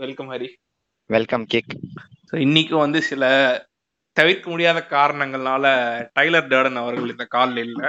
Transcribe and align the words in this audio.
Welcome 0.00 0.30
Hari 0.32 0.48
welcome 1.10 1.44
kick 1.46 1.72
so 2.28 2.34
இன்னைக்கு 2.38 2.74
வந்து 2.76 2.98
சில 3.02 3.24
தவிர்க்க 4.16 4.46
முடியாத 4.50 4.78
காரணங்கள்னால 4.92 5.64
டைலர் 6.16 6.48
டர்டன் 6.48 6.80
அவர்கள் 6.82 7.12
இந்த 7.12 7.24
காலில் 7.34 7.60
இல்ல. 7.66 7.82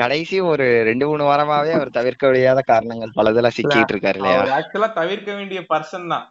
கடைசி 0.00 0.36
ஒரு 0.50 0.66
ரெண்டு 0.88 1.04
மூணு 1.06 1.24
வாரமாவே 1.28 1.72
அவர் 1.76 1.96
தவிர்க்க 1.96 2.24
முடியாத 2.26 2.60
காரணங்கள் 2.70 3.16
பலதுல 3.18 3.50
சிக்கிட்டு 3.56 3.92
இருக்காரு 3.94 4.18
இல்லையா? 4.18 4.38
அவர் 4.38 4.54
ஆக்சுவலா 4.56 4.88
தவிர்க்க 4.98 5.30
வேண்டிய 5.34 5.60
பர்சன் 5.70 6.10
தான். 6.14 6.26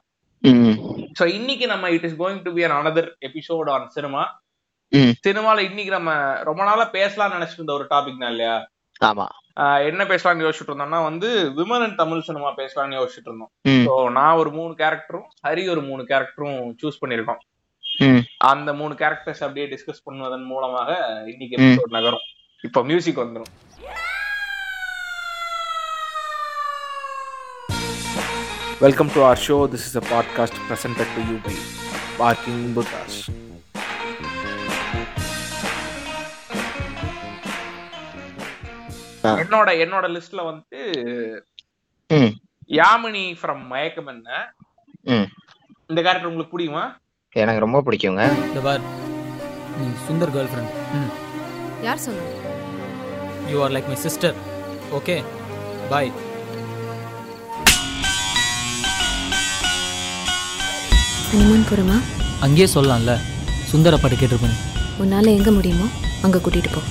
ஸோ 1.17 1.25
இன்னைக்கு 1.37 1.67
நம்ம 1.67 1.89
it 1.91 2.07
is 2.09 2.19
going 2.19 2.43
to 2.45 2.53
be 2.55 2.63
an 2.63 2.77
another 2.79 3.09
episode 3.27 3.71
on 3.75 3.87
cinema. 3.89 4.23
சினிமால 5.23 5.59
இன்னைக்கு 5.67 5.91
நம்ம 5.91 6.11
ரொம்ப 6.43 6.61
நாளா 6.63 6.85
பேசலாம்னு 6.93 7.37
நினைச்சிட்டு 7.37 7.61
இருந்த 7.61 7.73
ஒரு 7.73 7.87
டாபிக் 7.91 8.21
தான் 8.23 8.33
இல்லையா? 8.33 8.55
ஆமா. 9.01 9.27
என்ன 9.87 10.03
பேசலாம்னு 10.11 10.45
யோசிச்சுட்டு 10.45 10.71
இருந்தோம்னா 10.71 10.99
வந்து 11.07 11.27
விமன் 11.57 11.83
அண்ட் 11.85 11.99
தமிழ் 12.01 12.25
சினிமா 12.27 12.49
பேசலாம்னு 12.59 12.99
யோசிச்சுட்டு 12.99 13.29
இருந்தோம். 13.31 13.51
ஸோ 13.87 13.95
நான் 14.17 14.39
ஒரு 14.41 14.51
மூணு 14.57 14.73
கேரக்டரும் 14.79 15.27
ஹரி 15.47 15.63
ஒரு 15.73 15.81
மூணு 15.89 16.03
கேரக்டரும் 16.11 16.61
சூஸ் 16.81 17.01
பண்ணியிருக்கோம். 17.01 17.41
அந்த 18.51 18.69
மூணு 18.79 18.93
கேரக்டர்ஸ் 19.01 19.43
அப்படியே 19.45 19.65
டிஸ்கஸ் 19.73 20.05
பண்ணுவதன் 20.07 20.47
மூலமாக 20.53 20.89
இன்னைக்கு. 21.33 21.55
எபிசோட் 21.59 21.95
நகரும். 21.97 22.25
இப்போ 22.67 22.83
மியூசிக் 22.89 23.21
வந்துடும் 23.23 23.53
welcome 28.83 29.11
to 29.15 29.19
our 29.27 29.37
show 29.45 29.57
this 29.73 29.85
is 29.89 29.97
a 30.01 30.05
podcast 30.13 30.59
presented 30.69 31.09
to 31.15 31.21
you 31.29 31.37
by 31.45 31.55
parking 32.21 32.65
buddhas 32.77 33.19
என்னோட 39.41 39.69
என்னோட 39.83 40.05
லிஸ்ட்ல 40.13 40.41
வந்து 40.45 40.79
ம், 42.09 42.31
யாமினி 42.71 43.25
ஃப்ரம் 43.39 43.63
மயக்கம் 43.67 44.07
என்ன? 44.07 44.29
ம். 45.07 45.27
இந்த 45.89 45.99
கேரக்டர் 46.01 46.29
உங்களுக்கு 46.29 46.55
பிடிக்குமா? 46.55 46.85
எனக்கு 47.35 47.59
ரொம்ப 47.59 47.79
பிடிக்குங்க. 47.81 48.23
இந்த 48.43 48.61
பார் 48.61 48.83
நீ 49.77 49.85
சுந்தர் 50.05 50.33
கேர்ள் 50.35 50.51
ஃப்ரெண்ட் 50.51 50.73
ம். 50.95 51.09
யார் 51.83 52.03
சொன்னது 52.03 52.31
you 53.51 53.63
are 53.63 53.73
like 53.75 53.87
my 53.87 53.97
sister 54.03 54.37
okay 54.91 55.15
bye 55.89 56.11
honeymoon 61.29 61.63
போகிறோமா 61.63 61.97
அங்கேயே 62.41 62.67
சொல்லலாம்ல. 62.73 63.11
சுந்தர 63.71 63.97
பாட்டு 63.97 64.15
கேட்டிருப்பேன். 64.15 64.57
உன்னால் 64.99 65.33
எங்கே 65.33 65.51
முடியுமோ 65.51 65.85
அங்கே 66.23 66.39
கூட்டிகிட்டு 66.39 66.71
போ. 66.73 66.81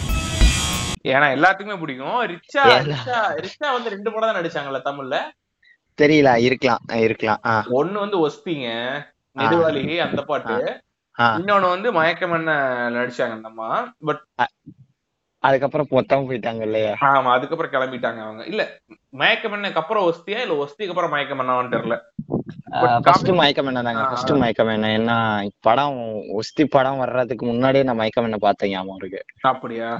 ஏன்னா 1.05 1.27
எல்லாத்துக்குமே 1.37 1.79
பிடிக்கும். 1.79 2.19
ரிச்சா 2.33 2.65
ஏன்னா? 2.71 2.83
ரிச்சா 2.89 3.19
ரிச்சா 3.45 3.69
வந்து 3.73 3.91
ரெண்டு 3.91 4.13
படம் 4.13 4.29
தான் 4.29 4.39
நடிச்சாங்கல்ல 4.41 4.81
தமிழ்ல? 4.85 5.17
தெரியல 5.99 6.31
இருக்கலாம் 6.39 6.85
இருக்கலாம். 6.99 7.43
ஒண்ணு 7.79 7.99
வந்து 7.99 8.19
ஒஸ்திங்க 8.27 8.69
நெடுவாளி 9.37 9.83
அந்த 10.01 10.23
பாட்டு. 10.23 10.57
இன்னொன்னு 11.37 11.69
வந்து 11.69 11.93
மயக்கம் 11.93 12.33
என்ன 12.33 12.53
நடிச்சாங்க 12.91 13.33
அந்த 13.33 13.49
அம்மா. 13.49 13.69
பட் 14.05 14.23
அதுக்கப்புறம் 15.43 15.89
மொத்தம் 15.91 16.27
போயிட்டாங்க 16.29 16.63
இல்லையா? 16.63 16.91
ஆமா 17.09 17.31
அதுக்கப்புறம் 17.33 17.73
கிளம்பிட்டாங்க 17.73 18.21
அவங்க. 18.23 18.43
இல்ல 18.47 18.63
மயக்கம் 19.13 19.55
என்னக்கு 19.55 19.81
அப்புறம் 19.83 20.07
ஒஸ்தியா 20.11 20.41
இல்ல 20.41 20.57
ஒஸ்திக்கு 20.57 20.89
அப்புறம் 20.89 21.11
மயக்கம் 21.11 21.41
என்னவான்னு 21.41 21.75
தெரியல 21.75 21.97
ஃபர்ஸ்ட் 23.05 23.31
மயக்கம் 23.31 23.67
என்ன 23.67 23.83
தாங்க 23.83 24.05
ஃபர்ஸ்ட் 24.09 24.33
என்ன 24.75 24.91
என்ன 24.99 25.15
படம் 25.61 25.99
ஒஸ்தி 26.35 26.65
படம் 26.67 26.99
வர்றதுக்கு 26.99 27.47
முன்னாடியே 27.47 27.85
நான் 27.85 27.97
மயக்கம் 27.97 28.25
என்ன 28.25 28.39
பார்த்தேன் 28.39 28.71
ஞாபகம் 28.71 28.97
இருக்கு. 28.97 29.23
அப்படியா. 29.43 29.91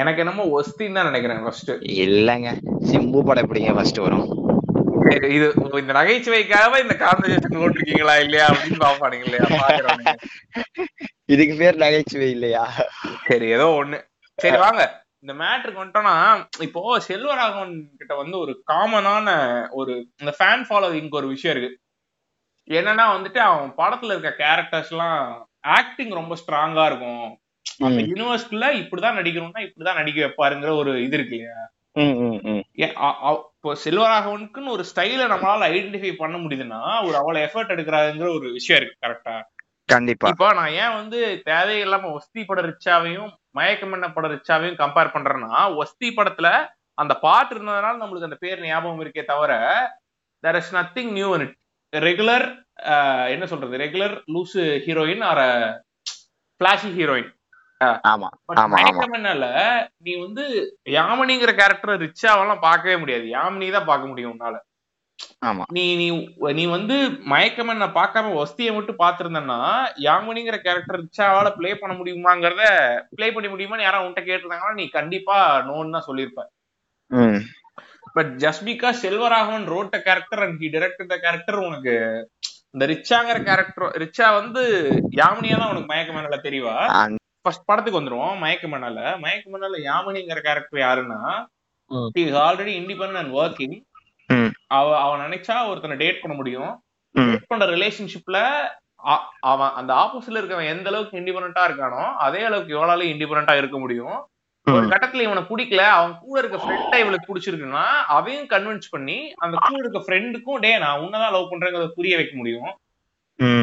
எனக்கு 0.00 0.20
என்னமோ 0.22 0.44
ஒஸ்தின்னு 0.58 0.98
தான் 0.98 1.08
நினைக்கிறேன் 1.10 1.42
ஃபர்ஸ்ட் 1.44 1.70
இல்லைங்க 2.04 2.50
சிம்பு 2.90 3.20
படம் 3.28 3.44
எப்படிங்க 3.44 3.72
ஃபர்ஸ்ட் 3.76 4.00
வரும்? 4.04 4.28
இது 5.36 5.46
இந்த 5.82 5.92
நகைச்சுவைக்காக 5.98 6.78
இந்த 6.84 6.94
கான்வர்சேஷன் 7.02 7.60
போட்டிருக்கீங்களா 7.62 8.14
இல்லையா 8.24 8.46
அப்படின்னு 8.50 8.78
பாப்பானுங்க 8.84 9.26
இல்லையா 9.28 10.14
இதுக்கு 11.34 11.54
பேர் 11.60 11.82
நகைச்சுவை 11.84 12.28
இல்லையா? 12.36 12.62
சரி 13.28 13.46
ஏதோ 13.56 13.66
ஒண்ணு. 13.80 13.98
சரி 14.38 14.58
வாங்க. 14.64 14.82
இந்த 15.24 15.32
மேட்ருக்கு 15.42 15.82
வந்துட்டோம்னா 15.82 16.14
இப்போ 16.66 16.80
செல்வராகவன் 17.08 17.74
கிட்ட 18.00 18.12
வந்து 18.22 18.36
ஒரு 18.44 18.52
காமனான 18.70 19.28
ஒரு 19.80 19.92
இந்த 20.22 20.32
ஃபேன் 20.38 20.64
ஃபாலோவிங்க்கு 20.68 21.20
ஒரு 21.20 21.28
விஷயம் 21.34 21.54
இருக்கு. 21.54 21.78
என்னன்னா 22.68 23.04
வந்துட்டு 23.14 23.40
அவன் 23.48 23.70
படத்துல 23.80 24.14
இருக்க 24.14 24.32
கேரக்டர்ஸ் 24.42 24.92
எல்லாம் 24.94 25.20
ஆக்டிங் 25.78 26.12
ரொம்ப 26.20 26.36
ஸ்ட்ராங்கா 26.42 26.84
இருக்கும். 26.90 27.28
அந்த 27.86 28.00
யூனிவர்ஸ்குள்ள 28.10 28.66
இப்படிதான் 28.80 29.18
நடிக்கணும்னா 29.18 29.62
இப்படிதான் 29.66 30.00
நடிக்க 30.00 30.18
வைப்பாருங்கிற 30.24 30.72
ஒரு 30.80 30.92
இது 31.04 31.16
இருக்கு 31.18 31.36
இல்லையா? 31.38 31.60
இப்போ 33.56 33.70
செல்வராகவனுக்குன்னு 33.84 34.74
ஒரு 34.76 34.84
ஸ்டைலை 34.90 35.24
நம்மளால 35.32 35.66
ஐடென்டிஃபை 35.70 36.12
பண்ண 36.20 36.36
முடியுதுன்னா 36.38 36.80
ஒரு 37.06 37.16
அவ்வளவு 37.20 37.44
எஃபர்ட் 37.46 37.74
எடுக்கிறாருங்கிற 37.74 38.28
ஒரு 38.38 38.48
விஷயம் 38.58 38.78
இருக்கு 38.80 39.02
கரெக்டா 39.04 39.34
கண்டிப்பா. 39.88 40.28
இப்போ 40.32 40.48
நான் 40.58 40.74
ஏன் 40.82 40.96
வந்து 41.00 41.18
தேவையில்லாம 41.48 42.10
ஒஸ்தி 42.18 42.42
பட 42.44 42.60
ரிச்சாவையும் 42.68 43.30
மயக்கம் 43.50 43.94
என்ன 43.96 44.08
பட 44.10 44.26
ரிச்சாவையும் 44.34 44.78
கம்பேர் 44.82 45.14
பண்றேன்னா 45.14 45.60
ஒஸ்தி 45.82 46.08
படத்துல 46.18 46.50
அந்த 46.98 47.14
பாட்டு 47.24 47.52
இருந்ததுனால 47.54 48.00
நம்மளுக்கு 48.02 48.30
அந்த 48.30 48.38
பேர் 48.44 48.64
ஞாபகம் 48.66 49.02
இருக்கே 49.04 49.24
தவிர 49.24 49.52
there 50.44 50.58
is 50.60 50.74
nothing 50.78 51.12
new 51.18 51.28
in 51.36 51.44
it 51.46 51.56
regular 51.92 52.46
என்ன 53.34 53.44
சொல்றது? 53.46 53.74
ரெகுலர் 53.84 54.14
லூசு 54.34 54.62
ஹீரோயின் 54.86 55.24
ஆர் 55.30 55.44
பிளாஷி 56.60 56.90
ஹீரோயின் 56.98 57.30
ஆமா 58.08 58.28
பட் 58.42 58.58
ஆமா, 58.58 58.64
ஆமா. 58.64 58.74
மயக்கம் 58.76 59.16
என்னல 59.18 59.46
நீ 60.04 60.12
வந்து 60.22 60.44
யாமினிங்கிற 60.96 61.52
கேரக்டர் 61.58 62.02
ரிச்சாவெல்லாம் 62.04 62.66
பார்க்கவே 62.66 62.96
முடியாது. 63.02 63.26
யாமினி 63.34 63.68
தான் 63.70 63.88
பார்க்க 63.88 64.10
முடியும் 64.10 64.32
உன்னால. 64.34 64.56
ஆமா. 65.48 65.64
நீ 65.76 65.84
நீ 65.96 66.06
நீ 66.56 66.64
வந்து 66.72 66.96
மயக்கம் 67.32 67.72
என்ன 67.72 67.86
பார்க்காம 67.96 68.32
ஒஸ்தியை 68.40 68.72
மட்டும் 68.74 69.00
பார்த்திருந்தன்னா 69.00 69.58
யாமினிங்கிற 70.06 70.56
கேரக்டர் 70.62 71.00
ரிச்சாவால 71.02 71.50
ப்ளே 71.58 71.70
பண்ண 71.74 71.94
முடியுமாங்கிறத 71.98 72.64
ப்ளே 73.16 73.28
பண்ண 73.30 73.48
முடியுமான்னு 73.52 73.86
யாராவது 73.86 74.06
உன்கிட்ட 74.06 74.24
கேட்டிருந்தாங்கன்னா 74.26 74.78
நீ 74.80 74.86
கண்டிப்பா 74.96 75.36
நோன்னு 75.68 75.96
தான் 75.96 76.08
சொல்லியிருப்ப. 76.08 76.42
But 78.16 78.32
just 78.42 78.64
because 78.66 79.02
Selvaraghavan 79.04 79.70
ரோட்ட 79.70 79.96
character 80.06 80.42
and 80.44 80.58
he 80.60 80.68
director 80.72 81.10
the 81.10 81.18
character 81.22 81.58
உனக்கு 81.66 81.94
இந்த 82.74 82.84
ரிச்சாங்கிற 82.90 83.38
கேரக்டர் 83.46 83.94
ரிச்சா 84.02 84.26
வந்து 84.36 84.62
யாமினியா 85.18 85.56
தான் 85.56 85.72
உனக்கு 85.72 85.90
மயக்க 85.90 86.12
மேனால 86.12 86.38
தெரியவா 86.44 86.76
ஃபர்ஸ்ட் 87.44 87.66
படத்துக்கு 87.66 87.98
வந்துருவோம் 87.98 88.34
மயக்க 88.42 88.66
மேனால 88.68 88.98
மயக்க 89.22 89.46
மேனால 89.52 89.78
யாமினிங்கிற 89.86 90.40
கேரக்டர் 90.44 90.84
யாருன்னா 90.84 91.20
ம். 91.90 92.10
ஆல்ரெடி 92.42 92.72
இண்டிபெண்ட் 92.80 93.18
அண்ட் 93.20 93.34
ஒர்க்கிங் 93.38 93.76
ம். 94.28 94.50
அவ 94.74 94.86
அவன் 95.00 95.24
நினைச்சா 95.24 95.56
ஒருத்தனை 95.70 95.96
டேட் 96.02 96.22
பண்ண 96.22 96.34
முடியும் 96.36 96.70
ம். 97.14 97.30
டேட் 97.30 97.50
பண்ற 97.50 97.66
ரிலேஷன்ஷிப்ல 97.74 98.38
அவன் 99.46 99.72
அந்த 99.78 99.92
ஆப்போசிட்ல 100.00 100.40
இருக்கவன் 100.40 100.72
எந்த 100.72 100.88
அளவுக்கு 100.90 101.18
இண்டிபெண்டா 101.20 101.62
இருக்கானோ 101.68 102.02
அதே 102.24 102.42
அளவுக்கு 102.48 102.74
இவளாலையும் 102.76 103.12
இண்டிபெண்டா 103.14 103.54
இருக்க 103.56 103.78
முடியும் 103.80 104.16
ஒரு. 104.66 104.84
கட்டத்துல 104.90 105.24
இவனை 105.24 105.42
பிடிக்கல 105.46 105.84
அவன் 105.94 106.12
கூட 106.20 106.36
இருக்க 106.40 106.58
ஃப்ரெண்டா 106.60 106.96
இவளுக்கு 107.00 107.28
பிடிச்சிருக்குன்னா 107.28 107.84
அவையும் 108.14 108.46
கன்வின்ஸ் 108.52 108.92
பண்ணி 108.92 109.16
அந்த 109.40 109.54
கூட 109.62 109.80
இருக்க 109.80 110.00
ஃப்ரெண்டுக்கும் 110.04 110.60
டே 110.64 110.70
நான் 110.78 111.00
உன்னதான் 111.02 111.34
லவ் 111.34 111.50
பண்றேங்கிறத 111.50 111.88
புரிய 111.96 112.16
வைக்க 112.18 112.34
முடியும் 112.36 112.70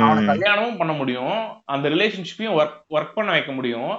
அவனை. 0.03 0.21
கல்யாணமும் 0.29 0.77
பண்ண 0.77 0.93
முடியும். 0.93 1.35
அந்த 1.65 1.85
ரிலேஷன்ஷிப்பையும் 1.89 2.57
ஒர்க் 2.59 2.79
ஒர்க் 2.95 3.15
பண்ண 3.15 3.29
வைக்க 3.31 3.51
முடியும். 3.51 3.91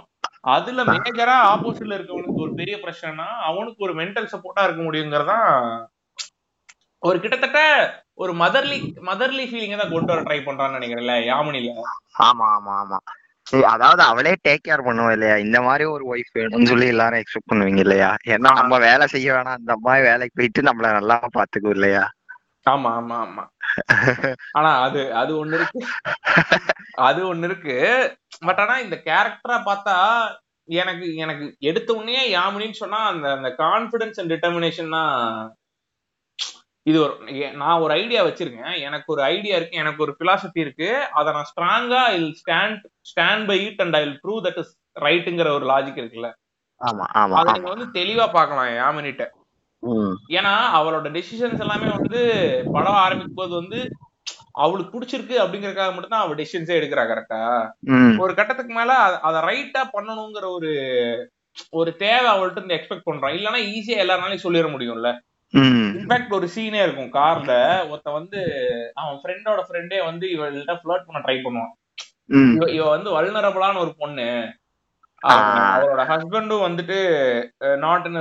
அதுல 0.50 0.82
மேஜரா 0.90 1.36
ஆப்போசிட்ல 1.48 1.96
இருக்கவனுக்கு 1.96 2.44
ஒரு 2.44 2.52
பெரிய 2.54 2.76
பிரச்சனைனா 2.76 3.28
அவனுக்கு 3.48 3.80
ஒரு 3.82 3.94
மென்டல் 3.94 4.32
சப்போர்ட்டா 4.32 4.64
இருக்க 4.66 4.82
முடியுங்கிறதான் 4.82 5.48
ஒரு 7.02 7.18
கிட்டத்தட்ட 7.20 7.60
ஒரு 8.16 8.32
மதர்லி 8.40 8.78
மதர்லி 9.06 9.44
ஃபீலிங்க 9.46 9.76
தான் 9.76 9.92
கொண்டு 9.92 10.12
வர 10.12 10.22
ட்ரை 10.24 10.38
பண்றான்னு 10.40 10.76
நினைக்கிறேன்ல 10.78 11.14
யாமினில? 11.28 11.70
ஆமா 12.26 12.46
ஆமா 12.56 12.72
ஆமா. 12.80 12.98
சரி, 13.46 13.62
அதாவது 13.66 14.02
அவளே 14.02 14.32
டேக் 14.44 14.66
கேர் 14.66 14.86
பண்ணுவோம் 14.86 15.14
இல்லையா? 15.14 15.36
இந்த 15.38 15.58
மாதிரி 15.60 15.84
ஒரு 15.90 16.04
ஒய்ஃப் 16.06 16.34
வேணும்னு 16.34 16.70
சொல்லி 16.72 16.86
எல்லாரும் 16.86 17.20
எக்ஸ்பெக்ட் 17.20 17.50
பண்ணுவீங்க 17.52 17.80
இல்லையா? 17.80 18.10
ஏன்னா 18.32 18.50
நம்ம 18.60 18.78
வேலை 18.84 19.06
செய்ய 19.08 19.28
வேணாம் 19.32 19.58
அந்த 19.58 19.72
அம்மா 19.72 19.94
வேலைக்கு 20.08 20.38
போயிட்டு 20.38 20.62
நம்மள 20.62 20.90
நல்லா 20.92 21.16
பாத்துக்கும் 21.38 21.74
இல்லையா? 21.76 22.04
ஆமா 22.66 22.90
ஆமா 22.96 23.16
ஆமா. 23.20 23.44
ஆனா 24.58 24.70
அது 24.86 25.00
அது 25.14 25.32
ஒண்ணு 25.42 25.56
இருக்கு. 25.58 25.80
அது 27.08 27.20
ஒண்ணு 27.32 27.48
இருக்கு. 27.50 27.76
பட் 28.48 28.60
ஆனா 28.64 28.76
இந்த 28.78 28.96
கேரக்டரா 29.08 29.58
பார்த்தா 29.70 29.96
எனக்கு 30.68 31.06
எனக்கு 31.16 31.44
எடுத்த 31.70 31.90
உடனே 31.94 32.24
யாமினின்னு 32.34 32.82
சொன்னா 32.82 33.00
அந்த 33.12 33.26
அந்த 33.36 33.48
கான்பிடன்ஸ் 33.62 34.20
அண்ட் 34.20 34.32
டிட்டர்மினேஷன் 34.34 34.94
தான் 34.96 35.14
இது 36.86 36.98
ஒரு 37.04 37.14
நான் 37.62 37.82
ஒரு 37.84 37.92
ஐடியா 38.00 38.20
வச்சிருக்கேன். 38.26 38.76
எனக்கு 38.86 39.08
ஒரு 39.14 39.22
ஐடியா 39.32 39.56
இருக்கு 39.56 39.80
எனக்கு 39.82 40.04
ஒரு 40.04 40.12
பிலாசபி 40.20 40.60
இருக்கு. 40.64 40.88
அதை 41.18 41.28
நான் 41.36 41.50
ஸ்ட்ராங்கா 41.50 42.02
I'll 42.18 42.30
stand 42.42 42.80
stand 43.10 43.44
by 43.50 43.58
it 43.66 43.82
and 43.84 43.96
I 43.98 44.02
prove 44.24 44.40
that 44.46 44.60
is 44.62 44.72
ரைட்டுங்கிற 45.06 45.50
ஒரு 45.58 45.66
லாஜிக் 45.72 46.00
இருக்குல்ல. 46.02 46.30
ஆமா 46.80 47.06
ஆமா 47.20 47.36
அதை 47.40 47.52
நீங்க 47.52 47.70
வந்து 47.74 47.88
தெளிவா 47.98 48.26
பார்க்கலாம் 48.38 48.70
யாமினிட்ட. 48.78 49.24
ஏன்னா 50.28 50.52
அவளோட 50.74 51.08
டெசிஷன்ஸ் 51.10 51.60
எல்லாமே 51.60 51.90
வந்து 51.96 52.20
படம் 52.72 52.92
ஆரம்பிக்கும் 52.92 53.34
போது 53.34 53.54
வந்து 53.54 53.90
அவளுக்கு 54.52 55.00
பிடிச்சிருக்கு 55.00 55.36
அப்படிங்கறதுக்காக 55.42 55.92
மட்டும்தான் 55.92 56.20
அவள் 56.20 56.36
டெசிஷன்ஸே 56.36 56.80
எடுக்கிறா 56.80 57.04
கரெக்டா 57.06 57.40
ஒரு 58.18 58.34
கட்டத்துக்கு 58.34 58.74
மேல 58.74 58.92
அத- 58.94 59.40
ரைட்டா 59.40 59.82
பண்ணணுங்கிற 59.92 60.48
ஒரு 60.48 60.72
ஒரு 61.70 61.96
தேவை 61.96 62.32
அவள்கிட்ட 62.32 62.50
இருந்து 62.50 62.74
எக்ஸ்பெக்ட் 62.74 63.08
பண்றோம் 63.10 63.34
இல்லைன்னா 63.34 63.60
ஈஸியா 63.68 64.00
எல்லாருனாலையும் 64.02 64.44
சொல்லிட 64.44 64.68
முடியும்ல. 64.74 65.08
இன்ஃபேக்ட் 65.96 66.32
ஒரு 66.32 66.48
சீனே 66.54 66.82
இருக்கும். 66.82 67.22
கார்ல 67.22 67.52
ஒருத்த 67.92 68.12
வந்து 68.12 68.40
அவன் 68.94 69.20
ஃப்ரெண்டோட 69.22 69.62
ஃப்ரெண்டே 69.68 70.04
வந்து 70.04 70.26
இவள்கிட்ட 70.28 70.78
ஃபிளர்ட் 70.82 71.06
பண்ண 71.06 71.20
ட்ரை 71.24 71.38
பண்ணுவான். 71.44 71.72
இவ 72.54 72.70
இவ 72.70 72.88
வந்து 72.88 73.22
வல்னரபிளான 73.22 73.78
ஒரு 73.78 73.94
பொண்ணு. 73.98 74.28
அவரோட 75.22 76.02
ஹஸ்பண்டும் 76.12 76.64
வந்துட்டு 76.66 76.98
நாட் 77.76 78.06
இன் 78.06 78.20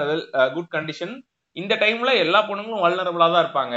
குட் 0.53 0.71
கண்டிஷன் 0.71 1.13
இந்த 1.57 1.75
டைம்ல 1.75 2.17
எல்லா 2.17 2.39
பொண்ணுங்களும் 2.47 2.85
வல்னரபிளா 2.85 3.27
தான் 3.27 3.43
இருப்பாங்க. 3.45 3.75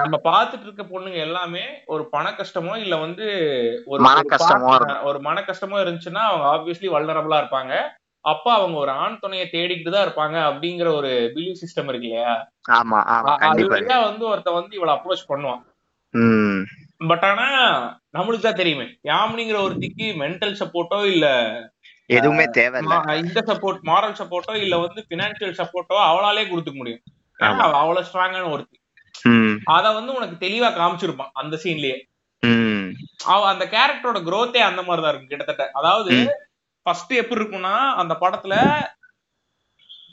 நம்ம 0.00 0.16
பார்த்துட்டு 0.24 0.62
இருக்க 0.62 0.82
பொண்ணுங்க 0.84 1.18
எல்லாமே 1.20 1.62
ஒரு 1.86 2.08
பண 2.08 2.30
கஷ்டமோ 2.30 2.76
இல்ல 2.76 2.96
வந்து 2.96 3.26
ஒரு 3.86 4.00
மன 4.02 4.18
கஷ்டமோ. 4.32 4.70
ஒரு 5.02 5.20
மன 5.20 5.40
கஷ்டமோ 5.42 5.76
இருந்துச்சுன்னா 5.82 6.22
அவங்க 6.24 6.46
ஆப்வியஸ்லி 6.52 6.88
வல்னரபிளா 6.90 7.38
இருப்பாங்க. 7.42 7.74
அப்ப 8.24 8.52
அவங்க 8.54 8.78
ஒரு 8.78 8.90
ஆண் 8.98 9.18
துணையை 9.18 9.50
தேடிக்கிட்டு 9.52 9.90
தான் 9.90 10.06
இருப்பாங்க 10.06 10.36
அப்படிங்கிற 10.44 10.94
ஒரு 10.94 11.10
பிலீவ் 11.34 11.60
சிஸ்டம் 11.62 11.88
இருக்கு 11.88 12.08
இல்லையா? 12.08 12.34
ஆமா 12.70 12.98
ஆமா 13.08 13.28
அ- 13.28 13.34
அது 13.34 13.42
கண்டிப்பா 13.44 13.74
வழியா 13.74 13.98
வந்து 14.04 14.24
ஒருத்த 14.28 14.52
வந்து 14.52 14.76
இவளை 14.76 14.94
அப்ரோச் 14.94 15.28
பண்ணுவான். 15.28 15.62
பட் 17.06 17.24
ஆனா 17.24 17.46
நம்மளுக்கு 18.12 18.40
தான் 18.40 18.54
தெரியுமே. 18.54 18.86
யாமினிங்கிற 19.04 19.58
ஒருத்திக்கு 19.62 20.06
மென்டல் 20.20 20.58
சப்போர்ட்டோ 20.60 21.04
இல்ல 21.06 21.26
எதுவுமே 22.06 22.44
மா- 22.80 23.14
இந்த 23.16 23.40
சப்போர்ட் 23.46 23.78
மாரல் 23.84 24.14
சப்போர்ட்டோ 24.14 24.54
இல்ல 24.56 24.78
வந்து 24.78 25.06
பினான்சியல் 25.08 25.60
சப்போர்ட்டோ 25.60 25.94
அவளாலே 25.94 26.48
கொடுத்துக்க 26.48 26.74
முடியும். 26.74 27.00
ஏன்னா 27.38 27.72
அவ்வளவு 27.72 28.06
ஸ்ட்ராங்கான 28.12 28.50
ஒருத்தி. 28.50 28.80
அத 29.64 29.90
வந்து 29.90 30.12
உனக்கு 30.14 30.46
தெளிவா 30.46 30.68
காமிச்சிருப்பான் 30.68 31.30
அந்த 31.32 31.60
சீன்லயே 31.62 32.00
அவ 33.24 33.48
அந்த 33.48 33.64
கேரக்டரோட 33.64 34.16
growth-ஏ 34.16 34.60
அந்த 34.60 34.82
மாதிரிதான் 34.82 35.08
இருக்கும் 35.08 35.26
கிட்டத்தட்ட. 35.26 35.70
அதாவது. 35.72 36.14
ஃபர்ஸ்ட் 36.82 37.12
எப்படி 37.12 37.44
இருக்கும்னா 37.44 37.92
அந்த 37.94 38.16
படத்துல 38.20 38.84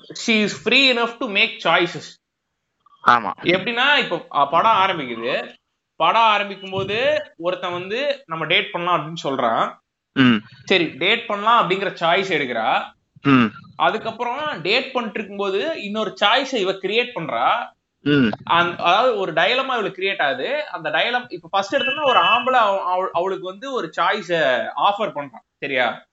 she 0.08 0.42
is 0.42 0.64
free 0.64 0.94
enough 0.94 1.18
to 1.18 1.28
make 1.28 1.62
choices 1.64 2.10
ஆமா. 3.08 3.32
எப்படின்னா 3.44 3.98
இப்போ 3.98 4.48
படம் 4.48 4.72
ஆரம்பிக்குது. 4.72 5.56
படம் 5.96 6.22
ஆரம்பிக்கும் 6.22 6.72
போது 6.72 7.22
ஒருத்தன் 7.38 7.72
வந்து 7.72 8.24
நம்ம 8.26 8.46
டேட் 8.46 8.72
பண்ணலாம் 8.72 9.06
அப்படின்னு 9.06 9.28
சொல்றான். 9.28 9.81
சரி 10.66 10.86
டேட் 10.86 11.28
பண்ணலாம் 11.28 11.70
அப்படிங்கிற 11.70 11.96
சாய்ஸ் 12.00 12.32
எடுக்கிறா. 12.32 12.84
அதுக்கப்புறம் 13.76 14.62
டேட் 14.62 14.92
பண்ணிட்டு 14.92 15.20
இருக்கும்போது 15.20 15.84
இன்னொரு 15.84 16.18
சாய்ஸை 16.26 16.54
இவ 16.54 16.72
கிரியேட் 16.72 17.12
பண்றா. 17.16 17.72
அதாவது 18.78 19.18
ஒரு 19.18 19.34
டயலமா 19.34 19.64
இவளுக்கு 19.64 20.02
கிரியேட் 20.02 20.22
ஆகுது. 20.22 20.70
அந்த 20.70 20.90
டயலம் 20.90 21.30
இப்ப 21.30 21.48
ஃபர்ஸ்ட் 21.52 21.76
எடுத்தோம்னா 21.76 22.08
ஒரு 22.08 22.20
ஆம்பளை 22.20 22.60
அவ- 22.60 22.92
அவ- 22.92 23.10
அவளுக்கு 23.14 23.46
வந்து 23.46 23.74
ஒரு 23.74 23.92
சாய்ஸ 23.98 24.32
ஆஃபர் 24.76 25.12
பண்றான் 25.16 25.46
சரியா? 25.58 26.06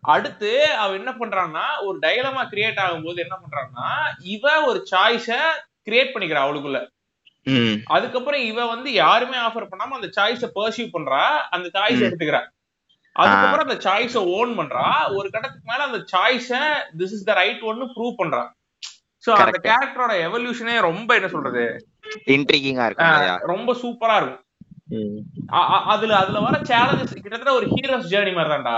அடுத்து 0.00 0.74
அவ 0.74 0.94
என்ன 0.94 1.10
பண்றான்னா 1.10 1.64
ஒரு 1.84 1.98
டயலமா 1.98 2.46
கிரியேட் 2.50 2.80
ஆகும்போது 2.80 3.14
என்ன 3.14 3.36
பண்றான்னா 3.36 3.88
இவ 4.18 4.64
ஒரு 4.64 4.86
சாய்ஸ 4.90 5.34
கிரியேட் 5.90 6.12
பண்ணிக்கிறா 6.14 6.40
அவளுக்குள்ள. 6.40 6.86
அதுக்கப்புறம் 7.84 8.40
இவ 8.40 8.66
வந்து 8.66 8.92
யாருமே 8.92 9.36
ஆஃபர் 9.36 9.66
பண்ணாம 9.70 10.00
அந்த 10.00 10.10
சாய்ஸ 10.20 10.50
பர்சீவ் 10.54 10.90
பண்றா. 10.92 11.26
அந்த 11.50 11.80
சாய்ஸ். 11.80 11.92
எடுத்துக்கிறா. 11.92 12.48
அதுக்கப்புறம் 13.22 13.66
அந்த 13.66 13.76
சாய்ஸ 13.86 14.16
ஓன் 14.36 14.52
பண்றா. 14.58 14.84
ஒரு 15.18 15.28
கட்டத்துக்கு 15.30 15.70
மேல 15.70 15.86
அந்த 15.88 16.00
choice 16.12 16.50
this 16.98 17.14
is 17.16 17.28
the 17.28 17.34
right 17.40 17.62
ஒன்னு 17.70 17.86
ப்ரூவ் 17.96 18.20
பண்றா. 18.20 18.42
சோ 19.24 19.30
அந்த. 19.38 19.56
கேரக்டரோட 19.66 20.12
எவல்யூஷனே 20.26 20.76
ரொம்ப 20.88 21.10
என்ன 21.14 21.28
சொல்றது? 21.28 21.64
இன்ட்ரிகிங்கா 22.34 22.86
இருக்கும் 22.88 23.16
ரொம்ப 23.52 23.70
சூப்பரா 23.82 24.16
இருக்கும். 24.20 24.44
அதுல 25.92 26.12
அதுல 26.16 26.38
வர 26.40 26.56
சேலஞ்சஸ் 26.70 27.14
கிட்டத்தட்ட 27.16 27.52
ஒரு 27.52 27.66
ஹீரோஸ் 27.74 28.10
ஜேர்னி 28.12 28.32
மாதிரி 28.32 28.52
தான்டா 28.54 28.76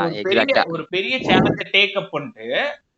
ஒரு 0.00 0.14
பெரிய 0.26 0.54
ஒரு 0.72 0.82
பெரிய 0.94 1.14
சேலஞ்ச 1.28 1.62
டேக் 1.74 1.98
அப் 2.00 2.12
பண்ணிட்டு 2.14 2.48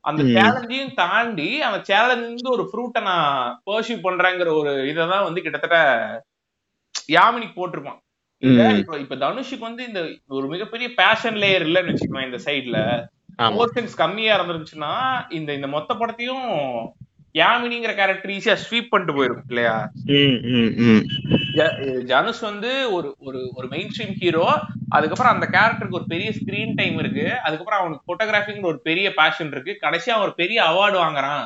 அந்த. 0.04 0.22
சேலஞ்சையும் 0.34 0.94
தாண்டி 0.94 1.48
அந்த 1.68 1.78
சேலஞ்ச் 1.88 2.24
இருந்து 2.24 2.54
ஒரு 2.56 2.64
ஃப்ரூட்டை 2.70 3.00
நான் 3.02 3.30
பர்சியூ 3.66 3.96
பண்றேங்கிற 4.02 4.50
ஒரு 4.60 4.72
இததான் 4.92 5.26
வந்து 5.28 5.44
கிட்டத்தட்ட 5.46 5.78
யாமினிக்கு 7.12 7.56
போட்டிருப்பான். 7.56 8.00
இப்ப 8.78 8.98
இப்ப 8.98 9.16
தனுஷுக்கு 9.16 9.58
வந்து 9.60 9.86
இந்த 9.86 10.00
ஒரு 10.28 10.46
மிகப்பெரிய 10.46 10.88
பேஷன் 10.96 11.34
லேயர் 11.34 11.66
இல்லைன்னு 11.66 11.92
வச்சுக்கோங்க 11.92 12.26
இந்த 12.26 12.40
சைடுல 12.44 12.78
போர்ஷன்ஸ் 13.56 13.94
கம்மியா 13.94 14.40
இருந்துருச்சுன்னா 14.40 14.92
இந்த 15.30 15.54
இந்த 15.54 15.66
மொத்த 15.66 15.94
படத்தையும் 15.94 16.46
யாமினிங்கிற 17.34 17.94
கேரக்டர் 17.94 18.30
ஈஸியா 18.30 18.56
ஸ்வீப் 18.60 18.88
பண்ணிட்டு 18.88 19.16
போயிரும் 19.16 19.42
இல்லையா? 19.48 19.74
ம் 20.12 20.36
ம் 20.52 20.70
ம். 20.84 21.02
ஜ- 21.54 21.74
ஜனுஷ் 22.06 22.40
வந்து 22.40 22.92
ஒரு 22.92 23.16
ஒரு 23.18 23.52
ஒரு 23.54 23.68
மெயின் 23.68 23.88
ஸ்ட்ரீம் 23.88 24.14
ஹீரோ 24.14 24.46
அதுக்கப்புறம் 24.88 25.32
அந்த 25.32 25.46
கேரக்டருக்கு 25.52 25.90
ஒரு 25.90 26.06
பெரிய 26.06 26.30
ஸ்கிரீன் 26.30 26.74
டைம் 26.74 26.98
இருக்கு 26.98 27.26
அதுக்கப்புறம் 27.40 27.80
அவனுக்கு 27.80 28.06
போட்டோகிராஃபிங்கிற 28.06 28.62
ஒரு 28.64 28.80
பெரிய 28.80 29.14
பேஷன் 29.14 29.50
இருக்கு 29.50 29.78
கடைசியா 29.82 30.20
ஒரு 30.20 30.34
பெரிய 30.34 30.62
அவார்டு 30.62 30.96
வாங்குறான். 30.98 31.44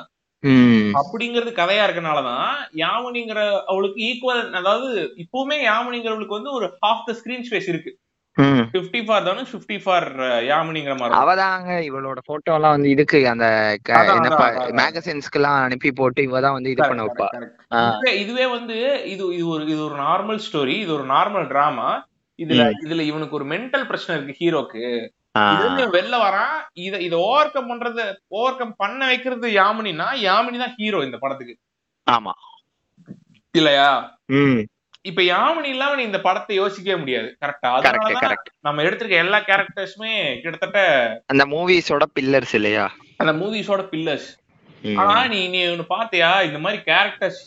அப்படிங்கிறது 1.00 1.50
கதையா 1.58 1.86
இருக்கனாலதான் 1.86 2.50
யாமினிங்கிற 2.82 3.40
அவளுக்கு 3.66 3.98
ஈக்குவல் 4.08 4.44
அதாவது 4.60 4.88
இப்பவுமே 5.24 5.58
யாமினிங்கிறவளுக்கு 5.64 6.38
வந்து 6.38 6.52
ஒரு 6.58 6.68
ஹாஃப் 6.84 7.08
த 7.08 7.14
ஸ்கிரீன் 7.18 7.46
ஸ்பேஸ் 7.48 7.68
இருக்கு. 7.72 7.92
Fifty 8.74 9.00
for 9.06 9.24
Dhanush 9.26 9.52
fifty 9.54 9.76
for 9.84 10.06
யாமினிங்கிற 10.50 10.94
மாதிரி. 10.98 11.16
அவதாங்க 11.20 11.70
இவளோட 11.88 12.18
போட்டோ 12.28 12.52
எல்லாம் 12.58 12.74
வந்து 12.76 12.92
இதுக்கு 12.94 13.18
அந்த. 13.32 13.46
மேகசின்ஸ்க்கு 14.80 15.40
எல்லாம் 15.40 15.58
அனுப்பி 15.64 15.90
போட்டு 15.92 16.22
இவ 16.28 16.40
தான் 16.40 16.56
வந்து 16.58 16.72
இது 16.74 16.82
பண்ண 16.82 17.04
வைப்பா. 17.06 17.28
இதுவே 18.22 18.46
வந்து 18.56 18.78
இது 19.14 19.24
இது 19.36 19.46
ஒரு 19.54 19.64
இது 19.72 19.80
ஒரு 19.88 19.98
நார்மல் 20.06 20.40
ஸ்டோரி 20.46 20.76
இது 20.84 20.92
ஒரு 20.98 21.06
நார்மல் 21.14 21.48
டிராமா 21.54 21.90
இதுல. 22.38 22.62
இதுல 22.84 23.04
இவனுக்கு 23.10 23.38
ஒரு 23.40 23.48
மென்டல் 23.54 23.88
பிரச்சனை 23.90 24.16
இருக்கு 24.16 24.40
ஹீரோக்கு 24.42 24.84
வெளில 25.94 26.16
வரான் 26.22 26.54
இத 26.84 26.94
இத 26.98 27.14
ஓவர் 27.16 27.52
கம் 27.52 27.68
பண்றது 27.70 28.04
ஓவர் 28.28 28.56
கம் 28.56 28.74
பண்ண 28.76 29.06
வைக்கிறது 29.06 29.48
யாமினினா 29.50 30.06
யாமினி 30.22 30.58
தான் 30.58 30.74
ஹீரோ 30.76 31.04
இந்த 31.04 31.18
படத்துக்கு. 31.18 31.54
ஆமா. 32.06 32.32
இல்லையா? 33.54 33.90
இப்ப 35.04 35.22
யாமினி 35.22 35.64
இல்லாம 35.64 35.96
நீ 35.96 36.02
இந்த 36.02 36.20
படத்தை 36.20 36.56
யோசிக்கவே 36.56 37.00
முடியாது. 37.00 37.28
கரெக்டா 37.42 37.70
நம்ம 38.60 38.82
எடுத்திருக்க 38.82 39.24
எல்லா 39.24 39.38
கேரக்டர்ஸுமே 39.40 40.12
கிட்டத்தட்ட 40.42 40.80
அந்த 41.26 41.46
மூவிஸோட 41.46 42.06
பில்லர்ஸ் 42.18 42.54
இல்லையா? 42.54 42.84
அந்த 43.16 43.32
மூவிஸோட 43.32 43.82
பில்லர்ஸ். 43.92 44.28
ஆனா 44.96 45.26
நீ 45.26 45.48
நீ 45.48 45.58
ஒண்ணு 45.66 45.86
பாத்தியா 45.86 46.42
இந்த 46.42 46.58
மாதிரி 46.58 46.82
கேரக்டர்ஸ் 46.82 47.42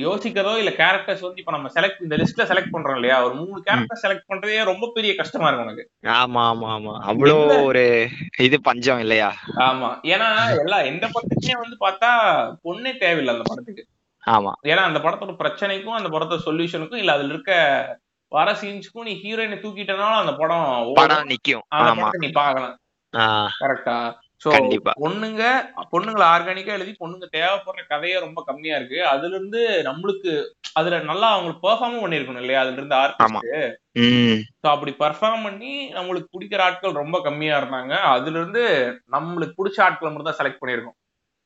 யோசிக்கிறதோ 0.00 0.52
இல்ல 0.56 0.70
கேரக்டர்ஸ் 0.76 1.20
வந்து 1.20 1.38
இப்ப 1.38 1.52
நம்ம 1.52 1.68
செலக்ட் 1.68 2.00
இந்த 2.00 2.16
லிஸ்ட்ல 2.16 2.44
செலக்ட் 2.46 2.72
பண்றோம் 2.72 2.94
இல்லையா? 2.94 3.24
ஒரு 3.24 3.34
மூணு 3.34 3.58
கேரக்டர் 3.62 4.02
செலக்ட் 4.02 4.28
பண்றதே 4.28 4.64
ரொம்ப 4.64 4.90
பெரிய 4.94 5.14
கஷ்டமா 5.14 5.48
இருக்கும் 5.48 5.68
உனக்கு 5.68 5.84
ஆமா 6.16 6.42
ஆமா 6.46 6.68
ஆமா. 6.72 6.94
அவ்வளோ? 7.06 7.36
ஒரு 7.64 7.84
இது 8.38 8.60
பஞ்சம் 8.60 8.98
இல்லையா? 8.98 9.28
ஆமா. 9.64 9.90
ஏன்னா 10.06 10.28
எல்லா 10.58 10.80
எந்த 10.82 11.06
படத்துக்குமே 11.06 11.56
வந்து 11.58 11.76
பார்த்தா 11.80 12.10
பொண்ணே 12.64 12.92
தேவையில்லை 12.96 13.34
அந்த 13.34 13.46
படத்துக்கு. 13.48 13.84
ஆமா. 14.24 14.52
ஏன்னா 14.64 14.82
அந்த 14.82 15.00
படத்தோட 15.00 15.34
பிரச்சனைக்கும் 15.38 15.98
அந்த 15.98 16.08
படத்தோட 16.08 16.40
சொல்யூஷனுக்கும் 16.46 16.96
இல்ல 16.96 17.12
அதுல 17.12 17.32
இருக்க 17.34 17.52
வர 18.32 18.52
சீன்ஸ்க்கும் 18.54 19.04
நீ 19.04 19.12
ஹீரோயினை 19.22 19.58
தூக்கிட்டனாலும் 19.58 20.22
அந்த 20.22 20.32
படம். 20.32 20.68
படம் 20.94 21.28
நிக்கும். 21.28 21.64
நீ 22.20 22.30
பார்க்கலாம். 22.32 22.74
ஆ, 23.14 23.24
கரெக்டா 23.60 23.96
சோ. 24.42 24.48
பொண்ணுங்க 24.98 25.42
பொண்ணுங்களை 25.92 26.24
ஆர்கானிக்கா 26.26 26.72
எழுதி 26.74 26.92
பொண்ணுங்க 26.98 27.26
தேவைப்படுற 27.32 27.82
கதையே 27.86 28.16
ரொம்ப 28.18 28.40
கம்மியா 28.42 28.76
இருக்கு. 28.76 28.98
அதுல 29.06 29.34
இருந்து 29.34 29.60
நம்மளுக்கு 29.82 30.32
அதுல 30.72 30.98
நல்லா 31.02 31.28
அவங்களுக்கு 31.30 31.64
பெர்ஃபார்மும் 31.66 32.04
பண்ணிருக்கணும் 32.04 32.42
இல்லையா? 32.42 32.60
அதுல 32.60 32.76
இருந்து. 32.76 32.96
ஆர்டிஸ்ட் 32.98 33.46
அப்படி 34.68 34.92
பெர்ஃபார்ம் 34.98 35.42
பண்ணி 35.42 35.72
நம்மளுக்கு 35.94 36.28
பிடிக்கிற 36.34 36.60
ஆட்கள் 36.60 36.92
ரொம்ப 36.94 37.20
கம்மியா 37.20 37.58
இருந்தாங்க. 37.58 37.94
அதுல 38.10 38.38
இருந்து 38.38 38.64
நம்மளுக்கு 39.12 39.58
பிடிச்ச 39.60 39.80
ஆட்களை 39.80 40.10
மட்டும் 40.10 40.30
தான் 40.30 40.40
செலக்ட் 40.40 40.62
பண்ணிருக்கோம் 40.62 40.96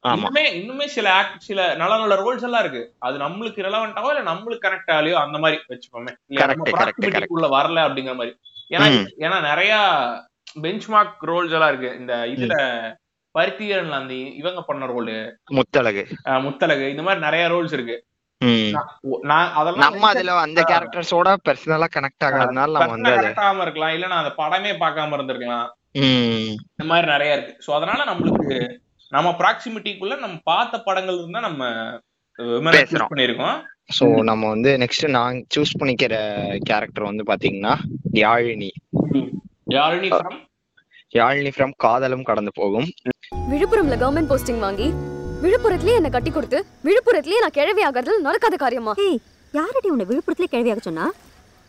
இன்னுமே 0.04 0.42
இன்னுமே 0.58 0.84
சில 0.90 1.08
ஆக்ட் 1.14 1.40
சில 1.40 1.60
நல்ல 1.74 1.94
நல்ல 1.98 2.14
ரோல்ஸ் 2.16 2.42
எல்லாம் 2.42 2.62
இருக்கு. 2.64 2.82
அது 2.98 3.16
நம்மளுக்கு 3.18 3.64
ரிலவெண்டாவோ 3.64 4.10
இல்ல 4.12 4.22
நம்மளுக்கு 4.30 4.66
கனெக்ட் 4.66 4.92
ஆகலையோ 4.92 5.16
அந்த 5.20 5.38
மாதிரி 5.38 5.58
உள்ள 7.30 7.46
வரல 7.56 7.78
அப்படிங்கிற 7.86 8.14
மாதிரி. 8.14 8.32
ஏன்னா. 8.70 8.86
ஏன்னா 9.20 9.38
நிறைய 9.42 9.72
பெஞ்ச் 10.54 10.88
மார்க் 10.88 11.24
ரோல்ஸ் 11.24 11.54
எல்லாம் 11.56 11.68
இருக்கு. 11.68 11.98
இந்த 11.98 12.14
இதுல 12.34 12.54
பருத்தியரன்ல 13.34 13.98
அந்த 14.02 14.14
இவங்க 14.14 14.60
பண்ண 14.62 14.86
ரோல் 14.86 15.10
முத்தழகு. 15.50 16.02
முத்தலகு 16.46 16.86
இந்த 16.90 17.02
மாதிரி 17.02 17.20
நிறைய 17.20 17.48
ரோல்ஸ் 17.48 17.72
இருக்கு. 17.72 17.96
நம்ம 19.74 20.08
அதுல 20.08 20.34
அந்த 20.34 20.60
கேரக்டர்ஸோட 20.62 21.28
பர்சனலா 21.48 21.88
கனெக்ட் 21.96 22.26
ஆகாதனால 22.28 22.76
நம்ம 22.76 22.86
வந்து 22.86 23.10
கனெக்ட் 23.10 23.62
இருக்கலாம். 23.62 23.94
இல்ல 23.94 24.06
நான் 24.06 24.22
அந்த 24.24 24.34
படமே 24.42 24.72
பார்க்காம 24.84 25.16
இருந்திருக்கலாம். 25.18 25.66
ம். 25.92 26.50
இந்த 26.70 26.84
மாதிரி 26.84 27.06
நிறைய 27.10 27.36
இருக்கு. 27.36 27.54
சோ 27.66 27.74
அதனால 27.74 28.00
நம்மளுக்கு 28.04 28.78
நம்ம 29.12 29.34
ப்ராக்சிமிட்டிக்குள்ள 29.38 30.18
நம்ம 30.18 30.38
பார்த்த 30.42 30.80
படங்கள் 30.80 31.18
இருந்தா 31.18 31.40
நம்ம. 31.40 31.64
பண்ணிருக்கோம் 32.38 33.56
சோ 33.98 34.22
நம்ம 34.22 34.48
வந்து 34.48 34.76
நெக்ஸ்ட் 34.76 35.06
நான் 35.08 35.44
சூஸ் 35.54 35.78
பண்ணிக்கிற 35.78 36.14
கேரக்டர் 36.58 37.08
வந்து 37.10 37.22
பாத்தீங்கன்னா 37.22 37.72
Yazhini. 38.14 38.70
Yazhini 39.74 40.08
from 40.12 40.38
Yazhini 41.16 41.50
from 41.54 41.72
Kadhalum 41.84 42.24
Kadandhu 42.28 42.52
Pogum. 42.58 42.88
விழுப்புரம்ல 43.50 43.96
government 44.02 44.30
posting 44.30 44.62
வாங்கி 44.64 44.88
விழுப்புரத்துலயே 45.42 45.98
என்ன 45.98 46.08
கட்டி 46.14 46.30
கொடுத்து 46.36 46.58
விழுப்புரத்துலயே 46.86 47.40
நான் 47.44 47.54
கிழவி 47.58 47.82
ஆகிறது 47.88 48.14
நடக்காத 48.26 48.56
காரியமா? 48.62 48.92
ஏய் 49.06 49.20
யாரடி 49.58 49.88
உன்னை 49.94 50.06
விழுப்புரத்துல 50.10 50.48
கிழவியாக 50.54 50.82
சொன்னா? 50.86 51.06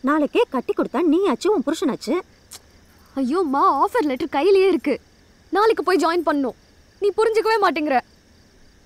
நாளைக்கே 0.09 0.43
கட்டி 0.55 0.73
கொடுத்தா 0.79 1.01
நீ 1.13 1.19
ஆச்சு 1.31 1.53
உன் 1.53 1.65
புருஷனாச்சு? 1.67 2.15
ஐயோ 3.15 3.39
மா 3.55 3.63
ஆஃபர் 3.83 4.09
லெட்டர் 4.09 4.35
கையிலேயே 4.37 4.67
இருக்கு. 4.73 4.95
நாளைக்கு 5.57 5.85
போய் 5.87 6.03
ஜாயின் 6.03 6.27
பண்ணணும் 6.29 6.57
நீ 7.01 7.09
புரிஞ்சுக்கவே 7.19 7.57
மாட்டேங்கிற. 7.65 7.97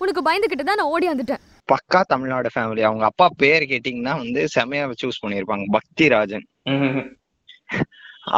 உனக்கு 0.03 0.22
பயந்துகிட்டு 0.29 0.65
தான் 0.69 0.79
நான் 0.81 0.93
ஓடி 0.95 1.07
வந்துட்டேன். 1.12 1.43
பக்கா 1.72 2.01
தமிழ்நாடு 2.13 2.50
ஃபேமிலி 2.53 2.81
அவங்க 2.89 3.05
அப்பா 3.12 3.27
பேர் 3.43 3.72
கேட்டீங்கன்னா 3.74 4.15
வந்து 4.24 4.41
செமையா 4.55 4.88
சூஸ் 5.03 5.24
பண்ணியிருப்பாங்க. 5.24 5.65
பக்தி 5.77 6.07
ராஜன் 6.15 6.45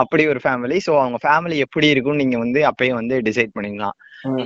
அப்படி 0.01 0.27
ஒரு 0.27 0.39
ஃபேமிலி 0.44 0.77
சோ 0.88 0.91
அவங்க 1.01 1.17
ஃபேமிலி 1.25 1.58
எப்படி 1.58 1.88
இருக்கும்னு 1.89 2.24
நீங்க 2.24 2.38
வந்து 2.38 2.62
அப்பயே 2.72 2.94
வந்து 2.94 3.17
டிசைட் 3.22 3.56
பண்ணிக்கலாம். 3.56 3.96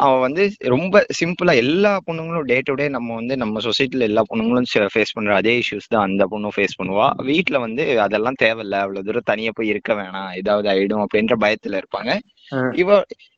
அவ 0.06 0.14
வந்து 0.20 0.44
ரொம்ப 0.68 1.06
சிம்பிளா 1.20 1.54
எல்லா 1.56 1.98
பொண்ணுங்களும் 2.08 2.44
டே 2.44 2.58
டு 2.62 2.74
டே 2.74 2.88
நம்ம 2.90 3.16
வந்து 3.16 3.38
நம்ம 3.38 3.60
சொசைட்டில 3.60 4.08
எல்லா 4.10 4.24
பொண்ணுங்களும் 4.32 4.68
ஃபேஸ் 4.96 5.16
பண்ற 5.16 5.36
அதே 5.36 5.54
இஷ்யூஸ் 5.62 5.88
தான் 5.88 6.06
அந்த 6.10 6.26
பொண்ணும் 6.26 6.56
ஃபேஸ் 6.58 6.78
பண்ணுவா. 6.82 7.08
வீட்ல 7.30 7.60
வந்து 7.60 8.00
அதெல்லாம் 8.00 8.40
தேவையில்ல. 8.44 8.78
அவ்வளவு 8.86 9.06
தூரம் 9.10 9.30
தனியா 9.32 9.52
போய் 9.60 9.68
இருக்க 9.68 9.94
வேணாம். 9.94 10.32
ஏதாவது 10.42 10.70
ஆயிடும் 10.70 11.04
அப்படின்ற 11.06 11.38
பயத்துல 11.46 11.80
இருப்பாங்க. 11.84 12.12
இவ 12.82 12.90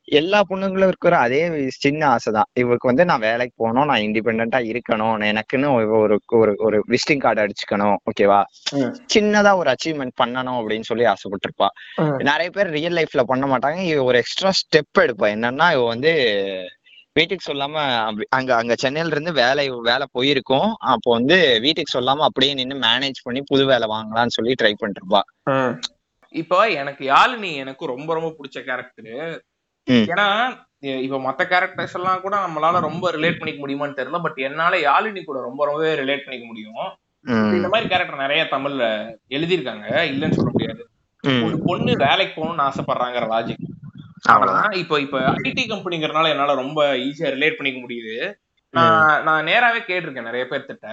எல்லா 0.08 0.40
பொண்ணுங்களும் 0.48 0.86
இருக்கிற 0.86 1.18
அதே 1.18 1.40
சின்ன 1.76 2.00
ஆசைதான். 2.06 2.48
இவருக்கு 2.52 2.90
வந்து 2.90 3.04
நான் 3.04 3.20
வேலைக்கு 3.20 3.54
போகணும் 3.56 3.86
நான் 3.86 4.04
இண்டிபெண்டா 4.06 4.60
இருக்கணும். 4.72 5.24
எனக்குன்னு 5.30 5.68
ஒரு 6.00 6.16
ஒரு 6.38 6.52
ஒரு 6.58 6.78
விசிட்டிங் 6.92 7.18
கார்டு 7.18 7.44
அடிச்சுக்கணும் 7.44 7.96
ஓகேவா. 8.10 8.40
சின்னதா 9.14 9.52
ஒரு 9.56 9.70
அச்சீவ்மெண்ட் 9.70 10.16
பண்ணணும் 10.22 10.58
அப்படின்னு 10.60 10.82
சொல்லி 10.82 11.04
ஆசைப்பட்டிருப்பா. 11.04 11.68
நிறைய 12.22 12.50
பேர் 12.50 12.70
ரியல் 12.70 12.96
லைஃப்ல 12.96 13.22
பண்ண 13.22 13.46
மாட்டாங்க. 13.46 13.80
இவ 13.82 14.04
ஒரு 14.04 14.18
எக்ஸ்ட்ரா 14.18 14.52
ஸ்டெப் 14.60 15.02
எடுப்பா. 15.02 15.28
என்னன்னா 15.36 15.72
இவ 15.72 15.84
வந்து 15.84 16.12
வீட்டுக்கு 17.16 17.48
சொல்லாம 17.50 17.74
அங்க 18.28 18.50
அங்க 18.54 18.74
சென்னையில 18.74 19.08
இருந்து 19.08 19.32
வேலை 19.32 19.70
வேலை 19.80 20.06
போயிருக்கோம். 20.14 20.70
அப்போ 20.92 21.08
வந்து 21.12 21.36
வீட்டுக்கு 21.60 21.96
சொல்லாம 21.98 22.24
அப்படியே 22.24 22.54
நின்னு 22.54 22.76
மேனேஜ் 22.86 23.20
பண்ணி 23.22 23.42
புது 23.42 23.64
வேலை 23.66 23.88
வாங்கலாம்னு 23.88 24.36
சொல்லி 24.38 24.54
ட்ரை 24.62 24.74
பண்ணிருப்பா 24.74 25.22
இப்போ 26.34 26.58
எனக்கு 26.80 27.04
யாழினி 27.14 27.50
எனக்கு 27.62 27.84
ரொம்ப 27.92 28.10
ரொம்ப 28.16 28.30
பிடிச்ச 28.38 28.58
கேரக்டர். 28.68 29.16
ஏன்னா 30.10 30.26
இப்ப 31.04 31.18
மத்த 31.26 31.42
கேரக்டர்ஸ் 31.50 31.96
எல்லாம் 31.98 32.22
கூட 32.24 32.34
நம்மளால 32.44 32.80
ரொம்ப 32.86 33.04
ரிலேட் 33.16 33.38
பண்ணிக்க 33.40 33.60
முடியுமான்னு 33.62 33.98
தெரியல. 33.98 34.20
பட் 34.26 34.40
என்னால 34.48 34.78
யாழினி 34.88 35.20
கூட 35.24 35.38
ரொம்ப 35.48 35.60
ரொம்பவே 35.68 35.92
ரிலேட் 36.02 36.24
பண்ணிக்க 36.24 36.46
முடியும். 36.50 36.86
இந்த 37.56 37.68
மாதிரி 37.72 37.86
கேரக்டர் 37.90 38.24
நிறைய 38.24 38.42
தமிழ்ல 38.54 38.84
எழுதியிருக்காங்க. 39.36 39.86
இல்லைன்னு 40.12 40.38
சொல்ல 40.38 40.50
முடியாது. 40.56 40.82
ஒரு 41.46 41.56
பொண்ணு 41.66 41.92
வேலைக்கு 42.06 42.34
போகணும்னு 42.38 42.66
ஆசைப்படுறாங்கிற 42.68 43.26
லாஜிக் 43.34 43.62
அவ்வளவுதான். 44.32 44.74
இப்போ 44.82 44.96
இப்ப 45.04 45.18
ஐடி 45.46 45.64
கம்பெனிங்கிறனால 45.70 46.32
என்னால 46.34 46.54
ரொம்ப 46.62 46.80
ஈஸியா 47.06 47.30
ரிலேட் 47.36 47.58
பண்ணிக்க 47.58 47.80
முடியுது. 47.84 48.16
நான் 48.74 49.22
நான் 49.26 49.48
நேராவே 49.50 49.80
கேட்டிருக்கேன் 49.88 50.28
நிறைய 50.28 50.44
பேர்த்திட்ட 50.50 50.88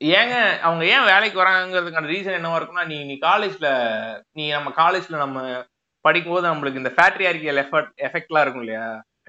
ஏங்க 0.00 0.34
அவங்க 0.62 0.82
ஏன் 0.86 1.08
வேலைக்கு 1.08 1.40
வராங்கிறதுக்கான 1.40 2.10
ரீசன் 2.10 2.38
என்னவா 2.38 2.58
இருக்கும்னா 2.58 2.84
நீ 2.90 2.98
நீ 3.04 3.14
காலேஜ்ல 3.24 3.68
நீ 4.36 4.44
நம்ம 4.50 4.70
காலேஜ்ல 4.76 5.18
நம்ம 5.22 5.38
படிக்கும்போது 6.04 6.46
நம்மளுக்கு 6.48 6.82
இந்த 6.82 6.92
ஃபேட்ரியாரிக்கல் 6.96 7.60
எஃபெக்ட் 7.62 7.94
எஃபெக்ட்லாம் 8.06 8.44
இருக்கும் 8.44 8.64
இல்லையா? 8.64 8.84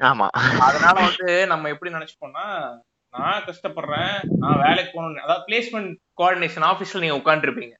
ஆமா. 0.10 0.26
அதனால 0.68 0.96
வந்து 1.08 1.30
நம்ம 1.52 1.70
எப்படி 1.70 1.94
நினைச்சுப்போம்னா 1.96 2.46
நான் 3.14 3.46
கஷ்டப்படுறேன் 3.48 4.14
நான் 4.42 4.62
வேலைக்கு 4.64 4.92
போகணும் 4.92 5.24
அதாவது 5.26 5.46
பிளேஸ்மெண்ட் 5.48 5.92
கோஆர்டினேஷன் 6.20 6.68
ஆஃபீஸ்ல 6.70 7.04
நீங்க 7.04 7.20
உட்காந்துருப்பீங்க 7.20 7.76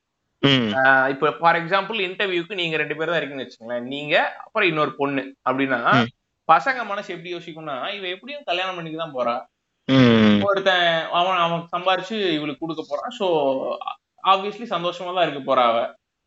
இப்போ 1.12 1.28
ஃபார் 1.38 1.58
எக்ஸாம்பிள் 1.60 1.98
இன்டர்வியூக்கு 2.04 2.60
நீங்க 2.60 2.76
ரெண்டு 2.78 2.98
பேர் 2.98 3.10
தான் 3.10 3.18
இருக்கீங்கன்னு 3.18 3.46
வச்சுக்கோங்களேன். 3.46 3.88
நீங்க 3.94 4.14
அப்புறம் 4.44 4.68
இன்னொரு 4.70 4.92
பொண்ணு 4.96 5.24
அப்படின்னா. 5.46 5.80
பசங்க 6.50 6.84
மனசு 6.86 7.10
எப்படி 7.16 7.32
யோசிக்கும்னா 7.34 7.76
இவ 7.96 8.06
எப்படியும் 8.14 8.48
கல்யாணம் 8.48 8.78
பண்ணிக்க 8.78 8.98
தான் 8.98 9.18
போறா. 9.18 9.36
ஒருத்தன் 10.46 10.88
அவன் 11.20 11.40
அவன் 11.44 11.64
சம்பாரிச்சு 11.74 12.18
இவளுக்கு 12.36 12.64
கொடுக்க 12.64 12.84
போறான். 12.86 13.14
சோ 13.20 13.28
ஆப்வியஸ்லி 14.24 14.66
சந்தோஷமா 14.72 15.14
தான் 15.14 15.26
இருக்க 15.28 15.42
போறா 15.44 15.64
அவ. 15.70 15.78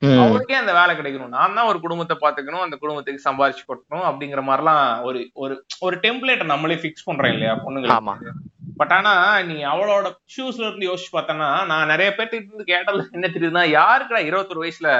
ம். 0.02 0.18
அவளுக்கே 0.20 0.56
அந்த 0.60 0.72
வேலை 0.72 0.92
கிடைக்கணும். 0.94 1.34
நான் 1.34 1.56
தான் 1.56 1.68
ஒரு 1.68 1.78
குடும்பத்தை 1.80 2.14
பாத்துக்கணும் 2.22 2.64
அந்த 2.64 2.76
குடும்பத்துக்கு 2.76 3.26
சம்பாரிச்சு 3.26 3.64
கொட்டணும் 3.64 4.06
அப்படிங்கிற 4.08 4.42
மாதிரிலாம் 4.46 4.80
ஒரு 5.02 5.20
ஒரு 5.36 5.54
ஒரு 5.82 5.96
டெம்ப்ளேட்டை 6.04 6.46
நம்மளே 6.46 6.78
ஃபிக்ஸ் 6.80 7.06
பண்றோம் 7.08 7.34
இல்லையா 7.34 7.52
ஆமா. 7.52 7.62
பொண்ணுங்களுக்கு 7.66 8.32
பட் 8.78 8.94
ஆனா 8.96 9.12
நீ 9.48 9.56
அவளோட 9.70 10.06
ஷூஸ்ல 10.34 10.66
இருந்து 10.66 10.88
யோசிச்சு 10.88 11.12
பார்த்தனா 11.12 11.48
நான் 11.66 11.90
நிறைய 11.90 12.10
பேர்ட்ட 12.10 12.38
இருந்து 12.38 12.66
கேட்டதுல 12.70 13.04
என்ன 13.12 13.28
தெரியுதுன்னா 13.28 13.64
யாருக்குடா 13.74 14.22
இருபத்தொரு 14.28 14.62
வயசுல 14.62 14.90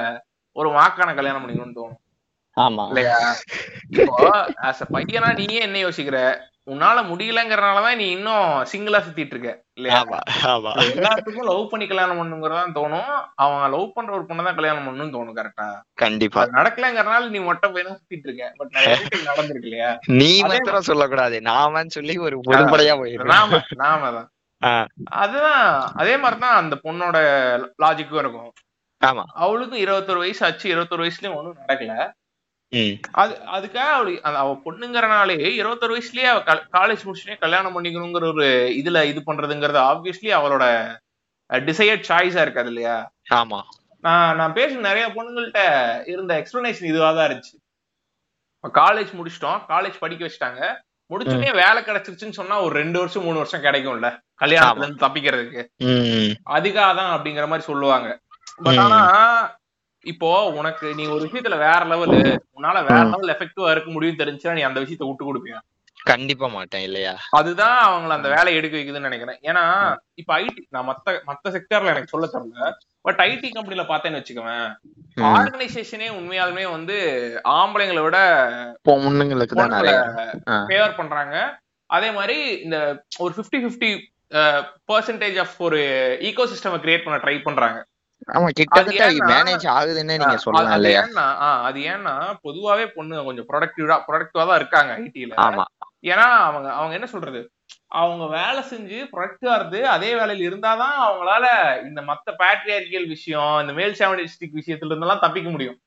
ஒரு 0.57 0.69
வாக்கான 0.71 1.15
கல்யாணம் 1.15 1.43
பண்ணிக்கணும்னு 1.43 1.79
தோணும். 1.79 1.99
ஆமா. 2.57 2.83
இல்லையா? 2.91 3.19
இப்போ 3.95 4.15
ஆஸ் 4.69 4.83
அ 4.83 4.89
பையனா 4.93 5.31
நீயே 5.39 5.61
என்ன 5.67 5.79
யோசிக்கிற? 5.85 6.19
உன்னால 6.67 6.99
முடியலங்கிறனாலதான் 7.07 7.99
நீ 8.01 8.05
இன்னும் 8.11 8.43
சிங்கிளா 8.71 8.99
சுத்திட்டு 9.01 9.35
இருக்க 9.35 9.51
இல்லையா? 9.79 9.97
எல்லாத்துக்கும் 10.93 11.49
லவ் 11.49 11.63
பண்ணி 11.71 11.87
கல்யாணம் 11.87 12.21
பண்ணுங்கிறதான் 12.21 12.75
தோணும். 12.77 13.09
அவன் 13.37 13.73
லவ் 13.73 13.95
பண்ற 13.95 14.13
ஒரு 14.13 14.25
பொண்ணை 14.29 14.45
தான் 14.45 14.59
கல்யாணம் 14.59 14.87
பண்ணணும்னு 14.87 15.15
தோணும் 15.17 15.39
கரெக்டா 15.39 15.67
கண்டிப்பா. 15.99 16.43
நடக்கலங்கிறனால 16.59 17.31
நீ 17.31 17.41
மொட்டை 17.41 17.71
போய் 17.71 17.87
தான் 17.89 17.99
சுத்திட்டு 18.01 18.29
இருக்க. 18.29 18.47
பட் 18.61 18.73
நடந்திருக்கு 19.31 19.69
இல்லையா? 19.69 19.91
நீ 20.21 20.31
மாத்திரம் 20.45 20.89
சொல்லக்கூடாது. 20.91 21.39
நாமன்னு 21.51 21.97
சொல்லி 21.99 22.17
ஒரு 22.27 22.39
பொதுப்படையா 22.47 22.97
போயிடும் 23.03 23.35
நாம 23.35 23.61
நாம 23.83 24.13
தான். 24.13 24.29
அதுதான் 25.23 25.63
அதே 26.01 26.17
மாதிரிதான் 26.17 26.59
அந்த 26.59 26.75
பொண்ணோட 26.85 27.17
லாஜிக்கும் 27.83 28.23
இருக்கும். 28.23 28.51
ஆமா. 29.03 29.23
அவளுக்கும் 29.37 29.85
இருபத்தொரு 29.85 30.21
வயசு 30.21 30.43
ஆச்சு 30.47 30.67
இருபத்தொரு 30.69 31.05
வயசுலயும் 31.05 31.39
ஒண்ணும் 31.39 31.61
நடக்கல. 31.63 31.95
அது 33.13 33.33
அதுக்காக 33.55 33.89
அவளு 33.95 34.13
அந்த 34.23 34.37
அவ 34.39 34.53
பொண்ணுங்கிறனாலே 34.67 35.37
இருபத்தொரு 35.53 35.95
வயசுலயே 35.95 36.29
அவ 36.31 36.41
காலேஜ் 36.77 37.03
முடிச்சுட்டே 37.05 37.37
கல்யாணம் 37.39 37.75
பண்ணிக்கணுங்கிற 37.77 38.29
ஒரு 38.33 38.47
இதுல 38.81 39.01
இது 39.05 39.21
பண்றதுங்கிறது 39.27 39.81
ஆப்வியஸ்லி 39.91 40.31
அவளோட 40.39 40.65
டிசையர்ட் 41.51 42.09
சாய்ஸா 42.11 42.43
இருக்காது 42.43 42.69
இல்லையா? 42.69 42.97
ஆமா. 43.37 43.59
நான் 44.05 44.37
நான் 44.37 44.55
பேசுன 44.55 44.87
நிறைய 44.87 45.07
பொண்ணுங்கள்ட்ட 45.09 45.63
இருந்த 46.07 46.33
எக்ஸ்பிளனேஷன் 46.41 46.89
இதுவா 46.89 47.11
தான் 47.13 47.29
இருந்துச்சு 47.29 47.57
காலேஜ் 48.65 49.13
முடிச்சிட்டோம் 49.19 49.61
காலேஜ் 49.69 49.97
படிக்க 49.99 50.23
வச்சுட்டாங்க. 50.25 50.63
முடிச்சுட்டே 51.11 51.51
வேலை 51.57 51.81
கிடைச்சிருச்சுன்னு 51.83 52.39
சொன்னா 52.41 52.57
ஒரு 52.61 52.75
ரெண்டு 52.75 52.99
வருஷம் 52.99 53.25
மூணு 53.25 53.39
வருஷம் 53.39 53.65
கிடைக்கும்ல? 53.65 54.09
கல்யாணத்துல 54.41 54.85
இருந்து 54.85 55.05
தப்பிக்கிறதுக்கு. 55.05 55.63
அதுக்காக 56.53 56.93
தான் 57.01 57.13
அப்படிங்கிற 57.15 57.47
மாதிரி 57.49 57.67
சொல்லுவாங்க. 57.67 58.09
பட். 58.59 58.79
ஆனா 58.79 59.01
இப்போ 60.05 60.29
உனக்கு 60.61 60.87
நீ 60.99 61.05
ஒரு 61.15 61.23
விஷயத்துல 61.27 61.57
வேற 61.67 61.81
லெவலு 61.91 62.21
உன்னால 62.57 62.79
வேற. 62.89 63.03
லெவல் 63.13 63.35
எஃபெக்டிவா 63.35 63.73
இருக்க 63.75 63.91
முடியும் 63.97 64.21
தெரிஞ்சுன்னா 64.23 64.57
நீ 64.59 64.65
அந்த 64.69 64.81
விஷயத்த 64.85 65.09
விட்டு 65.09 65.29
கொடுப்பியா 65.29 65.61
கண்டிப்பா 66.11 66.47
மாட்டேன் 66.55 66.85
இல்லையா? 66.87 67.13
அதுதான் 67.39 67.77
அவங்கள 67.89 68.13
அந்த 68.17 68.29
வேலையை 68.35 68.55
எடுக்க 68.59 68.75
வைக்குதுன்னு 68.77 69.09
நினைக்கிறேன். 69.09 69.39
ஏன்னா 69.49 69.63
இப்ப 70.21 70.31
ஐடி 70.39 70.63
நான் 70.75 70.89
மத்த 70.89 71.15
மத்த 71.29 71.53
செக்டர்ல 71.57 71.93
எனக்கு 71.95 72.13
சொல்ல 72.13 72.29
தரல 72.33 72.71
பட் 73.05 73.21
ஐடி 73.27 73.49
கம்பெனில 73.57 73.85
பார்த்தேன்னு 73.91 74.21
வச்சுக்கவேன். 74.21 74.67
ஆர்கனைசேஷனே 75.31 76.09
உண்மையாலுமே 76.19 76.65
வந்து 76.77 76.97
ஆம்பளைங்களை 77.61 78.03
விட 78.07 78.19
பொண்ணுங்களுக்கு 78.91 79.61
தான். 79.61 80.67
ஃபேவர் 80.71 80.99
பண்றாங்க. 81.01 81.37
அதே 81.91 82.11
மாதிரி 82.19 82.39
இந்த 82.65 82.79
ஒரு 83.25 83.33
50 83.39 83.63
ஃபிஃப்டி 83.65 83.93
பர்சன்டேஜ் 84.91 85.39
ஆஃப் 85.45 85.57
ஒரு 85.69 85.81
ஈகோ 86.29 86.47
சிஸ்டம் 86.53 86.83
கிரியேட் 86.85 87.07
பண்ண 87.07 87.19
ட்ரை 87.25 87.37
பண்றாங்க. 87.49 87.79
ஆமா 88.29 88.49
கிட்டத்தட்ட 88.59 89.05
மேனேஜ் 89.31 89.67
ஆகுதுன்னு 89.75 90.15
நீங்க 90.15 90.37
சொல்லலாம் 90.45 90.77
இல்லையா? 90.79 91.03
அது 91.63 91.81
ஏன்னா 91.93 92.15
பொதுவாவே 92.45 92.85
பொண்ணு 92.95 93.25
கொஞ்சம் 93.29 93.49
ப்ரொடக்டிவா 93.51 93.97
ப்ரொடக்டிவா 94.09 94.45
தான் 94.45 94.61
இருக்காங்க 94.61 94.93
ஐடில 95.03 95.35
ஆமா. 95.47 95.65
ஏன்னா 96.11 96.27
அவங்க 96.47 96.69
அவங்க 96.79 96.95
என்ன 96.99 97.09
சொல்றது? 97.13 97.41
அவங்க 97.99 98.25
வேலை 98.35 98.61
செஞ்சு 98.71 98.99
ப்ரொடக்டிவா 99.11 99.55
இருந்து 99.59 99.81
அதே 99.93 100.11
வேலையில 100.19 100.47
இருந்தாதான் 100.49 100.97
அவங்களால 101.03 101.45
இந்த 101.89 102.01
மத்த 102.09 102.35
பேட்ரியாரிக்கல் 102.41 103.09
விஷயம் 103.15 103.55
இந்த 103.63 103.73
மேல் 103.79 103.99
சாவனிஸ்டிக் 104.01 104.59
விஷயத்துல 104.61 104.93
இருந்தெல்லாம் 104.93 105.25
தப்பிக்க 105.25 105.51
முடியும். 105.51 105.79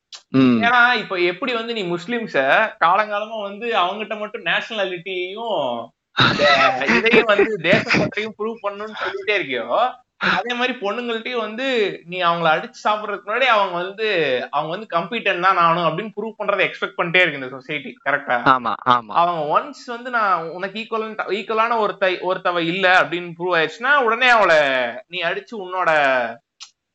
ஏன்னா 0.61 0.81
இப்ப 1.01 1.15
எப்படி 1.31 1.51
வந்து 1.53 1.75
நீ 1.77 1.83
முஸ்லிம்ஸ 1.91 2.37
காலங்காலமா 2.83 3.37
வந்து 3.47 3.67
அவங்ககிட்ட 3.81 4.17
மட்டும் 4.21 4.47
நேஷனாலிட்டியையும் 4.49 5.59
இதையும் 6.97 7.29
வந்து 7.31 7.53
தேசப்பற்றையும் 7.65 8.35
ப்ரூவ் 8.37 8.61
பண்ணணும்னு 8.63 9.01
சொல்லிட்டே 9.01 9.33
இருக்கியோ 9.37 9.65
அதே 10.21 10.53
மாதிரி 10.53 10.73
பொண்ணுங்கள்ட்டயும் 10.81 11.43
வந்து 11.43 11.65
நீ 12.05 12.17
அவங்கள 12.27 12.47
அடிச்சு 12.53 12.79
சாப்பிடுறதுக்கு 12.83 13.27
முன்னாடி 13.27 13.47
அவங்க 13.53 13.75
வந்து 13.81 14.07
அவங்க 14.51 14.69
வந்து 14.71 14.87
கம்பீட்டன் 14.93 15.45
தான் 15.45 15.59
நானும் 15.59 15.87
அப்படின்னு 15.87 16.13
ப்ரூவ் 16.15 16.39
பண்றதை 16.39 16.63
எக்ஸ்பெக்ட் 16.65 16.97
பண்ணிட்டே 16.99 17.21
இருக்கு 17.21 17.39
இந்த 17.39 17.49
சொசைட்டி 17.53 17.91
கரெக்டா 18.05 18.37
ஆமா 18.53 18.73
ஆமா. 18.93 19.11
அவங்க 19.21 19.41
ஒன்ஸ் 19.55 19.83
வந்து 19.93 20.11
நான் 20.15 20.47
உனக்கு 20.55 20.79
ஈக்குவல் 20.81 21.05
ஈக்குவலான 21.37 21.77
ஒருத்த 21.83 22.09
ஒருத்தவ 22.29 22.63
இல்ல 22.71 22.87
அப்படின்னு 23.01 23.35
ப்ரூவ் 23.37 23.57
ஆயிடுச்சுன்னா 23.57 23.93
உடனே 24.07 24.29
அவளை 24.35 24.59
நீ 25.09 25.19
அடிச்சு 25.29 25.55
உன்னோட 25.63 25.89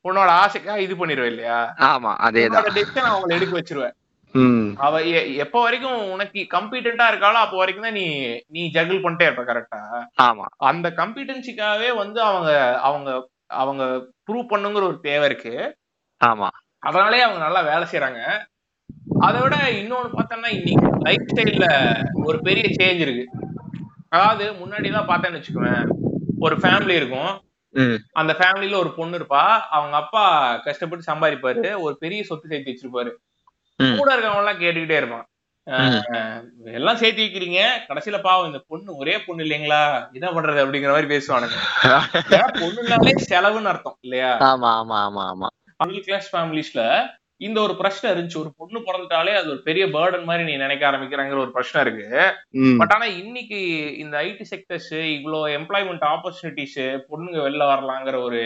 உன்னோட 0.04 0.28
ஆசைக்காக 0.42 0.78
இது 0.80 0.94
பண்ணிடுவ 0.96 1.26
இல்லையா? 1.30 1.56
ஆமா 1.88 2.12
உன்னோட 2.44 2.70
டெசிஷன் 2.76 3.10
அவங்களை 3.10 3.34
எடுக்க 3.36 3.54
வச்சிருவ. 3.56 3.86
ம் 3.88 3.96
அவ 4.80 4.94
எப்ப 5.44 5.56
வரைக்கும் 5.62 5.98
உனக்கு 6.12 6.40
கம்பீட்டண்டா 6.50 7.06
இருக்காளோ 7.10 7.38
அப்போ 7.40 7.56
வரைக்கும் 7.56 7.82
தான் 7.82 7.98
நீ 8.00 8.06
நீ 8.48 8.62
ஜகிள் 8.68 9.02
பண்ணிட்டே 9.04 9.26
இருப்ப 9.26 9.44
கரெக்டா 9.44 9.80
ஆமா. 10.20 10.46
அந்த 10.70 10.88
கம்பீட்டன்சிக்காகவே 11.00 11.90
வந்து 11.96 12.20
அவங்க 12.22 12.50
அவங்க 12.80 13.10
அவங்க 13.54 13.82
ப்ரூவ் 14.26 14.50
பண்ணுங்கிற 14.50 14.82
ஒரு 14.82 14.98
தேவை 15.00 15.26
இருக்கு. 15.26 15.54
ஆமா. 16.20 16.48
அதனாலே 16.82 17.22
அவங்க 17.22 17.40
நல்லா 17.44 17.60
வேலை 17.62 17.86
செய்யறாங்க 17.86 18.20
அதை 19.22 19.38
விட 19.40 19.56
இன்னொன்னு 19.80 20.10
பார்த்தோம்னா 20.14 20.50
இன்னைக்கு 20.50 20.86
லைஃப் 21.06 21.30
ஸ்டைல்ல 21.30 21.66
ஒரு 22.24 22.38
பெரிய 22.40 22.66
சேஞ்ச் 22.78 23.00
இருக்கு. 23.00 23.24
அதாவது 24.08 24.44
முன்னாடி 24.60 24.88
எல்லாம் 24.90 25.10
பார்த்தேன்னு 25.10 25.38
வச்சுக்கோவேன் 25.38 25.84
ஒரு 26.40 26.56
ஃபேமிலி 26.56 26.94
இருக்கும். 27.00 27.32
அந்த 28.14 28.32
ஃபேமிலில 28.32 28.76
ஒரு 28.76 28.90
பொண்ணு 28.94 29.18
இருப்பா. 29.18 29.42
அவங்க 29.70 29.96
அப்பா 29.96 30.22
கஷ்டப்பட்டு 30.64 31.10
சம்பாதிப்பாரு. 31.10 31.64
ஒரு 31.78 31.94
பெரிய 31.96 32.22
சொத்து 32.24 32.48
சேர்த்து 32.48 32.72
வச்சிருப்பாரு. 32.72 33.10
கூட 33.98 34.10
இருக்கவங்க 34.14 34.42
எல்லாம் 34.44 34.62
கேட்டுக்கிட்டே 34.62 34.96
இருப்பான். 34.96 35.26
எல்லாம் 36.74 36.96
சேர்த்து 36.96 37.24
வைக்கிறீங்க. 37.24 37.58
கடைசியில 37.88 38.18
பாவம் 38.20 38.48
இந்த 38.48 38.60
பொண்ணு 38.66 38.96
ஒரே 38.96 39.14
பொண்ணு 39.18 39.44
இல்லைங்களா? 39.44 39.82
என்ன 40.12 40.28
பண்றது 40.30 40.62
அப்படிங்கிற 40.62 40.92
மாதிரி 40.94 41.12
பேசுவானுங்க. 41.14 41.56
பொண்ணுனாலே 42.62 43.14
செலவுன்னு 43.30 43.72
அர்த்தம் 43.72 43.98
இல்லையா? 44.00 44.30
ஆமா 44.50 44.70
ஆமா 44.80 44.98
ஆமா 45.06 45.24
ஆமா. 45.32 45.48
மிடில் 45.80 46.06
கிளாஸ் 46.06 46.30
ஃபேமிலிஸ்ல 46.32 46.82
இந்த 47.40 47.58
ஒரு 47.60 47.74
பிரச்சனை 47.76 48.08
இருந்துச்சு. 48.12 48.40
ஒரு 48.42 48.50
பொண்ணு 48.56 48.78
பிறந்துட்டாலே 48.80 49.34
அது 49.34 49.48
ஒரு 49.50 49.62
பெரிய 49.62 49.84
பேர்டன் 49.86 50.24
மாதிரி 50.24 50.44
நீ 50.44 50.56
நினைக்க 50.56 50.90
ஆரம்பிக்கிறாங்கிற 50.90 51.38
ஒரு 51.38 51.52
பிரச்சனை 51.52 51.80
இருக்கு. 51.84 52.08
பட் 52.80 52.92
ஆனா 52.92 53.06
இன்னைக்கு 53.20 53.60
இந்த 53.96 54.16
ஐடி 54.24 54.46
செக்டர்ஸ் 54.52 54.92
இவ்வளோ 55.16 55.40
எம்ப்ளாய்மெண்ட் 55.58 56.04
ஆப்பர்ச்சுனிட்டிஸ் 56.10 56.80
பொண்ணுங்க 57.08 57.38
வெளில 57.46 57.70
வரலாங்கிற 57.72 58.18
ஒரு 58.22 58.42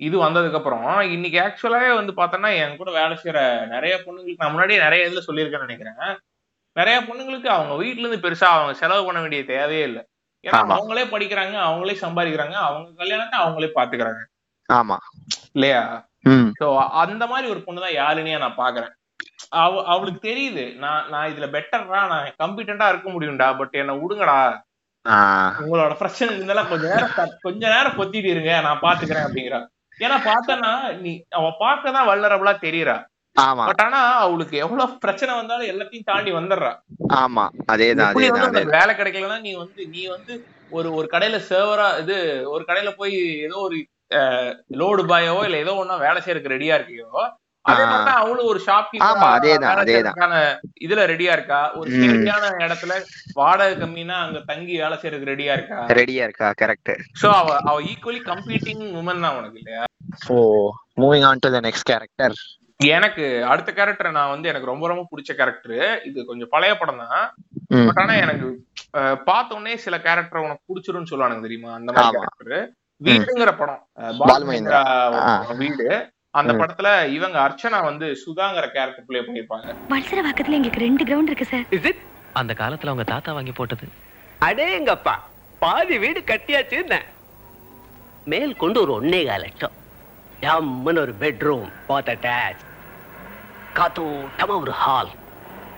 இது 0.00 0.16
வந்ததுக்கு 0.18 0.58
அப்புறம் 0.58 0.84
இன்னைக்கு 1.14 1.38
ஆக்சுவலாவே 1.40 1.90
வந்து 1.98 2.12
பார்த்தோன்னா 2.12 2.50
என் 2.62 2.78
கூட 2.78 2.90
வேலை 2.92 3.14
செய்யற 3.16 3.40
நிறைய 3.74 3.94
பொண்ணுங்களுக்கு 4.04 4.42
நான் 4.42 4.54
முன்னாடியே 4.54 4.78
நிறைய 4.84 5.08
இதுல 5.08 5.22
சொல்லியிருக்கேன்னு 5.26 5.68
நினைக்கிறேன். 5.68 6.00
நிறைய 6.76 6.96
பொண்ணுங்களுக்கு 7.06 7.48
அவங்க 7.56 7.74
வீட்ல 7.80 8.04
இருந்து 8.04 8.24
பெருசா 8.24 8.48
அவங்க 8.54 8.72
செலவு 8.80 9.06
பண்ண 9.06 9.20
வேண்டிய 9.20 9.42
தேவையே 9.52 9.84
இல்லை. 9.90 10.02
ஏன்னா. 10.44 10.58
அவங்களே 10.76 11.04
படிக்கிறாங்க 11.12 11.56
அவங்களே 11.68 11.94
சம்பாதிக்கிறாங்க 12.02 12.56
அவங்க 12.64 12.88
கல்யாணத்தை 13.02 13.38
அவங்களே 13.44 13.70
பாத்துக்கிறாங்க 13.78 14.22
ஆமா. 14.68 14.96
இல்லையா? 15.56 15.82
சோ 16.60 16.66
அந்த 17.02 17.24
மாதிரி 17.32 17.46
ஒரு 17.50 17.60
பொண்ணு 17.64 17.84
தான் 17.86 17.98
யாருன்னே 18.00 18.36
நான் 18.44 18.60
பாக்குறேன் 18.60 18.92
அவ 19.60 19.82
அவளுக்கு 19.92 20.20
தெரியுது 20.28 20.64
நான் 20.82 21.08
நான் 21.10 21.30
இதுல 21.32 21.46
பெட்டர்டா 21.54 22.00
நான் 22.12 22.28
கம்பிட்டண்டா 22.42 22.86
இருக்க 22.92 23.08
முடியும்டா 23.10 23.48
பட் 23.58 23.74
என்ன 23.82 23.94
விடுங்கடா. 23.94 24.38
உங்களோட 25.60 25.92
பிரச்சனை 25.98 26.28
இருந்தாலும் 26.34 26.70
கொஞ்ச 26.70 26.84
நேரம் 26.92 27.14
கொஞ்ச 27.42 27.62
நேரம் 27.68 27.98
பொத்திட்டு 27.98 28.30
இருங்க 28.32 28.52
நான் 28.66 28.84
பாத்துக்கிறேன் 28.84 29.26
அப்படிங்கிறா. 29.26 29.60
ஏன்னா 30.00 30.16
பார்த்தனா 30.24 30.70
நீ 31.00 31.12
அவ 31.30 31.48
பார்க்கதான் 31.60 32.08
வல்லரபுளா 32.08 32.54
தெரியறா. 32.62 32.96
ஆமா. 33.36 33.64
பட் 33.66 33.80
ஆனா 33.80 34.00
அவளுக்கு 34.18 34.56
எவ்வளவு 34.56 34.98
பிரச்சனை 34.98 35.32
வந்தாலும் 35.34 35.70
எல்லாத்தையும் 35.72 36.08
தாண்டி 36.10 36.30
வந்துடுறா. 36.32 36.72
ஆமா. 37.18 37.44
அதேதான் 37.66 38.10
அதேதான் 38.12 38.74
வேலை 38.76 38.92
கிடைக்கலன்னா 38.94 39.38
நீ 39.40 39.52
வந்து 39.54 39.82
நீ 39.86 40.02
வந்து 40.06 40.34
ஒரு 40.70 40.88
ஒரு 40.94 41.06
கடையில 41.12 41.38
சர்வரா 41.48 41.88
இது 42.02 42.16
ஒரு 42.46 42.64
கடையில 42.64 42.90
போய் 42.96 43.16
ஏதோ 43.46 43.56
ஒரு 43.60 43.78
லோடு 44.78 45.02
பாயவோ 45.10 45.42
இல்ல 45.44 45.58
ஏதோ 45.58 45.74
ஒண்ணா 45.74 45.96
வேலை 46.04 46.20
செய்யறதுக்கு 46.20 46.54
ரெடியா 46.54 46.76
இருக்கியோ 46.76 47.08
அவளும் 48.14 48.48
ஒரு 48.48 48.60
ஷாப் 48.64 48.90
ஆமா, 49.04 49.26
அதேதான், 49.36 49.78
அதேதான். 49.82 50.34
இதுல 50.84 51.04
ரெடியா 51.10 51.32
இருக்கா? 51.36 51.60
ஒரு. 51.78 51.88
சரியான 52.02 52.50
இடத்துல 52.66 52.94
வாடகை 53.34 53.76
கம்மினா 53.78 54.16
அங்க 54.24 54.40
தங்கி 54.50 54.74
வேலை 54.80 54.96
செய்யறதுக்கு 54.96 55.32
ரெடியா 55.32 55.54
இருக்கா? 55.54 55.78
ரெடியா 55.94 56.24
இருக்கா? 56.28 56.50
கரெக்ட் 56.60 56.92
சோ 57.20 57.28
அவ 57.34 57.56
அவ 57.64 57.76
ஈக்குவலி 57.92 58.20
கம்ப்ளீட்டிங் 58.28 58.84
உமன் 59.00 59.24
தான் 59.24 59.38
உனக்கு 59.38 59.60
இல்லையா? 59.62 59.84
So 60.24 60.36
moving 61.00 61.26
on 61.26 61.42
to 61.42 61.50
the 61.52 61.62
next 61.64 61.88
character 61.90 62.36
எனக்கு 62.90 63.24
அடுத்த 63.48 63.70
கேரக்டர் 63.72 64.14
நான் 64.14 64.32
வந்து 64.32 64.48
எனக்கு 64.48 64.70
ரொம்ப 64.70 64.84
ரொம்ப 64.88 65.02
பிடிச்ச 65.10 65.30
கேரக்டர் 65.34 65.76
இது 66.04 66.18
கொஞ்சம் 66.26 66.50
பழைய 66.50 66.72
படம் 66.76 67.02
தான். 67.04 67.26
பட் 67.86 68.00
ஆனா 68.02 68.14
எனக்கு 68.22 68.46
அஹ், 68.98 69.18
பார்த்த 69.24 69.56
உடனே 69.56 69.74
சில 69.82 69.96
கேரக்டர் 70.02 70.44
உனக்கு 70.44 70.64
பிடிச்சிரும்னு 70.68 71.10
சொல்லுவானுங்க 71.10 71.46
தெரியுமா? 71.46 71.70
அந்த 71.74 71.90
மாதிரி. 71.92 72.16
கேரக்டர் 72.16 72.64
வீடுங்கிற 73.00 73.52
படம். 73.56 73.80
வீடு. 75.60 75.88
அந்த. 76.34 76.52
படத்துல 76.60 76.88
இவங்க 77.16 77.36
அர்ச்சனா 77.46 77.78
வந்து 77.82 78.06
சுதாங்கிற 78.22 78.64
கேரக்டர் 78.76 79.06
ப்ளே 79.08 79.20
பண்ணிருப்பாங்க 79.26 79.68
வளசர 79.92 80.20
பக்கத்துல 80.28 80.56
எங்களுக்கு 80.58 80.84
ரெண்டு 80.86 81.04
கிரவுண்ட் 81.08 81.30
இருக்கு 81.30 81.46
சார். 81.52 81.66
அந்த 82.40 82.52
காலத்துல 82.58 82.90
அவங்க 82.90 83.06
தாத்தா 83.12 83.32
வாங்கி 83.32 83.52
போட்டது. 83.52 83.86
அடேங்கப்பா 84.40 85.14
பாதி 85.62 85.96
வீடு 85.98 86.20
கட்டியாச்சு 86.30 86.78
மேல் 88.32 88.54
கொண்டு 88.56 88.78
ஒரு 88.80 88.92
ஒன்னே 88.98 89.20
கால் 89.26 89.40
லட்சம். 89.40 89.74
ஜம்முன்னு 90.42 91.02
ஒரு 91.04 91.14
பெட்ரூம் 91.20 91.68
பாத் 91.86 92.10
அட்டாச் 92.14 92.62
காத்தோட்டமா 93.78 94.56
ஒரு 94.60 94.72
ஹால் 94.82 95.12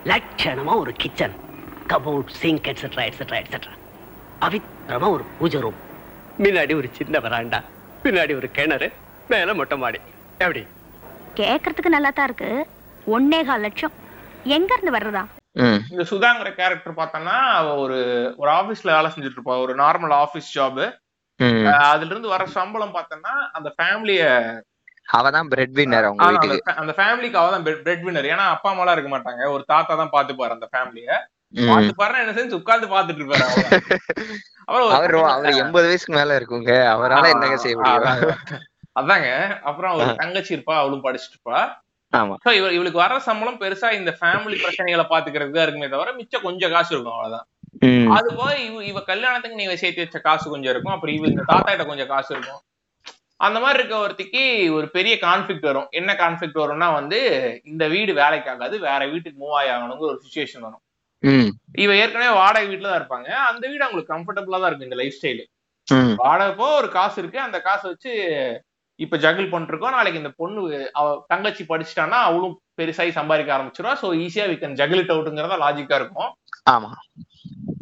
லட்சணமா 0.05 0.73
ஒரு 0.77 0.91
kitchen 0.93 1.35
cupboard 1.89 2.33
sink 2.41 2.67
etcetera 2.71 3.03
etcetera 3.09 3.37
etcetera 3.41 3.73
பவித்திரமா 4.41 5.07
ஒரு 5.15 5.23
பூஜை 5.39 5.61
ரூம் 5.61 5.79
முன்னாடி 6.39 6.75
ஒரு 6.75 6.89
சின்ன 6.97 7.19
வராண்டா 7.19 7.59
பின்னாடி 8.03 8.35
ஒரு 8.35 8.49
கிணறு. 8.51 8.87
மேல 9.29 9.53
மொட்டை 9.53 9.77
மாடி. 9.77 9.99
எப்படி? 10.39 10.63
கேக்குறதுக்கு 11.39 11.95
நல்லா 11.95 12.11
தான் 12.11 12.27
இருக்கு. 12.29 12.51
ஒன்னே 13.07 13.39
கால் 13.47 13.65
லட்சம். 13.65 13.95
எங்க 14.55 14.71
இருந்து 14.75 14.95
வர்றதா 14.95 15.23
இந்த 15.91 16.03
சுதாங்கிற 16.09 16.49
கேரக்டர் 16.57 16.97
பார்த்தோம்னா 16.97 17.35
அவ 17.59 17.67
ஒரு 17.83 17.95
ஒரு 18.41 18.49
ஆபீஸ்ல 18.57 18.93
வேலை 18.95 19.09
செஞ்சுட்டு 19.13 19.37
இருப்பா 19.37 19.55
ஒரு 19.63 19.73
நார்மல் 19.79 20.13
ஆபீஸ் 20.23 20.49
ஜாப் 20.55 20.81
அதுல 21.87 22.11
இருந்து 22.11 22.33
வர 22.33 22.43
சம்பளம் 22.57 22.93
பார்த்தோம்னா 22.97 23.33
அந்த 23.57 23.69
ஃபேமிலிய 23.75 24.21
அவ 25.13 25.31
தான் 25.35 25.49
பிரெட் 25.51 25.75
வின்னர் 25.79 26.07
அவங்க 26.07 26.27
வீட்டுக்கு 26.27 26.75
அந்த 26.81 26.93
ஃபேமிலிக்கு 26.97 27.39
அவ 27.41 27.49
தான் 27.53 27.65
பிரெட் 27.65 28.05
வின்னர் 28.07 28.29
ஏன்னா 28.31 28.45
அப்பா 28.53 28.69
அம்மா 28.71 28.95
இருக்க 28.95 29.11
மாட்டாங்க. 29.13 29.43
ஒரு 29.55 29.63
தாத்தா 29.73 29.93
தான் 30.01 30.13
பாத்துப்பாரு 30.15 30.57
அந்த 30.57 30.69
ஃபேமிலிய. 30.71 31.09
பாத்துப்பாருன்னா 31.67 32.23
என்ன 32.23 32.35
செஞ்சு 32.37 32.59
உட்கார்ந்து 32.59 32.87
பாத்துட்டு 32.93 33.21
இருப்பாரு 33.21 33.45
அவர் 34.69 35.13
அவர் 35.35 35.59
எண்பது 35.63 35.87
வயசுக்கு 35.89 36.17
மேல 36.17 36.37
இருக்குங்க. 36.39 36.71
அவரால 36.93 37.29
என்னங்க 37.33 37.59
செய்ய 37.63 37.75
முடியும். 37.77 38.65
அதாங்க. 38.97 39.29
அப்புறம் 39.69 39.95
ஒரு 39.99 40.11
தங்கச்சி 40.21 40.51
இருப்பா 40.55 40.75
அவளும் 40.81 41.05
படிச்சுட்டு 41.05 41.37
இருப்பா. 41.37 41.59
இவ 42.59 42.67
இவளுக்கு 42.77 43.03
வர 43.03 43.15
சம்பளம் 43.27 43.59
பெருசா 43.61 43.87
இந்த 43.99 44.11
ஃபேமிலி 44.19 44.57
பிரச்சனைகளை 44.61 45.05
பாத்துக்கிறதுக்கு 45.09 45.57
தான் 45.57 45.67
இருக்குமே 45.67 45.89
தவிர 45.93 46.13
மிச்சம் 46.19 46.45
கொஞ்சம் 46.47 46.73
காசு 46.75 46.91
இருக்கும் 46.93 47.15
அவ்வளவுதான். 47.15 47.45
அது 48.17 48.29
போக 48.37 48.51
இவ 48.67 48.83
இவ 48.91 48.99
கல்யாணத்துக்கு 49.09 49.59
நீ 49.59 49.65
சேர்த்து 49.81 50.05
வச்ச 50.05 50.19
காசு 50.27 50.45
கொஞ்சம் 50.53 50.73
இருக்கும். 50.73 50.95
அப்புறம் 50.95 51.15
இவ 51.17 51.27
இந்த 51.31 51.43
தாத்தா 51.51 51.69
கிட்ட 51.71 51.85
கொஞ்சம் 51.89 52.11
காசு 52.13 52.31
இருக்கும். 52.35 52.61
அந்த 53.39 53.57
மாதிரி 53.63 53.79
இருக்க 53.79 53.95
ஒருத்திக்கு 54.05 54.43
ஒரு 54.77 54.87
பெரிய 54.95 55.15
கான்ஃபிளிக்ட் 55.25 55.67
வரும். 55.69 55.89
என்ன 55.99 56.11
கான்ஃபிளிக்ட் 56.21 56.61
வரும்னா 56.63 56.87
வந்து 56.99 57.19
இந்த 57.71 57.83
வீடு 57.93 58.11
வேலைக்கு 58.21 58.49
ஆகாது 58.53 58.75
வேற 58.87 59.01
வீட்டுக்கு 59.11 59.41
மூவ் 59.43 59.57
ஆகி 59.59 59.69
ஆகணுங்கிற 59.73 60.09
ஒரு 60.13 60.21
சுச்சுவேஷன் 60.23 60.65
வரும். 60.67 60.83
இவ 61.83 61.91
ஏற்கனவே 62.01 62.31
வாடகை 62.39 62.67
வீட்டுல 62.71 62.89
தான் 62.89 62.99
இருப்பாங்க. 63.01 63.29
அந்த 63.49 63.63
வீடு 63.71 63.85
அவங்களுக்கு 63.85 64.13
கம்ஃபர்டபுளா 64.13 64.59
தான் 64.59 64.69
இருக்கு 64.71 64.89
இந்த 64.89 64.99
லைஃப் 65.01 65.17
ஸ்டைல் 65.17 65.43
ம். 65.87 66.15
வாடகை 66.23 66.53
போ 66.55 66.67
ஒரு 66.79 66.89
காசு 66.97 67.17
இருக்கு. 67.21 67.39
அந்த 67.47 67.59
காசை 67.67 67.85
வச்சு 67.91 68.13
இப்ப 68.99 69.17
ஜகிள் 69.23 69.51
பண்ணிருக்கோம். 69.51 69.95
நாளைக்கு 69.97 70.21
இந்த 70.21 70.31
பொண்ணு 70.41 70.61
அவ 70.99 71.07
தங்கச்சி 71.31 71.63
படிச்சிட்டான்னா 71.71 72.19
அவளும் 72.27 72.55
பெருசாகி 72.79 73.11
சம்பாதிக்க 73.17 73.55
ஆரம்பிச்சிருவா. 73.57 73.93
சோ 74.01 74.07
ஈஸியா 74.23 74.45
வி 74.51 74.55
கேன் 74.61 74.77
ஜகிள் 74.81 75.01
இட் 75.03 75.13
அவுட்டுங்கிறதா 75.15 75.57
லாஜிக்கா 75.65 75.99
இருக்கும். 76.01 76.31
ஆமா. 76.75 76.91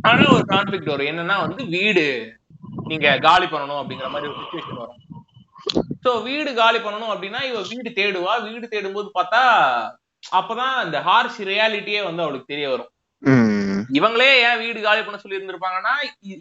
ஆனா 0.07 0.25
ஒரு 0.37 0.45
கான்ஃபிளிக்ட் 0.53 0.91
வரும். 0.93 1.11
என்னன்னா 1.11 1.37
வந்து 1.45 1.61
வீடு 1.75 2.05
நீங்க 2.89 3.09
காலி 3.27 3.47
பண்ணணும் 3.53 3.79
அப்படிங்கிற 3.81 4.09
மாதிரி 4.15 4.29
ஒரு 4.31 4.39
சுச்சுவேஷன் 4.41 4.81
வரும். 4.83 5.01
சோ 6.05 6.11
வீடு 6.29 6.49
காலி 6.63 6.79
பண்ணணும் 6.79 7.13
அப்படின்னா 7.13 7.39
இவ 7.51 7.61
வீடு 7.71 7.91
தேடுவா. 7.99 8.33
வீடு 8.49 8.65
தேடும்போது 8.73 9.07
பார்த்தா 9.19 9.43
அப்பதான் 10.23 10.75
இந்த 10.85 10.97
ஹார்ஷ் 11.07 11.39
ரியாலிட்டியே 11.51 12.01
வந்து 12.07 12.23
அவளுக்கு 12.25 12.51
தெரிய 12.53 12.67
வரும். 12.73 12.91
இவங்களே 13.97 14.29
ஏன் 14.47 14.59
வீடு 14.63 14.79
காலி 14.81 15.01
பண்ண 15.03 15.17
சொல்லி 15.21 15.37
இருந்திருப்பாங்கன்னா 15.37 15.93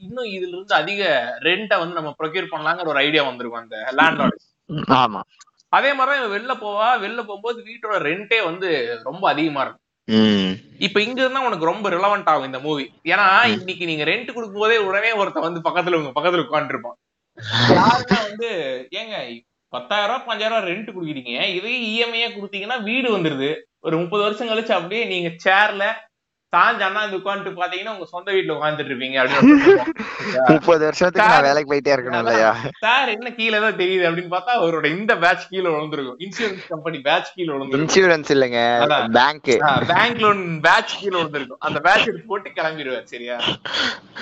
இன்னும் 0.04 0.28
இதுல 0.37 0.54
இருந்து 0.54 0.74
அதிக 0.80 1.02
ரெண்ட்டை 1.46 1.76
வந்து 1.82 1.98
நம்ம 1.98 2.10
ப்ரொக்யூர் 2.18 2.52
பண்ணலாங்கிற 2.52 2.92
ஒரு 2.92 3.00
ஐடியா 3.06 3.22
வந்திருக்கும் 3.28 3.62
அந்த 3.62 3.76
லேண்ட்லார்டு 3.98 4.37
ஆமா. 4.72 5.20
அதே 5.68 5.92
மாதிரிதான் 5.94 6.31
வெளில 6.31 6.62
போவா 6.62 6.88
வெளில 7.05 7.16
போகும்போது 7.16 7.62
வீட்டோட 7.62 7.94
ரெண்டே 7.94 8.44
வந்து 8.44 9.00
ரொம்ப 9.03 9.29
அதிகமா 9.31 9.61
இருக்கும். 9.61 9.81
இப்ப 10.79 11.00
இங்க 11.00 11.20
இருந்தா 11.22 11.46
உனக்கு 11.46 11.64
ரொம்ப 11.64 11.90
ரிலவெண்ட் 11.90 12.27
ஆகும் 12.27 12.44
இந்த 12.44 12.59
மூவி 12.59 12.92
ஏன்னா 13.05 13.44
இன்னைக்கு 13.46 13.87
நீங்க 13.87 14.05
ரெண்ட் 14.05 14.33
கொடுக்கும் 14.33 14.61
போதே 14.61 14.77
உடனே 14.79 15.12
ஒருத்தன் 15.12 15.42
வந்து 15.42 15.61
பக்கத்துல 15.61 15.94
உங்க 15.94 16.20
பக்கத்துல 16.20 16.44
உட்காந்துருப்பான் 16.44 16.98
வந்து 18.09 18.50
ஏங்க 18.90 19.40
பத்தாயிரம் 19.68 20.11
ரூபாய் 20.11 20.27
பஞ்சாயிரம் 20.27 20.61
ரூபாய் 20.61 20.70
ரெண்ட் 20.70 20.92
குடுக்குறீங்க. 20.96 21.55
இதே 21.55 21.74
இஎம்ஐயா 21.87 22.31
கொடுத்தீங்கன்னா 22.33 22.83
வீடு 22.83 23.18
வந்துருது. 23.18 23.50
ஒரு 23.81 23.96
முப்பது 23.98 24.22
வருஷம் 24.22 24.48
கழிச்சு 24.48 24.72
அப்படியே 24.72 25.05
நீங்க 25.05 25.31
சேர்ல 25.44 25.85
சாஞ்சு 26.54 26.80
அண்ணாந்து 26.80 27.16
உட்காந்துட்டு 27.16 27.54
பாத்தீங்கன்னா 27.54 27.88
உங்க 27.88 28.04
சொந்த 28.04 28.32
வீட்டுல 28.32 28.52
உட்காந்துட்டு 28.52 28.92
இருப்பீங்க 28.92 29.18
அப்படின்னு. 29.22 29.84
முப்பது 30.46 30.84
வருஷத்துக்கு 30.84 31.30
நான் 31.30 31.42
வேலைக்கு 31.42 31.74
போயிட்டே 31.74 31.98
இருக்கணும் 31.98 32.18
இல்லையா? 32.18 32.56
சார் 32.78 33.08
என்ன 33.08 33.32
கீழே 33.32 33.58
தான் 33.58 33.76
தெரியுது 33.76 34.06
அப்படின்னு 34.08 34.32
பார்த்தா 34.34 34.62
அவரோட 34.62 34.84
இந்த 34.84 35.16
பேட்ச் 35.16 35.48
கீழே 35.48 35.68
விழுந்திருக்கும். 35.68 36.18
இன்சூரன்ஸ் 36.18 36.66
கம்பெனி 36.68 37.00
பேட்ச் 37.00 37.32
கீழே 37.34 37.52
விழுந்திருக்கும். 37.52 37.88
இன்சூரன்ஸ் 37.88 38.30
இல்லைங்க. 38.30 38.86
பேங்க் 39.12 39.64
பேங்க் 39.86 40.18
லோன் 40.18 40.60
பேட்ச் 40.60 40.98
கீழே 41.00 41.22
விழுந்திருக்கும். 41.22 41.58
அந்த 41.58 41.80
பேட்ச் 41.80 42.06
எடுத்து 42.06 42.26
போட்டு 42.26 42.50
கிளம்பிடுவார் 42.50 43.02
சரியா? 43.02 43.38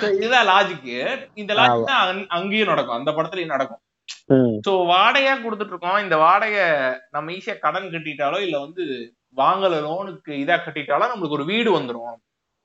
இதுதான் 0.01 0.47
லாஜிக் 0.47 1.29
இந்த 1.33 1.53
லாஜிக் 1.53 1.83
தான் 1.83 2.07
அங்க- 2.07 2.25
அங்கேயும் 2.27 2.67
நடக்கும். 2.67 2.95
அந்த 2.95 3.11
படத்துலயும் 3.11 3.45
நடக்கும். 3.45 3.79
சோ 4.67 4.71
வாடகையா 4.71 5.35
கொடுத்துட்டு 5.41 5.67
இருக்கோம். 5.67 5.97
இந்த 5.97 6.17
வாடகை 6.17 6.97
நம்ம 7.11 7.31
ஈஸியா 7.31 7.59
கடன் 7.59 7.83
கட்டிட்டாலோ 7.83 8.39
இல்ல 8.39 8.59
வந்து 8.59 9.13
வாங்கல 9.37 9.75
லோனுக்கு 9.85 10.31
இதா 10.43 10.57
கட்டிட்டாலோ 10.57 11.05
நம்மளுக்கு 11.13 11.37
ஒரு 11.37 11.45
வீடு 11.45 11.79
வந்துரும். 11.79 12.15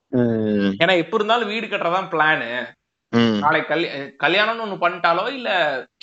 ம். 0.07 0.73
ஏன்னா 0.79 0.97
எப்ப 0.97 1.13
இருந்தாலும் 1.13 1.47
வீடு 1.47 1.67
கட்டுறதான் 1.67 2.09
பிளானு 2.09 2.49
கல்யா 3.67 3.91
கல்யாணம்னு 4.23 4.63
ஒண்ணு 4.63 4.81
பண்ணிட்டாலோ 4.81 5.29
இல்ல 5.29 5.49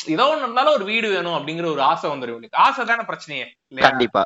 ஏதோ 0.07 0.25
ஒண்ணு 0.25 0.43
இருந்தாலும் 0.43 0.73
ஒரு 0.73 0.85
வீடு 0.85 1.09
வேணும் 1.09 1.33
அப்படிங்கிற 1.33 1.71
ஒரு 1.71 1.83
ஆசை 1.83 2.11
வந்துரும் 2.11 2.35
இவளுக்கு. 2.35 2.59
ஆசை 2.59 2.85
தானே 2.85 3.03
பிரச்சனையே 3.03 3.47
இல்லையா? 3.69 3.89
கண்டிப்பா. 3.89 4.25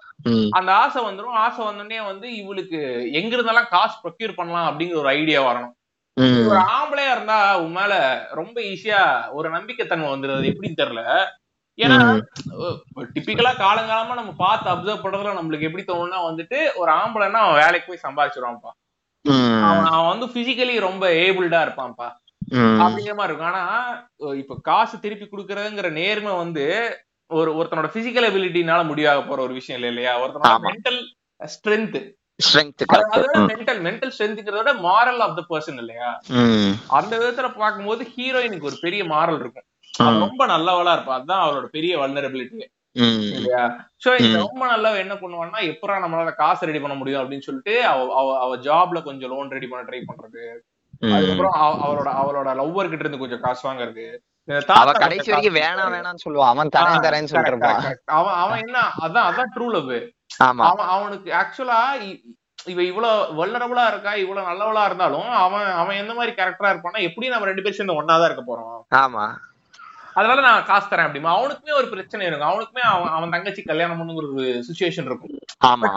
அந்த 0.51 0.75
ஆசை 0.75 1.05
வந்துரும். 1.05 1.37
ஆசை 1.41 1.65
வந்தோடனே 1.65 2.05
வந்து 2.05 2.37
இவளுக்கு 2.37 2.79
எங்க 3.13 3.37
இருந்தாலும் 3.37 3.67
காசு 3.71 3.97
ப்ரொக்யூர் 4.03 4.35
பண்ணலாம் 4.35 4.69
அப்படிங்கிற 4.71 4.95
ஒரு 4.95 5.09
ஐடியா 5.09 5.41
வரணும். 5.43 5.75
ஒரு 6.47 6.61
ஆம்பளையா 6.77 7.11
இருந்தா 7.11 7.59
உன் 7.59 7.73
மேல 7.73 7.93
ரொம்ப 8.33 8.61
ஈஸியா 8.61 9.33
ஒரு 9.33 9.51
நம்பிக்கைத்தன்மை 9.51 10.09
வந்துருது 10.09 10.49
எப்படின்னு 10.51 10.81
தெரியல. 10.83 11.03
ஏன்னா 11.79 11.97
டிப்பிக்கலா 13.15 13.53
காலங்காலமா 13.63 14.15
நம்ம 14.19 14.33
பார்த்து 14.39 14.67
அப்சர்வ் 14.73 15.05
பண்றதுல 15.05 15.37
நம்மளுக்கு 15.39 15.69
எப்படி 15.69 15.85
தோணும்னா 15.85 16.21
வந்துட்டு 16.29 16.59
ஒரு 16.75 16.91
ஆம்பளைன்னா 16.93 17.41
அவன் 17.45 17.61
வேலைக்கு 17.63 17.91
போய் 17.91 18.07
சம்பாதிச்சிருவான்ப்பா. 18.07 18.73
அவன் 19.65 19.89
அவன் 19.91 20.11
வந்து 20.13 20.27
பிசிக்கலி 20.37 20.75
ரொம்ப 20.89 21.05
ஏபிள்டா 21.25 21.61
இருப்பான்ப்பா. 21.67 22.09
அப்படிங்கிற 22.83 23.15
மாதிரி 23.17 23.33
இருக்கும். 23.33 23.53
ஆனா 23.53 23.65
இப்ப 24.43 24.57
காசு 24.63 24.95
திருப்பி 25.01 25.27
கொடுக்கறதுங்கிற 25.27 25.91
நேர்மை 25.99 26.33
வந்து 26.37 26.65
ஒரு 27.31 27.51
ஒருத்தனோட 27.59 27.89
பிசிக்கல் 27.97 28.29
எபிலிட்டினால 28.29 28.83
முடியாக 28.87 29.21
போற 29.23 29.41
ஒரு 29.43 29.55
விஷயம் 29.59 29.79
இல்ல 29.79 29.91
இல்லையா? 29.93 30.15
ஒருத்தனோட. 30.23 30.55
மென்டல் 30.69 31.01
ஸ்ட்ரென்த் 31.41 31.99
மென்டல் 33.51 33.81
மென்டல் 33.87 34.13
ஸ்ட்ரென்த்ங்கிறத 34.15 34.73
மாரல் 34.87 35.23
ஆஃப் 35.25 35.37
த 35.39 35.43
பர்சன் 35.51 35.81
இல்லையா? 35.83 36.09
அந்த 36.99 37.13
விதத்துல 37.19 37.49
பார்க்கும்போது 37.57 38.03
ஹீரோயினுக்கு 38.15 38.71
ஒரு 38.71 38.79
பெரிய 38.81 39.05
மாரல் 39.05 39.41
இருக்கும். 39.41 39.67
ரொம்ப 39.99 40.47
நல்லவளா 40.47 40.95
இருப்பா 40.97 41.17
அதுதான் 41.17 41.49
அவளோட 41.49 41.65
பெரிய 41.65 41.99
வல்னரபிலிட்டி 41.99 42.65
இல்லையா? 43.33 43.65
சோ 44.05 44.21
இந்த. 44.21 44.39
ரொம்ப 44.39 44.67
நல்லவ 44.67 44.97
என்ன 44.97 45.15
பண்ணுவான்னா 45.15 45.59
எப்படா 45.65 46.01
நம்மளால 46.01 46.35
காசு 46.35 46.67
ரெடி 46.67 46.81
பண்ண 46.81 46.97
முடியும் 46.97 47.23
அப்படின்னு 47.23 47.41
சொல்லிட்டு 47.41 47.85
அவ 47.87 48.57
ஜாப்ல 48.57 49.03
கொஞ்சம் 49.03 49.31
லோன் 49.31 49.51
ரெடி 49.51 49.67
பண்ண 49.67 49.89
ட்ரை 49.91 50.01
பண்றது. 50.03 50.45
அதுக்கப்புறம் 51.15 51.53
அவ- 51.53 51.93
அவளோட 52.21 52.57
லவ்வர் 52.57 52.89
கிட்ட 52.89 52.97
இருந்து 52.99 53.19
கொஞ்சம் 53.19 53.41
காசு 53.41 53.73
வாங்குறது. 53.73 54.07
அவ 54.67 54.93
கடைசி 54.93 55.31
வரைக்கும் 55.31 55.63
வேணாம். 55.63 55.95
வேணாம்னு 55.97 56.25
சொல்லுவான் 56.29 56.49
அவன் 56.49 56.69
தரேன் 56.77 56.97
ஆ, 56.97 56.99
தரேன்னு 56.99 57.25
சொல்லிட்டு. 57.25 58.01
அவன் 58.05 58.35
அவன் 58.35 58.59
என்ன 58.59 58.79
அதான் 59.01 59.27
அதான் 59.31 59.53
ட்ரூ 59.57 59.67
லவ் 59.67 59.93
அவன் 60.67 60.87
அவனுக்கு 60.87 61.33
ஆக்சுவலா 61.33 61.79
இவ 62.65 62.83
இவ்வளவு 62.83 63.47
வல்லரபுளா 63.47 63.89
இருக்கா 63.89 64.15
இவ்வளவு 64.15 64.49
நல்லவளா 64.49 64.85
இருந்தாலும் 64.85 65.29
அவன் 65.29 65.65
அவன் 65.73 65.97
எந்த 65.97 66.15
மாதிரி 66.15 66.35
கேரக்டரா 66.35 66.71
இருப்பான்னா 66.71 67.01
எப்படியும் 67.01 67.29
நம்ம 67.29 67.45
ரெண்டு 67.45 67.63
பேரும் 67.63 67.73
சேர்ந்து 67.73 68.03
ஒன்னாதான் 68.03 68.25
இருக்க 68.25 68.43
போறோம். 68.47 68.95
ஆமா. 68.95 69.25
அதனால 70.15 70.41
நான் 70.41 70.65
காசு 70.65 70.87
தரேன் 70.89 71.09
அப்படிமா. 71.09 71.31
அவனுக்குமே 71.39 71.73
ஒரு 71.77 71.89
பிரச்சனை 71.89 72.27
இருக்கும். 72.27 72.49
அவனுக்குமே 72.49 72.83
அவன் 72.93 73.09
அவன் 73.09 73.31
தங்கச்சி 73.31 73.63
கல்யாணம் 73.63 73.99
பண்ணுங்கிற 74.01 74.29
ஒரு 74.35 74.65
சுச்சுவேஷன் 74.69 75.09
இருக்கும். 75.11 75.35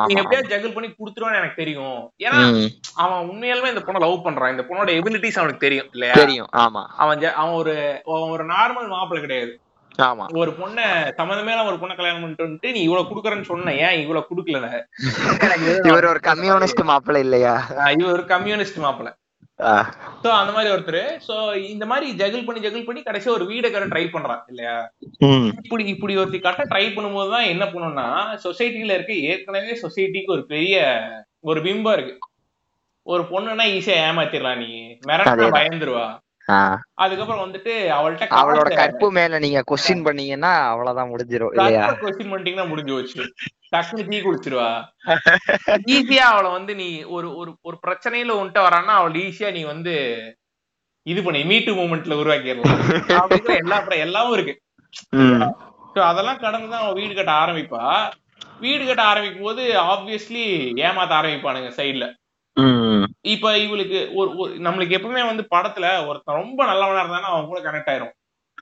நீ 0.05 0.15
எப்படியா 0.21 0.43
ஜகிள் 0.53 0.73
பண்ணி 0.73 0.89
குடுத்துருவான்னு 0.89 1.41
எனக்கு 1.41 1.55
தெரியும். 1.55 2.13
ஏன்னா 2.23 2.39
அவன் 2.93 3.29
உண்மையாலுமே 3.29 3.71
இந்த 3.73 3.83
பொண்ணை 3.85 3.99
லவ் 3.99 4.25
பண்றான். 4.25 4.51
இந்த 4.51 4.65
பொண்ணோட 4.69 4.89
எபிலிட்டிஸ் 4.99 5.41
அவனுக்கு 5.41 5.65
தெரியும் 5.67 5.89
இல்லையா? 5.91 6.13
தெரியும் 6.13 6.49
ஆமா. 6.57 6.83
அவன் 7.03 7.23
அவன் 7.23 7.53
ஒரு 7.53 7.75
ஒரு 8.05 8.45
நார்மல் 8.45 8.87
மாப்பிள்ளை 8.87 9.27
கிடையாது. 9.27 9.53
ஆமா. 10.01 10.25
ஒரு 10.35 10.51
பொண்ணை 10.51 10.85
சம்மந்தமே 11.17 11.55
ஒரு 11.65 11.75
பொண்ணை 11.75 11.95
கல்யாணம் 11.95 12.21
பண்ணிட்டு 12.21 12.71
நீ 12.71 12.81
இவ்வளவு 12.81 13.09
குடுக்கறன்னு 13.09 13.49
சொன்ன 13.51 13.73
ஏன் 13.73 13.99
இவ்வளவு 13.99 14.29
குடுக்கல? 14.29 14.69
இவர் 15.89 16.05
ஒரு 16.05 16.19
கம்யூனிஸ்ட் 16.19 16.81
மாப்பிள்ளை 16.81 17.21
இல்லையா? 17.21 17.55
இவர் 17.99 18.13
ஒரு 18.13 18.25
கம்யூனிஸ்ட் 18.25 18.77
மாப்பிள்ளை. 18.77 19.13
சோ 20.23 20.29
அந்த 20.31 20.51
மாதிரி 20.51 20.69
ஒருத்தர். 20.73 21.01
சோ 21.27 21.35
இந்த 21.65 21.85
மாதிரி 21.85 22.07
ஜகிள் 22.13 22.45
பண்ணி 22.45 22.61
ஜகிள் 22.61 22.85
பண்ணி 22.85 23.01
கடைசியா 23.01 23.29
ஒரு 23.29 23.45
வீடை 23.45 23.71
கட்ட 23.71 23.87
ட்ரை 23.87 24.05
பண்றான் 24.07 24.43
இல்லையா? 24.47 24.75
இப்படி 25.59 25.85
இப்படி 25.85 26.17
ஒருத்தி 26.17 26.39
கட்ட 26.39 26.63
ட்ரை 26.63 26.85
பண்ணும்போது 26.95 27.29
தான் 27.29 27.49
என்ன 27.53 27.65
பண்ணும்னா 27.65 28.07
சொசைட்டில 28.45 28.95
இருக்க 28.95 29.13
ஏற்கனவே 29.31 29.79
சொசைட்டிக்கு 29.81 30.35
ஒரு 30.35 30.45
பெரிய 30.45 30.77
ஒரு 31.43 31.61
பிம்பம் 31.61 31.95
இருக்கு. 31.97 32.15
ஒரு 33.07 33.23
பொண்ணுன்னா 33.23 33.65
ஈஸியா 33.73 33.97
ஏமாத்திடலாம் 34.03 34.61
நீ. 34.61 34.69
மிரட்டா. 35.07 35.47
பயந்துருவா. 35.57 36.05
அதுக்கப்புறம் 36.95 37.43
வந்துட்டு 37.43 37.73
அவள்கிட்ட 37.97 38.39
அவளோட 38.39 38.69
கற்பு 38.79 39.07
மேல 39.11 39.39
நீங்க 39.39 39.59
கொஸ்டின் 39.69 40.05
பண்ணீங்கன்னா 40.07 40.51
அவ்வளவுதான் 40.71 41.11
முடிஞ்சிரும் 41.11 41.53
இல்லையா? 41.55 41.83
கொஸ்டின் 42.01 42.31
பண்ணிட்டீங்கன்னா 42.31 42.67
முடிஞ்சு 42.67 42.93
வச்சு 42.93 43.21
டக்குனு 43.73 44.07
தீ 44.07 44.21
குளிச்சிருவா 44.21 44.85
ஈஸியா 45.85 46.25
அவளை 46.33 46.51
வந்து 46.51 46.75
நீ 46.75 47.03
ஒரு 47.03 47.35
ஒரு 47.35 47.57
ஒரு 47.61 47.79
பிரச்சனையில 47.87 48.31
உன்ட்ட 48.41 48.61
வரான்னா 48.61 48.93
அவள் 48.93 49.11
ஈஸியா 49.11 49.51
நீ 49.51 49.63
வந்து 49.63 49.93
இது 51.01 51.23
பண்ணி 51.23 51.43
மீட்டு 51.43 51.75
மூமெண்ட்ல 51.75 52.15
உருவாக்கிடலாம். 52.15 53.57
எல்லா 53.57 53.85
எல்லாமும் 53.85 54.33
இருக்கு. 54.33 54.61
அதெல்லாம் 55.93 56.37
கடந்துதான் 56.37 56.81
அவன் 56.81 56.93
வீடு 56.93 57.15
கட்ட 57.15 57.31
ஆரம்பிப்பா. 57.31 58.11
வீடு 58.59 58.85
கட்ட 58.85 59.01
ஆரம்பிக்கும் 59.01 59.41
போது 59.41 59.63
ஆப்வியஸ்லி 59.81 60.43
ஏமாத்த 60.75 61.15
ஆரம்பிப்பானுங்க 61.19 61.71
சைடுல 61.77 62.13
இப்ப 63.21 63.57
இவளுக்கு 63.57 64.09
ஒரு 64.13 64.31
ஒரு- 64.31 64.61
நம்மளுக்கு 64.61 64.97
எப்பவுமே 64.97 65.25
வந்து 65.25 65.47
படத்துல 65.55 66.07
ஒருத்தன் 66.07 66.35
ரொம்ப 66.35 66.65
நல்லவனா 66.65 67.03
இருந்தானா 67.03 67.21
அவன் 67.21 67.45
கூட 67.45 67.59
கனெக்ட் 67.61 67.89
ஆயிரும். 67.89 68.11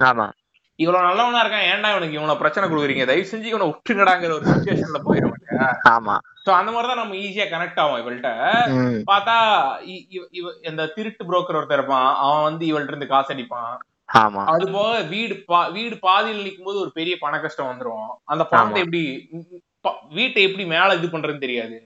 ஆமா. 0.03 0.31
இவ்வளவு 0.79 1.05
நல்லவனா 1.05 1.41
இருக்கான் 1.43 1.67
ஏன்டா 1.71 1.89
இவனுக்கு 1.93 2.17
இவனை 2.17 2.35
பிரச்சனை 2.41 2.65
கொடுக்குறீங்க? 2.69 3.05
தயவு 3.09 3.29
செஞ்சு 3.31 3.51
இவனை 3.51 3.65
விட்டுங்கடாங்கிற 3.69 4.35
ஒரு 4.37 4.45
சுச்சுவேஷன்ல 4.51 4.99
போயிடும் 5.07 5.37
ஆமா. 5.93 6.15
சோ 6.45 6.49
அந்த 6.59 6.69
மாதிரிதான் 6.73 7.01
நம்ம 7.01 7.17
ஈஸியா 7.23 7.45
கனெக்ட் 7.51 7.81
ஆகும் 7.83 8.01
இவள்கிட்ட. 8.01 8.29
பார்த்தா 9.09 9.35
இந்த 10.69 10.87
திருட்டு 10.95 11.23
புரோக்கர் 11.29 11.59
ஒருத்தர் 11.59 11.79
இருப்பான். 11.79 12.09
அவன் 12.25 12.47
வந்து 12.49 12.65
இவள்ட்ட 12.71 12.93
இருந்து 12.93 13.11
காசு 13.13 13.33
அடிப்பான். 13.35 13.73
அது 14.53 14.65
போக 14.77 14.93
வீடு 15.13 15.35
வீடு 15.75 15.95
பாதியில் 16.07 16.45
நிற்கும் 16.45 16.69
போது 16.69 16.79
ஒரு 16.83 16.91
பெரிய 16.97 17.15
பண 17.23 17.33
கஷ்டம் 17.43 17.69
வந்துரும். 17.71 18.09
அந்த 18.31 18.43
பணத்தை. 18.53 18.81
எப்படி 18.85 19.03
வீட்டை 20.17 20.41
எப்படி 20.47 20.65
மேல 20.73 20.95
இது 20.99 21.13
பண்றதுன்னு 21.13 21.45
தெரியாது. 21.45 21.77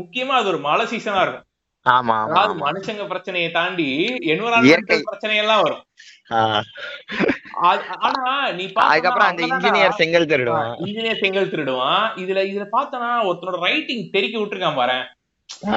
முக்கியமா 0.00 0.34
அது 0.40 0.52
ஒரு 0.52 0.60
மழை 0.66 0.84
சீசனா 0.92 1.22
இருக்கும். 1.24 1.46
ஆமா 1.86 2.14
அதாவது. 2.26 2.54
மனுஷங்க 2.66 3.04
பிரச்சனையை 3.10 3.50
தாண்டி 3.56 3.86
இயற்கை. 3.92 4.30
என்விரான்மெண்டல் 4.32 5.08
பிரச்சனை 5.08 5.36
எல்லாம் 5.44 5.62
வரும் 5.66 5.84
ஆனா 7.68 8.24
நீ 8.58 8.64
அதுக்கப்புறம் 8.86 9.30
அந்த 9.30 9.42
இன்ஜினியர் 9.50 9.98
செங்கல் 10.00 10.30
திருடுவான். 10.32 10.72
இன்ஜினியர் 10.86 11.22
செங்கல் 11.22 11.52
திருடுவான். 11.52 12.04
இதுல 12.22 12.42
இதுல 12.50 12.66
பார்த்தனா 12.76 13.10
ஒருத்தனோட 13.28 13.60
ரைட்டிங் 13.68 14.04
தெறிக்க 14.16 14.36
விட்டுருக்கான் 14.38 14.80
பாரு. 14.80 14.98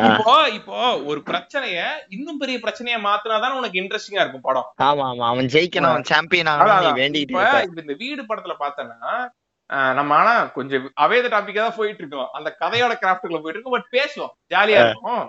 இப்போ 0.09 0.33
இப்போ 0.57 0.77
ஒரு 1.09 1.19
பிரச்சனைய 1.29 1.77
இன்னும் 2.15 2.39
பெரிய 2.41 2.57
பிரச்சனையா 2.65 2.97
மாத்தினாதான் 3.05 3.57
உனக்கு 3.59 3.79
இன்ட்ரெஸ்டிங்கா 3.81 4.23
இருக்கும் 4.23 4.47
படம். 4.47 4.67
ஆமா 4.87 5.05
ஆமா. 5.11 5.25
அவன் 5.33 5.49
ஜெயிக்கணும். 5.55 5.93
அவன் 5.93 6.09
சாம்பியன் 6.11 6.51
ஆகணும். 6.51 6.99
வேண்டிட்டு 7.01 7.79
இந்த 7.83 7.95
வீடு 8.03 8.23
படத்துல 8.29 8.55
பார்த்தனா 8.63 9.13
நம்ம 9.97 10.15
ஆனா 10.21 10.33
கொஞ்சம் 10.55 10.83
அவேத 11.03 11.25
டாபிக்கா 11.33 11.61
தான் 11.65 11.77
போயிட்டு 11.77 12.01
இருக்கோம் 12.03 12.31
அந்த 12.37 12.49
கதையோட 12.61 12.93
கிராஃப்டுக்குள்ள 13.01 13.39
போயிட்டு 13.43 13.59
இருக்கோம் 13.59 13.77
பட் 13.77 13.89
பேசுவோம். 13.97 14.33
ஜாலியா 14.53 14.81
இருக்கும். 14.85 15.23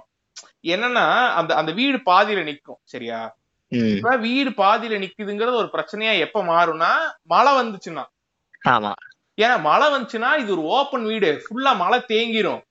என்னன்னா 0.74 1.06
அந்த 1.40 1.50
அந்த 1.60 1.72
வீடு 1.80 1.98
பாதியில 2.10 2.44
நிக்கும் 2.50 2.80
சரியா? 2.92 3.20
இப்ப 3.74 4.16
வீடு 4.16 4.50
பாதியில 4.50 4.98
நிக்குதுங்கிறது 4.98 5.54
ஒரு 5.54 5.70
பிரச்சனையா 5.72 6.18
எப்ப 6.18 6.42
மாறும்னா 6.42 6.90
மழை 7.22 7.52
வந்துச்சுன்னா. 7.52 8.04
ஆமா. 8.68 8.92
ஏன்னா 9.40 9.60
மழை 9.60 9.92
வந்துச்சுன்னா 9.92 10.38
இது 10.38 10.52
ஒரு 10.52 10.62
ஓப்பன் 10.62 11.04
வீடு. 11.04 11.42
ஃபுல்லா 11.44 11.76
மழை 11.76 12.04
தேங்கிரும். 12.08 12.62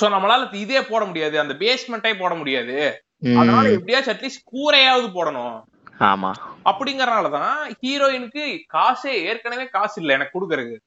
சோ 0.00 0.04
நம்மளால 0.04 0.54
இதே 0.54 0.82
போட 0.82 1.04
முடியாது. 1.04 1.40
அந்த 1.40 1.54
பேஸ்மெண்ட்டே 1.54 2.18
போட 2.18 2.34
முடியாது. 2.34 3.04
அதனால 3.36 3.70
எப்படியாச்சும் 3.70 4.14
அட்லீஸ்ட் 4.14 4.48
கூரையாவது 4.52 5.08
போடணும். 5.14 5.62
ஆமா. 6.00 6.30
அப்படிங்கறதுனாலதான் 6.64 7.54
ஹீரோயினுக்கு 7.86 8.64
காசே 8.74 9.06
ஏற்கனவே 9.06 9.66
காசு 9.66 10.00
இல்ல 10.00 10.12
எனக்கு 10.12 10.34
கொடுக்கறதுக்கு. 10.38 10.78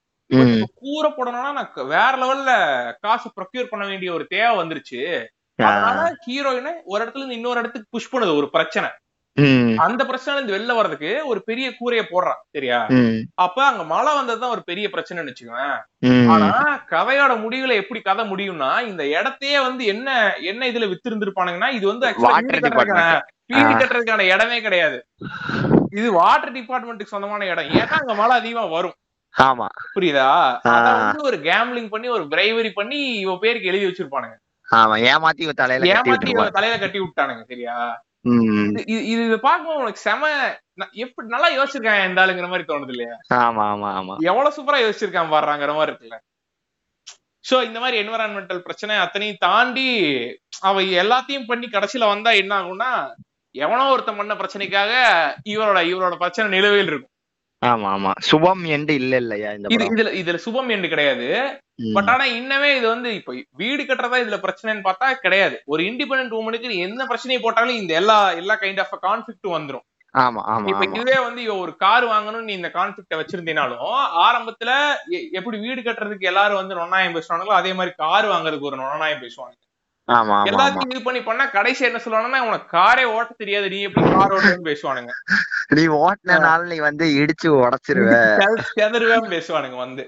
கூரை 0.74 1.12
போடணும்னா 1.12 1.52
நான் 1.52 1.72
வேற 1.76 2.12
லெவல்ல 2.18 2.52
காசு 3.00 3.32
ப்ரொக்யூர் 3.36 3.70
பண்ண 3.70 3.86
வேண்டிய 3.86 4.14
ஒரு 4.14 4.26
தேவை 4.26 4.58
வந்துருச்சு. 4.58 5.26
அதனால 5.68 6.00
ஹீரோயினை 6.26 6.74
ஒரு 6.86 7.00
இடத்துல 7.04 7.22
இருந்து 7.22 7.38
இன்னொரு 7.38 7.62
இடத்துக்கு 7.62 7.94
புஷ் 7.94 8.12
பண்ணுது 8.12 8.40
ஒரு 8.40 8.50
பிரச்சனை. 8.54 8.90
அந்த 9.82 10.02
பிரச்சனை 10.08 10.34
இருந்து 10.34 10.56
வெளில 10.56 10.72
வர்றதுக்கு 10.78 11.12
ஒரு 11.30 11.40
பெரிய 11.46 11.68
கூரையை 11.76 12.04
போடுறான் 12.06 12.42
சரியா? 12.56 12.80
அப்ப 13.44 13.60
அங்க 13.66 13.84
மழை 13.92 14.12
வந்ததுதான் 14.16 14.54
ஒரு 14.56 14.64
பெரிய 14.66 14.86
பிரச்சனைன்னு 14.90 15.32
வச்சுக்குவேன் 15.32 15.76
ம், 16.08 16.30
ஆனா 16.34 16.48
கதையோட 16.92 17.34
முடிவுல 17.44 17.76
எப்படி 17.82 18.00
கதை 18.02 18.24
முடியும்னா 18.32 18.72
இந்த 18.90 19.04
இடத்தையே 19.14 19.60
வந்து 19.68 19.84
என்ன 19.94 20.10
என்ன 20.50 20.70
இதுல 20.72 20.90
வித்து 20.90 21.10
இருந்திருப்பானுங்கன்னா 21.12 21.70
இது 21.78 21.86
வந்து 21.88 22.08
வீடு 23.52 23.70
கட்டுறதுக்கான 23.74 24.26
இடமே 24.32 24.58
கிடையாது. 24.62 24.98
இது 25.94 26.08
வாட்டர் 26.18 26.56
டிபார்ட்மெண்ட்டுக்கு 26.56 27.14
சொந்தமான 27.14 27.46
இடம். 27.46 27.72
ஏன்னா 27.78 27.96
அங்க 28.02 28.16
மழை 28.16 28.36
அதிகமா 28.38 28.66
வரும். 28.74 28.98
ஆமா. 29.36 29.66
புரியுதா. 29.96 30.28
அத 30.70 30.86
வந்து 31.00 31.22
ஒரு 31.24 31.38
கேம்லிங் 31.48 31.90
பண்ணி 31.90 32.08
ஒரு 32.10 32.26
பிரைவரி 32.32 32.72
பண்ணி 32.74 33.00
இவ 33.24 33.34
பேருக்கு 33.40 33.72
எழுதி 33.72 33.88
வச்சிருப்பானுங்க. 33.88 34.38
ஆமா 34.70 34.96
ஏமாத்தி 35.10 35.44
தலையில 35.60 35.86
கட்டி 35.90 36.12
ஏமாத்தி 36.32 36.56
தலையில 36.58 36.78
கட்டி 36.78 37.00
விட்டானுங்க 37.02 37.44
சரியா? 37.48 37.76
இது 38.86 39.02
இது- 39.12 39.44
பார்க்கும்போது 39.44 39.82
உனக்கு 39.82 40.02
செம 40.02 40.24
எப்படி 41.04 41.26
நல்லா 41.28 41.50
யோசிச்சிருக்கான் 41.54 42.10
இந்த 42.10 42.22
ஆளுங்கிற 42.24 42.48
மாதிரி 42.50 42.66
தோணுது 42.68 42.94
இல்லையா? 42.96 43.16
ஆமா 43.40 43.64
ஆமா 43.74 43.90
ஆமா. 44.00 44.16
எவ்வளவு 44.30 44.56
சூப்பரா 44.58 44.80
யோசிச்சிருக்கான் 44.82 45.32
பாடுறாங்கிற 45.34 45.74
மாதிரி 45.76 45.92
இருக்குல்ல. 45.92 46.18
சோ 47.46 47.58
இந்த 47.64 47.80
மாதிரி 47.80 48.00
என்விரான்மெண்டல் 48.02 48.66
பிரச்சனை 48.66 48.96
அத்தனையும் 48.98 49.44
தாண்டி 49.44 49.88
அவ 50.62 50.82
எல்லாத்தையும் 51.02 51.48
பண்ணி 51.48 51.68
கடைசியில 51.68 52.08
வந்தா 52.08 52.32
என்ன 52.36 52.54
ஆகும்னா 52.60 52.92
எவனோ 53.56 53.86
ஒருத்தன் 53.92 54.20
பண்ண 54.20 54.34
பிரச்சனைக்காக 54.36 54.92
இவரோட 55.48 55.80
இவரோட 55.92 56.16
பிரச்சனை 56.18 56.48
நிலுவையில் 56.52 56.92
இருக்கும். 56.92 57.14
ஆமா 57.62 57.88
ஆமா. 57.94 58.12
சுபம் 58.28 58.62
எண்டு 58.76 58.94
இல்ல 59.00 59.14
இல்லையா 59.24 59.50
இந்த 59.54 59.72
இதுல 59.88 60.12
இதுல 60.20 60.38
சுபம் 60.44 60.70
என்று 60.70 60.90
கிடையாது. 60.90 61.28
பட் 61.96 62.10
ஆனா 62.10 62.26
இன்னமே 62.38 62.70
இது 62.78 62.88
வந்து 62.88 63.10
இப்ப 63.16 63.34
வீடு 63.56 63.84
கட்டுறதா 63.84 64.20
இதுல 64.24 64.40
பிரச்சனைன்னு 64.46 64.88
பார்த்தா 64.88 65.08
கிடையாது. 65.26 65.56
ஒரு 65.66 65.84
இண்டிபெண்டன்ட் 65.84 66.40
உமனுக்கு 66.40 66.84
என்ன 66.88 67.06
பிரச்சனையை 67.06 67.42
போட்டாலும் 67.42 67.80
இந்த 67.82 67.94
எல்லா 67.94 68.18
எல்லா 68.42 68.56
கைண்ட் 68.64 68.82
ஆஃப் 68.86 68.98
கான்ஃபிளிக்ட் 69.08 69.56
வந்துரும். 69.58 69.86
ஆமா 70.16 70.42
ஆமா 70.52 70.70
இப்ப 70.72 70.86
இதுவே 70.90 71.18
வந்து 71.24 71.42
ஒரு 71.56 71.72
கார் 71.78 72.06
வாங்கணும்னு 72.06 72.48
நீ 72.48 72.54
இந்த 72.54 72.70
கான்ஃபிளிக்ட 72.78 73.16
வச்சிருந்தீனாலும் 73.20 73.84
ஆரம்பத்துல 74.24 74.72
எப்படி 75.40 75.58
வீடு 75.66 75.82
கட்டுறதுக்கு 75.82 76.30
எல்லாரும் 76.32 76.62
வந்து 76.62 76.80
நொன்னாயம் 76.80 77.18
பேசுவாங்களோ 77.18 77.54
அதே 77.58 77.74
மாதிரி 77.74 77.94
கார் 78.04 78.28
வாங்குறதுக்கு 78.34 78.70
ஒரு 78.72 78.80
நொன்னாயம் 78.82 79.24
பேசுவாங்க 79.26 79.56
எல்லாத்தையும் 80.50 80.94
இது 80.94 81.02
பண்ணி 81.04 81.22
பண்ணா 81.24 81.46
கடைசி 81.56 81.82
என்ன 81.88 82.00
சொல்லுவாங்கன்னா 82.06 82.40
உனக்கு 82.48 82.68
காரே 82.78 83.04
ஓட்ட 83.16 83.32
தெரியாது 83.38 83.68
நீ 83.74 83.80
எப்படி 83.88 84.06
கார் 84.16 84.34
ஓட்டுன்னு 84.36 84.70
பேசுவானுங்க. 84.70 85.12
நீ 85.78 85.84
ஓட்டுனனால 86.00 86.62
நீ 86.72 86.78
வந்து 86.80 87.06
இடிச்சு 87.20 87.50
உடைச்சிருவ. 87.58 88.14
செதறுவேன் 88.72 89.34
பேசுவானுங்க 89.36 89.78
வந்து. 89.84 90.04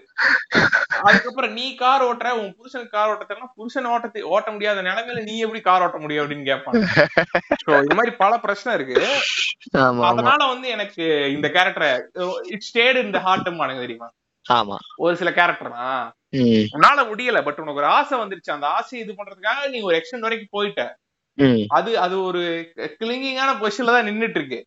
அதுக்கப்புறம் 1.08 1.54
நீ 1.54 1.66
கார் 1.76 2.06
ஓட்டுற 2.08 2.32
உன் 2.40 2.56
புருஷன் 2.58 2.90
கார் 2.90 3.12
ஓட்ட 3.12 3.26
தெரியல 3.26 3.50
புருஷன் 3.60 3.90
ஓட்ட 3.94 4.26
ஓட்ட 4.36 4.50
முடியாத 4.52 4.82
நிலைமையில 4.82 5.24
நீ 5.24 5.36
எப்படி 5.40 5.62
கார் 5.62 5.86
ஓட்ட 5.86 5.98
முடியும் 5.98 6.24
அப்படின்னு 6.24 6.50
கேட்பாங்க 6.52 6.84
சோ 7.64 7.72
இது 7.86 7.98
மாதிரி 8.00 8.14
பல 8.24 8.34
பிரச்சனை 8.38 8.74
இருக்கு. 8.78 8.98
அதனால 10.10 10.42
வந்து 10.54 10.68
எனக்கு 10.70 11.04
இந்த 11.36 11.48
கேரக்டரை 11.58 11.92
இட் 12.56 12.68
ஸ்டேட் 12.70 13.06
இந்த 13.06 13.20
ஹார்ட் 13.20 13.52
எனக்கு 13.62 13.86
தெரியுமா? 13.86 14.10
ஆமா. 14.46 14.78
ஒரு 15.00 15.14
சில 15.18 15.30
கேரக்டர் 15.34 15.76
தான் 15.76 16.04
உன்னால 16.74 17.00
முடியல 17.10 17.40
பட் 17.44 17.60
உனக்கு 17.60 17.82
ஒரு 17.82 17.90
ஆசை 17.96 18.16
வந்துருச்சு. 18.20 18.52
அந்த 18.52 18.68
ஆசையை 18.78 19.02
இது 19.04 19.14
பண்றதுக்காக 19.14 19.70
நீ 19.70 19.80
ஒரு 19.82 19.96
எக்ஸ்டென்ட் 20.00 20.28
வரைக்கும் 20.28 20.56
போயிட்ட. 20.56 20.82
அது 21.72 21.92
அது 22.00 22.16
ஒரு 22.24 22.42
கிளிங்கிங்கான 23.00 23.52
பொசிஷன்ல 23.60 23.96
தான் 23.96 24.08
நின்னுட்டு 24.10 24.40
இருக்கு 24.40 24.60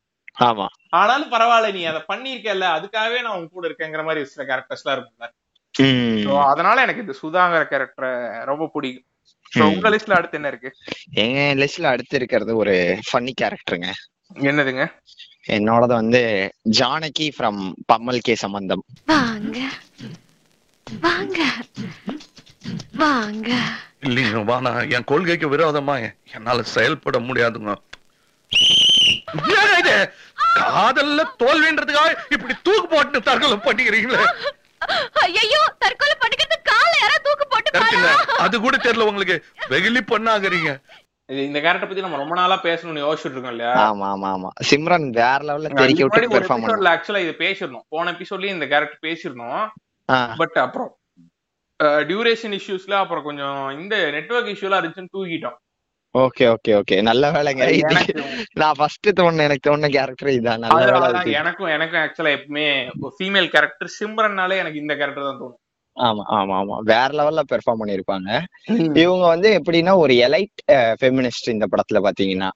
ஆமா. 0.47 0.67
ஆனாலும் 0.93 1.33
பரவாயில்ல 1.33 1.69
நீ 1.75 1.83
அதை 1.85 2.01
பண்ணிருக்கல 2.09 2.69
அதுக்காகவே 2.77 3.19
நான் 3.23 3.37
உன் 3.39 3.51
கூட 3.51 3.67
இருக்கேங்கிற 3.69 4.05
மாதிரி 4.05 4.31
சில 4.33 4.45
கேரக்டர்ஸ் 4.45 4.85
எல்லாம் 4.85 4.97
இருக்கும்ல. 4.97 5.29
அதனால 6.49 6.77
எனக்கு 6.83 7.05
இந்த 7.05 7.15
சுதாங்கிற 7.21 7.63
கேரக்டரை 7.71 8.11
ரொம்ப 8.45 8.65
பிடிக்கும். 8.75 9.09
உங்க 9.69 9.89
லிஸ்ட்ல 9.93 10.17
அடுத்து 10.17 10.39
என்ன 10.39 10.51
இருக்கு? 10.53 10.71
எங்க 11.23 11.41
லிஸ்ட்ல 11.61 11.91
அடுத்து 11.91 12.15
இருக்கிறது 12.19 12.53
ஒரு 12.57 12.75
ஃபன்னி 13.09 13.33
கேரக்டருங்க 13.41 13.89
என்னதுங்க? 14.47 14.85
என்னோடது 15.47 15.95
வந்து 16.01 16.21
ஜானகி 16.79 17.27
ஃப்ரம் 17.37 17.61
பம்மல் 17.87 18.25
கே 18.27 18.35
சம்பந்தம். 18.35 18.85
வாங்க. 19.07 19.59
வாங்க. 20.87 21.39
வாங்க. 22.97 23.51
இல்லைங்க 24.07 24.41
வாணா 24.51 24.71
என் 24.97 25.09
கொள்கைக்கு 25.11 25.47
விரோதமா 25.49 25.95
என்னால 26.37 26.63
செயல்பட 26.75 27.19
முடியாதுங்க. 27.19 27.75
இது 29.81 29.95
காதல்ல 30.59 31.23
தோல்வின்றதுக்காக 31.43 32.11
இப்படி 32.35 32.55
தூக்கு 32.63 32.87
போட்டு 32.89 33.21
தற்கொலை 33.29 33.57
பண்ணிக்கிறீங்களே. 33.67 34.25
ஐயோ 35.23 35.63
தற்கொலை 35.83 36.17
பண்ணிக்கிறது 36.23 36.59
கால 36.71 36.91
யாரா 37.03 37.17
தூக்கு 37.27 37.47
போட்டு 37.49 37.71
அது 38.45 38.61
கூட 38.61 38.77
தெரியல 38.77 39.09
உங்களுக்கு. 39.11 39.37
வெகுளி 39.73 40.01
பண்ணாகிறீங்க. 40.13 40.71
இது 41.03 41.04
இந்த 41.29 41.59
கேரக்டர் 41.61 41.89
பத்தி 41.89 42.03
நம்ம 42.03 42.19
ரொம்ப 42.19 42.35
நாளா 42.35 42.57
பேசணும்னு 42.65 43.05
யோசிச்சுட்டு 43.05 43.37
இருக்கோம் 43.37 43.55
இல்லையா 43.55 43.75
ஆமா 43.85 44.07
ஆமா 44.15 44.29
ஆமா 44.35 44.51
சிம்ரன் 44.71 45.07
வேற 45.19 45.39
லெவல்ல 45.49 45.71
தெறிக்க 45.79 46.03
விட்டு 46.05 46.35
பெர்ஃபார்ம் 46.35 46.65
பண்ண 46.65 46.93
ஆக்சுவலா 46.93 47.23
இது 47.25 47.35
பேசிருந்தோம் 47.41 47.87
போன 47.91 48.13
எபிசோட்லயும் 48.15 48.57
இந்த 48.57 48.69
கேரக்டர் 48.73 49.07
பேசிருந்தோம் 49.07 49.63
ஆ. 50.09 50.19
பட் 50.41 50.59
அப்புறம் 50.65 50.91
டியூரேஷன் 52.09 52.57
இஷ்யூஸ்ல 52.59 52.95
அப்புறம் 52.99 53.25
கொஞ்சம் 53.25 53.63
இந்த 53.79 53.95
நெட்வொர்க் 54.13 54.53
இஷ்யூலாம் 54.53 54.81
இருந்துச்சுன்னு 54.81 55.15
தூக்கிட்டோம். 55.15 55.57
ஓகே 56.15 56.45
ஓகே 56.51 56.73
ஓகே 56.79 56.97
நல்ல 57.03 57.31
வேலைங்க. 57.33 57.65
நான் 58.55 58.77
ஃபர்ஸ்ட் 58.79 59.09
தோணுன 59.19 59.45
எனக்கு 59.45 59.67
தோணுன 59.69 59.89
கேரக்டர் 59.91 60.31
இதான். 60.31 60.63
நல்ல 60.65 60.77
வேலை. 60.97 61.33
எனக்கும் 61.41 61.73
எனக்கும் 61.73 62.03
ஆக்சுவலா 62.03 62.35
எப்பவுமே 62.37 62.67
ஃபீமேல் 63.17 63.51
கேரக்டர் 63.51 63.91
சிம்ரன்னாலே 63.99 64.59
எனக்கு 64.63 64.83
இந்த 64.83 64.95
கேரக்டர் 64.95 65.29
தான் 65.29 65.41
தோணும். 65.43 65.61
ஆமா 65.97 66.23
ஆமா 66.37 66.55
ஆமா. 66.61 66.77
வேற 66.85 67.09
லெவல்ல 67.15 67.43
பெர்ஃபார்ம் 67.51 67.81
பண்ணிருப்பாங்க. 67.81 68.29
இவங்க 69.03 69.25
வந்து 69.27 69.49
எப்படின்னா 69.59 69.93
ஒரு 69.97 70.15
எலைட் 70.27 70.61
ஃபெமினிஸ்ட் 71.01 71.49
இந்த 71.49 71.67
படத்துல 71.73 72.01
பாத்தீங்கன்னா. 72.07 72.49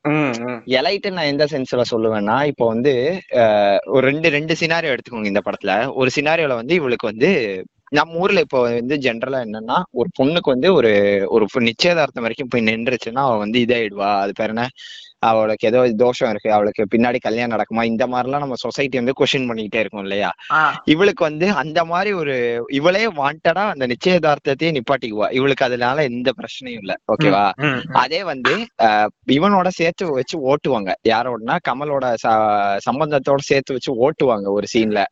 எலைட் 0.78 1.08
நான் 1.12 1.30
எந்த 1.32 1.46
சென்ஸ்ல 1.52 1.84
சொல்லுவேன்னா 1.92 2.36
இப்போ 2.50 2.66
வந்து 2.68 2.94
ஒரு 3.88 4.04
ரெண்டு 4.08 4.30
ரெண்டு 4.30 4.54
சினாரியோ 4.62 4.94
எடுத்துக்கோங்க 4.94 5.32
இந்த 5.32 5.42
படத்துல. 5.48 5.72
ஒரு 5.94 6.12
சினாரியோல 6.18 6.56
வந்து 6.56 6.74
இவளுக்கு 6.74 7.10
வந்து 7.12 7.30
நம்ம 7.92 8.18
ஊர்ல 8.18 8.40
இப்போ 8.46 8.58
வந்து 8.64 8.96
ஜென்ரலா 9.04 9.38
என்னன்னா 9.46 9.76
ஒரு 9.92 10.08
பொண்ணுக்கு 10.18 10.48
வந்து 10.48 10.68
ஒரு 10.74 10.90
ஒரு 11.34 11.44
நிச்சயதார்த்தம் 11.68 12.24
வரைக்கும் 12.24 12.50
போய் 12.52 12.66
நின்றுச்சுன்னா 12.66 13.22
அவ 13.28 13.36
வந்து 13.44 13.58
இதாயிடுவா. 13.64 14.10
அது 14.24 14.32
பேர் 14.40 14.52
என்ன? 14.54 14.64
அவளுக்கு 15.20 15.68
ஏதோ 15.68 15.92
தோஷம் 15.96 16.30
இருக்கு. 16.30 16.52
அவளுக்கு 16.52 16.86
பின்னாடி 16.94 17.16
கல்யாணம் 17.20 17.58
நடக்குமா? 17.58 17.82
இந்த 17.82 18.06
மாதிரிலாம் 18.06 18.38
நம்ம 18.38 18.54
சொசைட்டி 18.54 18.96
வந்து 18.96 19.12
கொஸ்டின் 19.18 19.48
பண்ணிக்கிட்டே 19.50 19.80
இருக்கும் 19.80 20.00
இல்லையா? 20.00 20.30
இவளுக்கு 20.84 21.24
வந்து 21.24 21.52
அந்த 21.52 21.84
மாதிரி 21.84 22.12
ஒரு 22.12 22.64
இவளே 22.72 23.06
வாண்டடா 23.06 23.64
அந்த 23.72 23.86
நிச்சயதார்த்தத்தையே 23.86 24.78
நிப்பாட்டிக்குவா. 24.78 25.32
இவளுக்கு 25.32 25.64
அதனால 25.64 26.02
எந்த 26.02 26.32
பிரச்சனையும் 26.36 26.78
இல்ல. 26.78 26.94
ஓகேவா 27.12 27.50
அதே 27.92 28.24
வந்து 28.24 28.54
இவனோட 29.32 29.68
சேர்த்து 29.68 30.12
வச்சு 30.12 30.36
ஓட்டுவாங்க. 30.46 30.92
யாரோடனா? 31.08 31.56
கமலோட 31.68 32.14
ச- 32.26 32.78
சம்பந்தத்தோட 32.90 33.40
சேர்த்து 33.50 33.72
வச்சு 33.72 33.92
ஓட்டுவாங்க 34.08 34.46
ஒரு 34.48 34.66
சீன்ல. 34.74 35.04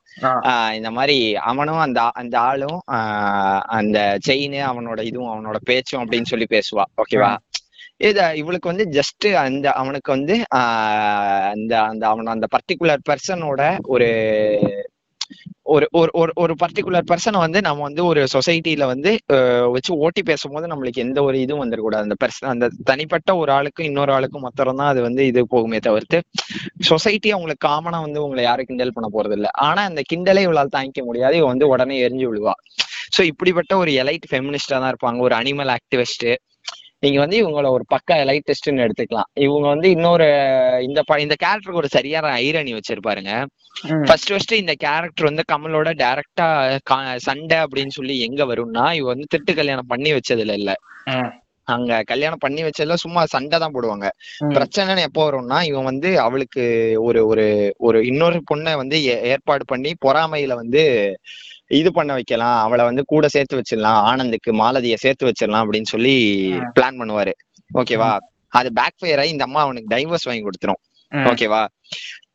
இந்த 0.74 0.90
மாதிரி 0.90 1.36
அவனும் 1.36 1.78
அந்த 1.78 2.10
அந்த 2.14 2.38
ஆளும் 2.40 2.80
ஆஹ், 2.92 3.60
அந்த 3.78 4.18
செயின் 4.28 4.44
அவனோட 4.70 5.00
இதுவும் 5.02 5.32
அவனோட 5.34 5.56
பேச்சும் 5.62 6.02
அப்படின்னு 6.02 6.24
சொல்லி 6.24 6.46
பேசுவா. 6.50 6.82
ஓகேவா 7.02 7.36
இத 8.00 8.20
இவளுக்கு 8.40 8.70
வந்து 8.72 8.86
ஜஸ்ட் 8.96 9.26
அந்த 9.42 9.66
அவனுக்கு 9.80 10.10
வந்து 10.16 10.36
ஆஹ், 10.58 11.22
அந்த 11.54 11.74
அந்த 11.90 12.04
அவன் 12.12 12.34
அந்த 12.34 12.48
பர்டிகுலர் 12.56 13.06
பர்சனோட 13.10 13.62
ஒரு 13.94 14.08
ஒரு 15.66 15.86
ஒரு 15.98 16.10
ஒரு 16.20 16.32
ஒரு 16.42 16.54
பர்டிகுலர் 16.60 17.08
பர்சனை 17.10 17.38
வந்து 17.44 17.60
நம்ம 17.66 17.84
வந்து 17.86 18.02
ஒரு 18.10 18.22
சொசைட்டில 18.34 18.84
வந்து 18.92 19.10
வச்சு 19.74 19.92
ஓட்டி 20.04 20.22
பேசும்போது 20.28 20.70
நம்மளுக்கு 20.72 21.04
எந்த 21.04 21.20
ஒரு 21.28 21.36
இதுவும் 21.44 21.62
வந்துடக்கூடாது 21.64 22.06
அந்த 22.06 22.16
பர்சன் 22.22 22.52
அந்த 22.52 22.66
தனிப்பட்ட 22.90 23.30
ஒரு 23.42 23.52
ஆளுக்கும் 23.56 23.88
இன்னொரு 23.90 24.12
ஆளுக்கும் 24.16 24.44
மொத்தம் 24.46 24.80
தான் 24.80 24.90
அது 24.92 25.02
வந்து 25.08 25.24
இது 25.30 25.42
போகுமே 25.54 25.80
தவிர்த்து 25.88 26.18
சொசைட்டி 26.90 27.30
அவங்களுக்கு 27.32 27.66
காமனா 27.68 28.00
வந்து 28.06 28.24
உங்களை 28.24 28.42
யாரும் 28.46 28.68
கிண்டல் 28.70 28.96
பண்ண 28.96 29.08
போறது 29.12 29.36
இல்லை 29.38 29.50
ஆனா 29.66 29.82
அந்த 29.90 30.02
கிண்டலே 30.10 30.44
இவளால் 30.46 30.74
தாங்கிக்க 30.76 31.02
முடியாது. 31.08 31.36
இவ 31.40 31.46
வந்து 31.52 31.68
உடனே 31.74 31.96
எரிஞ்சு 32.04 32.26
விழுவா. 32.30 32.54
சோ 33.16 33.22
இப்படிப்பட்ட 33.32 33.72
ஒரு 33.82 33.92
எலைட் 34.02 34.26
ஃபெமினிஸ்டா 34.30 34.78
தான் 34.82 34.92
இருப்பாங்க. 34.94 35.20
ஒரு 35.28 35.36
அனிமல் 35.40 35.72
ஆக்டிவிஸ்ட் 35.78 36.26
நீங்க 37.02 37.18
வந்து 37.18 37.36
இவங்கள 37.42 37.70
ஒரு 37.70 37.84
பக்கா 37.88 38.14
எலைட்டிஸ்ட்னு 38.16 38.84
எடுத்துக்கலாம் 38.84 39.30
இவங்க 39.38 39.68
வந்து 39.68 39.90
இன்னொரு 39.90 40.26
இந்த 40.82 41.02
ப- 41.02 41.20
இந்த 41.20 41.34
கேரக்டருக்கு 41.44 41.74
ஒரு 41.74 41.88
சரியான 41.88 42.36
ஐரணி 42.40 42.72
வச்சிருப்பாருங்க. 42.72 43.32
ஃபர்ஸ்ட் 44.06 44.30
ஃபர்ஸ்ட் 44.30 44.54
இந்த 44.54 44.74
கேரக்டர் 44.78 45.24
வந்து 45.24 45.42
கமலோட 45.52 45.90
டைரக்டா 45.96 46.46
சண்டை 47.18 47.58
அப்படின்னு 47.58 47.88
சொல்லி 47.90 48.20
எங்க 48.20 48.44
வரும்னா 48.46 48.92
இவ 48.92 49.06
வந்து 49.06 49.28
திட்டு 49.34 49.54
கல்யாணம் 49.54 49.86
பண்ணி 49.86 50.12
வச்சதுல 50.12 50.52
இல்ல. 50.52 50.72
அங்க 51.74 51.98
கல்யாணம் 52.10 52.42
பண்ணி 52.44 52.60
வச்சதுல 52.66 52.96
சும்மா 53.04 53.22
சண்டை 53.34 53.56
தான் 53.62 53.74
போடுவாங்க. 53.76 54.08
பிரச்சனைன்னு 54.56 55.06
எப்போ 55.08 55.22
வரும்னா 55.26 55.58
இவன் 55.70 55.88
வந்து 55.90 56.10
அவளுக்கு 56.26 56.64
ஒரு 57.06 57.20
ஒரு 57.30 57.46
ஒரு 57.86 58.00
இன்னொரு 58.10 58.40
பொண்ணை 58.50 58.74
வந்து 58.82 58.98
ஏற்பாடு 59.32 59.64
பண்ணி 59.72 59.92
பொறாமையில 60.06 60.56
வந்து 60.62 60.82
இது 61.80 61.90
பண்ண 61.92 62.10
வைக்கலாம். 62.12 62.58
அவளை 62.66 62.82
வந்து 62.84 63.04
கூட 63.12 63.26
சேர்த்து 63.28 63.60
வச்சிடலாம். 63.60 64.00
ஆனந்துக்கு 64.10 64.52
மாலதிய 64.62 64.96
சேர்த்து 65.04 65.28
வச்சிடலாம் 65.28 65.64
அப்படின்னு 65.64 65.92
சொல்லி. 65.94 66.16
பிளான் 66.76 67.00
பண்ணுவாரு. 67.02 67.34
ஓகேவா 67.70 68.10
அது 68.52 68.68
பேக் 68.72 69.00
ஃபயர் 69.00 69.20
ஆகி 69.22 69.34
இந்த 69.34 69.44
அம்மா 69.44 69.60
அவனுக்கு 69.60 69.92
டைவர்ஸ் 69.94 70.28
வாங்கி 70.28 70.44
கொடுத்துரும். 70.44 70.80
ஓகேவா 71.12 71.62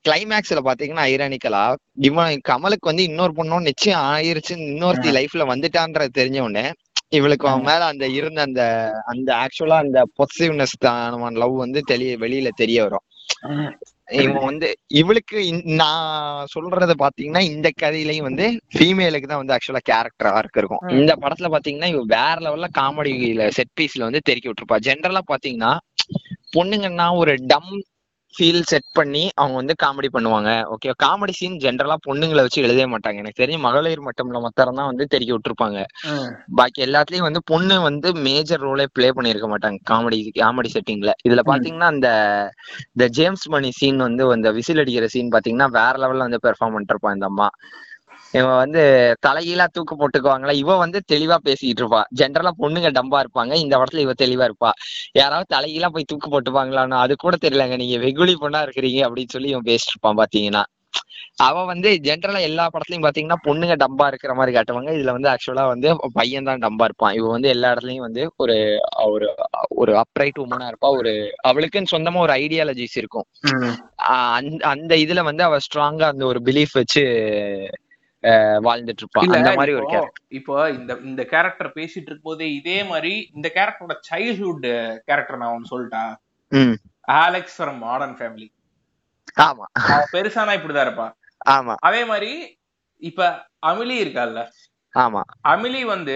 கிளைமேக்ஸ்ல 0.07 0.59
பாத்தீங்கன்னா 0.67 1.03
ஐரானிக்கலா 1.11 1.63
இவன் 2.07 2.39
கமலுக்கு 2.49 2.89
வந்து 2.89 3.03
இன்னொரு 3.03 3.33
பொண்ணும் 3.37 3.67
நிச்சயம் 3.69 4.03
ஆயிருச்சு 4.11 4.53
இன்னொருத்தி 4.67 5.09
லைஃப்ல 5.17 5.45
வந்துட்டான்றது 5.51 6.11
தெரிஞ்ச 6.19 6.39
உடனே 6.39 6.65
இவளுக்கு 7.11 7.47
அவன் 7.47 7.67
மேல 7.69 7.81
அந்த 7.85 8.05
இருந்த 8.17 8.41
அந்த 8.41 8.63
அந்த 9.05 9.29
ஆக்சுவலா 9.43 9.77
அந்த 9.85 9.99
பொசிட்டிவ்னஸ் 10.19 10.75
லவ் 11.43 11.55
வந்து 11.65 11.81
தெரிய 11.91 12.11
வெளியில 12.17 12.49
தெரிய 12.55 12.79
வரும். 12.83 13.05
இவன் 14.21 14.45
வந்து 14.47 14.67
இவளுக்கு 15.01 15.39
நான் 15.81 16.07
சொல்றது 16.47 16.95
பாத்தீங்கன்னா 17.03 17.43
இந்த 17.51 17.67
கதையிலயும் 17.81 18.27
வந்து 18.29 18.45
ஃபீமேலுக்கு 18.73 19.27
தான் 19.27 19.41
வந்து 19.41 19.55
ஆக்சுவலா 19.55 19.83
கேரக்டர் 19.91 20.29
ஆர்க் 20.31 20.59
இருக்கும். 20.61 20.83
இந்த 20.99 21.13
படத்துல 21.23 21.49
பாத்தீங்கன்னா 21.55 21.89
இவ 21.93 22.01
வேற 22.15 22.35
லெவல்ல 22.45 22.69
காமெடியில 22.79 23.47
செட் 23.57 23.75
பீஸ்ல 23.79 24.07
வந்து 24.09 24.25
தெறிக்கி 24.29 24.49
விட்டுருப்பா 24.49 24.79
ஜென்ரலா 24.89 25.23
பாத்தீங்கன்னா 25.33 25.73
பொண்ணுங்கன்னா 26.55 27.07
ஒரு 27.17 27.33
டம் 27.47 27.71
ஃபீல் 28.35 28.67
செட் 28.71 28.87
பண்ணி 28.93 29.23
அவங்க 29.35 29.55
வந்து 29.61 29.75
காமெடி 29.83 30.09
பண்ணுவாங்க. 30.15 30.49
ஓகே 30.73 30.93
காமெடி 31.03 31.33
சீன் 31.39 31.57
ஜென்ரலா 31.63 31.95
பொண்ணுங்களை 32.07 32.41
வச்சு 32.45 32.63
எழுதவே 32.63 32.85
மாட்டாங்க. 32.93 33.19
எனக்கு 33.23 33.41
தெரியும் 33.43 33.65
மகளிர் 33.67 34.05
மட்டம்ல 34.07 34.41
மொத்தம் 34.45 34.79
தான் 34.79 34.89
வந்து 34.91 35.05
தெறிக்க 35.13 35.31
விட்டுருப்பாங்க. 35.35 35.79
பாக்கி 36.59 36.85
எல்லாத்துலயும் 36.87 37.27
வந்து 37.29 37.41
பொண்ணு 37.51 37.77
வந்து 37.81 38.11
மேஜர் 38.27 38.63
ரோலே 38.67 38.87
ப்ளே 38.97 39.09
பண்ணிருக்க 39.19 39.49
மாட்டாங்க. 39.53 39.79
காமெடி 39.91 40.19
காமெடி 40.41 40.71
செட்டிங்ல 40.75 41.13
இதுல 41.27 41.43
பாத்தீங்கன்னா 41.51 41.89
அந்த 41.95 42.09
இந்த 42.93 43.07
ஜேம்ஸ் 43.19 43.47
மணி 43.55 43.71
சீன் 43.79 44.01
வந்து 44.07 44.25
அந்த 44.37 44.51
விசில் 44.59 44.83
அடிக்கிற 44.83 45.07
சீன் 45.15 45.33
பாத்தீங்கன்னா 45.35 45.69
வேற 45.79 45.93
லெவல்ல 46.03 46.27
வந்து 46.29 46.43
பெர்ஃபார்ம் 46.47 46.75
பண்ணிருப்பான் 46.77 47.17
இந்த 47.17 47.27
அம்மா. 47.33 47.49
இவன் 48.33 48.57
வந்து 48.57 48.81
தலைகீழா 49.25 49.65
தூக்கு 49.69 49.95
போட்டுக்குவாங்களா 49.95 50.53
இவ 50.61 50.75
வந்து 50.77 50.99
தெளிவா 51.11 51.37
பேசிட்டு 51.47 51.81
இருப்பா. 51.81 52.01
ஜென்ரலா 52.19 52.51
பொண்ணுங்க 52.61 52.89
டம்பா 52.97 53.19
இருப்பாங்க. 53.23 53.53
இந்த 53.63 53.73
இடத்துல 53.79 54.03
இவ 54.05 54.13
தெளிவா 54.17 54.45
இருப்பா. 54.49 54.71
யாராவது 55.15 55.53
தலைகீழா 55.55 55.89
போய் 55.89 56.09
தூக்கு 56.11 56.29
போட்டுப்பாங்களான்னு 56.29 56.97
அது 56.97 57.15
கூட 57.17 57.37
தெரியலங்க. 57.41 57.77
நீங்க 57.83 57.97
வெகுளி 58.05 58.35
பொண்ணா 58.43 58.61
இருக்கிறீங்க 58.67 59.01
அப்படின்னு 59.07 59.35
சொல்லி 59.35 59.51
இவன் 59.53 59.69
பேசிட்டு 59.69 59.95
இருப்பான் 59.95 60.21
பாத்தீங்கன்னா. 60.21 60.63
அவ 61.45 61.57
வந்து 61.65 61.89
ஜென்ரலா 62.05 62.39
எல்லா 62.47 62.63
படத்துலயும் 62.67 63.05
பாத்தீங்கன்னா 63.05 63.37
பொண்ணுங்க 63.45 63.75
டம்பா 63.83 64.05
இருக்கிற 64.11 64.31
மாதிரி 64.33 64.51
காட்டுவாங்க. 64.55 64.89
இதுல 64.97 65.13
வந்து 65.17 65.29
ஆக்சுவலா 65.31 65.65
வந்து 65.71 65.87
பையன் 66.17 66.47
தான் 66.49 66.63
டம்பா 66.63 66.85
இருப்பான். 66.89 67.15
இவ 67.19 67.29
வந்து 67.35 67.49
எல்லா 67.49 67.71
இடத்துலயும் 67.73 68.05
வந்து 68.07 68.23
ஒரு 68.37 68.55
ஒரு 69.07 69.27
ஒரு 69.75 69.93
அப்ரைட் 70.01 70.41
உமனா 70.43 70.67
இருப்பா. 70.71 70.89
ஒரு 70.99 71.13
அவளுக்குன்னு 71.49 71.93
சொந்தமா 71.93 72.21
ஒரு 72.25 72.35
ஐடியாலஜிஸ் 72.41 72.97
இருக்கும். 73.01 73.27
அந்த 74.37 74.51
அந்த 74.73 74.93
இதுல 75.03 75.23
வந்து 75.23 75.43
அவ 75.43 75.57
ஸ்ட்ராங்கா 75.65 76.07
அந்த 76.13 76.25
ஒரு 76.25 76.41
பிலீஃப் 76.47 76.73
வச்சு 76.73 77.03
வாழ்ந்துட்டு 78.63 79.01
இருப்பா 79.01 79.21
இல்ல, 79.21 79.37
அந்த 79.37 79.53
மாதிரி 79.53 79.73
ஒரு 79.73 79.85
இப்போ- 79.87 80.09
இப்போ 80.29 80.69
இந்த 80.69 80.97
இந்த 81.03 81.25
கேரக்டர் 81.25 81.69
பேசிட்டு 81.69 82.07
இருக்கும்போதே 82.07 82.53
இதே 82.53 82.83
மாதிரி 82.83 83.29
இந்த 83.33 83.51
கேரக்டரோட 83.55 83.95
சைல்ட்ஹுட் 84.09 84.67
கேரக்டர் 85.05 85.37
நான் 85.37 85.53
ஒன்னு 85.53 85.71
சொல்லிட்டா 85.71 86.03
ஆலெக்ஸ் 87.17 87.61
ஃப்ரம் 87.61 87.77
மாடர்ன் 87.77 88.17
ஃபேமிலி 88.17 88.47
ஆமா. 89.41 89.65
பெருசானா 90.11 90.53
இப்படிதான் 90.57 90.85
இருப்பா. 90.87 91.07
ஆமா. 91.49 91.73
அதே 91.79 92.05
மாதிரி 92.05 92.31
இப்ப 93.01 93.27
அமிலி 93.67 93.95
இருக்கால்ல. 93.97 94.41
ஆமா. 94.93 95.21
அமிலி 95.47 95.81
வந்து 95.85 96.15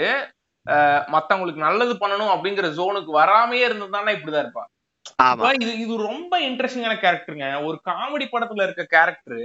மத்தவங்களுக்கு 1.11 1.61
நல்லது 1.61 1.93
பண்ணணும் 1.93 2.33
அப்படிங்கிற 2.33 2.67
ஜோனுக்கு 2.73 3.11
வராமையே 3.15 3.65
இருந்ததுதானே 3.67 4.13
இப்படிதான் 4.15 4.45
இருப்பா. 4.45 4.63
இது 5.57 5.77
இது 5.79 5.97
ரொம்ப 6.07 6.39
இன்ட்ரெஸ்டிங்கான 6.41 6.95
கேரக்டருங்க 6.97 7.65
ஒரு 7.65 7.81
காமெடி 7.85 8.27
படத்துல 8.31 8.63
இருக்க 8.63 8.85
கேரக்டர். 8.89 9.43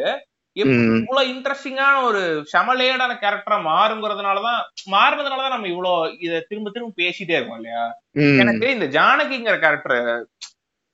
இவ்வளவு 0.63 1.31
இன்ட்ரெஸ்டிங்கான 1.33 2.03
ஒரு 2.03 2.21
செமலேடான 2.53 3.13
கேரக்டரா 3.23 3.59
மாறுங்கிறதுனாலதான் 3.67 4.61
மாறுனதுனாலதான் 4.93 5.49
நம்ம 5.49 5.69
இவ்வளவு 5.69 6.17
இத 6.21 6.43
திரும்ப 6.49 6.71
திரும்ப 6.71 6.95
பேசிட்டே 7.03 7.37
இருக்கோம் 7.37 7.61
இல்லையா. 7.61 7.85
எனக்கு 8.43 8.67
இந்த 8.77 8.89
ஜானகிங்கிற 8.99 9.57
கேரக்டர் 9.59 9.99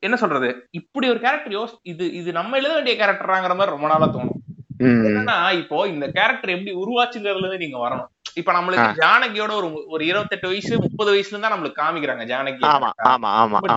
என்ன 0.02 0.16
சொல்றது 0.16 0.48
இப்படி 0.70 1.06
ஒரு 1.08 1.20
கேரக்டர் 1.20 1.54
யோசி 1.54 1.76
இது 1.84 2.12
இது 2.12 2.30
நம்ம 2.32 2.56
எழுத 2.56 2.74
வேண்டிய 2.74 2.96
கேரக்டராங்கிற 2.96 3.54
மாதிரி 3.56 3.74
ரொம்ப 3.76 3.88
நாளா 3.88 4.08
தோணும். 4.08 4.35
என்னன்னா 4.80 5.52
இப்போ 5.52 5.76
இந்த 5.88 6.06
கேரக்டர் 6.08 6.54
எப்படி 6.54 6.72
உருவாச்சுங்கிறதுல 6.76 7.42
இருந்து 7.42 7.64
நீங்க 7.64 7.78
வரணும். 7.78 8.08
இப்ப 8.34 8.52
நம்மளுக்கு. 8.52 8.88
ஜானகியோட 9.02 9.52
ஒரு 9.52 9.68
ஒரு 9.86 10.02
இருபத்தெட்டு 10.06 10.48
வயசு 10.48 10.78
முப்பது 10.78 11.10
வயசுல 11.14 11.34
இருந்தா 11.34 11.52
நம்மளுக்கு 11.54 11.82
காமிக்கிறாங்க 11.82 12.24
ஜானகி. 12.32 12.62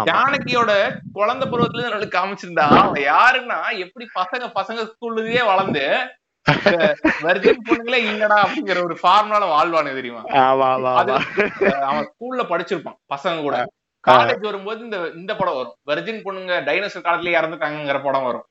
ஜானகியோட 0.10 0.72
குழந்தை 1.14 1.46
பருவத்துல 1.50 1.80
இருந்து 1.80 1.94
நம்மளுக்கு 1.94 2.20
காமிச்சிருந்தா 2.20 2.66
அவன் 2.80 3.04
யாருன்னா 3.12 3.60
எப்படி 3.86 4.08
பசங்க 4.20 4.48
பசங்க 4.60 4.88
ஸ்கூல்லயே 4.92 5.44
வளர்ந்து 5.46 5.86
வெர்ஜின் 7.26 7.66
பொண்ணுங்களே 7.68 8.00
இல்லடா 8.10 8.38
அப்படிங்கிற 8.44 8.80
ஒரு 8.84 8.96
ஃபார்முலால 9.02 9.48
வாழ்வானு 9.54 9.98
தெரியுமா? 9.98 10.22
அவன் 11.90 12.08
ஸ்கூல்ல 12.10 12.44
படிச்சிருப்பான் 12.52 13.00
பசங்க 13.14 13.42
கூட. 13.42 13.58
காலேஜ் 14.04 14.46
வரும்போது 14.50 14.80
இந்த 14.84 14.98
இந்த 15.16 15.32
படம் 15.36 15.56
வரும். 15.56 15.76
வெர்ஜின் 15.90 16.24
பொண்ணுங்க 16.26 16.56
டைனோசர் 16.68 17.06
காலத்துல 17.08 17.36
இறந்துட்டாங்கிற 17.40 18.00
படம் 18.04 18.24
வரும். 18.24 18.46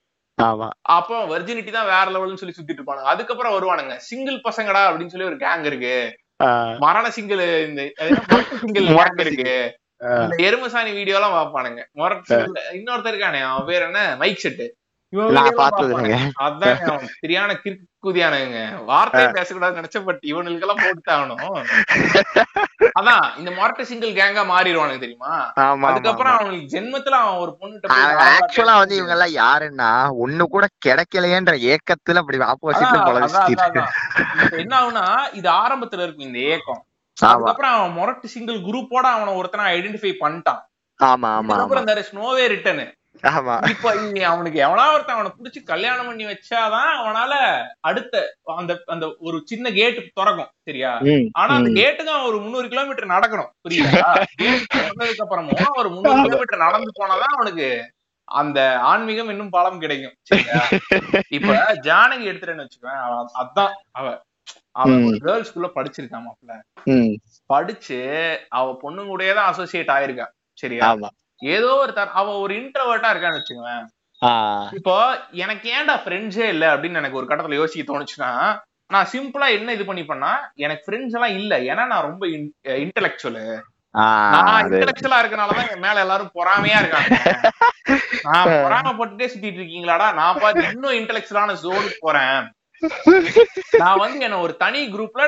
அப்போ 0.80 1.38
வெர்ஜினிட்டி 1.38 1.70
தான் 1.70 1.90
வேற 1.92 2.04
லெவல்னு 2.14 2.40
சொல்லி 2.42 2.54
சுத்திட்டு 2.58 2.76
இருப்பானுங்க. 2.76 3.12
அதுக்கப்புறம் 3.12 3.54
வருவானுங்க. 3.54 3.96
சிங்கிள் 3.96 4.36
பசங்கடா 4.36 4.82
அப்படின்னு 4.88 5.12
சொல்லி 5.14 5.26
ஒரு 5.26 5.36
கேங் 5.36 5.64
இருக்கு. 5.64 6.18
மரண 6.78 7.10
சிங்கிள் 7.10 7.68
இந்த 7.68 7.82
சிங்கிள் 8.60 8.84
இருக்கு. 9.18 9.54
எருமசாணி 10.48 10.92
வீடியோ 10.92 11.14
எல்லாம் 11.14 11.54
single. 11.54 12.58
இன்னொருத்தர் 12.78 13.14
இருக்கானே 13.14 13.40
அவன் 13.42 13.66
பேர் 13.66 13.82
என்ன? 13.82 14.16
Mic 14.16 14.42
set. 14.42 14.66
சரியான 17.14 17.50
கிறுக்குதியானுங்க 17.62 18.58
வார்த்தையை 18.84 19.28
பேசக்கூடாதுன்னு 19.36 19.80
நினைச்ச 19.80 19.98
பட் 20.04 20.20
இவனுக்கு 20.22 20.66
எல்லாம் 20.66 20.82
அதான் 22.98 23.24
இந்த 23.38 23.50
மொரட்டு 23.50 23.82
சிங்கிள் 23.82 24.12
கேங்கா 24.12 24.42
மாறிடுவானுங்க 24.44 25.00
தெரியுமா? 25.00 25.32
அதுக்கப்புறம் 25.88 26.34
அவனுக்கு 26.34 26.72
ஜென்மத்துல 26.74 27.18
அவன் 27.20 27.40
ஒரு 27.40 27.52
நார்மலா 27.92 28.26
ஆக்சுவலா 28.34 28.74
வந்து 28.78 28.96
இவங்க 28.96 29.12
எல்லாம் 29.12 29.34
யாருன்னா 29.38 29.90
ஒண்ணு 30.16 30.46
கூட 30.46 30.66
கிடைக்கலையேன்ற 30.86 31.54
ஏக்கத்துல 31.72 32.22
அப்படி 32.22 32.38
ஆப்போசிட்ல 32.50 33.84
என்ன 34.58 34.74
ஆகுனா 34.80 35.06
இது 35.32 35.48
ஆரம்பத்துல 35.48 36.02
இருக்கும் 36.02 36.28
இந்த 36.28 36.38
ஏக்கம். 36.38 36.82
அதுக்கப்புறம் 37.16 37.72
அவன் 37.72 37.96
மொரட்டு 37.98 38.26
சிங்கிள் 38.26 38.58
குரூப்போட 38.58 39.06
அவன 39.14 39.34
ஒருத்தனை 39.34 39.64
ஐடென்டிஃபை 39.72 40.12
பண்ணிட்டான். 40.20 40.62
ஆமா 41.00 41.28
ஆமா 41.30 41.56
way 42.36 42.46
return 42.48 42.78
ஆமா. 43.30 43.54
இப்ப 43.70 43.86
அவனுக்கு 44.28 44.58
எவனா 44.62 44.84
ஒருத்தன் 44.90 45.16
அவனை 45.16 45.30
புடிச்சு 45.34 45.60
கல்யாணம் 45.64 46.06
பண்ணி 46.06 46.24
வச்சாதான் 46.26 46.90
அவனால 46.98 47.32
அடுத்த 47.82 48.14
அந்த 48.54 48.72
அந்த 48.86 49.06
ஒரு 49.20 49.38
சின்ன 49.46 49.70
கேட் 49.72 49.98
திறக்கும் 50.12 50.50
சரியா? 50.68 50.90
ஆனா 51.36 51.52
அந்த. 51.56 51.70
கேட்டுக்கு 51.78 52.12
அவன் 52.12 52.28
ஒரு 52.28 52.38
முந்நூறு 52.40 52.68
கிலோமீட்டர் 52.68 53.12
நடக்கணும் 53.14 53.50
புரியுதா? 53.64 54.02
அப்புறமும் 55.18 55.78
ஒரு 55.78 55.90
முந்நூறு 55.90 56.22
கிலோமீட்டர் 56.26 56.64
நடந்து 56.64 56.92
போனாதான் 56.98 57.36
அவனுக்கு 57.36 57.68
அந்த 58.28 58.60
ஆன்மீகம் 58.86 59.30
இன்னும் 59.30 59.52
பலம் 59.52 59.82
கிடைக்கும் 59.82 60.16
இப்ப 61.30 61.52
ஜானகி 61.84 62.24
எடுத்துட்டேன்னு 62.30 62.64
வச்சுக்கோவேன் 62.64 63.02
அவ- 63.06 63.30
அதான் 63.42 63.70
அவ 63.92 64.06
அவ 64.74 64.88
ம். 64.90 65.04
ஒரு 65.06 65.16
கேர்ள்ஸ் 65.22 65.48
ஸ்கூல்ல 65.48 65.68
படிச்சிருக்கான் 65.74 66.26
மாப்ள 66.26 66.52
ம், 66.90 67.14
படிச்சு 67.50 67.98
அவ 68.56 68.66
பொண்ணு 68.82 69.02
கூடயே 69.04 69.32
தான் 69.34 69.48
அசோசியேட் 69.50 69.94
ஆயிருக்கா 69.94 70.26
சரியா? 70.58 70.88
ஏதோ 71.42 71.70
ஒரு 71.78 71.92
தர 71.92 72.10
அவ 72.14 72.34
ஒரு 72.38 72.52
இன்ட்ரோவர்ட்டா 72.60 73.10
இருக்கான்னு 73.12 73.38
வச்சுக்கோவேன் 73.38 73.84
ஆ, 74.22 74.30
இப்போ 74.78 74.94
எனக்கு 75.40 75.66
ஏன்டா 75.72 75.96
ஃப்ரெண்ட்ஸே 76.02 76.46
இல்ல 76.48 76.64
அப்படின்னு 76.72 77.00
எனக்கு 77.00 77.20
ஒரு 77.20 77.28
கட்டத்துல 77.28 77.58
யோசிக்க 77.58 77.84
தோணுச்சுன்னா 77.88 78.30
நான் 78.90 79.10
சிம்பிளா 79.12 79.46
என்ன 79.54 79.72
இது 79.72 79.84
பண்ணிப்பேன்னா 79.84 80.30
எனக்கு 80.56 80.84
ஃப்ரெண்ட்ஸ் 80.84 81.16
எல்லாம் 81.16 81.34
இல்ல. 81.38 81.54
ஏன்னா 81.70 81.82
நான் 81.86 82.06
ரொம்ப 82.06 82.24
இன்டெலெக்சுவல் 82.78 83.40
நான் 84.34 84.48
இன்டெலெக்சுவலா 84.68 85.18
இருக்கனாலதான் 85.20 85.70
என் 85.70 85.84
மேல 85.84 86.02
எல்லாரும் 86.04 86.34
பொறாமையா 86.34 86.78
இருக்காங்க. 86.78 87.16
நான் 88.26 88.50
பொறாமப்பட்டுட்டே 88.58 89.28
சுத்திட்டு 89.28 89.60
இருக்கீங்களாடா? 89.60 90.08
நான் 90.14 90.40
பார்த்து 90.40 90.64
இன்னும் 90.70 90.96
இன்டெலெக்சுவலான 90.98 91.56
ஜோனுக்கு 91.62 91.98
போறேன். 92.00 92.40
நான் 93.82 94.00
வந்து 94.00 94.26
என்ன 94.26 94.40
ஒரு 94.40 94.54
தனி 94.56 94.80
குரூப்ல 94.88 95.22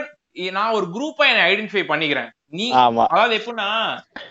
நான் 0.54 0.76
ஒரு 0.76 0.86
குரூப்பா 0.88 1.24
என்ன 1.30 1.46
ஐடென்டிஃபை 1.46 1.84
பண்ணிக்கிறேன். 1.86 2.30
நீ 2.52 2.64
அதாவது 3.06 3.34
எப்படின்னா 3.36 3.66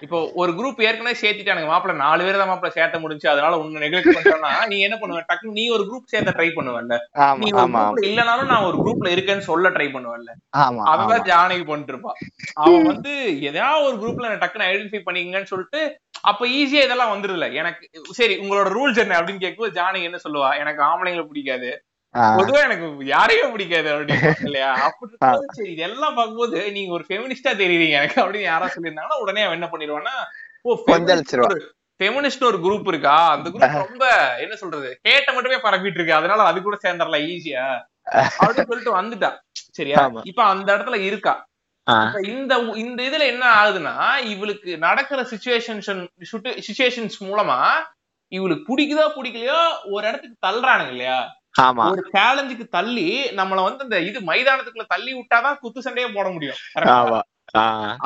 இப்போ 0.03 0.17
ஒரு 0.39 0.51
குரூப் 0.58 0.79
ஏற்கனவே 0.88 1.13
சேர்த்திட்டானுங்க 1.19 1.69
மாப்பிள்ள 1.69 1.93
நாலு 1.99 2.21
பேர் 2.25 2.39
தான் 2.41 2.49
மாப்பிள்ள 2.49 2.71
சேர்த்த 2.73 2.99
முடிஞ்சு 2.99 3.27
அதனால 3.29 3.60
உன்னை 3.62 3.82
நெக்லெக்ட் 3.84 4.10
பண்ணிட்டோம்னா 4.10 4.51
நீ 4.71 4.77
என்ன 4.88 4.95
பண்ணுவ? 5.01 5.21
டக்குனு 5.29 5.55
நீ 5.60 5.65
ஒரு 5.75 5.84
குரூப் 5.89 6.12
சேர்த்த 6.13 6.34
ட்ரை 6.38 6.49
பண்ணுவல்ல. 6.58 6.95
நீ 7.41 7.49
ஒரு 7.53 8.08
இல்லனாலும் 8.10 8.51
நான் 8.51 8.67
ஒரு 8.69 8.77
குரூப்ல 8.82 9.13
இருக்கேன்னு 9.13 9.47
சொல்ல 9.49 9.69
ட்ரை 9.69 9.88
பண்ணுவல்ல. 9.89 10.29
அததான் 10.91 11.25
ஜானகி 11.29 11.65
பண்ணிட்டு 11.65 11.93
இருப்பா. 11.93 12.13
அவன் 12.63 12.88
வந்து 12.91 13.13
எதாவது 13.51 13.86
ஒரு 13.88 13.97
குரூப்ல 14.03 14.29
என்ன 14.29 14.41
டக்குன்னு 14.43 14.69
ஐடென்டிஃபை 14.69 15.01
பண்ணிக்கங்கன்னு 15.08 15.51
சொல்லிட்டு 15.53 15.82
அப்ப 16.23 16.43
ஈஸியா 16.55 16.82
இதெல்லாம் 16.86 17.13
வந்துருதுல 17.13 17.47
எனக்கு 17.60 17.84
சரி 18.17 18.36
உங்களோட 18.41 18.69
ரூல்ஸ் 18.75 19.03
என்ன 19.03 19.17
அப்படின்னு 19.19 19.43
கேட்கும்போது 19.43 19.77
ஜானகி 19.77 20.10
என்ன 20.10 20.19
சொல்லுவா? 20.25 20.49
எனக்கு 20.62 20.82
ஆம்பளைங்களை 20.88 21.25
பிடிக்காது. 21.27 21.69
பொதுவா 22.36 22.60
எனக்கு 22.65 22.86
யாரையும் 23.08 23.52
பிடிக்காது 23.52 23.89
அப்படின்னு 23.91 24.15
இல்லையா? 24.50 24.69
அப்படி 24.86 25.12
சரி 25.58 25.72
இதெல்லாம் 25.74 26.15
பார்க்கும்போது 26.15 26.60
நீங்க 26.72 26.91
ஒரு 26.93 27.06
ஃபெமினிஸ்டா 27.08 27.52
தெரியுறீங்க 27.60 27.98
எனக்கு 28.00 28.22
அப்படின்னு 28.22 28.48
யாரா 28.48 28.67
சொல்லியிருந்தாங்கன்னா 28.67 29.22
உடனே 29.22 29.43
அவன் 29.43 29.58
என்ன 29.60 29.69
பண்ணிடுவான்னா 29.72 30.15
ஓ. 30.65 30.76
ஃபெமினிஸ்ட் 32.00 32.45
ஒரு 32.48 32.58
குரூப் 32.58 32.88
இருக்கா? 32.88 33.15
அந்த 33.32 33.48
குரூப் 33.50 33.78
ரொம்ப 33.84 34.06
என்ன 34.39 34.56
சொல்றது 34.56 34.89
கேட்ட 35.04 35.30
மட்டுமே 35.34 35.58
பரப்பிட்டு 35.58 36.00
இருக்கு. 36.00 36.13
அதனால 36.13 36.43
அது 36.43 36.60
கூட 36.62 36.78
சேர்ந்துடலாம் 36.84 37.26
ஈஸியா 37.30 37.65
அப்படின்னு 38.39 38.69
சொல்லிட்டு 38.69 38.98
வந்துட்டா. 38.98 39.30
சரியா. 39.74 39.98
இப்ப 40.26 40.43
அந்த 40.54 40.69
இடத்துல 40.76 41.00
இருக்கா. 41.04 41.34
இந்த 42.32 42.54
இந்த 42.78 43.00
இதுல 43.04 43.24
என்ன 43.28 43.45
ஆகுதுன்னா 43.56 43.93
இவளுக்கு 44.32 44.72
நடக்கிற 44.80 45.22
சுச்சுவேஷன்ஸ் 45.32 45.89
சுச்சுவேஷன்ஸ் 46.62 47.17
மூலமா 47.24 47.60
இவளுக்கு 48.32 48.63
பிடிக்குதோ 48.67 49.06
பிடிக்கலையோ 49.15 49.60
ஒரு 49.91 50.04
இடத்துக்கு 50.08 50.38
தள்ளுறானுங்க 50.45 50.91
இல்லையா? 50.91 51.19
ஆமா. 51.55 51.85
ஒரு 51.91 52.03
சேலஞ்சுக்கு 52.13 52.65
தள்ளி 52.69 53.05
நம்மள 53.38 53.59
வந்து 53.63 53.85
அந்த 53.85 53.97
இது 54.01 54.19
மைதானத்துக்குள்ள 54.27 54.85
தள்ளி 54.88 55.12
விட்டாதான் 55.13 55.59
குத்து 55.59 55.79
சண்டையே 55.81 56.07
போட 56.09 56.27
முடியும். 56.29 56.59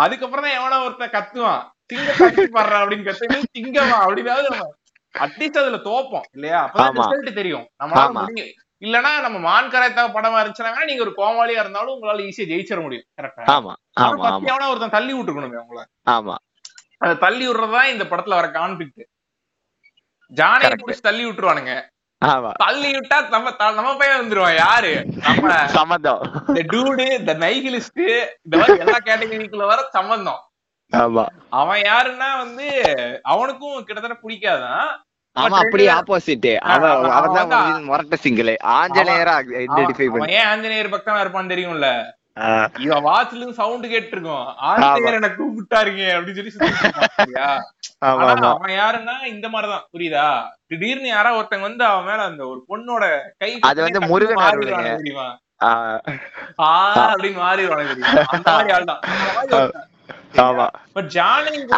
அதுக்கப்புறம் 0.04 0.46
தான் 0.46 0.58
எவனோ 0.60 0.78
ஒருத்தன் 0.86 1.16
கத்துவான். 1.16 1.62
திங்க 1.90 2.12
படுற 2.56 2.76
அப்படின்னு 2.82 3.08
கத்து 3.10 3.40
திங்கமா 3.56 3.98
அப்படின்னாவது 4.04 4.50
நம்ம 4.50 4.70
அட்லீஸ்ட் 5.16 5.62
அதுல 5.62 5.80
தோப்போம் 5.88 6.28
இல்லையா? 6.36 6.60
அப்பதான். 6.66 6.96
ரிசல்ட் 7.00 7.40
தெரியும். 7.40 7.66
நம்மளால 7.82 8.06
ஆமா. 8.06 8.22
முடியும் 8.22 8.52
இல்லனா 8.82 9.12
நம்ம 9.22 9.38
மான் 9.40 9.70
கராத்தா 9.74 10.04
படமா 10.16 10.40
இருந்துச்சுன்னா 10.40 10.88
நீங்க 10.90 11.04
ஒரு 11.04 11.14
கோமாளியா 11.18 11.62
இருந்தாலும் 11.64 11.94
உங்களால 11.96 12.24
ஈஸியா 12.30 12.48
ஜெயிச்சிட 12.50 12.80
முடியும். 12.82 13.06
கரெக்டா 13.20 13.44
ஆமா. 13.54 13.74
ஆமா 13.98 14.24
ஆமா. 14.30 14.48
எவனா 14.50 14.70
ஒருத்தன் 14.72 14.96
தள்ளி 14.98 15.14
விட்டுருக்கணுமே 15.14 15.62
உங்களை 15.62 15.84
ஆமா. 16.16 16.36
அதை 17.02 17.14
தள்ளி 17.18 17.46
விடுறதுதான் 17.48 17.92
இந்த 17.94 18.04
படத்துல 18.06 18.38
வர 18.40 18.48
கான்ஃபிளிக்ட். 18.54 19.04
புடிச்சு 20.82 21.08
தள்ளி 21.08 21.24
விட்டுருவானுங்க. 21.26 21.74
தள்ளி 22.58 22.90
விட்டா 22.92 23.30
நம்ம 23.30 23.52
நம்ம 23.72 23.96
பையன் 23.98 24.20
வந்துருவான். 24.22 24.56
யாரு? 24.56 24.92
நம்ம. 25.28 25.54
சம்மந்தம். 25.68 26.22
இந்த 26.48 26.62
டூடு 26.74 27.06
இந்த 27.20 27.34
நைகிலிஸ்ட் 27.34 28.04
இந்த 28.46 28.58
மாதிரி 28.58 28.80
எல்லா 28.80 29.00
கேட்டகரிக்குள்ள 29.06 29.66
வர 29.66 29.82
சம்பந்தம் 29.90 30.42
ஆமா. 30.92 31.24
அவன் 31.50 31.82
யாருன்னா 31.82 32.30
வந்து 32.38 32.68
அவனுக்கும் 33.24 33.84
கிட்டத்தட்ட 33.84 34.18
பிடிக்காதான். 34.24 34.86
அவன் 35.36 35.60
அப்படியே 35.62 35.90
ஆப்போசிட் 35.90 36.50
அவன் 36.74 37.50
தான் 37.52 37.84
முரட்ட 37.84 38.16
சிங்கிள் 38.16 38.52
ஆஞ்சநேயரா 38.80 39.36
ஐடென்டிஃபை 39.62 40.08
அவன் 40.08 40.20
பண்ணி. 40.20 40.36
ஏன் 40.40 40.50
ஆஞ்சநேயர் 40.52 40.94
பக்கமா 40.96 41.22
இருப்பான்னு 41.24 41.54
தெரியும்ல? 41.54 41.90
இவன் 42.80 43.04
இருந்து 43.32 43.54
சவுண்ட் 43.54 43.86
கேட்டு 43.88 44.14
இருக்கும் 44.16 44.46
ஆஞ்சநேயர் 44.70 45.18
என்ன 45.20 45.30
கூப்பிட்டாருங்க 45.40 46.04
அப்படின்னு 46.14 46.54
சொல்லி 46.56 46.72
அவன் 48.00 48.78
யாருன்னா 48.78 49.16
இந்த 49.26 49.48
மாதிரிதான். 49.50 49.86
புரியுதா? 49.94 50.28
திடீர்னு 50.68 51.08
யாரா 51.08 51.32
ஒருத்தங்க 51.38 51.68
வந்து 51.68 51.86
அவன் 51.86 52.06
மேல 52.06 52.24
அந்த 52.24 52.44
ஒரு 52.48 52.60
பொண்ணோட 52.70 53.04
கை 53.38 53.52
அது 53.62 53.82
வந்து 53.82 54.02
முருகன். 54.02 54.44
தெரியுமா? 54.98 55.28
அப்படின்னு 57.14 57.40
மாறிடுவானுங்க 57.44 57.94
தெரியுமா? 57.94 58.24
அந்த 58.30 58.52
மாதிரி 58.52 58.74
ஆள் 58.74 58.92
தான். 58.92 59.04
ஆமா. 60.34 60.66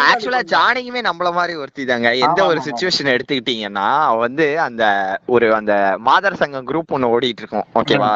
ஆக்சுவலா 0.02 0.40
ஜானகியுமே 0.52 1.02
நம்மள 1.06 1.34
மாதிரி 1.34 1.56
ஒருத்தி 1.56 1.86
தாங்க 1.86 2.10
எந்த 2.18 2.46
ஒரு 2.46 2.60
சுச்சுவேஷன் 2.60 3.12
எடுத்துக்கிட்டீங்கன்னா 3.14 3.86
அவ 4.04 4.16
வந்து 4.18 4.46
அந்த 4.60 4.84
ஒரு 5.26 5.56
அந்த 5.56 5.74
மாதர் 6.00 6.36
சங்கம் 6.36 6.68
குரூப் 6.68 6.94
ஒண்ணு 6.96 7.12
ஓடிட்டு 7.12 7.42
இருக்கும். 7.44 7.68
ஓகேவா. 7.76 8.10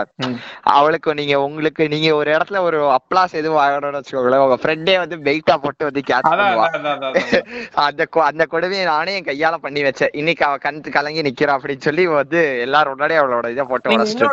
அவளுக்கு 0.74 1.14
நீங்க 1.14 1.42
உங்களுக்கு 1.42 1.88
நீங்க 1.88 2.16
ஒரு 2.16 2.32
இடத்துல 2.32 2.62
ஒரு 2.62 2.98
அப்ளாஸ் 2.98 3.34
எதுவும் 3.34 3.60
வாங்கணும்னு 3.60 4.02
வச்சுக்கோங்களேன். 4.02 4.44
உங்க 4.46 4.58
ஃப்ரெண்டே 4.62 4.98
வந்து 4.98 5.18
பெயிட்டா 5.20 5.58
போட்டு 5.58 5.90
வந்து 5.90 6.04
கேட்ச் 6.10 6.30
பண்ணுவா. 6.32 6.68
அந்த 7.88 8.02
அந்த 8.30 8.46
கொடுமையை 8.46 8.86
நானே 8.86 9.16
என் 9.16 9.30
கையால 9.30 9.58
பண்ணி 9.58 9.84
வச்சேன். 9.84 10.14
இன்னைக்கு 10.14 10.46
அவ 10.46 10.58
கண் 10.58 10.84
கலங்கி 10.90 11.22
நிக்கிறா 11.22 11.56
அப்படின்னு 11.58 11.88
சொல்லி 11.90 12.06
வந்து 12.14 12.42
எல்லாரும் 12.60 12.96
முன்னாடி 12.96 13.18
அவளோட 13.22 13.50
இதை 13.50 13.66
போட்டு 13.66 13.96
உடச்சிட்டு 13.96 14.28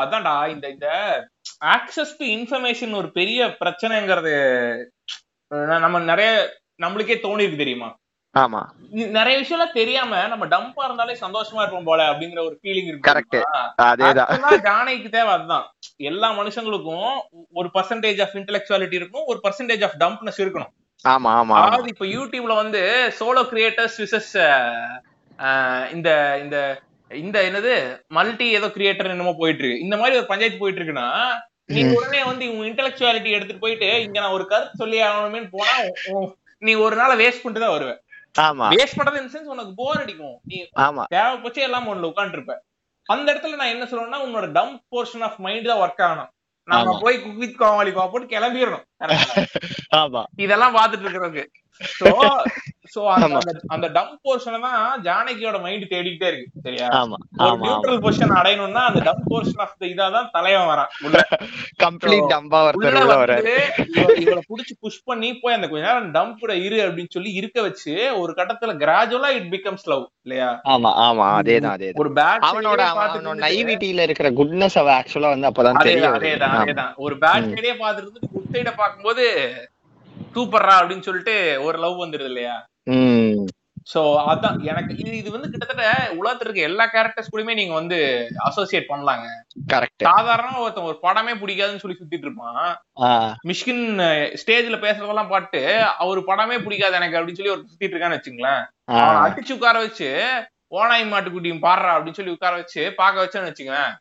அதான்டா 0.00 0.36
இந்த 0.48 0.66
இந்த 0.68 0.88
ஆக்சஸ் 1.72 2.18
டு 2.18 2.24
இன்ஃபர்மேஷன் 2.36 2.94
ஒரு 2.94 3.10
பெரிய 3.12 3.40
பிரச்சனைங்கிறது 3.60 4.32
நம்ம 5.80 5.98
நிறைய 6.04 6.30
நம்மளுக்கே 6.82 7.16
தோணிருக்கு 7.22 7.56
தெரியுமா? 7.56 7.88
ஆமா. 8.34 8.60
நிறைய 9.16 9.34
விஷயம்லாம் 9.40 9.76
தெரியாம 9.76 10.26
நம்ம 10.26 10.46
டம்பா 10.46 10.82
இருந்தாலே 10.84 11.14
சந்தோஷமா 11.20 11.60
இருப்போம் 11.60 11.84
போல 11.84 12.00
அப்படிங்கிற 12.10 12.40
ஒரு 12.44 12.56
ஃபீலிங் 12.60 12.88
இருக்கு. 12.88 13.06
தெரியுமா? 13.28 13.60
அதேதான். 13.86 14.64
ஜானகிக்கு 14.66 15.08
தேவை 15.08 15.30
அதுதான். 15.32 15.64
எல்லா 16.10 16.28
மனுஷங்களுக்கும் 16.32 17.06
ஒரு 17.52 17.70
பர்சன்டேஜ் 17.74 18.20
ஆஃப் 18.22 18.34
இன்டெலெக்சுவாலிட்டி 18.34 18.94
இருக்கும் 18.94 19.24
ஒரு 19.26 19.40
பர்சன்டேஜ் 19.44 19.84
ஆஃப் 19.84 19.96
டம்ப்னஸ் 19.98 20.42
இருக்கணும். 20.44 20.72
ஆமா 21.04 21.30
ஆமா 21.32 21.54
ஆமா. 21.54 21.56
அதாவது 21.60 21.88
இப்ப 21.88 22.06
யூடியூப்ல 22.06 22.54
வந்து 22.54 22.82
சோலோ 23.20 23.44
கிரியேட்டர்ஸ் 23.50 23.98
விசஸ் 23.98 24.32
இந்த 25.92 26.10
இந்த 26.42 26.56
இந்த 27.10 27.38
என்னது 27.42 27.72
மல்டி 28.08 28.46
ஏதோ 28.50 28.66
கிரியேட்டர் 28.66 29.10
என்னமோ 29.10 29.34
போயிட்டு 29.38 29.62
இருக்கு. 29.62 29.84
இந்த 29.84 29.96
மாதிரி 29.96 30.18
ஒரு 30.18 30.26
பஞ்சாயத்து 30.26 30.58
போயிட்டு 30.58 30.80
இருக்குன்னா 30.80 31.08
நீ. 31.68 31.80
உடனே 31.94 32.20
வந்து 32.24 32.44
உன் 32.52 32.66
இன்டெலெக்சுவாலிட்டி 32.68 33.30
எடுத்துட்டு 33.36 33.62
போயிட்டு 33.62 33.88
இங்க 34.02 34.18
நான் 34.20 34.34
ஒரு 34.34 34.44
கருத்து 34.50 34.80
சொல்லி 34.82 34.98
ஆகணுமேன்னு 35.06 35.50
போனா 35.54 35.74
நீ 36.62 36.72
ஒரு 36.84 36.94
நாளை 36.96 37.14
வேஸ்ட் 37.20 37.42
பண்ணிட்டு 37.42 37.64
தான் 37.64 37.74
வருவ 37.74 37.92
ஆமா 38.42 38.66
வேஸ்ட் 38.74 38.98
பண்றது 38.98 39.20
இந்த 39.20 39.32
சென்ஸ் 39.34 39.52
உனக்கு 39.54 39.72
போர் 39.78 40.00
அடிக்கும் 40.02 40.36
நீ 40.48 40.56
ஆமா 40.84 41.04
தேவைப்பச்சே 41.14 41.66
எல்லாம் 41.66 41.88
ஒண்ணுல 41.90 42.10
உட்காந்துருப்ப 42.10 42.54
அந்த 43.06 43.26
இடத்துல 43.32 43.58
நான் 43.58 43.72
என்ன 43.74 43.84
சொல்றேன்னா 43.88 44.20
உன்னோட 44.24 44.46
டம் 44.54 44.72
போர்ஷன் 44.92 45.24
ஆஃப் 45.26 45.38
மைண்ட் 45.44 45.70
தான் 45.70 45.82
ஒர்க் 45.82 46.02
ஆகணும் 46.06 46.32
ஆமா. 46.68 46.92
போய் 47.02 47.16
குக் 47.18 47.40
வித் 47.40 47.58
கோமாளி 47.58 47.90
போட்டு 47.96 48.26
கிளம்பிடணும் 48.30 48.84
இதெல்லாம் 50.38 50.76
பாத்துட்டு 50.76 51.04
இருக்கிறதுக்கு 51.04 51.44
சோ 51.92 52.10
சோ 52.94 53.00
அந்த. 53.14 53.38
அந்த- 53.68 53.88
டம் 53.94 54.12
போர்ஷனை 54.24 54.58
தான் 54.64 54.76
ஜானகியோட 55.04 55.56
மைண்ட் 55.62 55.86
தேடிக்கிட்டே 55.90 56.28
இருக்கு 56.28 56.62
சரியா? 56.66 56.88
நியூட்ரல் 57.62 58.00
பொசிஷன் 58.04 58.34
அடையணும்னா 58.38 58.82
அந்த 58.88 59.00
டம் 59.04 59.22
போர்ஷன் 59.26 59.62
ஆஃப் 59.64 59.74
த 59.76 59.86
இதாதான் 59.86 60.28
தலைவன் 60.32 60.68
வரான் 60.68 60.90
கம்ப்ளீட் 61.82 62.28
டம்பா 62.32 62.60
இவளை 64.20 64.42
புடிச்சு 64.48 64.74
புஷ் 64.80 65.02
பண்ணி 65.04 65.30
போய் 65.36 65.54
அந்த 65.54 65.68
கொஞ்ச 65.68 65.84
நேரம் 65.86 66.10
டம்ப்ல 66.14 66.54
இரு 66.62 66.78
அப்படின்னு 66.82 67.14
சொல்லி 67.14 67.32
இருக்க 67.34 67.58
வச்சு 67.62 67.92
ஒரு 68.16 68.32
கட்டத்துல 68.36 68.74
கிராஜுவலா 68.80 69.30
இட் 69.36 69.50
பிகம்ஸ் 69.52 69.86
லவ் 69.86 70.04
இல்லையா? 70.26 70.48
ஆமா 70.68 70.92
ஆமா 71.02 71.26
அதேதான் 71.36 71.84
ஒரு 71.96 72.12
பேட் 72.14 72.46
அவனோட 72.48 72.80
அவனோட 72.94 73.36
நைவிட்டியில 73.44 74.02
இருக்கிற 74.02 74.30
குட்னஸ் 74.32 74.78
அவ 74.78 74.90
ஆக்சுவலா 74.98 75.32
வந்து 75.34 75.50
அப்பதான் 75.50 75.82
தெரிய 75.84 76.10
அதேதான் 76.14 76.56
அதேதான். 76.58 76.92
ஒரு 76.98 77.16
பேட். 77.18 77.50
சைடே 77.52 77.74
பாத்துட்டு 77.80 78.32
குட் 78.34 78.52
சைட 78.52 78.70
பாக்கும்போது 78.78 79.24
சூப்பர்ரா 80.34 80.74
அப்படின்னு 80.78 81.06
சொல்லிட்டு 81.08 81.34
ஒரு 81.66 81.76
லவ் 81.84 82.02
வந்துருது 82.02 82.30
இல்லையா? 82.32 82.56
சோ 83.92 84.00
அதான் 84.30 84.56
எனக்கு 84.70 84.92
இது 85.02 85.10
இது 85.18 85.28
வந்து 85.34 85.48
கிட்டத்தட்ட 85.50 85.84
உலகத்துல 86.20 86.46
இருக்க 86.46 86.62
எல்லா 86.68 86.84
கேரக்டர்ஸ் 86.94 87.30
கூடயுமே 87.32 87.54
நீங்க 87.58 87.74
வந்து 87.74 87.98
அசோசியேட் 88.48 88.88
பண்ணலாங்க. 88.92 89.26
கரெக்ட் 89.72 90.06
சாதாரண 90.08 90.56
ஒருத்தன் 90.64 90.88
ஒரு 90.90 90.98
படமே 91.04 91.34
பிடிக்காதுன்னு 91.42 91.82
சொல்லி 91.82 91.98
சுத்திட்டு 91.98 92.26
இருப்பான். 92.28 92.58
மிஷ்கின் 93.50 93.84
ஸ்டேஜ்ல 94.42 94.78
பேசுறதெல்லாம் 94.86 95.32
பாட்டு 95.34 95.62
அவர் 96.04 96.20
படமே 96.30 96.58
பிடிக்காது 96.64 96.98
எனக்கு 97.00 97.18
அப்படின்னு 97.18 97.40
சொல்லி 97.40 97.54
ஒரு 97.56 97.64
சுத்திட்டு 97.68 97.94
இருக்கான்னு 97.94 98.18
வச்சுங்களேன் 98.18 98.62
அடிச்சு 99.26 99.56
உட்கார 99.58 99.78
வச்சு 99.86 100.10
ஓனாய் 100.78 101.10
மாட்டுக்குட்டியும் 101.12 101.64
பாடுறா 101.66 101.94
அப்படின்னு 101.94 102.18
சொல்லி 102.18 102.36
உட்கார 102.36 102.54
வச்சு 102.62 102.82
பார்க்க 103.00 103.24
வச்சேன்னு 103.24 103.50
வச்சுங்களேன் 103.50 103.92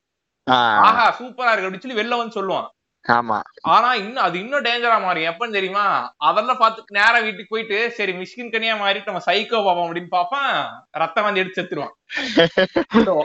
ஆஹா 0.88 1.06
சூப்பரா 1.20 1.52
இருக்கு 1.52 1.68
அப்படின்னு 1.68 1.86
சொல்லி 1.86 2.00
வெளில 2.02 2.18
வந்து 2.20 2.38
சொல்லுவான். 2.40 2.68
ஆமா. 3.06 3.38
ஆனா 3.74 3.94
இன்னும் 3.94 4.24
அது 4.24 4.36
இன்னும் 4.40 4.64
டேஞ்சரா 4.64 5.02
மாறும். 5.02 5.28
எப்பன்னு 5.32 5.56
தெரியுமா? 5.58 5.84
அதெல்லாம் 6.18 6.58
பார்த்து 6.58 6.98
நேரா 6.98 7.20
வீட்டுக்கு 7.20 7.54
போயிட்டு 7.54 7.92
சரி 7.92 8.14
மிஷ்கின் 8.14 8.52
கனியா 8.54 8.76
மாறிட்டு 8.82 9.12
நம்ம 9.12 9.22
சைக்கோ 9.28 9.60
பாப்போம் 9.68 9.86
அப்படின்னு 9.88 10.12
பாப்பான் 10.16 10.50
ரத்தம் 10.92 11.24
வந்து 11.24 11.42
எடுத்து 11.42 11.60
செத்துருவான். 11.60 11.94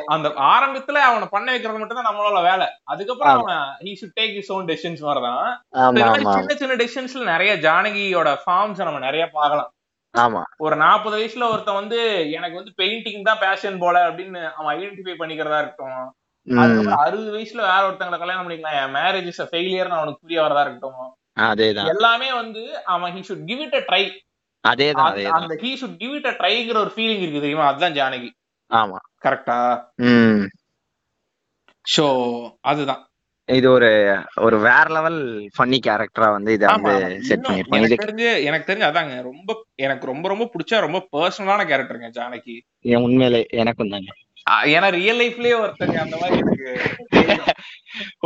அந்த 0.07 0.29
ஆரம்பத்துல 0.53 1.03
அவனை 1.09 1.29
பண்ண 1.31 1.49
வைக்கிறது 1.51 1.79
மட்டும் 1.79 2.01
தான் 2.01 2.09
நம்மளோட 2.11 2.43
வேலை. 2.51 2.69
அதுக்கப்புறம். 2.85 3.43
அவன் 3.43 4.15
take 4.21 4.35
his 4.39 4.51
own 4.51 4.65
decisions 4.73 5.03
வரதான் 5.11 5.45
ஆமா 5.81 6.07
ஆமா 6.11 6.37
சின்ன 6.37 6.55
சின்ன 6.63 6.75
டெசிஷன்ஸ்ல 6.75 7.27
நிறைய 7.35 7.55
ஜானகியோட 7.57 8.31
ஃபார்ம்ஸ் 8.45 8.87
நம்ம 8.87 9.05
நிறைய 9.09 9.27
பார்க்கலாம். 9.31 9.71
ஆமா. 10.15 10.41
ஒரு 10.59 10.77
நாற்பது 10.77 11.17
வயசுல 11.19 11.51
ஒருத்தன் 11.53 11.81
வந்து 11.83 11.99
எனக்கு 12.31 12.57
வந்து 12.57 12.73
பெயிண்டிங் 12.81 13.29
தான் 13.29 13.43
பேஷன் 13.43 13.79
போல 13.79 14.11
அப்படின்னு 14.11 14.41
அவன் 14.57 14.73
ஐடென்டிஃபை 14.77 15.15
பண்ணிக்கிறதா 15.21 15.59
இருக்கட்டும். 15.63 16.09
அறுபது 16.59 17.39
வயசுல 17.39 17.57
வேற 17.57 17.91
ஒருத்தங்களை 17.91 18.19
கல்யாணம் 18.19 18.49
பண்ணிக்கலாம். 18.49 18.79
என் 18.83 18.95
மேரேஜ் 18.95 19.27
இஸ் 19.27 19.43
ஃபெயிலியர்னு 19.43 19.99
அவனுக்கு 20.01 20.21
புரிய 20.21 20.43
வரதா 20.43 20.61
இருக்கட்டும். 20.61 21.15
அதேதான். 21.41 21.89
எல்லாமே 21.89 22.33
வந்து 22.33 22.85
அவன் 22.85 23.15
he 23.15 23.21
should 23.21 23.45
give 23.45 23.61
it 23.61 23.75
a 23.75 23.79
try 23.79 24.23
அதேதான் 24.65 25.25
அந்த 25.31 25.55
he 25.55 25.77
should 25.81 25.97
give 25.97 26.15
it 26.15 26.27
a 26.27 26.31
ட்ரைங்கிற 26.31 26.77
ஒரு 26.77 26.93
ஃபீலிங் 26.97 27.21
இருக்கு 27.21 27.41
தெரியுமா? 27.41 27.67
அதுதான் 27.67 27.93
ஜானகி. 27.93 28.31
ஆமா. 28.71 28.99
கரெக்டா 29.25 29.85
ம். 29.97 30.47
ஷோ 31.97 32.09
அதுதான். 32.61 33.05
இது 33.45 33.71
ஒரு 33.71 34.17
ஒரு 34.37 34.59
வேற 34.59 34.87
லெவல் 34.89 35.51
ஃபன்னி 35.59 35.79
கேரக்டரா 35.87 36.31
வந்து 36.31 36.53
இத 36.53 36.67
வந்து. 36.67 37.23
செட் 37.23 37.41
பண்ணிருப்பாங்க 37.41 37.77
எனக்கு 37.77 38.05
தெரிஞ்சு 38.05 38.43
எனக்கு 38.43 38.73
தெரிஞ்சு 38.73 38.89
அதாங்க. 38.91 39.23
ரொம்ப 39.23 39.67
எனக்கு 39.75 40.07
ரொம்ப 40.07 40.29
ரொம்ப 40.29 40.51
பிடிச்ச 40.53 40.81
ரொம்ப 40.81 41.09
பர்சனலான 41.17 41.65
கேரக்டருங்க 41.65 42.11
ஜானகி. 42.11 42.61
என் 42.81 43.03
உண்மையிலே 43.03 43.47
எனக்கும் 43.51 43.89
தாங்க. 43.89 44.11
ஏன்னா 44.75 44.89
ரியல் 44.99 45.21
லைஃப்லயே 45.23 45.57
ஒருத்தங்க 45.63 45.97
அந்த 46.05 46.17
மாதிரி. 46.23 46.39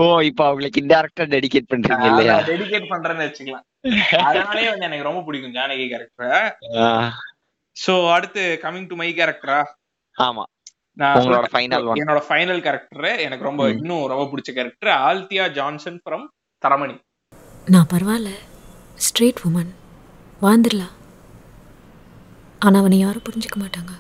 ஓ 0.01 0.05
இப்ப 0.29 0.41
அவங்களுக்கு 0.47 0.81
இன்டைரக்டா 0.83 1.25
டெடிகேட் 1.35 1.71
பண்றீங்க 1.73 2.07
இல்லையா? 2.11 2.37
டெடிகேட் 2.51 2.91
பண்றேன்னு 2.93 3.27
வச்சுக்கலாம். 3.27 3.67
அதனாலே 4.29 4.65
வந்து 4.71 4.89
எனக்கு 4.89 5.09
ரொம்ப 5.09 5.23
பிடிக்கும் 5.27 5.57
ஜானகி 5.59 5.87
கேரக்டர் 5.93 6.51
சோ 7.77 7.95
அடுத்து 8.17 8.43
கமிங் 8.65 8.91
டு 8.91 8.97
மை 9.01 9.09
கேரக்டரா 9.21 9.61
ஆமா. 10.17 10.45
நான் 11.01 11.17
உங்களோட. 11.21 11.47
ஃபைனல் 11.55 11.87
ஒன் 11.91 12.01
என்னோட 12.01 12.21
ஃபைனல் 12.27 12.61
கேரக்டர் 12.67 13.09
எனக்கு 13.27 13.49
ரொம்ப. 13.49 13.63
இன்னும் 13.79 14.05
ரொம்ப 14.13 14.27
பிடிச்ச 14.33 14.51
character 14.59 14.93
Althea 15.09 15.47
Johnson 15.59 16.01
from 16.05 16.27
Taramani. 16.63 16.97
நான் 17.75 17.91
பரவாயில்ல 17.95 18.33
ஸ்ட்ரெயிட் 19.07 19.43
உமன் 19.49 19.73
வாழ்ந்துடலாம். 20.45 20.95
ஆனால் 22.65 22.81
அவனை 22.83 22.99
யாரும் 23.05 23.27
புரிஞ்சுக்க 23.29 23.59
மாட்டாங்க. 23.63 23.93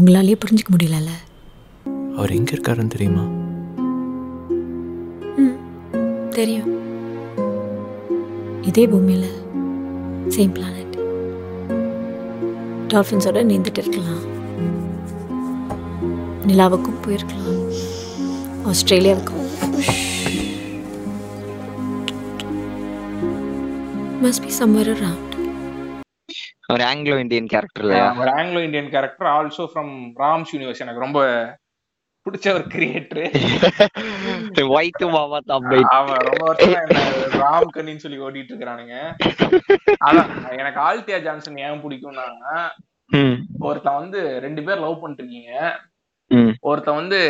உங்களாலேயே 0.00 0.36
புரிஞ்சுக்க 0.44 0.70
முடியலல்ல? 0.74 1.12
அவர் 2.16 2.32
எங்க 2.32 2.52
இருக்காருன்னு 2.54 2.86
தெரியுமா? 2.86 3.24
தெரியும். 6.30 6.70
இதே 8.62 8.86
பூமியில் 8.86 9.28
சேம் 10.28 10.52
பிளானட் 10.52 10.96
டால்ஃபின்ஸோட 12.92 13.38
நீந்துட்டு 13.50 13.78
இருக்கலாம். 13.78 14.22
நிலாவுக்கும் 16.46 17.00
போயிருக்கலாம். 17.04 17.52
ஆஸ்திரேலியாவுக்கும். 18.64 19.42
மஸ்ட் 24.22 24.42
பி 24.42 24.52
சம்வேர் 24.58 24.90
அரவுண்ட் 24.94 25.23
ஒரு 26.72 26.84
ஆங்கிலோ 26.84 27.18
இந்தியன் 27.18 27.46
கேரக்டர் 27.46 27.84
ஒரு 28.18 28.30
Anglo 28.30 28.62
Indian 28.62 28.90
character 28.90 29.28
also 29.28 29.66
from 29.74 29.92
Ram's 30.18 30.52
universe 30.52 30.78
எனக்கு 30.78 31.00
ரொம்ப 31.00 31.20
பிடிச்ச 32.26 32.52
ஒரு 32.52 32.64
கிரியேட்டர் 32.74 34.68
ஒயிட் 34.68 35.02
மாமா 35.02 35.38
தம்பை 35.44 35.80
அவன் 35.82 36.16
ரொம்ப 36.16 36.54
வருஷமா 36.54 37.02
ராம் 37.42 37.68
கண்ணின்னு 37.74 37.96
சொல்லி 37.96 38.18
ஓடிட்டு 38.18 38.52
இருக்கிறானுங்க. 38.52 38.94
அதான் 40.04 40.58
எனக்கு 40.58 40.80
ஆல்தியா 40.80 41.22
ஜான்சன் 41.22 41.56
ஏன் 41.56 41.82
பிடிக்கும்னா 41.84 42.70
ஒருத்தன் 43.58 43.94
வந்து 43.94 44.40
ரெண்டு 44.40 44.62
பேர் 44.62 44.78
லவ் 44.78 45.00
பண்ணிட்டு 45.00 45.24
இருக்கீங்க. 45.24 45.80
ஒருத்தன் 46.60 46.94
வந்து 46.94 47.20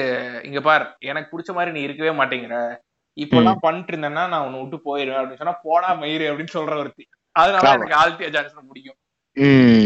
இங்க 0.45 0.61
பார் 0.61 0.97
எனக்கு 0.99 1.39
பிடிச்ச 1.39 1.53
மாதிரி 1.53 1.72
நீ 1.72 1.80
இருக்கவே 1.80 2.12
மாட்டேங்கிற. 2.22 2.76
இப்பெல்லாம் 3.20 3.57
பண்ணிட்டு 3.61 3.97
இருந்தேன்னா 3.97 4.24
நான் 4.28 4.45
உன்னை 4.45 4.64
விட்டு 4.64 4.76
போயிருவேன் 4.76 5.20
அப்படின்னு 5.20 5.43
சொன்னா 5.43 5.59
போடா 5.62 5.95
மயிறு 5.95 6.28
அப்படின்னு 6.30 6.55
சொல்ற 6.55 6.78
ஒருத்தி. 6.78 7.09
அதனால. 7.32 7.70
எனக்கு 7.70 7.97
ஆல்தியா 7.97 8.30
ஜான்சன் 8.30 8.68
பிடிக்கும். 8.68 8.97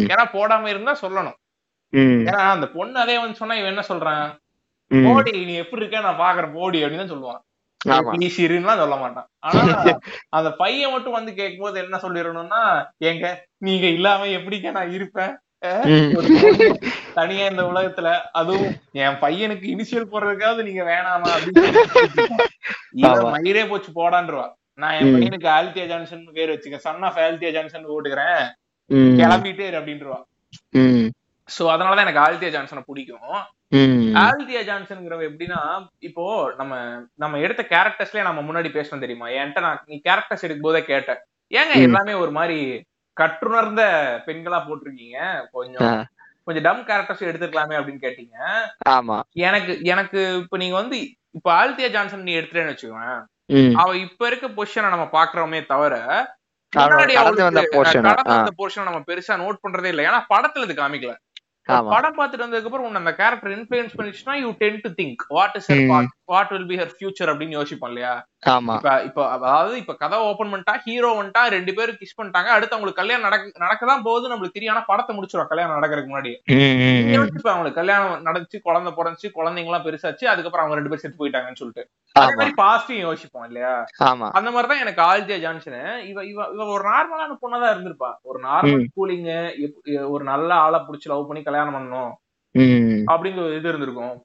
ஏன்னா 0.07 0.25
போடாம 0.33 0.69
இருந்தா 0.69 0.97
சொல்லணும். 1.03 1.37
ஏன்னா 2.25 2.43
அந்த 2.55 2.67
பொண்ணு 2.69 3.01
அதே 3.01 3.19
வந்து 3.19 3.37
சொன்னா 3.37 3.55
இவன் 3.55 3.73
என்ன 3.73 3.85
சொல்றான்? 3.89 4.25
ம். 4.91 5.05
போடி 5.07 5.33
நீ 5.45 5.55
எப்படி 5.55 5.83
இருக்க? 5.83 6.01
நான் 6.01 6.23
பாக்குறேன் 6.25 6.53
போடி 6.53 6.85
அப்படின்னு 6.85 7.05
தான் 7.05 7.15
சொல்லுவான். 7.15 7.43
இருன்னுலாம் 8.45 8.77
சொல்ல 8.77 8.97
மாட்டான். 8.97 9.29
ஆனா 9.41 9.61
அந்த 10.31 10.51
பையன் 10.57 10.93
மட்டும் 10.93 11.13
வந்து 11.13 11.35
கேட்கும்போது 11.35 11.83
என்ன 11.85 11.97
சொல்லிடணும்னா 11.97 12.63
ஏங்க 13.05 13.27
நீங்க 13.59 13.87
இல்லாம 13.89 14.27
எப்படிங்க 14.39 14.71
நான் 14.71 14.91
இருப்பேன்? 14.91 15.35
தனியா 17.15 17.47
இந்த 17.47 17.63
உலகத்துல 17.63 18.09
அதுவும் 18.33 18.69
என் 18.99 19.21
பையனுக்கு 19.21 19.67
இனிஷியல் 19.67 20.11
போடுறதுக்காவது 20.11 20.63
நீங்க 20.63 20.83
வேணாமா 20.85 21.31
அப்படின்னு. 21.37 21.63
மயிரே 23.37 23.65
போச்சு 23.69 23.93
போடான்றுவா 23.93 24.47
நான் 24.79 24.95
என். 24.95 25.13
பையனுக்கு 25.15 25.49
ஆல்தியா 25.57 25.87
ஜான்சன் 25.87 26.25
பேர் 26.33 26.53
வச்சுக்க 26.53 26.79
சன் 26.79 27.03
ஆஃப் 27.03 27.19
ஆல்தியா 27.19 27.53
ஜான்சன் 27.53 27.91
போட்டுக்கிறேன். 27.91 28.45
கிளம்பிட்டே 28.91 29.69
அப்படின்றவா 29.79 30.19
சோ 31.49 31.63
அதனாலதான் 31.73 32.07
எனக்கு 32.07 32.25
ஆல்தியா 32.25 32.51
ஜான்சனை 32.55 32.83
பிடிக்கும். 32.87 33.39
ஆல்தியா 34.23 34.61
ஜான்சன்ங்கிறவ 34.69 35.23
எப்படின்னா 35.29 35.61
இப்போ 35.99 36.25
நம்ம 36.57 36.75
நம்ம 37.15 37.39
எடுத்த 37.39 37.63
கேரக்டர்ஸ்லயே 37.71 38.23
நம்ம 38.23 38.41
முன்னாடி 38.43 38.69
பேசணும் 38.69 38.99
தெரியுமா? 38.99 39.29
என்கிட்ட 39.29 39.61
நான் 39.61 39.83
நீ 39.87 39.97
கேரக்டர்ஸ் 40.05 40.45
எடுக்கும் 40.47 40.69
போதே 40.69 40.83
கேட்டேன். 40.85 41.21
ஏங்க. 41.53 41.75
எல்லாமே 41.83 42.15
ஒரு 42.15 42.31
மாதிரி 42.31 42.59
கற்றுணர்ந்த 43.17 43.83
பெண்களா 44.27 44.59
போட்டிருக்கீங்க? 44.65 45.19
கொஞ்சம் 45.51 45.99
கொஞ்சம் 46.45 46.63
டம் 46.63 46.85
கேரக்டர்ஸ் 46.87 47.29
எடுத்துக்கலாமே 47.31 47.79
அப்படின்னு 47.79 48.05
கேட்டீங்க. 48.07 48.37
ஆமா. 48.89 49.17
எனக்கு 49.47 49.73
எனக்கு 49.85 50.21
இப்ப 50.43 50.57
நீங்க 50.57 50.75
வந்து 50.75 50.99
இப்ப 51.31 51.49
ஆல்தியா 51.53 51.91
ஜான்சன் 51.91 52.23
நீ 52.23 52.35
எடுத்துட்டேன்னு 52.39 52.75
வச்சுக்கோங்க 52.75 53.11
அவ 53.75 53.91
இப்ப 53.97 54.27
இருக்க 54.27 54.47
பொசிஷனை 54.49 54.89
நம்ம 54.89 55.09
பாக்குறோமே 55.13 55.67
தவிர 55.67 55.95
நம்ம 56.77 57.05
பெருசா 59.09 59.35
நோட் 59.43 59.59
பண்றதே 59.67 59.85
இல்லை. 59.85 60.05
ஏன்னா 60.05 60.21
படத்துல 60.35 60.63
இது 60.63 60.75
காமிக்கல. 60.75 61.15
படம் 61.95 62.19
பார்த்துட்டு 62.19 62.45
வந்ததுக்கு 62.45 62.65
அப்புறம் 62.65 62.95
அந்த 62.95 63.15
character 63.15 63.59
influence 63.59 63.97
பண்ணிச்சுன்னா 63.99 64.33
you 64.33 64.55
tend 64.59 64.81
to 64.83 64.91
think 65.03 65.17
what 65.29 65.51
is. 65.55 65.67
What 66.29 66.49
will 66.49 66.67
be 66.67 66.77
her 66.77 66.93
future 66.99 67.29
அப்படின்னு 67.29 67.49
யோசிப்போம் 67.49 67.91
இல்லையா? 67.91 68.25
இப்ப 68.77 69.03
இப்ப 69.03 69.31
அதாவது 69.31 69.77
இப்ப 69.79 69.95
கதை 69.95 70.19
ஓபன் 70.19 70.53
பண்ணிட்டா 70.53 70.77
ஹீரோ 70.77 71.23
வந்துட்டா 71.23 71.47
ரெண்டு 71.49 71.75
பேரும் 71.75 71.97
கிஸ் 71.97 72.19
பண்ணிட்டாங்க 72.23 72.51
அடுத்து 72.57 72.77
அவங்களுக்கு 72.77 72.93
கல்யாணம் 72.93 73.29
நடக்க 73.29 73.65
நடக்கதான் 73.65 74.03
போகுது 74.03 74.29
நம்மளுக்கு 74.29 74.51
தெரியும் 74.51 74.75
ஆனா 74.75 74.85
படத்தை 74.87 75.17
முடிச்சிடும் 75.17 75.47
கல்யாணம் 75.47 75.83
நடக்கிறதுக்கு 75.83 76.13
முன்னாடி. 76.15 76.33
யோசிச்சு 77.17 77.49
அவங்களுக்கு 77.49 77.73
கல்யாணம் 77.73 78.25
நடந்துச்சு 78.25 78.59
குழந்தை 78.63 78.93
பிறந்துச்சு 78.97 79.31
குழந்தைங்க 79.35 79.65
எல்லாம் 79.65 79.85
பெருசாச்சு 79.85 80.25
அதுக்கப்புறம் 80.25 80.67
அவங்க 80.67 80.75
ரெண்டு 80.75 80.89
பேரும் 80.89 80.99
செத்து 80.99 81.27
போயிட்டாங்கன்னு 81.27 81.55
சொல்லிட்டு. 81.55 81.89
அதே 82.13 82.35
மாதிரி 82.35 82.55
பாசிட்டிவ் 82.55 83.07
யோசிப்போம் 83.07 83.45
இல்லையா? 83.45 83.85
அந்த 84.33 84.51
மாதிரிதான் 84.51 84.87
எனக்கு 84.87 85.03
ஆல்தியா 85.03 85.41
ஜான்சன். 85.41 86.07
இவ 86.07 86.25
இவ 86.25 86.49
இவ 86.53 86.65
ஒரு 86.67 86.85
நார்மலான 86.89 87.37
பொண்ணாதான் 87.43 87.75
இருந்திருப்பா. 87.75 88.13
ஒரு 88.23 88.41
நார்மல் 88.41 88.85
ம். 88.85 89.01
கூலிங் 89.01 90.09
ஒரு 90.09 90.25
நல்ல 90.25 90.55
ஆளை 90.55 90.81
புடிச்சு 90.81 91.09
லவ் 91.09 91.29
பண்ணி 91.29 91.43
கல்யாணம் 91.43 91.75
பண்ணணும் 91.75 92.13
அப்படிங்கிற 93.07 93.57
இது 93.57 93.69
இருந்திருக்கும். 93.69 94.23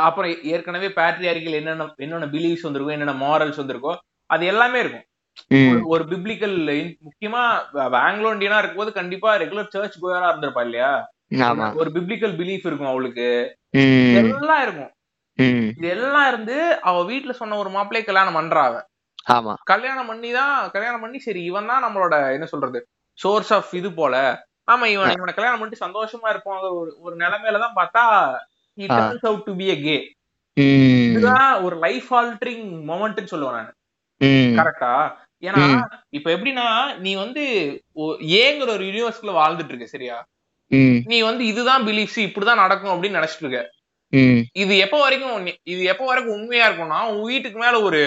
அப்புறம் 0.00 0.30
ஏற்கனவே 0.52 0.88
பேட்ரியாரிக்கல் 0.96 1.58
என்னென்ன 1.58 1.88
என்னென்ன 1.98 2.28
பிலீவ்ஸ் 2.32 2.62
வந்திருக்கும் 2.62 2.96
என்னென்ன 2.96 3.16
மாரல்ஸ் 3.22 3.60
வந்திருக்கோ 3.62 3.92
அது 4.30 4.44
எல்லாமே 4.46 4.78
இருக்கும். 4.80 5.04
ஒரு- 5.88 6.06
பிப்ளிக்கல் 6.10 6.56
முக்கியமா 7.04 7.42
ஆங்கிலோ 8.02 8.32
இந்தியனா 8.34 8.58
இருக்கும்போது 8.58 8.92
கண்டிப்பா 8.92 9.30
ரெகுலர் 9.36 9.72
சர்ச் 9.72 10.00
கோயரா 10.00 10.28
இருந்திருப்பா 10.30 10.62
இல்லையா? 10.62 10.90
ஒரு 11.74 11.90
பிப்ளிக்கல் 11.90 12.34
பிலீஃப் 12.36 12.66
இருக்கும் 12.66 12.90
அவளுக்கு. 12.90 13.28
ம், 13.76 14.16
இதெல்லாம் 14.30 14.62
இருக்கும். 14.62 14.90
இது 15.72 15.88
எல்லாம் 15.88 16.28
இருந்து 16.28 16.56
அவ 16.82 16.96
வீட்டுல 17.04 17.32
சொன்ன 17.32 17.56
ஒரு 17.56 17.70
மாப்பிள்ளைய 17.70 18.04
கல்யாணம் 18.04 18.36
பண்றா 18.36 18.62
அவ. 18.64 18.76
ஆமா. 19.30 19.52
கல்யாணம் 19.64 20.06
பண்ணி 20.06 20.30
தான் 20.32 20.54
கல்யாணம் 20.70 21.00
பண்ணி 21.00 21.18
சரி 21.18 21.42
இவன் 21.44 21.66
தான் 21.66 21.84
நம்மளோட 21.84 22.14
என்ன 22.32 22.46
சொல்றது 22.46 22.80
சோர்ஸ் 23.18 23.52
ஆஃப் 23.52 23.72
இது 23.74 23.90
போல. 23.92 24.14
ஆமா 24.68 24.84
இவன் 24.92 25.14
இவனை 25.14 25.34
கல்யாணம் 25.34 25.60
பண்ணிட்டு 25.60 25.84
சந்தோஷமா 25.84 26.28
இருப்பாங்க 26.30 26.66
ஒரு 26.74 26.90
ஒரு 27.00 27.14
நிலைமையில 27.16 27.58
தான் 27.58 27.76
பார்த்தா 27.76 28.04
a 29.70 29.76
gay. 29.80 30.00
ம், 30.56 31.10
இதுதான் 31.10 31.62
ஒரு 31.62 31.78
லைஃப் 31.78 32.14
ஆல்டரிங் 32.14 32.64
மொமெண்ட்னு 32.88 33.30
சொல்லுவேன் 33.30 33.52
நான். 33.52 33.72
கரெக்டா 34.58 34.92
ஏன்னா. 35.42 35.62
இப்ப 36.10 36.30
எப்படின்னா 36.30 36.66
நீ 36.98 37.14
வந்து 37.14 37.42
ஏங்கிற 38.38 38.68
ஒரு 38.68 38.84
யூனிவர்ஸ்குள்ள 38.84 39.32
வாழ்ந்துட்டு 39.32 39.68
இருக்க 39.68 39.86
சரியா 39.86 40.16
நீ 41.06 41.20
வந்து 41.20 41.46
இதுதான் 41.46 41.86
பிலீஃப்ஸ் 41.86 42.20
இப்படிதான் 42.20 42.54
நடக்கும் 42.54 42.92
அப்படின்னு 42.92 43.18
நினைச்சிட்டு 43.18 43.44
இருக்க 43.44 43.62
இது 44.54 44.78
எப்ப 44.78 44.98
வரைக்கும் 45.00 45.36
இது 45.62 45.82
எப்ப 45.82 46.04
வரைக்கும் 46.04 46.34
உண்மையா 46.34 46.70
இருக்கும்னா 46.70 47.08
உன் 47.08 47.22
வீட்டுக்கு 47.22 47.58
மேல 47.58 47.80
ஒரு 47.80 48.00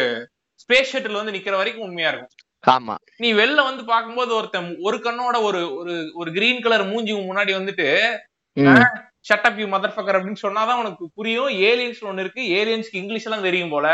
ஸ்பேஸ் 0.61 0.91
ஷட்டில் 0.93 1.11
வந்து 1.11 1.31
நிக்கிற 1.31 1.51
வரைக்கும் 1.51 1.83
உண்மையா 1.83 2.09
இருக்கும். 2.09 2.33
ஆமா. 2.67 2.95
நீ 3.17 3.33
வெளில 3.33 3.63
வந்து 3.63 3.83
பாக்கும்போது 3.83 4.31
ஒருத்தன் 4.31 4.77
ஒரு 4.79 4.97
கண்ணோட 4.97 5.41
ஒரு 5.41 5.75
ஒரு 5.75 6.11
ஒரு 6.13 6.31
கிரீன் 6.31 6.61
கலர் 6.61 6.87
மூஞ்சி 6.87 7.13
முன்னாடி 7.13 7.53
வந்துட்டு 7.53 7.87
ஷட்டப் 9.27 9.59
யூ 9.59 9.67
மதர் 9.67 9.95
ஃபக்கர் 9.95 10.17
அப்படின்னு 10.17 10.43
சொன்னாதான் 10.43 10.79
உனக்கு 10.79 11.05
புரியும். 11.15 11.49
ஏலியன்ஸ் 11.69 12.01
ஒண்ணு 12.09 12.19
இருக்கு. 12.19 12.43
ஏலியன்ஸ்க்கு 12.57 13.01
இங்கிலீஷ் 13.01 13.27
எல்லாம் 13.29 13.41
தெரியும் 13.41 13.69
போல. 13.69 13.87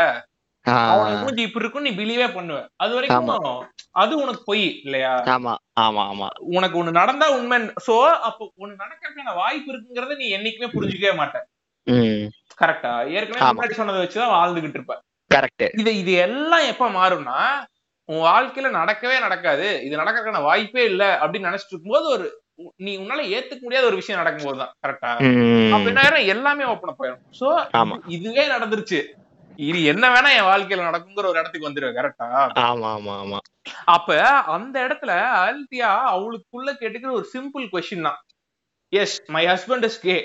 அவனுக்கு 0.90 1.16
மூஞ்சி 1.22 1.42
இப்படி 1.42 1.64
இருக்கும் 1.64 1.82
நீ 1.82 1.90
பிலீவே 1.92 2.26
பண்ணுவ. 2.34 2.58
அது 2.76 2.92
வரைக்கும் 2.94 3.32
அது 3.94 4.12
உனக்கு 4.16 4.42
பொய் 4.44 4.64
இல்லையா? 4.84 5.10
ஆமா 5.34 5.52
ஆமா 5.80 6.02
ஆமா. 6.12 6.28
உனக்கு 6.54 6.76
ஒண்ணு 6.80 6.92
நடந்தா 6.92 7.26
உண்மை. 7.30 7.56
சோ 7.86 7.94
அப்போ 8.28 8.44
ஒண்ணு 8.62 8.80
நடக்கிறதுக்கான 8.82 9.34
வாய்ப்பு 9.34 9.70
இருக்குங்கிறத 9.72 10.16
நீ 10.16 10.28
என்னைக்குமே 10.36 10.70
புரிஞ்சுக்கவே 10.74 11.14
மாட்ட. 11.16 11.40
ம். 11.86 12.24
கரெக்டா 12.60 12.92
ஏற்கனவே. 13.14 13.50
முன்னாடி 13.50 13.78
சொன்னதை 13.80 14.00
வச்சுதான் 14.02 14.34
வாழ்ந்துகிட்டு 14.34 14.78
இருப்ப. 14.80 14.96
கரெக்ட் 15.30 15.66
இது 15.80 15.92
இது 15.98 16.12
எல்லாம் 16.26 16.66
எப்ப 16.66 16.88
மாறும்னா 16.90 17.38
உன் 18.08 18.24
வாழ்க்கையில 18.24 18.70
நடக்கவே 18.78 19.20
நடக்காது. 19.20 19.68
இது 19.84 19.94
நடக்கிறதுக்கான 19.96 20.42
வாய்ப்பே 20.42 20.84
இல்ல 20.84 21.04
அப்படின்னு 21.20 21.48
நினைச்சிட்டு 21.50 21.74
இருக்கும்போது 21.74 22.06
ஒரு 22.08 22.26
நீ 22.78 22.92
உன்னால 22.96 23.22
ஏத்துக்க 23.30 23.62
முடியாத 23.62 23.86
ஒரு 23.86 23.98
விஷயம் 24.00 24.20
நடக்கும்போது 24.20 24.58
தான் 24.58 24.72
கரெக்டா 24.82 25.10
அப்ப 25.74 25.86
என்ன? 25.92 26.02
எல்லாமே 26.34 26.64
ஓப்பன் 26.64 26.98
போயிடும். 26.98 27.22
சோ. 27.38 27.48
இதுவே 28.08 28.44
நடந்துருச்சு. 28.48 29.00
இது 29.58 29.80
என்ன 29.84 30.04
வேணா 30.10 30.30
என் 30.36 30.48
வாழ்க்கையில 30.48 30.86
நடக்குங்கிற 30.86 31.26
ஒரு 31.26 31.40
இடத்துக்கு 31.40 31.68
வந்துருவேன் 31.68 31.98
கரெக்டா 31.98 32.28
ஆமா 32.64 32.88
ஆமா 32.92 33.12
ஆமா. 33.22 33.38
அப்ப 33.88 34.08
அந்த 34.54 34.76
இடத்துல 34.86 35.12
அல்தியா 35.42 35.90
அவளுக்குள்ள 36.12 36.70
கேட்டுக்கிற 36.80 37.12
ஒரு 37.12 37.26
சிம்பிள் 37.34 37.66
கொஸ்டின் 37.72 38.06
தான். 38.08 38.18
Yes 38.92 39.16
my 39.28 39.44
husband 39.46 39.84
is 39.84 40.00
gay 40.00 40.16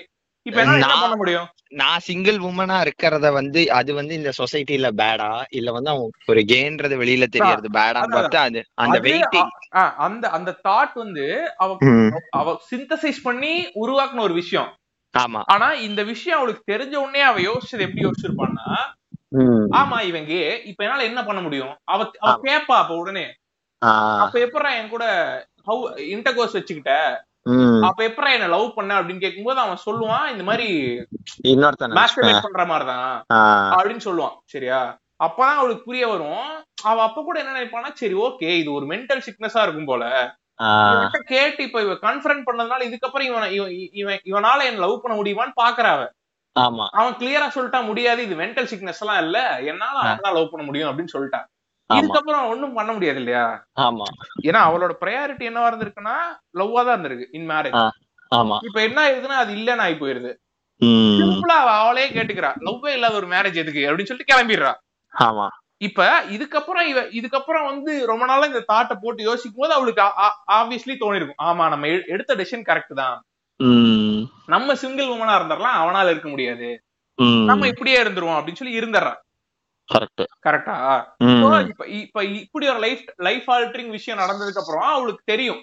நான் 0.45 1.01
பண்ண 1.01 1.15
முடியும்? 1.15 1.47
நான் 1.79 1.99
சிங்கிள் 1.99 2.37
உமனா 2.41 2.77
இருக்கிறத 2.81 3.27
வந்து 3.31 3.61
அது 3.71 3.91
வந்து 3.93 4.13
இந்த 4.15 4.31
சொசைட்டில 4.37 4.87
பேடா 5.01 5.27
இல்ல 5.51 5.69
வந்து 5.71 5.89
அவன் 5.89 6.13
ஒரு 6.27 6.41
கேன்றது 6.51 6.95
வெளியில 6.97 7.25
தெரியறது 7.29 7.69
அதான், 7.69 8.13
பார்த்து 8.15 8.39
அது 8.39 8.61
அந்த 8.83 8.97
வெயிட்டிங் 9.07 9.51
அந்த 10.05 10.25
அந்த 10.37 10.51
தாட் 10.67 10.95
வந்து 10.95 11.25
அவ 11.57 11.69
அவ 12.39 12.55
சிந்தசைஸ் 12.71 13.19
பண்ணி 13.23 13.53
உருவாக்குன 13.83 14.23
ஒரு 14.23 14.35
விஷயம். 14.35 14.69
ஆமா. 15.13 15.41
ஆனா 15.53 15.67
இந்த 15.85 16.01
விஷயம் 16.09 16.39
அவளுக்கு 16.39 16.63
தெரிஞ்ச 16.71 16.95
உடனே 16.97 17.21
அவ 17.23 17.39
யோசிச்சது 17.41 17.85
எப்படி 17.87 18.05
யோசிச்சிருப்பான்னா. 18.05 18.67
ஆமா 19.79 19.97
இவங்க 20.03 20.33
இப்ப 20.69 20.81
என்னால 20.85 21.07
என்ன 21.09 21.21
பண்ண 21.25 21.41
முடியும்? 21.41 21.73
அவ 21.87 21.99
அவ. 22.23 22.33
கேப்பா 22.45 22.75
அப்ப 22.79 22.95
உடனே. 22.97 23.25
ஆ, 23.81 23.91
அப்ப 24.23 24.35
எப்படா 24.45 24.69
என் 24.79 24.89
கூட 24.89 25.05
ஹவு 25.67 25.83
இன்டர்கோர்ஸ் 26.15 26.57
வச்சுக்கிட்ட. 26.57 26.93
அப்ப 27.83 27.99
எப்படா 28.07 28.29
என்ன 28.33 28.47
லவ் 28.47 28.73
பண்ண 28.73 28.99
அப்படின்னு 28.99 29.19
கேட்கும்போது 29.19 29.59
அவன் 29.59 29.83
சொல்லுவான் 29.85 30.25
இந்த 30.31 30.43
மாதிரி 30.43 30.67
இன்னொருத்தன் 31.47 31.95
மாஸ்டர்பேட் 31.99 32.45
பண்ற 32.47 32.65
மாதிரிதான் 32.65 33.11
அப்படின்னு 33.73 34.05
சொல்லுவான் 34.07 34.35
சரியா? 34.45 34.79
அப்பதான் 35.23 35.55
அவளுக்கு 35.55 35.83
புரிய 35.83 36.07
வரும். 36.07 36.43
அவ 36.83 36.97
அப்ப 37.01 37.23
கூட 37.23 37.37
என்ன 37.39 37.55
நினைப்பானா 37.55 37.89
சரி 37.93 38.15
ஓகே 38.19 38.49
இது 38.57 38.69
ஒரு 38.73 38.85
மென்டல் 38.85 39.25
சிக்னஸா 39.25 39.61
இருக்கும் 39.61 39.85
போல. 39.85 40.03
கேட்டு 41.29 41.63
இப்ப 41.63 41.81
இவ 41.81 41.93
கன்ஃபரன்ட் 42.01 42.47
பண்ணதுனால 42.47 42.87
இதுக்கப்புறம் 42.89 43.27
இவன் 43.29 43.51
இவன் 43.51 43.73
இவன் 43.93 44.21
இவனால 44.25 44.63
என்ன 44.65 44.79
லவ் 44.79 45.01
பண்ண 45.01 45.15
முடியுமான்னு 45.19 45.61
பாக்குறா 45.61 45.91
அவ 45.91 46.05
ஆமா. 46.55 46.85
அவன் 46.91 47.13
கிளியரா 47.13 47.47
சொல்லிட்டா 47.55 47.85
முடியாது 47.85 48.23
இது 48.23 48.35
மென்டல் 48.35 48.69
சிக்னஸ் 48.71 48.99
எல்லாம் 48.99 49.21
இல்ல. 49.23 49.37
என்னால 49.63 49.95
அவன் 50.05 50.37
லவ் 50.37 50.51
பண்ண 50.51 50.65
முடியும் 50.65 50.89
அப்படின்னு 50.89 51.15
சொல்லிட்டான். 51.15 51.47
இதுக்கப்புறம் 51.89 52.49
ஒண்ணும் 52.49 52.73
பண்ண 52.73 52.91
முடியாது 52.93 53.19
இல்லையா? 53.19 53.45
ஆமா. 53.79 54.07
ஏன்னா 54.43 54.59
அவளோட 54.67 54.93
ப்ரையாரிட்டி 55.01 55.47
என்னவா 55.49 55.69
இருந்திருக்குன்னா 55.71 56.15
லவ்வா 56.53 56.81
தான் 56.81 56.95
இருந்திருக்கு 56.95 57.27
இன் 57.31 57.47
மேரேஜ். 57.51 57.79
ஆமா. 58.31 58.57
இப்ப 58.67 58.79
என்ன 58.81 58.99
ஆயிருதுன்னா 59.05 59.37
அது 59.37 59.51
இல்லன்னு 59.53 59.85
ஆகி 59.85 59.95
போயிருது. 59.95 60.31
சிம்பிளா 61.19 61.55
அவ 61.61 61.71
அவளே 61.79 62.05
கேட்டுக்கிறா 62.09 62.51
லவ்வே 62.67 62.91
இல்லாத 62.93 63.15
ஒரு 63.15 63.27
மேரேஜ் 63.27 63.57
எதுக்கு? 63.57 63.81
அப்படின்னு 63.87 64.09
சொல்லிட்டு 64.11 64.31
கிளம்பிடுறா. 64.33 64.73
ஆமா. 65.13 65.47
இப்ப 65.81 66.05
இதுக்கப்புறம் 66.29 66.85
இவ 66.87 66.99
இதுக்கப்புறம் 67.11 67.65
வந்து 67.65 67.91
ரொம்ப 68.05 68.23
நாளா 68.25 68.45
இந்த 68.45 68.63
தாட்டை 68.71 68.95
போட்டு 68.95 69.21
யோசிக்கும் 69.23 69.61
போது 69.61 69.73
அவளுக்கு 69.73 70.01
ஆப்வியஸ்லி 70.57 70.95
தோணிருக்கும். 70.99 71.41
ஆமா 71.43 71.65
நம்ம 71.69 71.87
எடுத்த 72.13 72.35
டெசிஷன் 72.35 72.67
கரெக்ட் 72.69 72.93
தான். 72.93 73.17
நம்ம 74.47 74.75
சிங்கிள் 74.75 75.13
உமனா 75.15 75.33
இருந்துடலாம் 75.39 75.79
அவனால 75.81 76.11
இருக்க 76.11 76.29
முடியாது. 76.29 76.69
நம்ம 77.49 77.67
இப்படியே 77.67 77.97
இருந்துருவோம் 78.03 78.37
அப்படின்னு 78.37 78.61
சொல்லி 78.61 78.79
இருந்துடுறான் 78.79 79.19
கரெக்ட். 79.89 80.23
கரெக்டா. 80.45 80.75
இப்ப 81.69 81.85
இப்ப 81.99 82.23
இப்படி 82.39 82.65
ஒரு 82.69 82.79
லைஃப் 82.79 83.03
லைஃப் 83.27 83.47
ஆல்டரிங் 83.51 83.89
விஷயம் 83.89 84.19
நடந்ததுக்கு 84.19 84.61
அப்புறம் 84.63 84.89
அவளுக்கு 84.95 85.23
தெரியும். 85.25 85.61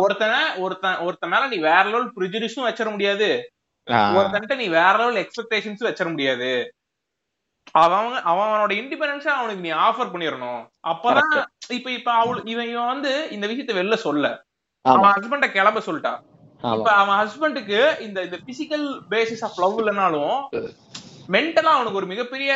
ஒருத்தனை 0.00 0.38
ஒருத்தன் 0.56 0.98
ஒருத்தன் 0.98 1.32
மேல 1.32 1.48
நீ 1.48 1.58
வேற 1.66 1.82
லெவல் 1.84 2.12
ப்ரிஜுடிஸும் 2.16 2.66
வச்சிட 2.68 2.90
முடியாது. 2.90 3.28
ஒருத்தன்ட்ட 4.16 4.56
நீ 4.56 4.66
வேற 4.78 4.94
லெவல் 4.98 5.20
எக்ஸ்பெக்டேஷன்ஸ் 5.22 5.86
வச்சிட 5.88 6.08
முடியாது. 6.10 6.50
அவன் 7.74 8.14
அவன் 8.30 8.48
அவனோட 8.48 8.72
இண்டிபெண்டன்ஸா 8.80 9.32
அவனுக்கு 9.40 9.64
நீ 9.66 9.70
ஆஃபர் 9.86 10.12
பண்ணிடணும். 10.12 10.60
அப்பதான் 10.88 11.32
இப்ப 11.68 11.90
இப்ப 11.90 12.10
அவள் 12.12 12.40
இவன் 12.44 12.68
இவன் 12.68 12.86
வந்து 12.86 13.12
இந்த 13.30 13.46
விஷயத்த 13.46 13.74
வெளில 13.80 13.96
சொல்ல. 14.06 14.26
அவன் 14.84 15.12
ஹஸ்பண்ட 15.16 15.46
கிளம்ப 15.52 15.80
சொல்லிட்டா. 15.86 16.12
இப்ப 16.76 16.90
அவன் 16.92 17.18
ஹஸ்பண்டுக்கு 17.20 17.80
இந்த 18.00 18.18
இந்த 18.22 18.38
பிசிக்கல் 18.48 18.86
பேசிஸ் 19.10 19.44
ஆஃப் 19.44 19.58
லவ் 19.58 19.80
இல்லைனாலும் 19.80 20.36
மென்டலா 21.28 21.72
அவனுக்கு 21.72 21.96
ஒரு 21.96 22.06
மிகப்பெரிய 22.06 22.52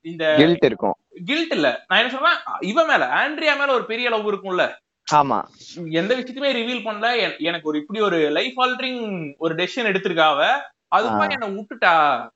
இந்த 0.00 0.34
கில்ட் 0.36 0.64
இருக்கும். 0.64 0.94
கில்ட் 1.24 1.52
இல்ல. 1.52 1.84
நான் 1.88 1.98
என்ன 1.98 2.10
சொல்றேன் 2.10 2.38
இவன் 2.60 2.86
மேல 2.86 3.06
ஆண்ட்ரியா 3.06 3.58
மேல 3.58 3.72
ஒரு 3.72 3.84
பெரிய 3.84 4.08
லவ் 4.08 4.28
இருக்கும்ல. 4.28 4.74
ஆமா. 5.14 5.42
எந்த 5.90 6.14
விஷயத்தையுமே 6.14 6.56
ரிவீல் 6.56 6.86
பண்ணல. 6.88 7.26
என்- 7.26 7.38
எனக்கு 7.38 7.68
ஒரு 7.68 7.78
இப்படி 7.78 8.00
ஒரு 8.00 8.30
லைஃப் 8.30 8.60
ஆல்டரிங் 8.60 9.34
ஒரு 9.38 9.54
டெசிஷன் 9.54 9.88
எடுத்திருக்காவ 9.88 10.60
அதுதான். 10.88 11.30
என்ன 11.30 11.46
விட்டுட்டா? 11.46 12.26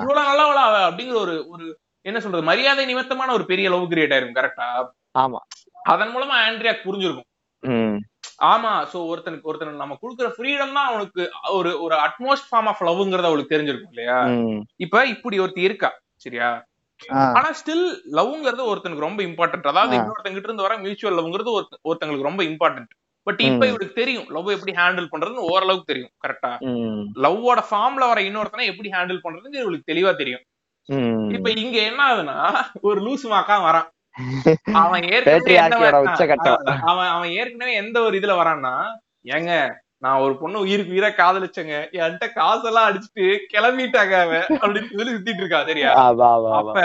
இவ்வளவு 0.00 0.26
நல்லவளா 0.26 0.62
அவ 0.62 0.90
அப்படிங்கிற 0.90 1.14
ஒரு 1.14 1.48
ஒரு 1.48 1.78
என்ன 2.00 2.20
சொல்றது 2.20 2.42
மரியாதை 2.42 2.84
நிமித்தமான 2.84 3.32
ஒரு 3.32 3.44
பெரிய 3.44 3.68
லவ் 3.68 3.92
கிரியேட் 3.92 4.14
ஆயிருக்கும் 4.14 4.38
கரெக்டா 4.40 4.88
ஆமா. 5.18 5.36
அதன் 5.82 6.16
மூலமா 6.16 6.36
ஆண்ட்ரியா 6.48 6.74
புரிஞ்சிருக்கும். 6.84 7.98
ஆமா 8.40 8.72
சோ 8.90 8.98
ஒருத்தனுக்கு 9.08 9.48
ஒருத்தனுக்கு 9.48 9.82
நம்ம 9.82 9.96
கொடுக்குற 10.02 10.28
ஃப்ரீடம் 10.34 10.72
தான் 10.72 10.88
அவனுக்கு 10.90 11.22
ஒரு 11.50 11.82
ஒரு 11.82 11.94
அட்மோஸ்ட் 12.00 12.48
ஃபார்ம் 12.48 12.68
ஆஃப் 12.68 12.82
லவ்ங்கிறது 12.88 13.28
அவளுக்கு 13.28 13.54
தெரிஞ்சிருக்கும் 13.54 13.92
இல்லையா? 13.94 14.18
இப்ப 14.78 15.04
இப்படி 15.06 15.38
ஒருத்தி 15.38 15.62
இருக்கா 15.62 15.90
சரியா? 16.16 16.48
ஆனா 17.32 17.50
ஸ்டில் 17.58 17.84
லவ்ங்கிறது 18.16 18.62
ஒருத்தனுக்கு 18.70 19.06
ரொம்ப 19.06 19.20
இம்பார்ட்டன்ட் 19.22 19.70
அதாவது. 19.70 19.94
இன்னொருத்தங்கிட்ட 19.98 20.48
இருந்து 20.48 20.66
வர 20.66 20.74
மியூச்சுவல் 20.78 21.18
லவ்ங்கிறது 21.18 21.52
ஒருத்த- 21.54 21.80
ஒருத்தங்களுக்கு 21.84 22.28
ரொம்ப 22.28 22.42
இம்பார்ட்டன்ட் 22.44 22.90
பட் 23.26 23.40
இப்ப. 23.46 23.64
இவளுக்கு 23.66 23.94
தெரியும் 23.94 24.26
லவ் 24.30 24.50
எப்படி 24.50 24.72
ஹேண்டில் 24.76 25.10
பண்றதுன்னு 25.10 25.48
ஓரளவுக்கு 25.48 25.90
தெரியும் 25.90 26.12
கரெக்டா 26.24 26.52
லவ்வோட 27.24 27.60
ஃபார்ம்ல 27.68 28.04
வர 28.06 28.20
இன்னொருத்தனை 28.28 28.66
எப்படி 28.66 28.90
ஹேண்டில் 28.90 29.24
பண்றதுன்னு 29.24 29.62
இவளுக்கு 29.62 29.90
தெளிவா 29.92 30.12
தெரியும். 30.16 30.44
இப்ப 31.34 31.48
இங்க 31.60 31.78
என்ன 31.84 32.00
ஆகுதுன்னா 32.06 32.36
ஒரு 32.82 33.00
லூசு 33.00 33.26
மாக்கா 33.30 33.56
வரான். 33.62 33.88
அவன் 34.80 35.04
ஏற்கனவே 35.10 35.58
உச்சகட்டம். 36.04 36.58
அவன் 36.90 37.12
அவன் 37.12 37.30
ஏற்கனவே 37.38 37.74
எந்த 37.82 37.96
ஒரு 38.06 38.16
இதுல 38.20 38.40
வரான்னா 38.40 38.74
ஏங்க 39.34 39.52
நான் 40.02 40.22
ஒரு 40.24 40.34
பொண்ணு 40.38 40.58
உயிருக்கு 40.60 40.92
உயிரா 40.92 41.08
காதலிச்சேங்க. 41.12 41.74
என்கிட்ட 41.96 42.26
காசெல்லாம் 42.36 42.86
அடிச்சுட்டு 42.88 43.24
கிளம்பிட்டாங்க 43.52 44.14
அவன் 44.20 44.46
அப்படின்னு 44.54 44.88
சொல்லி 44.92 45.12
சுத்திட்டு 45.16 45.42
இருக்கா 45.42 45.58
சரியா? 45.66 45.90
அப்ப 46.60 46.78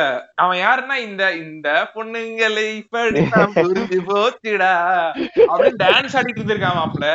அவன் 0.43 0.59
யாருன்னா 0.59 0.95
இந்த 1.05 1.23
இந்த 1.43 1.67
பொண்ணுங்களை 1.93 2.65
புரிஞ்சு 2.91 3.99
போச்சுடா 4.09 4.73
அப்படின்னு 5.45 5.79
டான்ஸ் 5.83 6.17
ஆடிட்டு 6.19 6.41
இருந்திருக்கான் 6.41 6.79
மாப்ள 6.79 7.05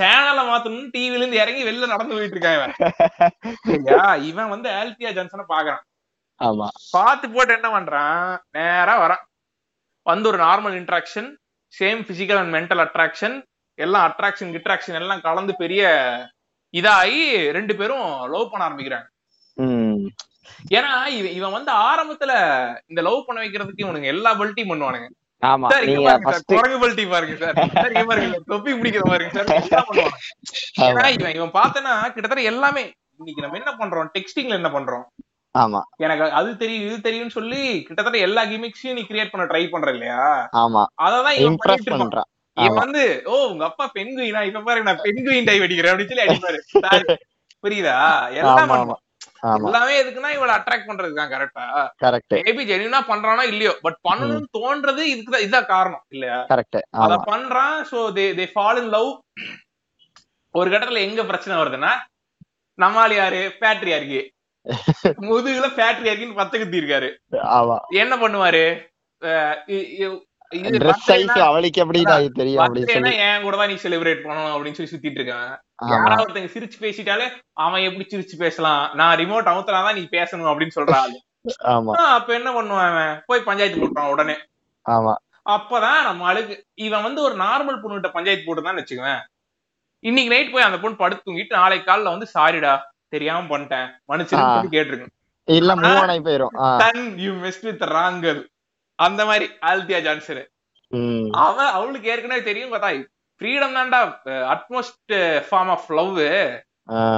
சேனலை 0.00 0.44
மாத்தணும்னு 0.48 0.90
டிவில 0.96 1.20
இருந்து 1.20 1.42
இறங்கி 1.42 1.68
வெளில 1.68 1.92
நடந்து 1.92 2.16
போயிட்டு 2.16 2.38
இருக்கான் 2.38 2.58
இவன். 2.58 2.74
இவன் 4.30 4.52
வந்து 4.54 4.68
ஆல்பியா 4.78 5.12
ஜான்சனை 5.12 5.46
பாக்குறான் 5.48 5.84
ஆமா. 6.40 6.66
பார்த்து 6.90 7.26
போட்டு 7.30 7.52
என்ன 7.58 7.68
பண்றான்? 7.70 8.22
நேரா 8.56 8.94
வரான் 9.02 9.24
வந்து 10.06 10.28
ஒரு 10.28 10.38
normal 10.38 10.76
interaction 10.80 11.28
same 11.74 12.00
physical 12.08 12.40
and 12.42 12.54
mental 12.56 12.82
attraction 12.84 13.36
எல்லாம் 13.78 14.04
அட்ராக்ஷன் 14.08 14.52
கிட்ராக்ஷன் 14.54 14.98
எல்லாம் 15.00 15.24
கலந்து 15.26 15.52
பெரிய 15.54 15.82
இதாகி 16.74 17.20
ரெண்டு 17.58 17.74
பேரும் 17.76 18.04
லவ் 18.34 18.50
பண்ண 18.50 18.66
ஆரம்பிக்கிறாங்க. 18.68 19.08
ஏன்னா 20.76 20.92
இவன் 21.18 21.34
இவன் 21.38 21.56
வந்து 21.56 21.72
ஆரம்பத்துல 21.88 22.32
இந்த 22.90 23.00
லவ் 23.06 23.26
பண்ண 23.26 23.38
வைக்கிறதுக்கு 23.42 23.84
இவனுங்க 23.86 24.08
எல்லா 24.14 24.30
பல்ட்டியும் 24.40 24.72
பண்ணுவானுங்க. 24.72 25.08
குரங்கு 26.52 26.78
பல்ட்டி 26.82 27.04
பாருங்க 27.12 27.36
சார். 27.42 27.56
பாருங்க 28.10 28.40
தொப்பி 28.52 28.72
பிடிக்கிற 28.72 29.04
பாருங்க 29.12 29.32
சார். 29.36 29.48
இவன் 31.20 31.36
இவன் 31.38 31.56
பார்த்தனா 31.60 31.92
கிட்டத்தட்ட 32.14 32.50
எல்லாமே. 32.52 32.84
இன்னைக்கு 33.20 33.44
நம்ம 33.44 33.58
என்ன 33.62 33.72
பண்றோம்? 33.80 34.10
டெக்ஸ்டிங்ல 34.16 34.58
என்ன 34.60 34.70
பண்றோம்? 34.76 35.04
ஆமா. 35.54 35.80
எனக்கு 36.04 36.24
அது 36.38 36.50
தெரியும் 36.56 36.84
இது 36.86 36.96
தெரியும்னு 37.00 37.36
சொல்லி 37.36 37.60
கிட்டத்தட்ட 37.86 38.18
எல்லா 38.26 38.42
கிமிக்ஸையும் 38.50 38.98
நீ 38.98 39.02
கிரியேட் 39.04 39.32
பண்ண 39.32 39.44
ட்ரை 39.46 39.62
பண்ற 39.68 39.90
இல்லையா? 39.96 40.20
ஆமா. 40.60 40.82
அததான் 41.06 41.38
இம்ப்ரெஸ் 41.46 41.86
பண்றான். 41.94 42.28
இவன் 42.56 42.82
வந்து 42.84 43.02
ஓ 43.26 43.34
உங்க 43.50 43.64
அப்பா 43.68 43.84
பெண்குயினா 43.94 44.40
இப்ப 44.48 44.62
பாருங்க 44.62 44.88
நான் 44.88 45.04
பெண்குயின் 45.04 45.48
டை 45.48 45.56
வெடிக்கிறேன் 45.60 45.92
அப்படின்னு 45.92 46.12
சொல்லி 46.12 46.26
அடிப்பாரு. 46.26 47.16
புரியுதா? 47.64 47.96
எல்லாம் 48.40 48.70
பண்ணுவான் 48.72 49.04
எல்லாமே 49.60 49.92
எதுக்குன்னா 50.00 50.30
இவளை 50.34 50.52
அட்ராக்ட் 50.56 50.88
பண்றதுக்கு 50.88 51.20
தான் 51.20 51.30
கரெக்டா 51.32 51.64
கரெக்ட் 52.02 52.34
மேபி 52.46 52.62
ஜெனியூனா 52.70 53.00
பண்றானோ 53.10 53.44
இல்லையோ 53.52 53.72
பட் 53.82 53.96
பண்ணணும்னு 54.08 54.48
தோன்றது 54.56 55.02
இதுக்குதான் 55.12 55.44
இதுதான் 55.44 55.70
காரணம் 55.70 56.02
இல்லையா? 56.14 56.38
கரெக்ட் 56.50 56.78
அத 57.04 57.16
பண்றான் 57.30 57.76
so 57.90 58.00
they 58.18 58.24
they 58.38 58.46
fall 58.52 58.80
in 58.82 58.92
love 58.96 59.10
ஒரு 60.54 60.68
கட்டத்துல 60.70 61.02
எங்க 61.08 61.22
பிரச்சனை 61.24 61.56
வருதுன்னா 61.58 61.92
நம்மால் 62.78 63.14
யாரு? 63.16 63.40
பேட்ரியார்கி 63.60 64.20
முதுகுல 65.20 65.68
பேட்ரியார்கின்னு 65.78 66.34
பத்து 66.34 66.58
குத்தி 66.58 66.80
இருக்காரு 66.80 67.08
ஆமா. 67.32 67.76
என்ன 67.88 68.16
பண்ணுவாரு? 68.16 68.88
அவளுக்கு 71.40 72.32
தெரியும் 72.32 73.04
என் 73.04 73.42
கூட 73.42 73.56
தான் 73.56 73.68
நீ 73.68 73.74
செலிப்ரேட் 73.74 74.22
பண்ணணும் 74.24 74.54
அப்படின்னு 74.54 74.78
சொல்லி 74.78 74.92
சுத்திட்டு 74.94 75.20
இருக்கான். 75.20 75.50
யாராவது 75.88 76.24
ஒருத்தங்க 76.24 76.50
சிரிச்சு 76.54 76.78
பேசிட்டாலே 76.80 77.26
அவன் 77.52 77.82
எப்படி 77.82 78.06
சிரிச்சு 78.10 78.36
பேசலாம்? 78.38 78.90
நான் 78.94 79.18
ரிமோட் 79.18 79.50
அமுத்துறாதான் 79.52 79.94
நீ 79.94 80.08
பேசணும் 80.10 80.50
அப்படின்னு 80.52 80.76
சொல்றான் 80.80 81.18
ஆமா. 81.68 81.92
அப்ப 81.92 82.34
என்ன 82.34 82.62
பண்ணுவான் 82.62 82.90
அவன்? 82.90 83.22
போய் 83.26 83.42
பஞ்சாயத்து 83.42 83.80
போட்டுறான் 83.80 84.10
உடனே. 84.10 84.36
ஆமா. 84.90 85.14
அப்பதான் 85.50 86.02
நம்ம 86.02 86.24
ஆளுக்கு 86.24 86.64
இவன் 86.74 87.02
வந்து 87.02 87.22
ஒரு 87.22 87.34
நார்மல் 87.34 87.80
பொண்ணுகிட்ட 87.82 88.08
பஞ்சாயத்து 88.12 88.44
போட்டுதான் 88.46 88.78
வச்சுக்குவேன் 88.80 89.20
இன்னைக்கு 90.04 90.34
நைட் 90.34 90.52
போய் 90.52 90.62
அந்த 90.62 90.78
பொண்ணு 90.80 90.96
படுத்து 90.96 91.32
தூங்கிட்டு 91.32 91.52
நாளைக்கு 91.52 91.92
காலைல 91.92 92.02
வந்து 92.02 92.26
சாரிடா 92.38 92.80
தெரியாம 93.10 93.58
பண்ணிட்டேன். 93.58 93.88
இல்ல 95.44 95.74
மூவ் 95.74 95.98
ஆனி 95.98 96.18
போயிரும். 96.18 97.16
யூ 97.16 97.32
வித் 97.32 97.82
ராங்கல் 97.82 98.46
அந்த 98.94 99.24
மாதிரி 99.24 99.48
ஆல்தியா 99.66 100.02
ஜான்சன். 100.02 100.50
ம். 100.88 101.28
அவன் 101.30 101.66
அவளுக்கு 101.66 102.08
ஏற்கனவே 102.08 102.42
தெரியும் 102.42 102.72
பார்த்தா 102.72 103.06
ஃப்ரீடம் 103.40 103.74
தான்டா 103.74 104.14
அட்மோஸ்ட் 104.24 105.42
ஃபார்ம் 105.50 105.70
ஆஃப் 105.70 105.92
லவ். 105.92 106.18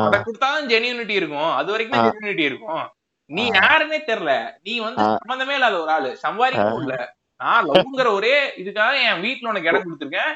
அதை 0.05 0.21
கொடுத்தாதான் 0.21 0.67
ஜெனியூனிட்டி 0.67 1.09
இருக்கும். 1.09 1.53
அது 1.55 1.71
வரைக்கும். 1.71 2.01
ஜெனியூனிட்டி 2.05 2.45
இருக்கும். 2.45 2.93
நீ 3.27 3.51
யாருன்னே 3.51 4.01
தெரியல. 4.07 4.53
நீ 4.63 4.79
வந்து. 4.81 5.03
சம்பந்தமே 5.05 5.53
இல்லாத 5.55 5.81
ஒரு 5.81 5.91
ஆளு. 5.91 6.19
சம்பாதிக்கவும் 6.23 6.81
இல்ல. 6.81 7.17
நான் 7.43 7.69
லவ்ங்கிற 7.69 8.09
ஒரே 8.13 8.35
இதுக்காக 8.63 8.93
என் 9.09 9.23
வீட்டுல 9.23 9.49
உனக்கு 9.49 9.69
இடம் 9.69 9.87
கொடுத்துருக்கேன். 9.87 10.33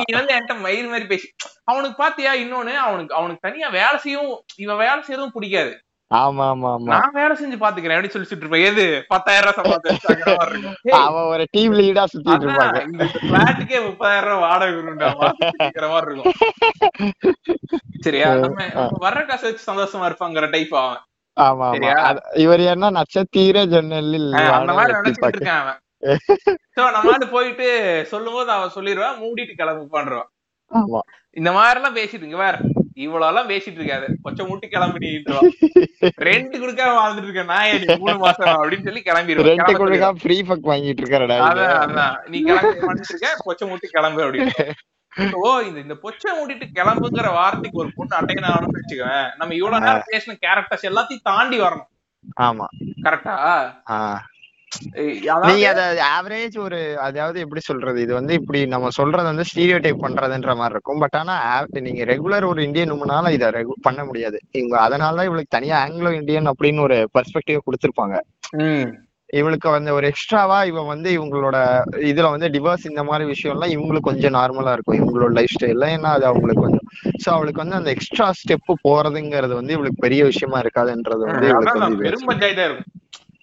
நீ 0.00 0.06
வந்து 0.16 0.34
என்கிட்ட 0.34 0.56
மயிர் 0.60 0.88
மாதிரி 0.88 1.06
பேசி 1.06 1.28
அவனுக்கு 1.64 1.96
பாத்தியா 2.02 2.32
இன்னொன்னு 2.34 2.74
அவனுக்கு 2.86 3.14
அவனுக்கு 3.14 3.46
தனியா 3.48 3.68
வேலை 3.78 3.98
செய்யவும் 3.98 4.34
இவன் 4.56 4.76
வேலை 4.76 5.00
செய்யறதும் 5.08 5.36
பிடிக்காது. 5.36 5.72
ஆமா 6.10 6.44
ஆமா 6.52 6.68
ஆமா. 6.76 6.88
நான் 6.92 7.12
வேலை 7.12 7.34
செஞ்சு 7.40 7.56
பாத்துக்கிறேன். 7.60 7.96
எப்படி 7.96 8.12
சொல்லி 8.12 8.28
சுட்டு 8.28 8.44
இருப்பேன் 8.44 8.64
எது? 8.68 8.84
பத்தாயிரம் 9.08 9.58
ரூபாய் 9.58 10.96
அவன் 11.00 11.28
ஒரு 11.34 11.44
டீம் 11.50 11.74
லீடா 11.74 12.04
சுத்திட்டு 12.14 12.46
இருப்பாங்க. 12.46 12.80
இந்த 12.88 13.04
பிளாட்டுக்கே 13.26 13.80
முப்பதாயிரம் 13.86 14.30
ரூபாய் 14.30 14.44
வாடகை 14.46 15.90
மாதிரி 15.92 16.10
இருக்கும். 16.10 16.34
சரியா? 18.00 18.30
நம்ம 18.36 18.66
வர்ற 19.06 19.22
காசு 19.26 19.46
வச்சு 19.48 19.64
சந்தோஷமா 19.70 20.08
இருப்பாங்கிற 20.10 20.48
டைப் 20.50 20.74
அவன். 20.74 21.00
ஆமா 21.36 21.66
ஆமா. 21.68 21.92
இவர் 22.36 22.62
என்ன 22.72 22.90
நட்சத்திர 22.90 23.62
ஜன்னலில் 23.66 24.28
ஆஹ் 24.40 24.56
அந்த 24.58 24.72
மாதிரி 24.72 24.96
நினைச்சுட்டு 24.98 25.32
இருக்கான் 25.34 25.62
அவன். 25.64 25.78
சோ 26.76 26.82
நம்ம 26.96 27.16
போயிட்டு 27.36 27.66
சொல்லும் 28.12 28.36
போது 28.36 28.50
அவன் 28.56 28.76
சொல்லிடுவா 28.76 29.08
மூடிட்டு 29.22 29.54
கிளம்பு 29.60 29.86
பண்றான் 29.96 30.28
இந்த 31.38 31.50
மாதிரி 31.56 31.78
எல்லாம் 31.80 31.98
பேசிட்டு 31.98 32.26
இங்க 32.28 32.38
வேற 32.44 32.56
இவ்வளவு 33.04 33.28
எல்லாம் 33.30 33.48
பேசிட்டு 33.50 33.78
இருக்காது. 33.80 34.06
கொஞ்சம் 34.24 34.48
முட்டி 34.48 34.66
கிளம்பிட்டு 34.68 35.10
ரெண்ட் 36.26 36.54
கொடுக்காம 36.62 36.94
வாழ்ந்துட்டு 36.98 37.28
இருக்கேன். 37.28 37.50
நான் 37.50 38.00
மூணு 38.02 38.16
மாசம் 38.24 38.60
அப்படின்னு 38.60 38.86
சொல்லி 38.88 39.02
கிளம்பிடுவேன். 39.08 39.48
ரெண்ட் 39.48 39.62
கிளம்ப 39.62 39.80
கொடுக்கா 39.82 40.08
சொல்லிடுவேன். 40.08 40.20
ஃப்ரீ 40.22 40.36
ஃபக் 40.48 40.70
வாங்கிட்டு 40.70 41.02
இருக்காருடா 41.02 41.36
அதான் 41.48 41.74
அதான். 41.84 42.16
நீ 42.32 42.38
கிளம்பி 42.48 42.72
இருக்க 43.02 43.32
பொச்சை 43.48 43.68
மூட்டி 43.70 43.88
கிளம்பு 43.96 44.22
அப்படின்னு. 44.26 44.66
ஓ 45.42 45.52
இந்த 45.68 45.78
இந்த 45.84 45.94
பொச்சை 46.04 46.30
மூடிட்டு 46.38 46.66
கிளம்புங்கிற 46.78 47.30
வார்த்தைக்கு 47.38 47.82
ஒரு 47.84 47.90
பொண்ணு 47.96 48.18
அட்டைன் 48.18 48.50
ஆகணும்னு 48.50 48.80
வச்சுக்கவேன் 48.80 49.28
நம்ம 49.40 49.54
இவ்வளவு 49.54 49.84
நேரம் 49.86 50.10
பேசின 50.12 50.36
கேரக்டர்ஸ் 50.46 50.88
எல்லாத்தையும் 50.90 51.26
தாண்டி 51.30 51.58
வரணும். 51.60 51.90
ஆமா. 52.48 52.66
கரெக்டா. 53.06 53.34
நீங்க 55.46 55.66
அத 55.72 55.82
ஆவரேஜ் 56.16 56.56
ஒரு 56.66 56.78
அதாவது 57.06 57.38
எப்படி 57.44 57.62
சொல்றது? 57.68 57.98
இது 58.04 58.12
வந்து 58.18 58.32
இப்படி 58.40 58.60
நம்ம 58.74 58.90
சொல்றது 58.98 59.26
வந்து 59.30 59.46
ஸ்டீரியோ 59.50 59.78
டைப் 59.84 60.04
பண்றதுன்ற 60.04 60.52
மாதிரி 60.60 60.76
இருக்கும். 60.76 61.02
பட் 61.04 61.16
ஆனா 61.20 61.36
நீங்க 61.88 62.04
ரெகுலர் 62.12 62.50
ஒரு 62.52 62.62
இந்தியன் 62.68 62.94
உமனால 62.96 63.32
இத 63.36 63.46
பண்ண 63.88 64.00
முடியாது. 64.08 64.38
இவங்க 64.58 64.76
அதனால 64.86 65.18
தான் 65.18 65.28
இவளுக்கு 65.30 65.56
தனியா 65.58 65.76
ஆங்கிலோ 65.84 66.12
இந்தியன் 66.20 66.50
அப்படின்னு 66.52 66.86
ஒரு 66.88 66.98
பெர்ஸ்பெக்டிவ் 67.16 67.66
கொடுத்திருப்பாங்க. 67.68 68.16
இவளுக்கு 69.30 69.68
வந்து 69.74 69.90
ஒரு 69.96 70.06
எக்ஸ்ட்ராவா 70.10 70.56
இவன் 70.70 70.88
வந்து 70.92 71.08
இவங்களோட 71.16 71.56
இதுல 72.10 72.30
வந்து 72.34 72.46
டிவோர்ஸ் 72.54 72.88
இந்த 72.90 73.02
மாதிரி 73.08 73.24
விஷயம் 73.32 73.54
எல்லாம் 73.54 73.74
இவங்களுக்கு 73.74 74.08
கொஞ்சம் 74.08 74.36
நார்மலா 74.38 74.72
இருக்கும். 74.76 74.98
இவங்களோட 75.00 75.30
லைஃப் 75.38 75.54
ஸ்டைல்ல 75.54 75.90
ஏன்னா 75.96 76.12
அது 76.16 76.26
அவங்களுக்கு 76.30 76.64
கொஞ்சம் 76.64 76.86
சோ 77.24 77.28
அவளுக்கு 77.36 77.62
வந்து 77.64 77.78
அந்த 77.78 77.90
எக்ஸ்ட்ரா 77.94 78.26
ஸ்டெப் 78.40 78.72
போறதுங்கிறது 78.86 79.54
வந்து 79.60 79.76
இவளுக்கு 79.76 80.04
பெரிய 80.06 80.24
விஷயமா 80.30 80.58
இருக்காதுன்றது 80.64 81.22
வந்து 81.28 81.50
இவளுக்கு 81.52 81.84
வந்து 81.84 82.10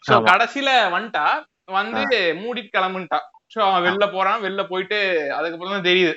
சோ. 0.08 0.16
கடைசியில 0.30 0.70
வந்துட்டா 0.94 1.26
வந்து 1.72 2.02
மூடிட்டு 2.42 2.76
கிளம்புன்ட்டா. 2.76 3.20
சோ 3.54 3.60
அவன் 3.68 3.86
வெளில 3.86 4.06
போறான். 4.12 4.42
வெளில 4.44 4.64
போயிட்டு 4.68 4.98
அதுக்கப்புறம் 5.34 5.76
தான் 5.76 5.88
தெரியுது. 5.88 6.14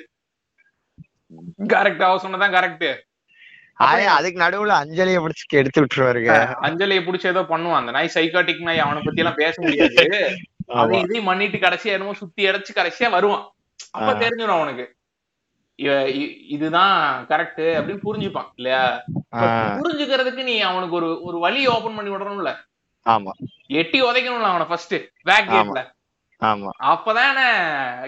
கரெக்ட் 1.73 2.03
அவ 2.03 2.15
சொன்னதான் 2.23 2.55
கரெக்ட் 2.55 2.87
அதுக்கு 4.15 4.41
நடுவுல 4.41 4.73
அஞ்சலியை 4.81 5.19
பிடிச்சு 5.21 5.59
எடுத்து 5.59 5.81
விட்டுருவாருங்க. 5.81 6.31
அஞ்சலியை 6.67 7.01
புடிச்சு 7.01 7.31
ஏதோ 7.31 7.41
பண்ணுவான். 7.51 7.79
அந்த 7.79 7.91
நாய் 7.91 8.15
சைக்காட்டிக் 8.15 8.65
நாய் 8.67 8.83
அவனை 8.85 9.01
பத்தி 9.07 9.21
எல்லாம் 9.21 9.39
பேச 9.39 9.55
முடியாது. 9.61 10.03
அதை. 10.75 10.97
இதையும் 11.03 11.25
பண்ணிட்டு 11.25 11.57
கடைசியா 11.57 11.95
என்னமோ 11.95 12.13
சுத்தி 12.13 12.49
அடைச்சு 12.49 12.71
கடைசியா 12.73 13.09
வருவான். 13.09 13.45
அப்ப. 13.91 14.09
தெரிஞ்சிடும் 14.23 14.57
அவனுக்கு. 14.57 14.85
இதுதான் 16.49 16.95
கரெக்ட் 17.29 17.63
அப்படின்னு 17.77 18.05
புரிஞ்சுப்பான் 18.07 18.49
இல்லையா? 18.55 18.81
புரிஞ்சுக்கிறதுக்கு 19.77 20.43
நீ 20.43 20.55
அவனுக்கு 20.61 20.95
ஒரு 20.95 21.09
ஒரு 21.23 21.37
வழி 21.39 21.61
ஓபன் 21.67 21.95
பண்ணி 21.95 22.11
விடணும்ல. 22.11 22.51
ஆமா. 23.05 23.31
எட்டி 23.75 23.99
உதைக்கணும்ல 24.03 24.51
அவனை 24.51 24.67
ஃபர்ஸ்ட் 24.69 24.95
பேக் 25.25 25.49
கேட்ல 25.51 25.81
ஆமா. 26.41 26.69
அப்பதானே 26.91 27.47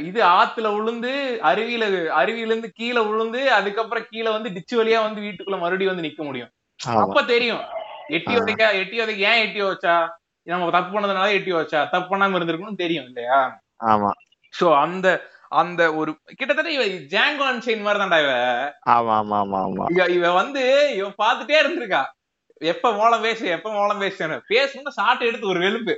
இது 0.06 0.20
ஆத்துல 0.34 0.68
விழுந்து 0.76 1.12
அருவியில 1.50 1.86
அருவியில 2.20 2.52
இருந்து 2.52 2.70
கீழே 2.80 3.02
விழுந்து 3.10 3.42
அதுக்கப்புறம் 3.58 4.08
கீழே 4.10 4.30
வந்து 4.32 4.50
டிச்சு 4.56 4.76
வழியா 4.80 5.00
வந்து 5.04 5.22
வீட்டுக்குள்ள 5.26 5.60
மறுபடியும் 5.60 5.94
வந்து 5.94 6.08
நிக்க 6.08 6.22
முடியும். 6.24 6.52
அப்ப 6.98 7.22
தெரியும். 7.28 7.62
எட்டி. 8.10 8.34
உதைக்க 8.40 8.64
எட்டி 8.80 8.98
உதைக்க 9.02 9.30
ஏன் 9.30 9.44
எட்டி 9.44 9.62
வச்சா 9.64 9.96
நம்ம 10.48 10.72
தப்பு 10.72 10.90
பண்ணதுனால 10.94 11.36
எட்டி 11.36 11.52
வச்சா 11.54 11.82
தப்பு 11.92 12.10
பண்ணாம 12.10 12.38
இருந்திருக்கணும் 12.38 12.82
தெரியும் 12.82 13.08
இல்லையா? 13.10 13.38
ஆமா. 13.92 14.10
சோ 14.54 14.66
அந்த 14.82 15.08
அந்த 15.56 15.82
ஒரு 15.96 16.12
கிட்டத்தட்ட 16.32 16.70
இவ 16.72 16.84
ஜாங்கோ 17.12 17.46
அன்சைன் 17.50 17.86
மாதிரி 17.86 18.02
தான்டா 18.02 18.20
இவ. 18.24 18.32
ஆமா 18.94 19.14
ஆமா 19.20 19.38
ஆமா 19.42 19.60
ஆமா. 19.64 19.86
இவ 20.16 20.32
வந்து 20.34 20.64
இவ 20.98 21.08
பாத்துட்டே 21.18 21.58
இருந்திருக்கா. 21.62 22.02
எப்ப 22.64 22.92
மோளம் 22.92 23.22
பேசு 23.22 23.48
எப்ப 23.48 23.72
மோளம் 23.72 24.02
பேசுன்னு. 24.02 24.40
பேசணும்னு 24.50 24.88
சாட்டை 24.88 25.28
எடுத்து 25.28 25.48
ஒரு 25.48 25.60
வெளுப்பு 25.60 25.96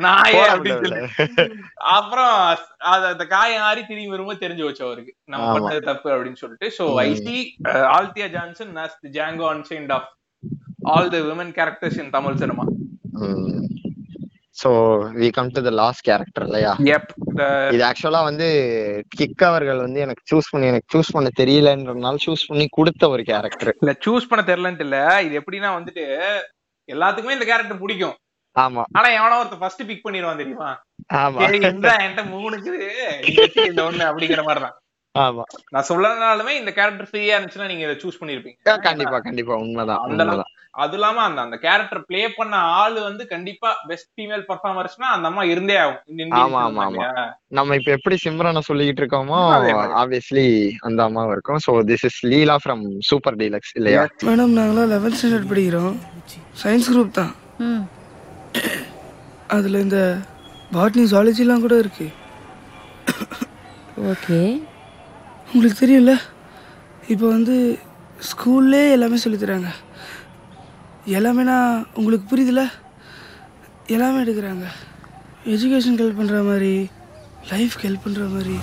நாயே 0.00 0.32
போட 0.32 0.56
அப்படின்னு. 0.56 1.08
சொல்லி. 1.16 1.54
அப்புறம் 1.74 2.56
அது 2.78 3.06
அந்த 3.06 3.26
காயம் 3.26 3.62
ஆறி 3.62 3.86
திரும்பி 3.86 4.08
வரும்போது 4.08 4.48
தெரிஞ்சு 4.48 4.64
வச்சு 4.64 4.84
அவருக்கு. 4.84 5.14
நம்ம. 5.24 5.58
பண்ணது 5.58 5.78
தப்பு 5.78 6.10
அப்படின்னு 6.10 6.36
சொல்லிட்டு. 6.36 6.72
சோ 6.78 6.92
ம். 6.92 6.96
I 6.96 7.14
see 7.14 7.56
Althea 7.64 8.30
Johnson 8.30 8.76
the 8.76 8.88
Django 9.10 9.46
Unchained 9.50 9.92
of 9.92 10.02
all 10.82 11.10
the 11.10 11.18
women 11.18 11.52
characters 11.52 12.02
in 12.02 12.10
Tamil 12.10 12.34
cinema 12.34 12.64
so 14.60 14.70
we 15.20 15.28
come 15.36 15.50
to 15.56 15.60
the 15.66 15.72
last 15.80 16.04
character 16.08 16.44
இல்லையா? 16.46 16.72
இது 17.74 17.82
ஆக்சுவலா 17.88 18.22
வந்து 18.28 18.46
கிக் 19.18 19.44
அவர்கள் 19.48 19.84
வந்து 19.84 20.00
எனக்கு 20.06 20.22
சூஸ் 20.30 20.50
பண்ணி 20.52 20.70
எனக்கு 20.72 20.92
சூஸ் 20.94 21.14
பண்ண 21.16 21.30
தெரியலன்றதுனால 21.40 22.22
சூஸ் 22.26 22.48
பண்ணி 22.50 22.66
கொடுத்த 22.78 23.08
ஒரு 23.14 23.24
கேரக்டர் 23.30 23.72
இல்ல 23.82 23.94
சூஸ் 24.06 24.28
பண்ண 24.30 24.44
தெரியலன்ட்டு 24.50 24.86
இல்ல. 24.88 24.98
இது 25.26 25.40
எப்படின்னா 25.42 25.70
வந்துட்டு 25.78 26.04
எல்லாத்துக்குமே 26.88 27.36
இந்த 27.36 27.46
கேரக்டர் 27.50 27.82
பிடிக்கும். 27.84 28.16
ஆமா. 28.56 28.82
ஆனா 28.98 29.08
எவனோ 29.18 29.38
ஒருத்தர் 29.40 29.62
ஃபர்ஸ்ட் 29.62 29.86
பிக் 29.88 30.04
பண்ணிடுவான் 30.06 30.40
தெரியுமா? 30.42 30.70
ஆமா. 31.22 31.40
இந்த 31.70 31.90
என்கிட்ட 32.04 32.22
மூணுக்கு 32.34 32.72
இந்த 33.70 33.80
ஒண்ணு 33.88 34.04
அப்படிங்கிற 34.10 34.42
மாதிரி 34.48 34.62
தான் 34.66 34.76
ஆமா. 35.14 35.42
நான் 35.70 35.86
சொல்லனாலுமே 35.88 36.52
இந்த 36.58 36.72
கேரக்டர் 36.72 37.08
ஃப்ரீயா 37.10 37.36
இருந்துச்சுன்னா 37.36 37.66
நீங்க 37.66 37.84
இதை 37.84 37.96
சூஸ் 38.02 38.20
பண்ணிருப்பீங்க. 38.20 38.78
கண்டிப்பா 38.82 39.18
கண்டிப்பா. 39.18 39.54
உண்மைதான் 39.56 40.02
அந்த 40.06 40.44
அது 40.72 40.92
இல்லாம 40.92 41.22
அந்த 41.22 41.40
அந்த 41.40 41.56
கேரக்டர் 41.56 42.04
ப்ளே 42.04 42.28
பண்ண 42.28 42.56
ஆளு 42.56 43.02
வந்து 43.02 43.26
கண்டிப்பா 43.26 43.76
பெஸ்ட் 43.88 44.08
ஃபீமேல் 44.14 44.44
பர்ஃபார்மர்ஸ்னா 44.48 45.08
அந்த 45.10 45.26
அம்மா 45.26 45.42
இருந்தே 45.42 45.76
ஆகும். 45.76 46.30
ஆமா, 46.32 46.60
ஆமா, 46.66 46.82
ஆமா. 46.84 47.06
நம்ம 47.48 47.74
இப்ப 47.74 47.90
எப்படி 47.90 48.16
சிம்ரனை 48.24 48.58
சொல்லிட்டு 48.58 49.02
இருக்கோமோ. 49.02 49.40
ஆப்வியஸ்லி 49.94 50.46
அந்த 50.80 51.02
அம்மாவும் 51.02 51.32
இருக்கும். 51.32 51.58
So 51.66 51.72
this 51.82 52.04
is 52.04 52.26
Leela 52.26 52.56
from 52.64 52.84
Super 53.00 53.36
Deluxe 53.36 53.74
இல்லையா? 53.74 54.04
மேடம் 54.22 54.56
நாங்களாம் 54.58 54.92
லெவன்த் 54.94 55.18
ஸ்டாண்டர்ட் 55.20 55.50
படிக்கிறோம். 55.50 55.96
சயின்ஸ் 56.62 56.90
குரூப் 56.92 57.10
தான். 57.10 57.32
ம். 57.58 57.82
அதில் 59.48 59.74
இந்த 59.74 60.00
பாட்னி 60.72 61.04
ஜாலஜிலாம் 61.10 61.60
கூட 61.60 61.76
இருக்கு. 61.78 62.08
ஓகே 64.04 64.40
உங்களுக்கு 65.54 65.80
தெரியும்ல 65.82 66.12
இப்போ 67.08 67.26
வந்து 67.28 67.54
ஸ்கூல்லே 68.30 68.82
எல்லாமே 68.92 69.16
சொல்லித் 69.16 69.42
தராங்க 69.42 69.70
எல்லாமே 71.10 71.42
நான் 71.42 71.86
உங்களுக்கு 71.94 72.26
புரியுதுல? 72.28 72.62
எல்லாமே 73.86 74.18
எடுக்கிறாங்க. 74.24 74.66
எஜுகேஷனுக்கு 75.52 76.04
ஹெல்ப் 76.04 76.20
பண்ணுற 76.20 76.40
மாதிரி 76.44 76.72
லைஃப்க்கு 77.50 77.86
ஹெல்ப் 77.86 78.04
பண்ணுற 78.04 78.24
மாதிரி 78.28 78.56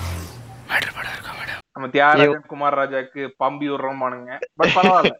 மேட்ரு 0.70 0.92
படம் 0.96 1.14
இருக்கா 1.14 1.32
மேடம் 1.32 1.60
நம்ம 1.74 1.88
தியாகராஜன் 1.94 2.46
குமார் 2.52 2.78
ராஜாக்கு 2.80 3.22
பம்பி 3.42 3.66
விடுறோமானுங்க 3.70 4.30
பட் 4.58 4.72
பரவாயில்ல. 4.76 5.14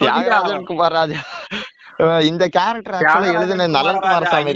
தியாகராஜன். 0.00 0.66
குமார் 0.70 0.96
ராஜா. 0.98 1.20
இந்த 2.30 2.44
கேரக்டர் 2.56 2.96
ஆக்சுவலா 2.98 3.32
எழுதுன 3.38 3.68
நலன் 3.76 4.02
குமார் 4.04 4.30
சாமி 4.32 4.52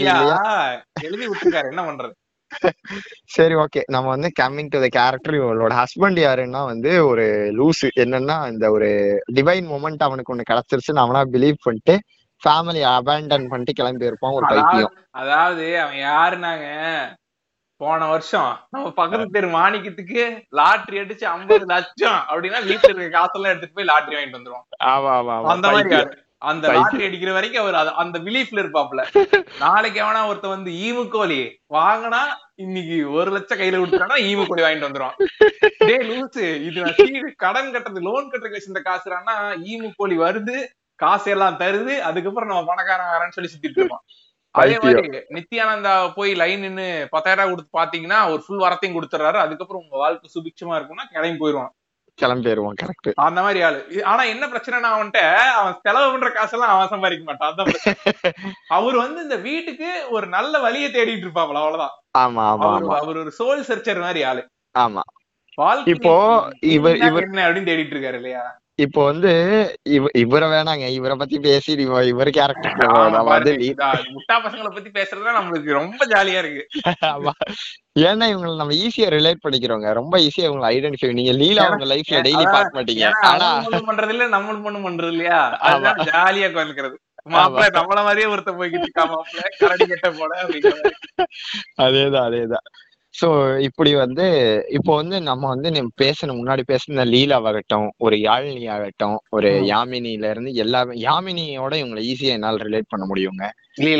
எழுதி 1.07 1.25
விட்டுருக்காரு. 1.27 1.67
என்ன 1.73 1.83
பண்றது? 1.89 2.13
சரி 3.25 3.55
ஓகே 3.55 3.81
நம்ம 3.85 4.09
வந்து 4.09 4.29
கம்மிங் 4.41 4.69
டு 4.69 4.79
த 4.81 4.87
கேரக்டர் 4.97 5.37
இவளோட 5.39 5.73
ஹஸ்பண்ட் 5.81 6.19
யாருன்னா 6.25 6.61
வந்து 6.65 6.91
ஒரு 7.05 7.25
லூசு. 7.59 7.89
என்னன்னா 8.03 8.37
இந்த 8.51 8.71
ஒரு 8.71 8.89
டிவைன் 9.33 9.67
மூமெண்ட் 9.73 10.07
அவனுக்கு 10.07 10.33
ஒண்ணு 10.35 10.49
கிடைச்சிருச்சுன்னு 10.51 11.03
அவனா 11.05 11.23
பிலீவ் 11.35 11.59
பண்ணிட்டு 11.63 11.95
ஃபேமிலி 12.41 12.81
அபேண்டன் 12.93 13.49
பண்ணிட்டு 13.51 13.73
கிளம்பி 13.73 14.09
இருப்பான் 14.09 14.37
ஒரு 14.39 14.47
பைத்தியம். 14.53 14.95
அதாவது 15.11 15.65
அவன் 15.83 16.01
யாருனாங்க 16.09 16.67
போன 17.81 18.07
வருஷம். 18.07 18.51
நம்ம 18.71 18.91
பக்கத்து 18.91 19.25
தெரு 19.29 19.47
மாணிக்கத்துக்கு 19.55 20.21
லாட்டரி 20.59 20.97
அடிச்சு 20.99 21.25
ஐம்பது 21.25 21.65
லட்சம் 21.73 22.19
அப்படின்னா 22.29 22.59
வீட்டுல 22.69 22.91
இருக்க 22.91 23.09
காசெல்லாம் 23.17 23.51
எடுத்துட்டு 23.51 23.77
போய் 23.79 23.89
லாட்டரி 23.91 24.15
வாங்கிட்டு 24.17 24.39
வந்துருவான். 24.39 24.67
ஆமா 24.93 25.11
ஆமா 25.17 25.35
அந்த 25.55 25.71
மாதிரி. 25.71 26.23
அந்த. 26.41 26.65
லாட்டரி 26.73 27.05
அடிக்கிற 27.07 27.31
வரைக்கும் 27.33 27.63
அவர் 27.63 27.77
அந்த 28.03 28.17
பிலீஃப்ல 28.19 28.61
இருப்பாப்ல 28.63 29.01
நாளைக்கு 29.59 29.99
எவனா 30.03 30.21
ஒருத்த 30.29 30.47
வந்து 30.47 30.71
ஈமுக்கோழி 30.85 31.39
வாங்கினா 31.73 32.21
இன்னைக்கு 32.55 32.97
ஒரு 33.11 33.29
லட்சம் 33.31 33.59
கையில 33.59 33.79
கொடுத்துறானா 33.81 34.17
ஈமுக்கோழி 34.29 34.63
வாங்கிட்டு 34.65 34.87
வந்துருவான். 34.87 35.15
டேய் 35.81 36.05
லூசு 36.09 36.43
இது 36.67 36.81
கடன் 37.45 37.73
கட்டுறது 37.75 38.05
லோன் 38.07 38.29
கட்டுறதுக்கு 38.29 38.59
வச்சிருந்த 38.59 38.83
காசுறான்னா 38.89 39.35
ஈமுக்கோழி 39.71 40.17
வருது 40.25 40.57
காசு 40.99 41.29
எல்லாம் 41.31 41.57
தருது 41.61 41.95
அதுக்கப்புறம் 42.09 42.51
நம்ம 42.51 42.65
பணக்காரன் 42.65 43.13
வரேன்னு 43.13 43.35
சொல்லி 43.37 43.51
சுத்திட்டு 43.53 43.81
இருப்பான். 43.81 44.03
அதே. 44.55 44.75
மாதிரி 44.83 45.01
நித்யானந்தா 45.37 45.93
போய் 46.17 46.31
லைன் 46.41 46.61
நின்னு 46.61 46.85
பத்தாயிரம் 47.11 47.41
ரூபாய் 47.41 47.53
கொடுத்து 47.53 47.79
பாத்தீங்கன்னா 47.79 48.19
ஒரு 48.33 48.41
ஃபுல் 48.45 48.63
வரத்தையும் 48.65 48.95
கொடுத்துறாரு 48.97 49.39
அதுக்கப்புறம் 49.45 49.83
உங்க 49.83 49.97
வாழ்க்கை 50.03 50.29
சுபிட்சமா 50.35 50.75
இருக்கும்னா 50.77 51.05
கிளம்பி 51.11 51.41
போயிருவான். 51.41 51.73
கிளம்பிடுவான் 52.19 52.79
கரெக்ட் 52.81 53.09
அந்த 53.23 53.39
மாதிரி 53.41 53.59
ஆளு. 53.61 53.79
ஆனா 54.03 54.23
என்ன 54.23 54.45
பிரச்சனைனா 54.47 54.89
அவன்கிட்ட 54.91 55.21
அவன் 55.55 55.79
செலவு 55.81 56.11
பண்ற 56.11 56.29
காசெல்லாம் 56.29 56.73
அவன் 56.73 56.91
சம்பாதிக்க 56.93 57.25
மாட்டான். 57.25 57.51
அதான் 57.51 57.71
அவர் 58.77 58.95
வந்து 58.95 59.19
இந்த 59.21 59.37
வீட்டுக்கு 59.47 59.89
ஒரு 60.09 60.27
நல்ல 60.27 60.59
வழியை 60.59 60.89
தேடிட்டு 60.89 61.25
இருப்பாப்ல 61.27 61.61
அவ்வளவுதான். 61.63 61.95
ஆமா 62.17 62.43
ஆமா 62.51 62.69
அவர் 62.99 63.21
ஒரு 63.23 63.33
சோல் 63.39 63.67
சர்ச்சர் 63.69 64.05
மாதிரி 64.05 64.23
ஆளு. 64.23 64.43
ஆமா. 64.75 65.03
இப்போ 65.91 66.13
இவர் 66.69 66.97
இவர் 67.01 67.27
என்ன 67.27 67.43
அப்படின்னு 67.47 67.69
தேடிட்டு 67.69 67.95
இருக்காரு 67.95 68.17
இல்லையா? 68.21 68.43
இப்போ 68.79 69.01
வந்து 69.05 69.29
இவ 69.89 70.07
இவரை 70.13 70.47
வேணாங்க. 70.49 70.85
இவரை 70.89 71.15
பத்தி 71.17 71.37
பேசி 71.39 71.71
இவ 71.83 71.99
இவர் 72.05 72.29
கேரக்டர் 72.29 72.73
முட்டா 74.15 74.35
பசங்களை 74.45 74.69
பத்தி 74.69 74.89
பேசுறதுதான் 74.89 75.37
நம்மளுக்கு 75.37 75.71
ரொம்ப 75.71 76.01
ஜாலியா 76.05 76.39
இருக்கு. 76.43 76.63
ஆமா. 77.11 77.33
ஏன்னா 77.99 78.25
இவங்களை 78.31 78.55
நம்ம 78.61 78.75
ஈஸியா 78.83 79.07
ரிலேட் 79.15 79.43
பண்ணிக்கிறோங்க. 79.45 79.87
ரொம்ப 79.93 80.15
ஈஸியா 80.19 80.47
இவங்களை 80.49 80.69
ஐடென்டிஃபை 80.73 81.11
நீங்க 81.13 81.33
லீலா 81.41 81.69
உங்க 81.71 81.87
லைஃப்ல 81.93 82.21
டெய்லி 82.27 82.43
அதான், 82.43 82.55
பார்க்க 82.57 82.77
மாட்டீங்க. 82.79 83.05
ஆனா 83.31 83.49
பண்றது 83.91 84.13
இல்ல 84.15 84.27
நம்மளும் 84.27 84.67
ஒண்ணும் 84.69 84.87
பண்றது 84.87 85.13
இல்லையா 85.15 85.39
அதுதான் 85.69 86.01
ஜாலியா 86.11 86.49
உட்காந்துக்கிறது 86.51 86.97
மாப்பிள்ள 87.33 87.67
நம்மள 87.75 87.99
மாதிரியே 88.07 88.27
ஒருத்தன் 88.31 88.57
போய்கிட்டு 88.57 88.87
இருக்கா 88.87 89.05
மாப்பிள்ள. 89.11 89.43
கரடி 89.61 89.85
கட்ட 89.85 90.09
மாதிரி. 90.17 90.59
அதேதான் 91.85 92.27
அதேதான். 92.29 92.65
சோ 93.19 93.27
இப்படி 93.59 93.95
வந்து 93.95 94.25
இப்போ 94.69 94.95
வந்து 94.95 95.21
நம்ம 95.21 95.47
வந்து 95.47 95.69
பேசின 95.97 96.35
முன்னாடி 96.35 96.63
பேசின 96.67 97.05
லீலாவாகட்டும் 97.05 97.87
ஒரு 97.97 98.15
யாழினி 98.17 98.69
ஆகட்டும் 98.69 99.17
ஒரு. 99.29 99.49
யாமினில 99.67 100.29
இருந்து 100.29 100.53
எல்லாமே 100.53 100.95
யாமினியோட 101.01 101.73
இவங்களை 101.75 102.03
ஈஸியா 102.03 102.33
என்னால 102.33 102.63
ரிலேட் 102.63 102.89
பண்ண 102.89 103.05
முடியுங்க. 103.05 103.43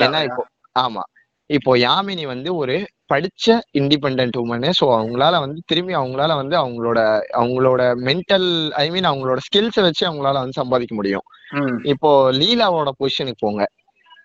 ஏன்னா 0.05 0.21
இப்போ 0.23 0.43
ஆமா. 0.75 1.03
இப்போ 1.49 1.77
யாமினி 1.77 2.25
வந்து 2.25 2.55
ஒரு 2.55 2.75
படிச்ச 3.13 3.45
இண்டிபெண்ட் 3.71 4.37
உமனு 4.37 4.69
ஸோ 4.79 4.85
அவங்களால 4.95 5.39
வந்து 5.39 5.61
திரும்பி 5.65 5.93
அவங்களால 5.95 6.35
வந்து 6.35 6.55
அவங்களோட 6.57 6.99
அவங்களோட 7.33 7.81
மென்டல் 8.03 8.47
ஐ 8.73 8.89
மீன் 8.89 9.03
அவங்களோட 9.03 9.39
ஸ்கில்ஸை 9.47 9.81
வச்சு 9.81 10.05
அவங்களால 10.05 10.33
வந்து 10.33 10.53
சம்பாதிக்க 10.53 10.95
முடியும். 10.95 11.25
இப்போ 11.83 12.31
லீலாவோட 12.31 12.91
பொசிஷனுக்கு 12.99 13.39
போங்க. 13.39 13.63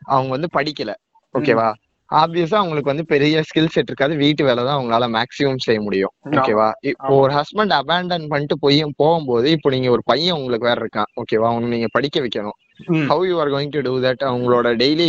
அவங்க 0.07 0.30
வந்து 0.30 0.49
படிக்கல. 0.59 0.93
ஓகேவா? 1.34 1.68
ஆப்வியஸா 2.11 2.57
அவங்களுக்கு 2.61 2.93
வந்து 2.93 3.05
பெரிய 3.13 3.43
ஸ்கில் 3.49 3.73
செட் 3.75 3.91
இருக்காது. 3.91 4.15
வீட்டு 4.23 4.43
வேலை 4.49 4.63
தான் 4.65 4.77
அவங்களால 4.77 5.09
மேக்ஸிமம் 5.17 5.65
செய்ய 5.67 5.81
முடியும். 5.87 6.13
ஓகேவா 6.37 6.69
இப்போ 6.91 7.13
ஒரு 7.25 7.33
ஹஸ்பண்ட் 7.39 7.75
அபேண்டன் 7.81 8.27
பண்ணிட்டு 8.33 8.57
போய் 8.65 8.81
போகும்போது 9.03 9.49
இப்போ 9.57 9.71
நீங்க 9.75 9.91
ஒரு 9.97 10.03
பையன் 10.11 10.39
உங்களுக்கு 10.39 10.69
வேற 10.71 10.81
இருக்கான். 10.85 11.11
ஓகேவா 11.23 11.49
அவனை 11.53 11.69
நீங்க 11.75 11.91
படிக்க 11.97 12.21
வைக்கணும். 12.27 12.59
How 13.11 13.25
you 13.29 13.35
are 13.43 13.53
going 13.55 13.73
to 13.75 13.81
do 13.87 13.95
that 14.05 14.23
அவங்களோட 14.29 14.69
டெய்லி 14.83 15.07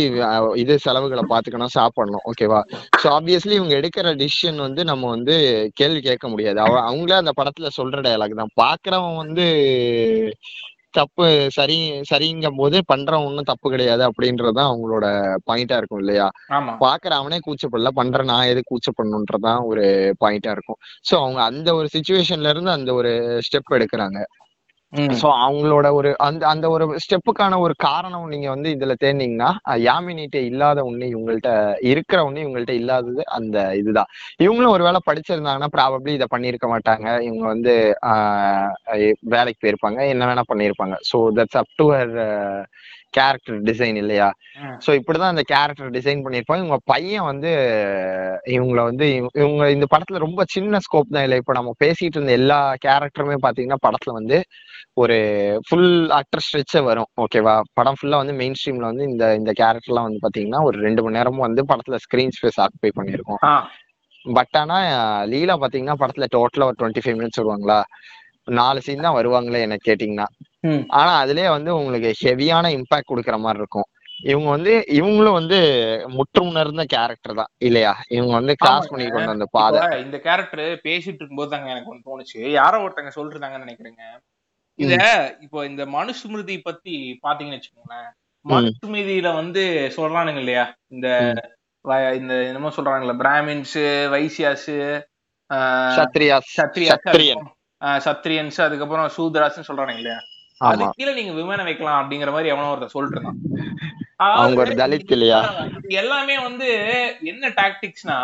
இது 0.62 0.74
செலவுகளை 0.86 1.22
பாத்துக்கணும் 1.30 1.74
சாப்பிடணும். 1.76 2.24
ஓகேவா 2.30 2.60
ஸோ 3.02 3.06
ஆப்வியஸ்லி 3.18 3.54
இவங்க 3.60 3.74
எடுக்கிற 3.80 4.14
டிசிஷன் 4.22 4.58
வந்து 4.66 4.84
நம்ம 4.90 5.08
வந்து 5.16 5.36
கேள்வி 5.80 6.00
கேட்க 6.08 6.28
முடியாது. 6.28 6.60
அவ 6.66 6.74
அவங்களே 6.88 7.20
அந்த 7.22 7.34
படத்துல 7.40 7.70
சொல்ற 7.78 8.00
டயலாக் 8.08 8.40
தான். 8.42 8.54
பாக்குறவன் 8.62 9.20
வந்து 9.22 9.46
தப்பு 10.94 11.26
சரி 11.50 11.76
சரிங்கும் 12.10 12.56
போது 12.56 12.82
பண்றவன் 12.88 13.24
ஒன்றும் 13.24 13.44
தப்பு 13.44 13.70
கிடையாது 13.70 14.02
அப்படின்றதுதான் 14.08 14.70
அவங்களோட 14.70 15.06
பாயிண்டா 15.46 15.76
இருக்கும் 15.76 15.98
இல்லையா? 15.98 16.26
பாக்குற 16.82 17.12
அவனே 17.12 17.38
கூச்சப்படல 17.46 17.88
பண்ற 17.94 18.22
நான் 18.22 18.46
எது 18.46 18.62
கூச்சப்படணுன்றதான் 18.62 19.62
ஒரு 19.64 19.84
பாயிண்டா 20.24 20.50
இருக்கும். 20.50 20.78
சோ 21.10 21.14
அவங்க 21.16 21.42
அந்த 21.42 21.74
ஒரு 21.74 21.88
சுச்சுவேஷன்ல 21.94 22.48
இருந்து 22.48 22.70
அந்த 22.70 22.92
ஒரு 22.94 23.12
ஸ்டெப் 23.46 23.74
எடுக்கிறாங்க. 23.74 24.18
சோ 25.18 25.28
அவங்களோட 25.42 25.86
ஒரு 25.92 26.10
அந்த 26.18 26.42
அந்த 26.46 26.66
ஒரு 26.70 26.84
ஸ்டெப்புக்கான 27.04 27.58
ஒரு 27.58 27.74
காரணம் 27.84 28.26
நீங்க 28.28 28.48
வந்து 28.50 28.68
இதுல 28.74 28.94
தேர்ந்தீங்கன்னா 29.00 29.50
யாமினிட்ட 29.84 30.38
இல்லாத 30.50 30.80
ஒண்ணு 30.84 31.06
இவங்கள்ட்ட 31.12 31.50
இருக்கிற 31.90 32.18
ஒண்ணு 32.24 32.44
இவங்கள்ட்ட 32.44 32.74
இல்லாதது 32.80 33.22
அந்த 33.36 33.56
இதுதான். 33.80 34.10
இவங்களும் 34.40 34.74
ஒருவேளை 34.74 35.00
படிச்சிருந்தாங்கன்னா 35.06 35.70
ப்ராபப்ளி 35.76 36.12
இதை 36.12 36.28
பண்ணியிருக்க 36.30 36.68
மாட்டாங்க. 36.74 37.06
இவங்க 37.28 37.44
வந்து 37.46 37.74
ஆஹ் 38.10 38.70
வேலைக்கு 39.34 39.62
போயிருப்பாங்க. 39.62 40.00
என்ன 40.14 40.28
வேணா 40.30 40.44
பண்ணியிருப்பாங்க. 40.52 40.96
So 41.10 41.18
that's 41.38 41.60
up 41.62 41.74
to 41.76 41.86
her 41.92 42.14
character 43.12 43.62
design 43.62 43.96
இல்லையா. 43.96 44.32
சோ 44.86 45.00
இப்படிதான் 45.00 45.30
இந்த 45.30 45.42
கேரக்டர் 45.44 45.90
டிசைன் 45.90 46.22
பண்ணிருப்பாங்க 46.24 46.56
இவங்க 46.56 46.78
பையன் 46.84 47.24
வந்து 47.24 47.50
இவங்கள 48.46 48.82
வந்து 48.82 49.14
இவ- 49.14 49.30
இவங்க 49.34 49.70
இந்த 49.70 49.86
படத்துல 49.90 50.18
ரொம்ப 50.18 50.44
சின்ன 50.46 50.78
ஸ்கோப் 50.78 51.10
தான் 51.10 51.22
இல்லை. 51.22 51.36
இப்ப 51.36 51.52
நம்ம 51.52 51.72
பேசிட்டு 51.84 52.14
இருந்த 52.14 52.32
எல்லா 52.32 52.74
கேரக்டருமே 52.86 53.34
பாத்தீங்கன்னா 53.42 53.74
படத்துல 53.86 54.12
வந்து 54.12 54.42
ஒரு 54.94 55.16
ஃபுல் 55.68 56.10
ஆக்டர் 56.10 56.40
ஸ்ட்ரெச்சே 56.46 56.84
வரும். 56.84 57.06
ஓகேவா 57.20 57.60
படம் 57.72 57.94
ஃபுல்லா 58.02 58.16
வந்து 58.16 58.32
மெயின் 58.32 58.52
ஸ்ட்ரீம்ல 58.52 58.86
வந்து 58.90 59.04
இந்த 59.04 59.34
இந்த 59.34 59.52
கேரக்டர்லாம் 59.60 60.02
வந்து 60.02 60.18
பாத்தீங்கன்னா 60.22 60.62
ஒரு 60.62 60.80
ரெண்டு 60.80 61.02
மணி 61.02 61.16
நேரமும் 61.16 61.40
வந்து 61.40 61.64
படத்துல 61.64 61.96
ஸ்கிரீன் 61.96 62.30
ஸ்பேஸ் 62.42 62.60
ஆக்குபை 62.60 62.90
பண்ணியிருக்கோம். 63.00 63.44
ஆ. 63.44 63.70
பட் 64.22 64.56
ஆனா 64.58 64.78
லீலா 65.22 65.56
பாத்தீங்கன்னா 65.56 65.94
படத்துல 65.98 66.24
டோட்டலா 66.34 66.64
ஒரு 66.64 66.74
டுவெண்ட்டி 66.78 67.06
ஃபைவ் 67.06 67.16
மினிட்ஸ் 67.16 67.40
வருவாங்களா 67.40 67.82
நாலு 68.44 68.80
சீன் 68.80 69.00
தான் 69.00 69.14
வருவாங்களே 69.14 69.60
எனக்கு 69.60 69.92
கேட்டீங்கன்னா. 69.92 70.24
ஆனா 70.98 71.12
அதுலயே 71.22 71.48
வந்து 71.56 71.70
உங்களுக்கு 71.80 72.10
ஹெவியான 72.24 72.70
இம்பாக்ட் 72.78 73.10
கொடுக்குற 73.10 73.36
மாதிரி 73.44 73.60
இருக்கும். 73.62 73.88
இவங்க 74.30 74.48
வந்து 74.54 74.72
இவங்களும் 74.98 75.36
வந்து 75.38 75.58
முற்று 76.16 76.40
உணர்ந்த 76.48 76.82
கேரக்டர் 76.94 77.38
தான் 77.40 77.50
இல்லையா? 77.68 77.92
இவங்க 78.16 78.32
வந்து 78.38 78.54
கிராஸ். 78.62 78.90
பண்ணி 78.90 79.06
கொண்டு 79.06 79.32
வந்த 79.32 79.46
பாதை. 79.56 79.80
இந்த 80.04 80.18
கேரக்டர் 80.26 80.64
பேசிட்டு 80.86 81.20
இருக்கும்போது 81.20 81.52
தாங்க 81.52 81.72
எனக்கு 81.74 81.90
ஒண்ணு 81.92 82.06
தோணுச்சு. 82.10 82.40
யாரோ 82.58 82.82
ஒருத்தங்க 82.84 83.12
சொல்லிருந்தாங்கன்னு 83.16 83.66
நினைக்கிறேங்க. 83.66 84.04
இத 84.78 84.92
இப்போ 85.46 85.58
இந்த 85.70 85.82
மனுஸ்மிருதி 85.96 86.56
பத்தி 86.68 86.94
பாத்தீங்கன்னு 87.26 87.58
வச்சுக்கோங்களேன். 87.58 88.10
மனுஸ்மிருதியில 88.44 89.30
வந்து 89.40 89.64
சொல்றானுங்க 89.96 90.42
இல்லையா? 90.44 90.64
இந்த 90.94 91.08
இந்த 92.20 92.34
என்னமோ 92.48 92.70
சொல்றாங்கல்ல 92.76 93.14
பிராமின்ஸ் 93.22 93.78
வைசியாஸ் 94.14 94.68
சத்ரியாஸ் 95.98 96.52
சத்ரியன் 96.58 97.48
சத்ரியன்ஸ் 98.06 98.58
அதுக்கப்புறம் 98.66 99.08
சூத்ராஸ் 99.16 99.68
சொல்றானுங்க 99.68 100.02
இல்லையா? 100.02 100.20
அது 100.62 100.84
கீழே 100.96 101.12
நீங்க 101.14 101.32
விமானம் 101.32 101.68
வைக்கலாம் 101.68 102.00
அப்படிங்கிற 102.00 102.30
மாதிரி 102.34 102.52
எவனோ 102.52 102.70
ஒருத்தர் 102.72 102.94
சொல்லிட்டு 102.94 103.18
இருந்தான். 103.18 103.38
எல்லாமே 106.00 106.36
வந்து 106.46 106.68
என்ன 107.30 107.50
டாக்டிக்ஸ்னா 107.58 108.18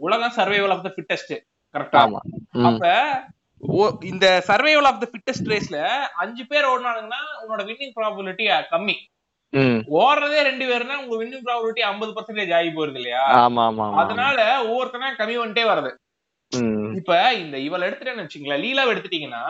உலகம் 0.00 0.36
சர்வைவல் 0.38 0.74
ஆஃப் 0.74 0.86
த 0.86 0.92
ஃபிட்டஸ்ட் 0.96 1.34
கரெக்டா 1.74 2.02
அப்ப 2.68 2.84
இந்த 4.10 4.26
சர்வைவல் 4.48 4.88
ஆஃப் 4.90 5.00
த 5.00 5.06
ஃபிட்டஸ்ட் 5.12 5.48
ரேஸ்ல 5.52 5.78
அஞ்சு 6.22 6.44
பேர் 6.50 6.68
ஓடினாங்கன்னா 6.68 7.20
உன்னோட 7.42 7.62
வின்னிங் 7.68 7.94
ப்ராபபிலிட்டி 7.96 8.44
கம்மி. 8.72 8.96
ஓடுறதே 9.98 10.40
ரெண்டு 10.48 10.64
பேர்னா 10.70 10.96
உங்க 11.02 11.14
வின்னிங் 11.16 11.44
ப்ராபபிலிட்டி 11.46 11.82
ஐம்பது 11.86 12.12
பர்சன்டேஜ் 12.16 12.52
ஆகி 12.56 12.70
போயிருது 12.70 13.00
இல்லையா? 13.00 13.22
ஆமா 13.38 13.62
ஆமா 13.68 13.84
ஆமா. 13.86 13.98
அதனால 14.02 14.38
ஒவ்வொருத்தனா 14.66 15.08
கம்மி 15.18 15.36
வந்துட்டே 15.38 15.64
வருது 15.70 15.90
இப்ப 16.98 17.12
இந்த 17.40 17.56
இவள் 17.66 17.86
எடுத்துட்டேன்னு 17.86 18.24
வச்சுங்களேன் 18.24 18.62
லீலாவை 18.62 18.92
எடுத்துட்டீங்கன்னா 18.94 19.42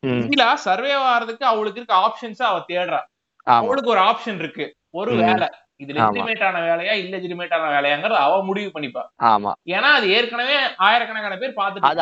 லீலா 0.00 0.54
சர்வே 0.54 0.94
ஆகிறதுக்கு 0.94 1.42
அவளுக்கு 1.42 1.80
இருக்க 1.80 1.94
ஆப்ஷன்ஸ் 1.94 2.42
அவ 2.42 2.64
தேடுறா. 2.68 3.00
அவளுக்கு 3.42 3.90
ஒரு 3.90 4.00
ஆப்ஷன் 4.00 4.38
இருக்கு. 4.38 4.74
ஒரு. 4.90 5.16
வேலை. 5.16 5.48
இது 5.76 5.92
ஆமா. 5.92 5.96
லெஜிமேட் 5.96 6.44
ஆன 6.44 6.58
வேலையா 6.58 6.96
இல்லெஜிமேட் 6.96 7.54
ஆன 7.54 7.80
வேலையாங்கிறது 7.80 8.12
அவ 8.12 8.44
முடிவு 8.44 8.80
பண்ணிப்பா. 8.80 9.02
ஆமா. 9.22 9.52
ஏன்னா 9.64 9.80
அது 9.80 10.08
ஏற்கனவே 10.10 10.56
ஆயிரக்கணக்கான 10.76 11.36
பேர் 11.36 11.54
பார்த்துட்டு 11.56 11.80
அது 11.80 12.00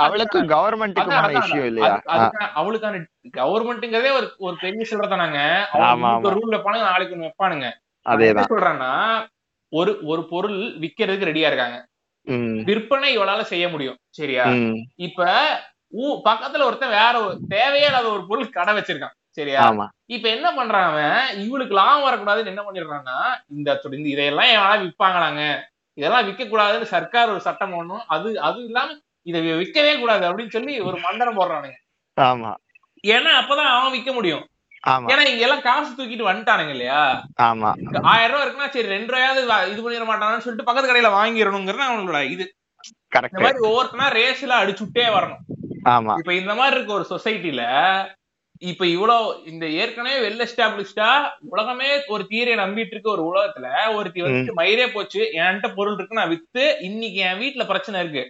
அது- 1.81 2.01
அதுக்கான- 2.07 2.53
அவளுக்கான 2.55 3.07
கவர்மெண்ட்ங்கிறதே 3.37 4.13
ஒரு 4.13 4.35
ஒரு 4.39 4.57
பெரிய 4.61 4.85
சில்லறதானாங்க 4.91 5.63
ஆமா, 5.73 6.03
அவங்க 6.03 6.31
ஆமா. 6.31 6.33
ரூல் 6.33 6.55
வைப்பானுங்க 6.55 6.81
நாளைக்கு 6.81 7.17
ஒண்ணு 7.17 7.31
வைப்பானுங்க. 7.31 7.71
அதேதான் 8.09 8.45
சொல்றேன்னா 8.49 9.27
ஒரு 9.69 9.99
ஒரு 10.03 10.27
பொருள் 10.29 10.79
விக்கிறதுக்கு 10.79 11.27
ரெடியா 11.27 11.47
இருக்காங்க. 11.47 11.87
விற்பனை 12.65 13.19
இவளால 13.19 13.41
செய்ய 13.41 13.69
முடியும். 13.69 13.97
சரியா? 14.09 14.45
இப்ப 14.97 15.33
ஊ 15.97 16.07
பக்கத்துல 16.27 16.67
ஒருத்தன் 16.69 16.97
வேற 16.99 17.15
ஒரு 17.25 17.35
தேவையே 17.49 17.89
இல்லாத 17.91 18.09
ஒரு 18.09 18.23
பொருள் 18.27 18.57
கடை 18.57 18.73
வச்சிருக்கான் 18.77 19.17
சரியா? 19.39 19.63
இப்ப 20.15 20.27
என்ன 20.29 20.49
பண்றான் 20.51 20.87
அவன்? 20.91 21.17
இவளுக்கு 21.45 21.75
லாபம் 21.79 22.07
வரக்கூடாதுன்னு 22.07 22.53
என்ன 22.53 22.63
பண்ணிடுறான்னா 22.67 23.17
இந்த 23.55 23.79
இதையெல்லாம் 24.13 24.53
எவனா 24.57 24.77
விற்பாங்களாங்க 24.85 25.43
இதெல்லாம் 25.99 26.27
விற்க 26.29 26.45
கூடாதுன்னு 26.45 26.93
சர்க்கார் 26.95 27.33
ஒரு 27.35 27.43
சட்டம் 27.47 27.73
போடணும். 27.75 28.03
அது 28.15 28.29
அது 28.41 28.59
இல்லாம 28.65 28.97
இதை 29.27 29.39
விற்கவே 29.61 29.93
கூடாது 30.01 30.25
அப்படின்னு 30.29 30.55
சொல்லி 30.57 30.75
ஒரு 30.89 30.97
மந்திரம் 31.07 31.39
போடுறானுங்க. 31.39 31.79
ஆமா. 32.17 32.51
ஏன்னா 33.05 33.31
அப்பதான் 33.41 33.73
அவன் 33.73 33.95
விற்க 33.95 34.13
முடியும். 34.13 34.45
ஏன்னா 35.11 35.23
இங்க 35.31 35.45
எல்லாம் 35.47 35.65
காசு 35.67 35.91
தூக்கிட்டு 35.93 36.29
வந்துட்டானுங்க 36.29 36.73
இல்லையா? 36.75 37.01
ஆமா. 37.47 37.71
ஆயிரம் 38.13 38.33
ரூபாய் 38.33 38.45
இருக்குன்னா 38.45 38.73
சரி 38.75 38.93
ரெண்டு 38.95 39.13
ரூபாயாவது 39.13 39.41
இது 39.73 39.83
பண்ணிட 39.85 40.07
மாட்டானு 40.11 40.45
சொல்லிட்டு 40.45 40.69
பக்கத்து 40.69 40.91
கடையில 40.91 41.11
வாங்கிடணுங்கிறது 41.17 41.89
அவங்களோட 41.89 42.21
இது. 42.35 42.47
இந்த 43.27 43.43
மாதிரி 43.45 43.67
ஒவ்வொருத்தனா 43.69 44.07
ரேஸ்ல 44.19 44.55
அடிச்சுட்டே 44.63 45.07
வரணும். 45.17 45.43
ஆமா. 45.87 46.15
இப்ப 46.19 46.35
இந்த 46.35 46.55
மாதிரி 46.55 46.77
இருக்க 46.77 46.93
ஒரு 46.93 47.07
சொசைட்டில 47.11 47.63
இப்ப 48.63 48.87
இவ்வளவு 48.87 49.43
இந்த 49.45 49.67
ஏற்கனவே 49.79 50.19
வெல் 50.21 50.45
எஸ்டாப்ளிஷ்டா 50.45 51.09
உலகமே 51.49 51.89
ஒரு 52.07 52.27
தியரியை 52.31 52.57
நம்பிட்டு 52.57 52.95
இருக்க 52.95 53.11
ஒரு 53.11 53.23
உலகத்துல 53.23 53.67
ஒருத்தி 53.95 54.21
வந்து 54.21 54.53
மயிரே 54.57 54.93
போச்சு 54.93 55.21
என்கிட்ட 55.37 55.75
பொருள் 55.75 55.95
இருக்கு 55.95 56.15
நான் 56.15 56.29
வித்து 56.29 56.65
இன்னைக்கு 56.81 57.21
என் 57.21 57.39
வீட்டுல 57.39 57.67
பிரச்சனை 57.67 58.01
இருக்கு. 58.01 58.23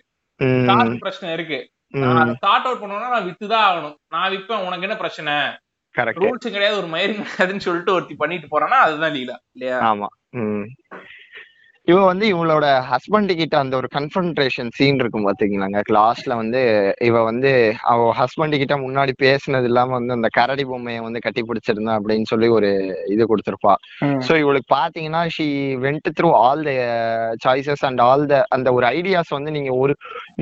காசு 0.67 0.99
பிரச்சனை 0.99 1.33
இருக்கு. 1.33 1.59
நான் 1.95 2.21
அதை 2.23 2.35
சார்ட் 2.39 2.67
அவுட் 2.67 2.83
பண்ணணும்னா 2.83 3.09
நான் 3.09 3.29
வித்துதான் 3.29 3.67
ஆகணும். 3.67 3.97
நான் 4.09 4.31
விப்பேன் 4.31 4.65
உனக்கு 4.67 4.83
என்ன 4.83 4.97
பிரச்சனை? 4.97 5.35
ரூல்ஸ் 6.23 6.53
கிடையாது 6.53 6.77
ஒரு 6.77 6.87
மயிரும் 6.87 7.21
கிடையாதுன்னு 7.21 7.67
சொல்லிட்டு 7.67 7.93
ஒருத்தி 7.93 8.15
பண்ணிட்டு 8.15 8.49
போறான்னா 8.51 8.79
அதுதான் 8.87 9.13
லீலா 9.13 9.37
இல்லையா? 9.53 9.79
ஆமா. 9.91 10.09
இவ 11.91 11.99
வந்து 12.09 12.27
இவளோட 12.33 12.67
ஹஸ்பண்ட் 12.89 13.33
கிட்ட 13.41 13.55
அந்த 13.63 13.75
ஒரு 13.81 13.89
கன்ஃபன்ட்ரேஷன் 13.97 14.71
சீன் 14.77 14.99
இருக்கும் 15.03 15.27
பாத்தீங்களாங்க. 15.27 15.81
லாஸ்ட்ல 15.97 16.33
வந்து 16.41 16.61
இவ 17.09 17.21
வந்து 17.29 17.51
அவ 17.93 18.09
ஹஸ்பண்ட் 18.21 18.57
கிட்ட 18.63 18.77
முன்னாடி 18.85 19.13
பேசுனது 19.25 19.69
இல்லாம 19.71 19.95
வந்து 19.99 20.17
அந்த 20.17 20.29
கரடி 20.39 20.65
பொம்மையை 20.71 21.01
வந்து 21.07 21.21
கட்டி 21.27 21.43
பிடிச்சிருந்தா 21.51 21.93
அப்படின்னு 21.99 22.27
சொல்லி 22.33 22.49
ஒரு 22.57 22.71
இது 23.15 23.27
கொடுத்திருப்பா. 23.33 23.75
சோ 24.29 24.33
இவளுக்கு 24.43 24.69
பாத்தீங்கன்னா 24.75 25.23
she 25.37 25.47
went 25.85 26.11
through 26.19 26.31
all 26.41 26.65
the 26.71 26.75
choices 27.45 27.85
and 27.91 28.03
all 28.09 28.27
the 28.33 28.41
அந்த 28.57 28.73
ஒரு 28.79 28.89
ஐடியாஸ் 28.99 29.33
வந்து 29.37 29.53
நீங்க 29.59 29.73
ஒரு 29.83 29.95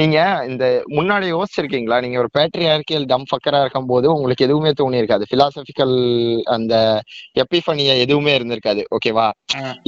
நீங்க 0.03 0.17
இந்த 0.51 0.65
முன்னாடி 0.97 1.29
யோசிச்சிருக்கீங்களா? 1.35 1.99
நீங்க 2.07 2.19
ஒரு 2.25 2.33
பேட்ரியார்கியல் 2.39 3.07
டம் 3.13 3.29
ஃபக்கரா 3.33 3.63
இருக்கும் 3.65 3.91
போது 3.93 4.07
உங்களுக்கு 4.17 4.49
எதுவுமே 4.49 4.75
தோணி 4.81 5.01
இருக்காது 5.03 5.31
பிலாசபிக்கல் 5.35 5.97
அந்த 6.57 6.75
எப்பிஃபனிய 7.45 8.01
எதுவுமே 8.07 8.35
இருந்திருக்காது. 8.39 8.83
ஓகேவா 8.97 9.29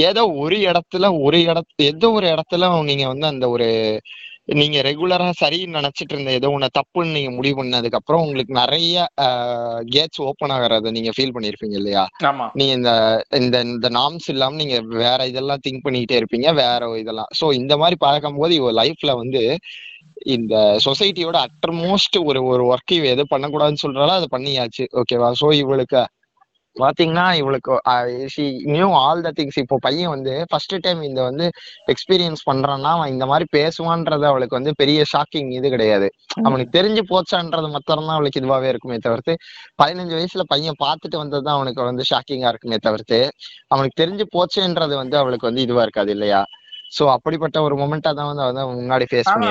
ஏதோ 0.08 0.22
ஒரு 0.44 0.56
இடத்துல 0.68 1.04
ஒரு 1.24 1.44
இடத்து 1.46 1.84
ஏதோ 1.84 2.10
ஒரு 2.10 2.26
இடத்துல 2.28 2.82
நீங்க 2.82 3.06
வந்து 3.06 3.26
அந்த 3.26 3.48
ஒரு 3.48 3.68
நீங்க 4.54 4.80
ரெகுலரா 4.80 5.28
சரின்னு 5.40 5.76
நினைச்சிட்டு 5.76 6.12
இருந்த 6.14 6.30
ஏதோ 6.30 6.48
ஒண்ணு 6.48 6.66
தப்புன்னு 6.78 7.10
நீங்க 7.10 7.30
முடிவு 7.30 7.62
பண்ணதுக்கு 7.62 7.94
அப்புறம் 7.94 8.22
உங்களுக்கு 8.22 8.52
நிறைய 8.54 9.06
கேட்ஸ் 9.94 10.20
ஓப்பன் 10.20 10.50
ஆகிறத 10.50 10.90
நீங்க 10.90 11.10
ஃபீல் 11.16 11.34
பண்ணிருப்பீங்க 11.34 11.76
இல்லையா? 11.80 12.04
நீங்க 12.52 12.72
இந்த 12.72 12.92
இந்த 13.34 13.60
இந்த 13.60 13.88
நாம்ஸ் 13.88 14.28
இல்லாம 14.28 14.56
நீங்க 14.56 14.80
வேற 14.80 15.26
இதெல்லாம் 15.26 15.62
திங்க் 15.68 15.84
பண்ணிக்கிட்டே 15.84 16.20
இருப்பீங்க 16.20 16.54
வேற 16.54 16.98
இதெல்லாம். 16.98 17.30
சோ 17.40 17.52
இந்த 17.52 17.76
மாதிரி 17.76 17.96
பார்க்கும்போது 17.98 18.54
இவ 18.54 18.72
லைஃப்ல 18.82 19.16
வந்து 19.16 19.42
இந்த 20.26 20.54
சொசைட்டியோட 20.84 21.36
அட்டர்மோஸ்ட் 21.46 22.16
ஒரு 22.24 22.40
ஒரு 22.44 22.62
ஒர்க் 22.74 22.92
இவ 22.92 23.06
எது 23.06 23.24
பண்ணக்கூடாதுன்னு 23.30 23.84
சொல்றாலும் 23.86 24.18
அதை 24.20 24.28
பண்ணியாச்சு. 24.36 24.84
ஓகேவா 25.00 25.30
சோ 25.42 25.48
இவளுக்கு 25.54 26.02
பாத்தீங்கன்னா 26.76 27.26
இவளுக்கு 27.38 27.74
நியூ 28.72 28.88
ஆல் 29.00 29.22
த 29.24 29.30
திங்ஸ் 29.36 29.58
இப்போ 29.62 29.76
பையன் 29.84 30.12
வந்து 30.12 30.32
ஃபர்ஸ்ட் 30.50 30.74
டைம் 30.84 31.00
இந்த 31.02 31.20
வந்து 31.22 31.46
எக்ஸ்பீரியன்ஸ் 31.92 32.42
பண்றான்னா 32.48 32.90
அவன் 32.96 33.12
இந்த 33.14 33.26
மாதிரி 33.30 33.46
பேசுவான்றது 33.56 34.26
அவளுக்கு 34.30 34.58
வந்து 34.58 34.72
பெரிய 34.80 35.00
ஷாக்கிங் 35.12 35.50
இது 35.56 35.68
கிடையாது. 35.74 36.08
அவனுக்கு 36.42 36.74
தெரிஞ்சு 36.76 37.04
போச்சான்றது 37.10 37.70
மாத்திரம் 37.74 38.06
தான் 38.06 38.16
அவளுக்கு 38.16 38.40
இதுவாவே 38.42 38.68
இருக்குமே 38.72 38.98
தவிர்த்து 39.04 39.34
பதினஞ்சு 39.80 40.14
வயசுல 40.18 40.44
பையன் 40.52 40.80
பார்த்துட்டு 40.82 41.22
வந்ததுதான் 41.22 41.58
அவனுக்கு 41.58 41.82
வந்து 41.84 42.06
ஷாக்கிங்கா 42.10 42.52
இருக்குமே 42.52 42.78
தவிர்த்து 42.86 43.20
அவனுக்கு 43.70 43.98
தெரிஞ்சு 44.02 44.26
போச்சுன்றது 44.34 44.96
வந்து 45.02 45.18
அவளுக்கு 45.22 45.48
வந்து 45.48 45.64
இதுவா 45.66 45.84
இருக்காது 45.86 46.12
இல்லையா? 46.16 46.42
சோ 46.92 47.04
அப்படிப்பட்ட 47.14 47.58
ஒரு 47.62 47.74
மொமெண்டா 47.78 48.10
தான் 48.14 48.28
வந்து 48.30 48.60
அவன் 48.62 48.78
முன்னாடி 48.80 49.06
ஃபேஸ் 49.08 49.30
ஆமா, 49.30 49.48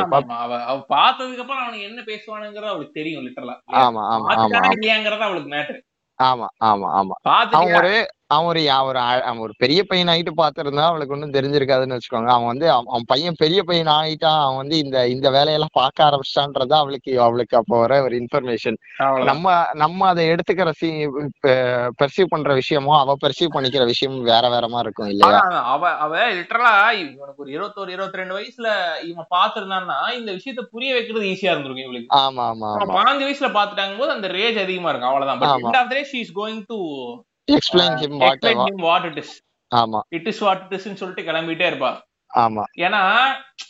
அவ 0.67 0.77
பார்த்ததுக்கு 0.91 1.43
அப்புறம் 1.43 1.63
அவனுக்கு 1.63 1.87
என்ன 1.89 2.01
பேசுவானுங்கிறது 2.07 2.71
அவளுக்கு 2.71 2.97
தெரியும் 2.99 3.25
லிட்டரலா 3.25 3.55
ஆமா 3.81 4.03
ஆமா 4.13 4.29
ஆமா 4.37 4.61
இல்லையாங்கிறது 4.75 5.27
அவளுக்கு 5.27 5.51
மேட்டர் 5.55 5.81
ஆமா 6.19 6.47
ஆமா 6.63 6.87
ஆமா. 6.93 7.15
பாத்துட்டு 7.29 7.75
ஒரு 7.75 7.93
அவன் 8.29 8.47
ஒரு 8.51 8.61
ஒரு 8.89 8.99
ஒரு 9.43 9.53
பெரிய 9.63 9.79
பையன் 9.89 10.09
ஆயிட்டு 10.11 10.31
பாத்திருந்தா 10.39 10.85
அவளுக்கு 10.91 11.13
ஒன்றும் 11.15 11.33
தெரிஞ்சிருக்காதுன்னு 11.35 11.95
வச்சுக்கோங்க. 11.95 12.29
அவன் 12.35 12.49
வந்து 12.51 12.67
அவன் 12.75 13.05
பையன் 13.07 13.37
பெரிய 13.41 13.59
பையன் 13.63 13.91
ஆயிட்டான். 13.95 14.39
அவன் 14.45 14.59
வந்து 14.61 14.77
இந்த 14.77 14.97
இந்த 15.07 15.27
வேலையெல்லாம் 15.35 15.73
பார்க்க 15.73 16.07
ஆரம்பிச்சிட்டான்றதா 16.07 16.77
அவளுக்கு 16.83 17.11
அவளுக்கு 17.25 17.57
அப்போ 17.57 17.75
வர 17.79 17.99
ஒரு 18.05 18.15
இன்ஃபர்மேஷன். 18.21 18.77
நம்ம 19.29 19.45
நம்ம 19.73 20.07
அதை 20.07 20.23
எடுத்துக்கிற 20.33 20.71
சி 20.79 20.89
பெர்சீவ் 21.99 22.31
பண்ற 22.33 22.53
விஷயமும் 22.53 22.97
அவ 23.01 23.15
பெர்சீவ் 23.25 23.53
பண்ணிக்கிற 23.55 23.85
விஷயமும் 23.85 24.25
வேற 24.31 24.49
வேற 24.55 24.65
மாதிரி 24.67 24.87
இருக்கும் 24.87 25.11
இல்லையா? 25.13 25.41
அவ 25.75 25.91
அவ 26.05 26.23
லிட்டரலா 26.39 26.73
இவனுக்கு 27.01 27.45
ஒரு 27.45 27.53
இருபத்தோரு 27.57 27.93
இருபத்தி 27.97 28.21
ரெண்டு 28.21 28.37
வயசுல 28.39 28.67
இவன் 29.11 29.31
பாத்துருந்தான்னா 29.35 29.99
இந்த 30.19 30.31
விஷயத்த 30.31 30.65
புரிய 30.73 30.93
வைக்கிறது 30.97 31.29
ஈஸியா 31.33 31.53
இருந்திருக்கும் 31.53 31.87
இவளுக்கு. 31.87 32.11
ஆமா 32.23 32.45
ஆமா 32.53 32.71
பாஞ்சு 32.97 33.25
வயசுல 33.27 33.51
பாத்துட்டாங்க 33.59 33.95
போது 34.01 34.17
அந்த 34.17 34.27
ரேஜ் 34.39 34.59
அதிகமா 34.65 34.89
இருக்கும். 34.89 35.11
அவ்வளவுதான். 35.11 35.41
But 35.85 36.11
she 36.11 36.19
is 36.25 36.35
going 36.41 36.65
to 36.67 36.79
explain 37.47 37.95
him 37.95 38.17
what 38.17 38.45
him 38.61 38.83
what 38.87 39.05
it 39.05 39.17
is 39.17 39.33
ஆமா. 39.71 39.99
இட் 40.09 40.27
இஸ் 40.27 40.39
வாட் 40.39 40.61
இட் 40.65 40.75
இஸ்னு 40.79 40.93
சொல்லிட்டு 40.93 41.27
கிளம்பிட்டே 41.29 41.65
இருப்பா. 41.71 41.91
ஆமா. 42.31 42.63
ஏன்னா 42.77 43.01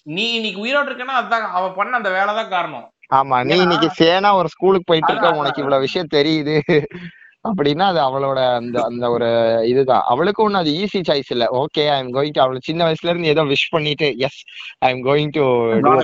நீ 0.04 0.26
இன்னைக்கு 0.34 0.60
உயிரோடு 0.60 0.90
இருக்கன்னா 0.90 1.18
அதுதான் 1.20 1.46
அவ 1.52 1.66
பண்ண 1.72 1.98
அந்த 1.98 2.10
வேலை 2.10 2.32
தான் 2.36 2.50
காரணம். 2.50 2.86
ஆமா 3.12 3.38
நீ 3.44 3.56
இன்னைக்கு 3.58 3.90
சேனா 3.94 4.30
ஒரு 4.36 4.48
ஸ்கூலுக்கு 4.48 4.90
போயிட்டு 4.90 5.12
இருக்க 5.12 5.28
அதான், 5.28 5.40
உனக்கு 5.40 5.54
அதான். 5.54 5.64
இவ்வளவு 5.64 5.86
விஷயம் 5.88 6.14
தெரியுது. 6.16 6.56
அப்படின்னா 7.46 7.86
அது 7.92 8.00
அவளோட 8.02 8.40
அந்த 8.60 8.78
அந்த 8.84 9.06
ஒரு 9.10 9.28
இதுதான். 9.72 10.04
அவளுக்கு 10.12 10.44
ஒன்றும் 10.44 10.62
அது 10.62 10.72
ஈஸி 10.82 11.02
சாய்ஸ் 11.10 11.32
இல்ல. 11.36 11.46
Okay 11.62 11.84
I 11.90 11.98
am 12.00 12.12
going 12.16 12.36
to 12.36 12.42
அவளை 12.42 12.60
சின்ன 12.64 12.86
வயசுல 12.88 13.12
இருந்து 13.12 13.32
ஏதோ 13.34 13.44
விஷ் 13.52 13.66
பண்ணிட்டு 13.72 14.08
yes 14.28 14.40
I 14.80 14.90
am 14.94 15.04
going 15.08 15.34
to 15.38 15.44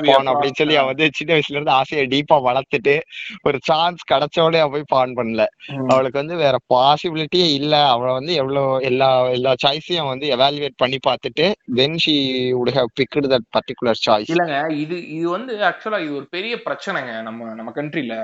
பான் 0.07 0.31
அப்படின்னு 0.31 0.59
சொல்லி 0.61 0.77
அவ 0.81 0.89
வந்து 0.91 1.07
சின்ன 1.19 1.31
வயசுல 1.35 1.57
இருந்து 1.57 1.75
ஆசையை 1.79 2.05
டீப்பா 2.13 2.37
வளர்த்துட்டு 2.47 2.95
ஒரு 3.43 3.59
சான்ஸ் 3.69 4.07
கிடைச்சோடனே 4.11 4.61
அவ 4.63 4.71
போய் 4.75 4.91
பான் 4.93 5.15
பண்ணல. 5.19 5.45
அவளுக்கு 5.91 6.21
வந்து 6.21 6.37
வேற 6.43 6.55
பாசிபிலிட்டியே 6.73 7.49
இல்ல. 7.59 7.73
அவளை 7.93 8.13
வந்து 8.13 8.33
எவ்வளவு 8.35 8.59
எல்லா 8.89 9.09
எல்லா 9.31 9.53
சாய்ஸையும் 9.63 10.11
வந்து 10.13 10.27
எவாலுவேட் 10.35 10.77
பண்ணி 10.77 10.99
பார்த்துட்டு 11.07 11.47
then 11.75 11.97
she 11.97 12.15
would 12.53 12.71
have 12.71 12.89
picked 12.99 13.27
that 13.33 13.45
particular 13.57 13.93
choice 14.05 14.31
இல்லங்க 14.33 14.55
இது 14.77 14.95
இது 15.09 15.27
வந்து 15.29 15.53
ஆக்சுவலா 15.69 16.01
இது 16.05 16.13
ஒரு 16.15 16.27
பெரிய 16.29 16.55
பிரச்சனைங்க 16.65 17.13
நம்ம 17.21 17.53
நம்ம 17.53 17.71
கண்ட்ரில 17.75 18.15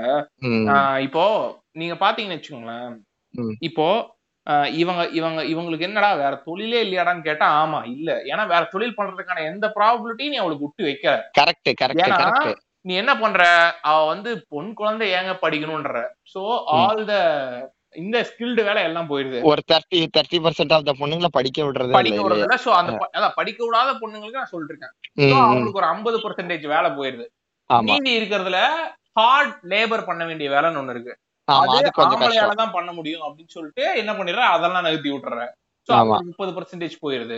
இப்போ 1.02 1.24
நீங்க 1.74 1.96
பாத்தீங்கன்னு 1.96 2.38
வச்சுக்கோங்களேன். 2.38 2.94
இப்போ 3.62 3.88
இவங்க 4.74 5.02
இவங்க 5.10 5.40
இவங்களுக்கு 5.44 5.88
என்னடா 5.88 6.10
வேற 6.16 6.34
தொழிலே 6.46 6.80
இல்லையாடான்னு 6.84 7.22
கேட்டா 7.22 7.48
ஆமா 7.62 7.80
இல்ல. 7.88 8.10
ஏன்னா 8.32 8.44
வேற 8.48 8.64
தொழில் 8.72 8.98
பண்றதுக்கான 8.98 9.44
எந்த 9.44 9.66
ப்ராபபிலிட்டியும் 9.76 10.34
நீ 10.34 10.38
அவளுக்கு 10.38 10.68
விட்டு 10.68 10.84
வைக்கல. 10.84 11.16
கரெக்ட் 11.40 11.72
கரெக்ட் 11.82 12.54
நீ 12.86 12.94
என்ன 12.96 13.14
பண்ற? 13.18 13.42
அவ 13.84 13.98
வந்து 14.06 14.30
பொன் 14.50 14.70
குழந்தை 14.74 15.08
ஏங்க 15.12 15.34
படிக்கணும்ன்ற. 15.42 16.02
சோ 16.34 16.42
ஆல் 16.78 17.02
த 17.06 17.16
இந்த 17.96 18.18
ஸ்கில்டு 18.24 18.62
வேலை 18.64 18.82
எல்லாம் 18.84 19.10
போயிருது. 19.10 19.40
ஒரு 19.44 19.62
thirty 19.64 20.00
thirty 20.16 20.40
percent 20.40 20.74
of 20.74 20.88
the 20.88 20.94
பொண்ணுங்களை 20.94 21.30
படிக்க 21.30 21.66
விடுறது 21.66 21.98
படிக்க 22.00 22.20
விடுறதுல 22.22 22.58
சோ 22.66 22.72
அந்த 22.80 22.92
அதான் 23.10 23.36
படிக்க 23.36 23.60
விடாத 23.66 23.94
பொண்ணுங்களுக்கு 24.02 24.42
நான் 24.84 24.96
ம். 25.24 25.34
அவங்களுக்கு 25.44 25.82
ஒரு 25.82 25.88
ஐம்பது 25.88 26.18
பர்சன்டேஜ் 26.18 26.68
வேலை 26.68 26.92
போயிருது. 26.92 27.26
மீதி 27.70 28.12
இருக்கிறதுல 28.20 28.60
ஹார்ட் 29.20 29.56
லேபர் 29.66 30.08
பண்ண 30.10 30.24
வேண்டிய 30.26 30.50
வேலைன்னு 30.50 30.82
ஒண்ணு 30.82 30.94
இருக்கு. 30.96 31.14
அது 31.48 31.76
ஆம்பளையால 32.06 32.56
தான் 32.62 32.76
பண்ண 32.76 32.90
முடியும் 32.98 33.26
அப்படின்னு 33.28 33.56
சொல்லிட்டு 33.56 33.84
என்ன 34.02 34.12
பண்ணிடுற? 34.18 34.44
அதெல்லாம் 34.56 34.86
நகர்த்தி 34.86 35.12
விட்டுற 35.12 35.46
சோ 35.90 35.94
ஆமா. 35.98 36.16
முப்பது 36.28 36.52
பர்சன்டேஜ் 36.56 36.96
போயிருது. 37.04 37.38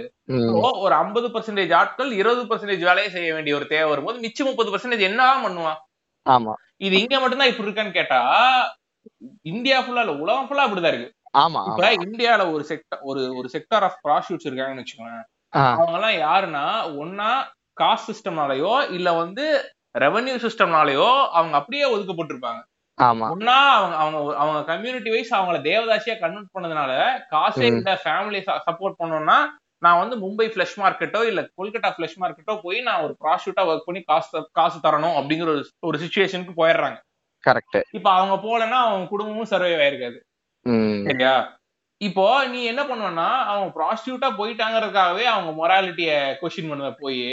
ஒரு 0.80 0.94
ஐம்பது 1.00 1.28
பர்சன்டேஜ் 1.34 1.74
ஆட்கள் 1.80 2.12
இருபது 2.20 2.44
பர்சன்டேஜ் 2.50 2.88
வேலையை 2.88 3.10
செய்ய 3.16 3.30
வேண்டிய 3.36 3.54
ஒரு 3.58 3.66
தேவை 3.74 3.90
வரும்போது 3.92 4.24
மிச்சம் 4.24 4.50
முப்பது 4.50 4.72
பர்சன்டேஜ் 4.74 5.08
என்னதான் 5.10 5.44
பண்ணுவான் 5.46 5.80
ஆமா. 6.26 6.54
இது 6.82 6.96
இங்க 7.02 7.16
மட்டும்தான் 7.20 7.52
இப்படி 7.52 7.68
இருக்கான்னு 7.68 7.98
கேட்டா 7.98 8.20
இந்தியா 9.50 9.78
ஃபுல்லா 9.82 10.04
இல்ல 10.06 10.16
உலகம் 10.24 10.48
ஃபுல்லா 10.48 10.66
அப்படிதான் 10.66 10.94
இருக்கு. 10.94 11.12
ஆமா 11.36 11.62
இப்ப 11.70 11.84
இந்தியால 12.06 12.44
ஒரு 12.54 12.64
செக்டர் 12.70 13.02
ஒரு 13.10 13.22
ஒரு 13.40 13.48
செக்டார் 13.54 13.86
ஆஃப் 13.88 14.00
ப்ராஸ்டியூட்ஸ் 14.06 14.48
இருக்காங்கன்னு 14.48 14.84
வச்சுக்கோங்க 14.84 15.20
அவங்க 15.74 15.98
எல்லாம் 16.00 16.18
யாருன்னா 16.20 16.64
ஒன்னா 17.02 17.30
காஸ்ட் 17.78 18.10
சிஸ்டம்னாலயோ 18.10 18.74
இல்ல 18.98 19.10
வந்து 19.20 19.46
ரெவன்யூ 19.96 20.36
சிஸ்டம்னாலயோ 20.44 21.08
அவங்க 21.38 21.54
அப்படியே 21.60 21.86
ஒதுக்கப்பட்டிருப்பாங்க. 21.94 22.62
ஒன்னா 23.00 23.58
அவங்க 23.76 23.96
அவங்க 23.96 24.36
அவங்க 24.36 24.60
கம்யூனிட்டி 24.64 25.10
வைஸ் 25.10 25.34
அவங்கள 25.34 25.58
தேவதாசியா 25.68 26.16
கன்வெர்ட் 26.20 26.54
பண்ணதுனால 26.54 26.92
காசே. 27.32 27.64
இல்ல 27.64 28.00
ஃபேமிலி 28.04 28.42
சப்போர்ட் 28.66 29.00
பண்ணோம்னா 29.00 29.38
நான் 29.78 30.00
வந்து 30.00 30.16
மும்பை 30.18 30.48
ஃபிளஷ் 30.54 30.78
மார்க்கெட்டோ 30.78 31.26
இல்ல 31.26 31.42
கொல்கட்டா 31.58 31.90
ஃபிளஷ் 31.98 32.18
மார்க்கெட்டோ 32.20 32.60
போய் 32.62 32.82
நான் 32.82 33.02
ஒரு 33.02 33.14
ப்ராஸ்டியூட்டா 33.24 33.64
ஒர்க் 33.70 33.86
பண்ணி 33.86 34.02
காசு 34.02 34.50
காசு 34.52 34.78
தரணும் 34.80 35.16
அப்படிங்கிற 35.20 35.48
ஒரு 35.48 35.64
ஒரு 35.80 36.00
சுச்சுவேஷனுக்கு 36.00 36.54
போயிடுறாங்க. 36.58 36.98
கரெக்ட் 37.44 37.78
இப்ப 37.92 38.12
அவங்க 38.12 38.36
போலன்னா 38.48 38.80
அவங்க 38.80 39.08
குடும்பமும் 39.08 39.46
சர்வே 39.46 39.76
ஆயிருக்காது. 39.76 40.18
சரியா? 41.06 41.58
இப்போ 42.02 42.26
நீ 42.48 42.64
என்ன 42.64 42.82
பண்ணுவனா 42.84 43.30
அவங்க 43.52 43.70
ப்ராஸ்டியூட்டா 43.78 44.30
போயிட்டாங்கறதுக்காகவே 44.38 45.24
அவங்க 45.24 45.52
மொராலிட்டிய 45.52 46.12
கொஸ்டின் 46.42 46.70
பண்ணுவ 46.72 46.92
போய் 47.00 47.24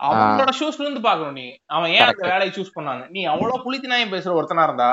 அவங்களோட 0.00 0.50
ஷூஸ்ல 0.58 0.84
இருந்து 0.84 1.00
பாக்கணும் 1.00 1.38
நீ. 1.38 1.46
அவன் 1.68 1.92
ஏன் 1.92 2.04
அந்த. 2.04 2.24
வேலையை 2.26 2.52
சூஸ் 2.54 2.76
பண்ணாங்க 2.76 3.04
நீ 3.10 3.22
அவ்வளவு 3.24 3.64
புளித்தி 3.64 3.86
நாயம் 3.86 4.12
பேசுற 4.12 4.36
ஒருத்தனா 4.38 4.66
இருந்தா. 4.68 4.90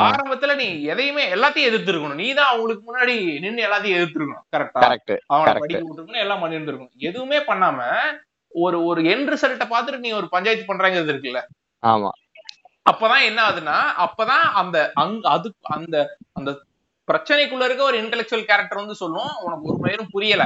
ஆரம்பத்துல 0.00 0.52
நீ 0.56 0.66
எதையுமே 0.84 1.22
எல்லாத்தையும் 1.34 1.68
எதிர்த்து 1.70 1.92
இருக்கணும் 1.92 2.20
நீ 2.20 2.28
தான் 2.32 2.50
அவங்களுக்கு 2.50 2.84
முன்னாடி 2.88 3.14
நின்னு 3.40 3.66
எல்லாத்தையும் 3.66 3.96
எதிர்த்துருக்கணும். 3.98 4.44
கரெக்டா 4.54 4.82
கரெக்ட் 4.84 5.12
correct. 5.32 5.62
படிக்க 5.62 5.80
விட்டுருக்கணும் 5.80 6.24
எல்லாம் 6.24 6.40
பண்ணி 6.40 6.56
இருந்திருக்கணும் 6.56 7.06
எதுவுமே 7.08 7.38
பண்ணாம 7.48 7.78
ஒரு 8.52 8.78
ஒரு 8.84 9.00
என் 9.04 9.28
ரிசல்ட்ட 9.28 9.66
பார்த்துட்டு 9.68 10.04
நீ 10.04 10.10
ஒரு 10.12 10.28
பஞ்சாயத்து 10.28 10.64
பண்றாங்கிறது 10.66 11.12
இருக்குல்ல. 11.12 11.40
ஆமா. 11.82 12.10
அப்பதான் 12.86 13.26
என்ன 13.26 13.40
ஆகுதுன்னா 13.42 13.76
அப்பதான் 14.04 14.44
அந்த 14.54 14.76
அங்க 14.94 15.28
அது 15.28 15.48
அந்த 15.72 15.96
அந்த 16.32 16.50
பிரச்சனைக்குள்ள 17.08 17.64
இருக்க 17.64 17.82
ஒரு 17.84 17.98
இன்டெலெக்சுவல் 18.02 18.48
கேரக்டர் 18.48 18.80
வந்து 18.80 18.94
சொல்லும் 18.94 19.32
உனக்கு 19.42 19.68
ஒரு 19.70 19.78
மயிரும் 19.82 20.12
புரியல. 20.12 20.44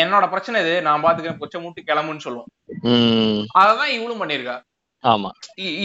என்னோட 0.00 0.28
பிரச்சனை 0.28 0.60
இது. 0.60 0.82
நான் 0.82 1.02
பாத்துக்கிறேன். 1.04 1.40
கொச்சை 1.40 1.58
மூட்டி 1.58 1.82
கிளம்புன்னு 1.86 2.24
சொல்லுவோம் 2.26 2.50
அததான் 3.60 3.94
இவளும் 3.96 4.22
பண்ணிருக்கா 4.22 4.56
ஆமா. 5.04 5.28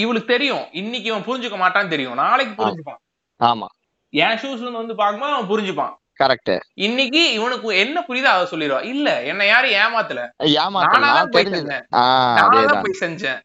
இவளுக்கு 0.04 0.34
தெரியும். 0.34 0.66
இன்னைக்கு 0.72 1.10
இவன் 1.12 1.28
புரிஞ்சுக்க 1.28 1.56
மாட்டான்னு 1.56 1.88
தெரியும். 1.88 2.14
நாளைக்கு 2.14 2.54
புரிஞ்சுப்பான். 2.62 3.02
ஆமா. 3.42 3.68
என் 4.10 4.38
ஷூஸ்ல 4.42 4.58
இருந்து 4.58 4.72
வந்து 4.72 4.96
பார்க்கும்போது 4.96 5.34
அவன் 5.34 5.50
புரிஞ்சுப்பான். 5.52 5.94
கரெக்ட் 6.24 6.60
இன்னைக்கு 6.74 7.34
இவனுக்கு 7.34 7.78
என்ன 7.78 8.04
புரியுதோ 8.08 8.32
அதை 8.34 8.44
சொல்லிடுவா. 8.52 8.84
இல்ல 8.84 9.24
என்ன 9.24 9.46
யாரும் 9.46 9.72
ஏமாத்தல. 9.72 10.22
ஏமாத்தல. 10.44 11.00
நானா 11.00 11.24
போய் 11.32 13.02
செஞ்சேன். 13.04 13.40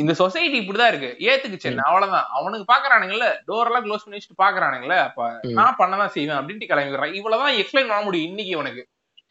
இந்த 0.00 0.12
சொசைட்டி 0.14 0.56
இப்படிதான் 0.60 0.90
இருக்கு. 0.92 1.10
ஏத்துக்குச்சு. 1.28 1.70
அவ்வளவுதான். 1.86 2.26
அவனுக்கு 2.38 2.66
பாக்குறானுங்கல்ல. 2.72 3.26
டோர் 3.48 3.68
எல்லாம் 3.70 3.84
க்ளோஸ் 3.86 4.04
பண்ணி 4.04 4.18
வச்சுட்டு 4.18 4.42
பாக்குறானுங்கல்ல. 4.42 4.96
அப்ப. 5.06 5.20
நான் 5.58 5.78
பண்ணதான் 5.78 6.14
செய்வேன் 6.16 6.38
அப்படின்ட்டு 6.38 6.70
கிளம்பிடுறான் 6.72 7.14
இவ்வளவுதான் 7.14 7.58
எக்ஸ்பிளைன் 7.60 7.90
பண்ண 7.90 8.02
முடியும் 8.02 8.30
இன்னைக்கு 8.30 8.52
இவனுக்கு. 8.52 8.82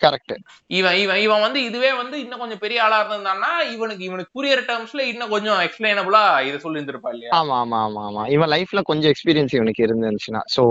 கரெக்ட் 0.02 0.34
இவன் 0.70 0.98
இவன் 0.98 1.20
இவன் 1.20 1.42
வந்து 1.42 1.60
இதுவே 1.64 1.90
வந்து 1.94 2.16
இன்னும் 2.20 2.40
கொஞ்சம் 2.40 2.62
பெரிய 2.62 2.84
ஆளா 2.84 3.00
இருந்திருந்தான்னா 3.00 3.50
இவனுக்கு 3.74 4.04
இவனுக்கு 4.04 4.32
புரியற 4.38 4.60
டேர்ம்ஸ்ல 4.68 5.02
இன்னும் 5.06 5.30
கொஞ்சம் 5.30 5.60
எக்ஸ்பிளைனபிளா 5.60 6.22
இதை 6.42 6.58
சொல்லி 6.60 6.80
இருந்திருப்பா 6.80 7.12
இல்லையா? 7.14 7.32
ஆமா 7.40 7.56
ஆமா 7.64 7.80
ஆமா 7.88 8.04
ஆமா. 8.08 8.24
இவன் 8.30 8.52
லைஃப்ல 8.52 8.82
கொஞ்சம் 8.84 9.12
எக்ஸ்பீரியன்ஸ் 9.14 9.56
இவனுக்கு 9.56 9.86
இருந்துச்சுன்னா. 9.88 10.42
சோ 10.56 10.64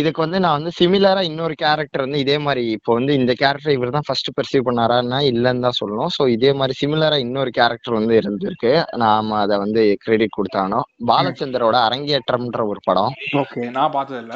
இதுக்கு 0.00 0.20
வந்து 0.24 0.38
நான் 0.44 0.56
வந்து 0.58 0.72
சிமிலரா 0.78 1.22
இன்னொரு 1.28 1.54
கேரக்டர் 1.62 2.04
வந்து 2.04 2.20
இதே 2.24 2.36
மாதிரி 2.46 2.62
இப்போ 2.76 2.90
வந்து 2.98 3.12
இந்த 3.20 3.32
கேரக்டர் 3.42 3.76
இவர் 3.76 3.94
தான் 3.96 4.06
ஃபர்ஸ்ட் 4.08 4.30
பெர்சீவ் 4.36 4.66
பண்ணாரான்னா 4.68 5.18
இல்லைன்னு 5.30 5.64
தான் 5.66 5.78
சொல்லணும். 5.80 6.12
ஸோ 6.16 6.24
இதே 6.36 6.52
மாதிரி 6.60 6.74
சிமிலரா 6.80 7.18
இன்னொரு 7.26 7.52
கேரக்டர் 7.58 7.98
வந்து 7.98 8.14
இருந்திருக்கு. 8.20 8.72
நாம 9.04 9.38
அதை 9.44 9.56
வந்து 9.64 9.82
கிரெடிட் 10.04 10.36
கொடுத்தானோ 10.38 10.80
பாலச்சந்தரோட 11.10 11.78
அரங்கேற்றம்ன்ற 11.88 12.64
ஒரு 12.72 12.82
படம். 12.88 13.14
ஓகே 13.42 13.62
நான் 13.78 13.94
பார்த்தது 13.96 14.22
இல்ல. 14.24 14.34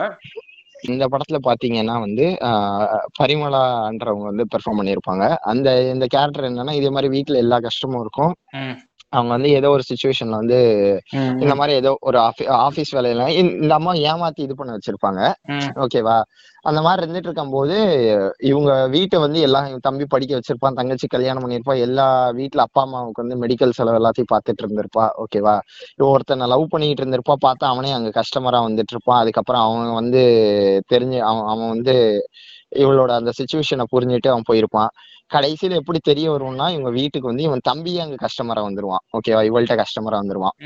இந்த 0.90 1.04
படத்துல 1.10 1.38
பாத்தீங்கன்னா 1.48 1.96
வந்து 2.04 2.24
பரிமளான்றவங்க 3.18 4.26
வந்து 4.30 4.44
பெர்ஃபார்ம் 4.52 4.80
பண்ணியிருப்பாங்க. 4.80 5.24
அந்த 5.50 5.68
இந்த 5.94 6.06
கேரக்டர் 6.14 6.48
என்னன்னா 6.48 6.74
இதே 6.78 6.90
மாதிரி 6.96 7.10
வீட்ல 7.16 7.42
எல்லா 7.44 7.58
கஷ்டமும் 7.66 8.02
இருக்கும். 8.04 8.32
அவங்க 9.12 9.32
வந்து 9.32 9.48
ஏதோ 9.48 9.70
ஒரு 9.70 9.82
சுச்சுவேஷன்ல 9.88 10.38
வந்து 10.40 10.58
இந்த 11.40 11.54
மாதிரி 11.54 11.76
ஏதோ 11.76 11.96
ஒரு 12.00 12.18
ஆபீஸ் 12.48 12.96
வேலையில 12.96 13.28
இந்த- 13.28 13.74
அம்மா 13.74 13.92
ஏமாத்தி 13.92 14.40
இது 14.40 14.54
பண்ண 14.54 14.76
வச்சிருப்பாங்க. 14.76 15.20
ஓகேவா? 15.74 16.16
அந்த 16.62 16.80
மாதிரி 16.80 17.02
இருந்துட்டு 17.04 17.24
இருக்கும்போது 17.24 17.76
இவங்க 18.40 18.86
வீட்டை 18.88 19.18
வந்து 19.20 19.40
எல்லாம் 19.40 19.78
தம்பி 19.78 20.04
படிக்க 20.06 20.38
வச்சிருப்பான் 20.38 20.74
தங்கச்சி 20.74 21.06
கல்யாணம் 21.06 21.42
பண்ணியிருப்பா 21.42 21.78
எல்லா 21.78 22.30
வீட்ல 22.30 22.62
அப்பா 22.62 22.82
அம்மாவுக்கு 22.82 23.26
வந்து 23.26 23.46
மெடிக்கல் 23.46 23.70
செலவு 23.70 23.98
எல்லாத்தையும் 23.98 24.32
பார்த்துட்டு 24.32 24.62
இருந்திருப்பா. 24.62 25.08
ஓகேவா? 25.24 25.56
ஒருத்தனை 25.96 26.46
லவ் 26.46 26.68
பண்ணிட்டு 26.68 27.04
இருந்திருப்பா 27.04 27.34
பார்த்தா 27.46 27.68
அவனே 27.72 27.92
அங்க 27.92 28.20
கஸ்டமரா 28.20 28.58
வந்துட்டு 28.68 28.90
இருப்பான். 28.90 29.20
அதுக்கப்புறம் 29.20 29.62
அவன் 29.62 29.92
வந்து 29.92 30.22
தெரிஞ்சு 30.92 31.18
அவன் 31.20 31.46
அவன் 31.46 31.68
வந்து 31.68 31.96
இவளோட 32.72 33.10
அந்த 33.10 33.30
சுச்சுவேஷனை 33.38 33.84
புரிஞ்சுட்டு 33.92 34.28
அவன் 34.28 34.48
போயிருப்பான். 34.50 34.90
கடைசியில 35.34 35.74
எப்படி 35.74 35.98
தெரிய 36.02 36.32
வரும்னா 36.32 36.70
இவங்க 36.70 36.90
வீட்டுக்கு 36.90 37.26
வந்து 37.26 37.42
இவன் 37.42 37.64
தம்பியே 37.68 37.98
அங்க 37.98 38.16
கஸ்டமரா 38.24 38.62
வந்துருவான். 38.68 39.04
ஓகேவா 39.12 39.42
இவள்கிட்ட 39.50 39.76
கஸ்டமரா 39.82 40.18
வந்துருவான். 40.22 40.56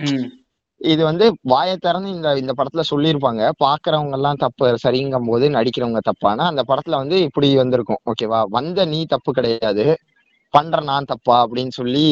இது 0.81 1.05
வந்து 1.05 1.35
வாயை 1.43 1.77
திறந்து 1.77 2.11
இந்த 2.11 2.39
இந்த 2.39 2.53
படத்துல 2.57 2.83
சொல்லியிருப்பாங்க. 2.91 3.51
பாக்குறவங்க 3.65 4.13
எல்லாம் 4.13 4.35
தப்பு 4.35 4.77
சரிங்கும் 4.85 5.27
போது 5.27 5.51
நடிக்கிறவங்க 5.51 6.01
தப்பானா 6.11 6.45
அந்த 6.53 6.65
படத்துல 6.69 6.91
வந்து 6.91 7.21
இப்படி 7.21 7.57
வந்திருக்கும். 7.57 8.01
ஓகேவா 8.11 8.43
வந்த 8.49 8.85
நீ 8.85 9.05
தப்பு 9.05 9.33
கிடையாது. 9.33 9.97
பண்ற 10.51 10.81
நான் 10.81 11.05
தப்பா? 11.05 11.47
அப்படின்னு 11.47 11.69
சொல்லி 11.69 12.05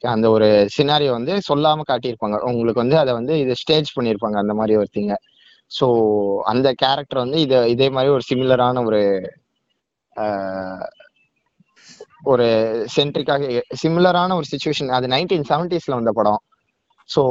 அந்த 0.00 0.30
ஒரு 0.30 0.68
சினாரியோ 0.78 1.10
வந்து 1.10 1.40
சொல்லாம 1.48 1.84
காட்டியிருப்பாங்க. 1.88 2.38
உங்களுக்கு 2.50 2.80
வந்து 2.80 2.98
அதை 2.98 3.12
வந்து 3.12 3.38
இது 3.40 3.54
ஸ்டேஜ் 3.54 3.98
பண்ணியிருப்பாங்க 3.98 4.34
அந்த 4.34 4.54
மாதிரி 4.54 4.76
ஒரு 4.76 4.88
திங்க 4.96 5.14
ஸோ 5.70 5.86
அந்த 6.52 6.68
கேரக்டர் 6.82 7.22
வந்து 7.24 7.40
இது 7.40 7.58
இதே 7.74 7.88
மாதிரி 7.90 8.12
ஒரு 8.16 8.24
சிமிலரான 8.30 8.82
ஒரு 8.88 9.02
ஒரு 12.30 12.46
சென்ட்ரிக்காக 12.94 13.44
சிமிலரான 13.82 14.34
ஒரு 14.36 14.46
சுச்சுவேஷன் 14.52 14.94
அது 14.96 15.06
நைன்டீன் 15.08 15.46
செவன்டிஸ்ல 15.50 15.98
வந்த 15.98 16.12
படம். 16.12 16.40
ஸோ 17.08 17.22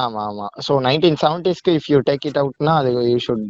ஆமா 0.00 0.20
ஆமா. 0.28 0.46
ஸோ 0.66 0.72
நைன்டீன் 0.86 1.18
செவன்டிஸ்க்கு 1.22 1.72
இஃப் 1.78 1.88
யூ 1.92 1.98
டேக் 2.08 2.26
இட் 2.26 2.40
அவுட்னா 2.42 2.72
அது 2.80 2.90
யூ 3.10 3.16
ஷுட் 3.26 3.46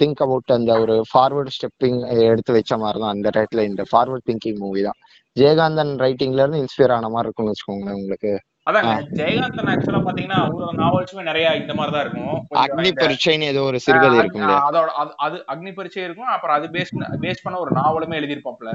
திங்க் 0.00 0.22
அபவுட் 0.26 0.54
அந்த 0.56 0.72
ஒரு 0.80 0.94
ஃபார்வர்ட் 1.10 1.52
ஸ்டெப்பிங் 1.56 1.98
எடுத்து 2.28 2.56
வச்ச 2.58 2.78
மாதிரி 2.78 3.00
தான். 3.00 3.14
அந்த 3.16 3.30
டைட்டில் 3.36 3.68
இந்த 3.70 3.84
ஃபார்வர்ட் 3.90 4.26
திங்கிங் 4.30 4.60
மூவி 4.64 4.82
தான். 4.88 4.98
ஜெயகாந்தன் 5.36 5.92
ரைட்டிங்ல 6.04 6.42
இருந்து 6.44 6.62
இன்ஸ்பயர் 6.64 6.94
ஆன 6.96 7.08
மாதிரி 7.08 7.28
இருக்கும்னு 7.28 7.52
வச்சுக்கோங்களேன் 7.54 8.00
உங்களுக்கு. 8.00 8.32
அதாங்க. 8.66 8.90
ஜெயகாந்தன் 9.12 9.70
ஆக்சுவலா 9.70 10.00
பாத்தீங்கன்னா 10.00 10.36
அவரோட 10.40 10.72
நாவல்ஸுமே 10.72 11.22
நிறைய 11.22 11.56
இந்த 11.56 11.74
மாதிரி 11.74 11.96
தான் 11.96 12.04
இருக்கும் 12.04 12.34
அக்னி 12.58 12.90
பரீட்சைன்னு 12.96 13.42
ஏதோ 13.44 13.62
ஒரு 13.62 13.80
சிறுகதை 13.80 14.10
ஆஹ் 14.10 14.18
இருக்கும் 14.18 14.40
இல்லையா? 14.40 14.60
அதோட 14.68 14.90
அது- 15.22 15.42
அக்னி 15.48 15.74
பரீட்சை 15.74 16.02
இருக்கும். 16.02 16.26
அப்புறம் 16.26 16.56
அது 16.56 16.68
பேஸ் 16.68 16.92
பேஸ் 17.20 17.42
பண்ண 17.42 17.58
ஒரு 17.58 17.70
நாவலுமே 17.74 18.18
எழுதியிருப்பாப்ல 18.18 18.70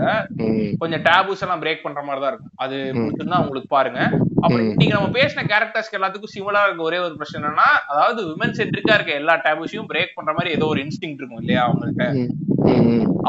கொஞ்சம் 0.77 1.01
டேபூஸ் 1.01 1.41
எல்லாம் 1.41 1.61
பிரேக் 1.61 1.83
பண்ற 1.83 2.01
மாதிரி 2.01 2.21
தான் 2.21 2.31
இருக்கும். 2.31 2.51
அது 2.55 2.91
ம். 2.93 2.97
பிடிச்சிருந்தா 2.97 3.39
உங்களுக்கு 3.39 3.67
பாருங்க. 3.67 3.99
அப்புறம். 4.41 4.69
இன்னைக்கு 4.69 4.95
நம்ம 4.95 5.19
பேசின 5.19 5.45
கேரக்டர்ஸ்க்கு 5.45 5.97
எல்லாத்துக்கும் 5.97 6.33
சிமிலரா 6.35 6.63
இருக்க 6.63 6.81
ஒரே 6.81 6.97
ஒரு 6.97 7.13
பிரச்சனை 7.13 7.49
என்னன்னா 7.49 7.69
அதாவது 7.87 8.21
விமன் 8.27 8.57
சென்ட்ரிக்கா 8.57 8.93
இருக்க 8.93 9.11
எல்லா 9.13 9.35
டேபூஸையும் 9.35 9.89
பிரேக் 9.93 10.15
பண்ற 10.15 10.33
மாதிரி 10.33 10.49
ஏதோ 10.49 10.65
ஒரு 10.65 10.81
இன்ஸ்டிங் 10.81 11.13
இருக்கும் 11.13 11.39
இல்லையா 11.39 11.69
அவங்கள்ட்ட. 11.69 12.05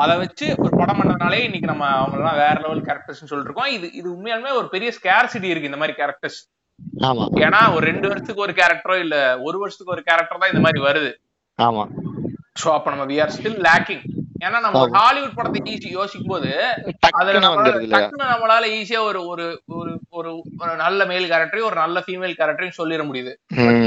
அதை 0.01 0.14
வச்சு 0.18 0.47
ஒரு 0.59 0.72
படம் 0.80 0.99
பண்ணதுனாலே 0.99 1.41
இன்னைக்கு 1.47 1.70
நம்ம 1.70 1.86
அவங்க 1.97 2.16
எல்லாம் 2.18 2.39
வேற 2.43 2.57
லெவல் 2.64 2.84
கேரக்டர்ஸ் 2.86 3.22
சொல்லிட்டு 3.22 3.51
இருக்கோம் 3.51 3.72
இது 3.76 3.86
இது 3.99 4.07
உண்மையாலுமே 4.14 4.53
ஒரு 4.61 4.68
பெரிய 4.74 4.91
ஸ்கேர்சிட்டி 4.99 5.51
இருக்கு 5.51 5.70
இந்த 5.70 5.80
மாதிரி 5.82 5.97
கேரக்டர்ஸ் 6.01 6.39
ஏன்னா 7.45 7.61
ஒரு 7.76 7.84
ரெண்டு 7.86 8.07
வருஷத்துக்கு 8.09 8.45
ஒரு 8.47 8.55
கேரக்டரோ 8.59 8.97
இல்ல 9.05 9.16
ஒரு 9.47 9.57
வருஷத்துக்கு 9.62 9.95
ஒரு 9.97 10.05
கேரக்டர் 10.09 10.41
தான் 10.43 10.53
இந்த 10.53 10.62
மாதிரி 10.66 10.80
வருது. 10.84 11.11
ஆமா. 11.59 11.84
சோ 12.61 12.68
அப்ப 12.74 12.91
நம்ம 12.91 13.07
வி 13.11 13.16
ஆர் 13.22 13.34
ஸ்டில் 13.34 13.59
லேக்கிங் 13.66 14.05
ஏன்னா 14.45 14.59
நம்ம. 14.64 14.82
ஹாலிவுட் 14.97 15.36
படத்தை 15.39 15.61
ஈஸி 15.72 15.89
யோசிக்கும் 15.97 16.32
போது 16.32 16.51
அதுல 17.18 17.39
டக்குன்னு 17.95 18.32
நம்மளால 18.32 18.66
ஈஸியா 18.76 19.01
ஒரு 19.09 19.20
ஒரு 19.32 19.47
ஒரு 19.70 19.93
ஒரு 20.18 20.30
நல்ல 20.84 21.07
மேல் 21.07 21.30
கேரக்டரையும் 21.32 21.70
ஒரு 21.70 21.78
நல்ல 21.82 22.05
ஃபீமேல் 22.07 22.39
கேரக்டரையும் 22.41 22.78
சொல்லிட 22.78 23.05
முடியுது. 23.09 23.32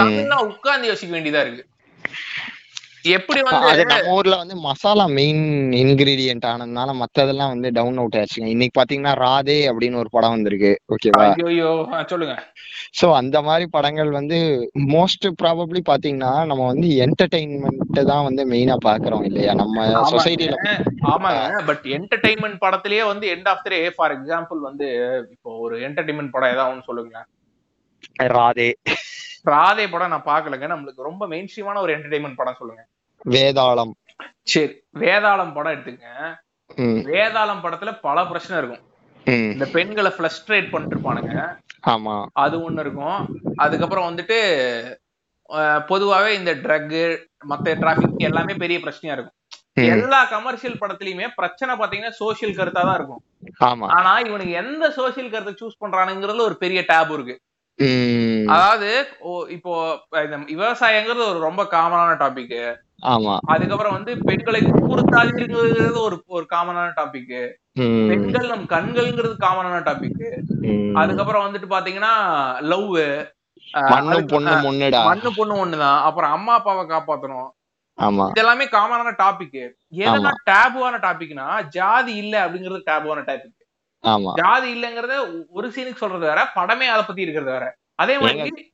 தமிழ்னா 0.01 0.39
உட்கார்ந்து 0.49 0.89
யோசிக்க 0.91 1.11
வேண்டியதா 1.15 1.43
இருக்கு. 1.45 1.63
எப்படி 3.15 3.39
வந்து 3.45 3.83
நம்ம 3.91 4.11
ஊர்ல 4.15 4.35
வந்து 4.41 4.55
மசாலா 4.65 5.05
மெயின் 5.17 5.43
இன்கிரீடியன்ட் 5.79 6.45
ஆனதுனால 6.49 6.89
மத்ததெல்லாம் 7.01 7.51
வந்து 7.53 7.69
டவுன் 7.77 7.99
அவுட் 8.01 8.17
ஆச்சுங்க 8.21 8.49
இன்னைக்கு 8.53 8.75
பாத்தீங்கன்னா 8.79 9.13
ராதே 9.23 9.57
அப்படின்னு 9.71 10.01
ஒரு 10.01 10.09
படம் 10.15 10.35
வந்திருக்கு. 10.35 10.71
ஓகேவா? 10.93 11.25
ஐயோ 11.51 11.71
சொல்லுங்க. 12.11 12.35
சோ 12.99 13.07
அந்த 13.19 13.37
மாதிரி 13.41 13.67
படங்கள் 13.75 14.11
வந்து 14.19 14.37
மோஸ்ட் 14.95 15.27
ப்ராபப்ளி 15.41 15.81
பாத்தீங்கன்னா 15.91 16.33
நம்ம 16.51 16.65
வந்து 16.65 16.87
என்டர்டைன்மெண்ட் 17.05 18.01
தான் 18.11 18.25
வந்து 18.29 18.45
மெயினா 18.53 18.77
பாக்குறோம் 18.87 19.25
இல்லையா? 19.29 19.53
நம்ம 19.63 19.87
சொசைட்டில 20.13 20.57
ஆமாங்க. 21.13 21.61
பட் 21.69 21.85
என்டர்டைன்மெண்ட் 21.97 22.59
படத்திலேயே 22.65 23.05
வந்து 23.11 23.27
end 23.35 23.51
of 23.53 23.63
the 23.65 23.75
day 23.75 23.81
for 23.97 24.15
example 24.17 24.61
வந்து 24.69 24.89
இப்போ 25.35 25.51
ஒரு 25.65 25.77
என்டர்டைன்மெண்ட் 25.89 26.35
படம் 26.37 26.53
ஏதாவது 26.55 26.87
சொல்லுங்க 26.89 27.17
ராதே. 28.35 28.69
ராதே 29.45 29.91
படம் 29.91 30.09
நான் 30.09 30.23
பாக்கலங்க 30.25 30.67
நம்மளுக்கு 30.73 31.01
ரொம்ப 31.01 31.27
மெயின் 31.27 31.47
ஸ்ட்ரீமான 31.55 31.77
ஒரு 31.77 31.97
என்டர்டைன்மெண்ட் 31.97 32.35
படம் 32.35 32.55
சொல்லுங்க. 32.59 32.87
வேதாளம். 33.29 33.91
சரி 34.43 34.83
வேதாளம் 34.99 35.53
படம் 35.53 35.73
எடுத்துங்க. 35.73 36.35
வேதாளம் 37.11 37.63
படத்துல 37.63 37.97
பல 38.01 38.25
பிரச்சனை 38.25 38.57
இருக்கும். 38.57 38.89
இந்த 39.51 39.65
பெண்களை 39.65 40.11
ஃபிளஸ்ட்ரேட் 40.11 40.69
பண்ணிட்டு 40.69 40.95
இருப்பானுங்க. 40.95 41.57
ஆமா. 41.87 42.25
அது 42.33 42.71
ஒண்ணு 42.71 42.79
இருக்கும். 42.79 43.39
அதுக்கப்புறம் 43.55 44.15
வந்துட்டு 44.15 44.39
பொதுவாவே 45.91 46.27
இந்த 46.27 46.55
ட்ரக் 46.55 47.25
மத்த 47.49 47.79
டிராபிக் 47.79 48.17
எல்லாமே 48.17 48.53
பெரிய 48.53 48.79
பிரச்சனையா 48.79 49.15
இருக்கும். 49.17 49.39
எல்லா 49.73 50.25
கமர்ஷியல் 50.25 50.77
படத்துலயுமே 50.77 51.27
பிரச்சனை 51.35 51.75
பாத்தீங்கன்னா 51.75 52.09
சோஷியல் 52.09 52.55
கருத்தா 52.55 52.81
தான் 52.81 52.95
இருக்கும். 52.95 53.23
ஆமா. 53.59 53.85
ஆனா 53.87 54.19
இவனுக்கு 54.19 54.51
எந்த 54.51 54.91
சோஷியல் 54.91 55.29
கருத்தை 55.29 55.53
சூஸ் 55.61 55.83
பண்றானுங்கிறதுல 55.83 56.39
ஒரு 56.39 56.57
பெரிய 56.57 56.83
டேப் 56.87 57.11
இருக்கு. 57.11 57.41
அதாவது 58.47 59.07
ஓ- 59.19 59.45
இப்போ 59.45 59.99
இந்த 60.11 60.37
விவசாயங்கிறது 60.37 61.29
ஒரு 61.29 61.39
ரொம்ப 61.39 61.63
காமனான 61.63 62.15
டாபிக் 62.17 62.75
ஆமா. 63.01 63.37
அதுக்கப்புறம் 63.45 63.93
வந்து 63.93 64.17
பெண்களை 64.17 64.61
துன்புறுத்தாதீங்கிறது 64.61 65.97
ஒரு 65.97 66.23
ஒரு 66.27 66.45
காமனான 66.49 66.93
டாபிக் 66.95 67.51
பெண்கள் 68.07 68.47
நம் 68.47 68.65
கண்கள்ங்கிறது 68.65 69.35
காமனான 69.39 69.79
டாபிக். 69.83 70.23
அதுக்கப்புறம் 70.93 71.45
வந்துட்டு 71.45 71.71
பாத்தீங்கன்னா 71.71 72.13
லவ் 72.61 72.97
மண்ணு 73.89 74.25
பொண்ணு 74.25 74.51
முன்னுடா. 74.61 75.03
மண்ணு 75.03 75.31
பொண்ணு 75.35 75.65
ஒண்ணுதான். 75.65 76.01
அப்புறம் 76.01 76.31
அம்மா 76.31 76.53
அப்பாவை 76.53 76.85
காப்பாத்தணும். 76.85 77.49
ஆமா. 77.97 78.25
இதெல்லாமே 78.29 78.65
காமனான 78.71 79.13
டாபிக் 79.17 79.59
எதெல்லாம் 79.95 80.39
டேபுவான 80.51 80.99
டாபிக்னா 80.99 81.67
ஜாதி 81.67 82.15
இல்ல 82.15 82.47
அப்படிங்கிறது 82.47 82.81
டேபுவான 82.85 83.21
டாபிக் 83.23 83.59
ஜாதி 84.41 84.69
இல்லங்கிறத 84.75 85.15
ஒரு 85.49 85.67
சீனுக்கு 85.75 86.03
சொல்றது 86.03 86.25
வேற 86.29 86.41
படமே 86.55 86.87
அதை 86.93 87.03
பத்தி 87.07 87.25
இருக்கிறது 87.25 87.51
வேற. 87.55 87.65
அதே 88.03 88.15
மாதிரி 88.19 88.69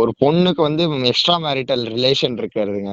ஒரு 0.00 0.12
பொண்ணுக்கு 0.22 0.60
வந்து 0.60 0.84
எக்ஸ்ட்ரா 1.10 1.36
மேரிட்டல் 1.38 1.84
ரிலேஷன் 1.96 2.38
இருக்கிறதுங்க. 2.40 2.92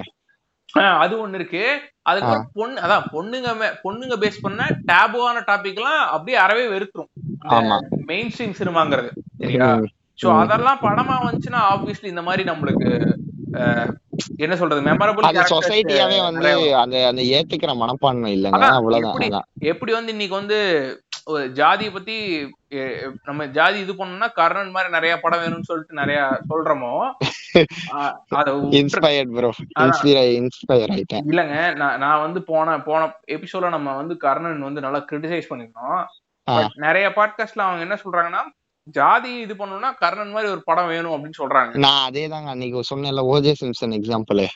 அது 1.04 1.14
ஒண்ணு 1.22 1.38
இருக்கு. 1.40 1.62
அதுக்கப்புறம் 2.10 2.50
பொண்ணு 2.60 2.82
அதான் 2.86 3.06
பொண்ணுங்க 3.14 3.70
பொண்ணுங்க 3.86 4.16
பேஸ் 4.24 4.44
பண்ண 4.44 4.68
டேபுவான 4.92 5.38
டாபிக் 5.48 5.80
எல்லாம் 5.80 6.02
அப்படியே 6.16 6.38
அறவே 6.38 6.66
வெறுத்துரும். 6.68 7.10
ஆமா. 7.58 7.78
மெயின் 8.12 8.30
ஸ்ட்ரீம் 8.34 8.60
சினிமாங்கிறது 8.60 9.10
சோ. 10.20 10.28
அதெல்லாம் 10.44 10.84
படமா 10.86 11.16
வந்துச்சுன்னா 11.26 11.62
ஆப்வியஸ்லி 11.74 12.14
இந்த 12.14 12.22
மாதிரி 12.22 12.44
நம்மளுக்கு 12.52 12.90
என்ன 14.38 14.56
சொல்றது 14.56 14.82
மெமரபிள் 14.88 15.52
சொசைட்டியாவே 15.52 16.18
வந்து 16.26 16.50
அந்த 16.82 16.96
அந்த 17.08 17.22
ஏத்துக்கிற 17.36 17.72
மனப்பான்மை 17.76 18.32
இல்லைங்க 18.38 18.68
அவ்வளவுதான் 18.80 19.48
எப்படி 19.72 19.92
வந்து 19.94 20.12
இன்னைக்கு 20.12 20.36
வந்து 20.36 20.58
ஒரு 21.30 21.50
ஜாதியை 21.50 21.92
பத்தி 21.92 22.48
நம்ம 23.24 23.48
ஜாதி 23.48 23.80
இது 23.80 23.94
பண்ணோம்னா 23.94 24.34
கர்ணன் 24.34 24.72
மாதிரி 24.72 24.92
நிறைய 24.92 25.20
படம் 25.20 25.40
வேணும்னு 25.40 25.62
சொல்லிட்டு 25.62 25.94
நிறைய 25.94 26.40
சொல்றோமோ 26.52 27.10
இல்லங்க 31.32 31.76
நான் 32.04 32.22
வந்து 32.22 32.44
போன 32.44 32.80
போன 32.80 33.16
எபிசோட்ல 33.28 33.70
நம்ம 33.70 33.96
வந்து 33.96 34.18
கர்ணன் 34.18 34.62
வந்து 34.62 34.82
நல்லா 34.82 35.06
கிரிட்டிசைஸ் 35.10 35.52
பண்ணிருந்தோம் 35.52 36.06
நிறைய 36.78 37.10
பாட்காஸ்ட்ல 37.10 37.68
அவங்க 37.68 37.88
என்ன 37.88 37.98
சொல்றாங்கன்னா 38.04 38.44
ஜாதி 38.96 39.40
இது 39.40 39.54
பண்ணணும்னா 39.54 39.94
கர்ணன் 40.02 40.32
மாதிரி 40.32 40.52
ஒரு 40.52 40.62
படம் 40.66 40.88
வேணும் 40.88 41.16
அப்படின்னு 41.16 41.42
சொல்றாங்க. 41.42 41.78
நான் 41.78 42.08
அதே 42.08 42.28
தாங்க 42.28 42.50
அன்னைக்கு 42.50 42.92
சொன்னேன்ல 42.92 43.34
ஓஜே 43.34 43.54
சிம்சன் 43.62 44.00
எக்ஸாம்பிள் 44.00 44.48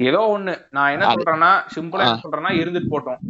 ஏதோ 0.00 0.36
ஒண்ணு. 0.36 0.54
நான் 0.70 0.94
என்ன 0.94 1.06
சொல்றேன்னா 1.06 1.50
சிம்பிளா. 1.74 2.06
என்ன 2.06 2.22
சொல்றேன்னா 2.24 2.62
இருந்துட்டு 2.62 2.94
போட்டோம். 2.94 3.20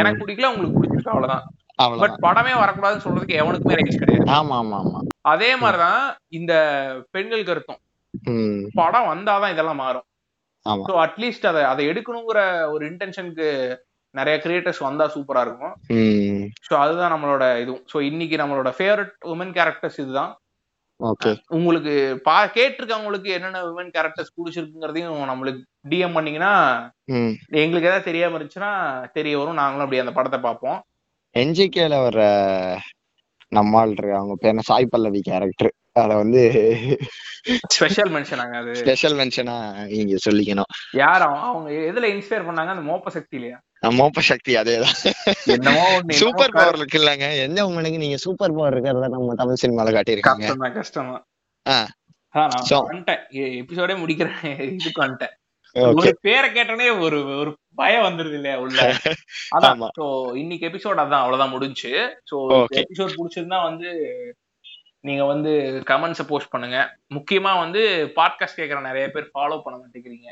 எனக்கு 0.00 0.22
பிடிக்கல 0.22 0.52
உங்களுக்கு 0.52 0.78
பிடிச்சிருக்கு 0.78 1.14
அவ்வளவுதான். 1.14 1.44
பட் 2.02 2.16
படமே 2.26 2.54
வரக்கூடாதுன்னு 2.62 3.04
சொல்றதுக்கு 3.06 3.40
எவனுக்குமே 3.42 3.78
ரைட்ஸ் 3.78 4.00
கிடையாது. 4.02 4.26
ஆமா 4.38 4.56
ஆமா 4.62 4.78
ஆமா 4.82 5.00
அதே 5.32 5.50
மாதிரிதான் 5.62 6.02
இந்த 6.38 6.52
பெண்கள் 7.14 7.48
கருத்தும். 7.48 7.80
படம் 8.80 9.10
வந்தாதான் 9.12 9.52
இதெல்லாம் 9.54 9.82
மாறும். 9.84 10.06
ஸோ 10.88 10.94
அட்லீஸ்ட் 11.04 11.46
அதை 11.50 11.60
அதை 11.72 11.82
எடுக்கணுங்கிற 11.90 12.40
ஒரு 12.74 12.82
இன்டென்ஷனுக்கு 12.90 13.46
நிறைய 14.14 14.36
கிரியேட்டர்ஸ் 14.44 14.82
வந்தா 14.86 15.06
சூப்பரா 15.14 15.40
இருக்கும். 15.46 15.74
ஸோ 16.66 16.72
அதுதான் 16.82 17.12
நம்மளோட 17.14 17.44
இதுவும் 17.62 17.84
ஸோ 17.92 17.98
இன்னைக்கு 18.10 18.36
நம்மளோட 18.42 18.70
ஃபேவரட் 18.78 19.14
உமன் 19.32 19.54
கேரக்டர்ஸ் 19.58 19.98
இதுதான். 20.02 20.32
ஓகே. 21.00 21.30
உங்களுக்கு 21.56 21.92
பா 22.28 22.36
கேட்டிருக்கவங்களுக்கு 22.54 23.30
என்னென்ன 23.36 23.60
உமன் 23.72 23.92
கேரக்டர்ஸ் 23.96 24.34
பிடிச்சிருக்குங்கிறதையும் 24.36 25.30
நம்மளுக்கு 25.32 25.60
டிஎம் 25.92 26.16
பண்ணீங்கன்னா 26.16 26.52
எங்களுக்கு 27.62 27.90
ஏதாவது 27.90 28.08
தெரியாம 28.10 28.36
இருந்துச்சுன்னா 28.38 28.72
தெரிய 29.18 29.34
வரும். 29.40 29.60
நாங்களும் 29.62 29.86
அப்படி 29.86 30.02
அந்த 30.04 30.14
படத்தை 30.18 30.40
பார்ப்போம். 30.48 30.80
என்ஜிகேல 31.42 31.96
வர 32.04 32.18
நம்மால் 33.56 33.92
இருக்கு 33.92 34.18
அவங்க 34.20 34.34
பேர் 34.40 34.68
சாய் 34.70 34.92
பல்லவி 34.92 35.20
கேரக்டர் 35.28 35.72
அத 36.00 36.16
வந்து 36.22 36.40
ஸ்பெஷல் 37.74 38.10
மென்ஷனாங்க 38.14 38.54
அது. 38.60 38.72
ஸ்பெஷல் 38.80 39.16
மென்ஷனா 39.20 39.54
நீங்க 39.92 40.16
சொல்லிக்கணும். 40.26 40.70
யார் 40.92 41.22
அவங்க 41.22 41.70
எதுல 41.90 42.08
இன்ஸ்பயர் 42.14 42.46
பண்ணாங்க? 42.48 42.72
அந்த 42.74 42.84
மோப்ப 42.90 43.10
சக்தி 43.16 43.36
இல்லையா 43.38 43.58
மோப்ப 43.98 44.20
சக்தி 44.28 44.52
அதேதான் 44.56 44.96
என்னமோ 45.54 45.84
சூப்பர் 46.20 46.54
பவர் 46.58 46.78
இருக்கு 46.78 46.98
இல்லங்க. 47.00 47.26
என்ன 47.46 47.66
உங்களுக்கு 47.66 48.02
நீங்க 48.04 48.18
சூப்பர் 48.24 48.56
பவர் 48.56 48.74
இருக்கிறத 48.74 49.08
நம்ம 49.16 49.34
தமிழ் 49.34 49.62
சினிமால 49.62 49.94
காட்டியிருக்காங்க? 49.96 50.46
கஷ்டம் 50.78 50.78
கஷ்டம் 50.78 51.12
எபிசோடே 53.60 53.94
முடிக்கிறேன். 54.02 54.42
இதுக்கு 54.76 55.02
வந்துட்டேன். 55.04 55.34
ஒரு 55.74 56.18
பேரை 56.20 56.50
கேட்டனே 56.50 57.00
ஒரு 57.00 57.36
ஒரு 57.36 57.58
பயம் 57.74 58.02
வந்துருது 58.02 58.32
இல்லையா 58.32 58.58
உள்ள? 58.58 58.78
அதான். 59.56 59.88
சோ 60.00 60.36
இன்னைக்கு 60.36 60.68
எபிசோட் 60.68 61.02
அதான் 61.02 61.24
அவ்வளவுதான் 61.24 61.50
முடிஞ்சு. 61.50 62.20
சோ. 62.30 62.36
எபிசோட் 62.74 63.16
பிடிச்சிருந்தா 63.16 63.62
வந்து 63.62 63.88
நீங்க 65.00 65.24
வந்து 65.24 65.82
கமெண்ட்ஸ 65.86 66.28
போஸ்ட் 66.28 66.50
பண்ணுங்க. 66.50 66.96
முக்கியமா 67.14 67.58
வந்து 67.58 68.12
பாட்காஸ்ட் 68.16 68.56
கேக்குற 68.56 68.80
நிறைய 68.80 69.10
பேர் 69.10 69.30
ஃபாலோ 69.34 69.62
பண்ண 69.62 69.80
மாட்டேங்கிறீங்க. 69.80 70.28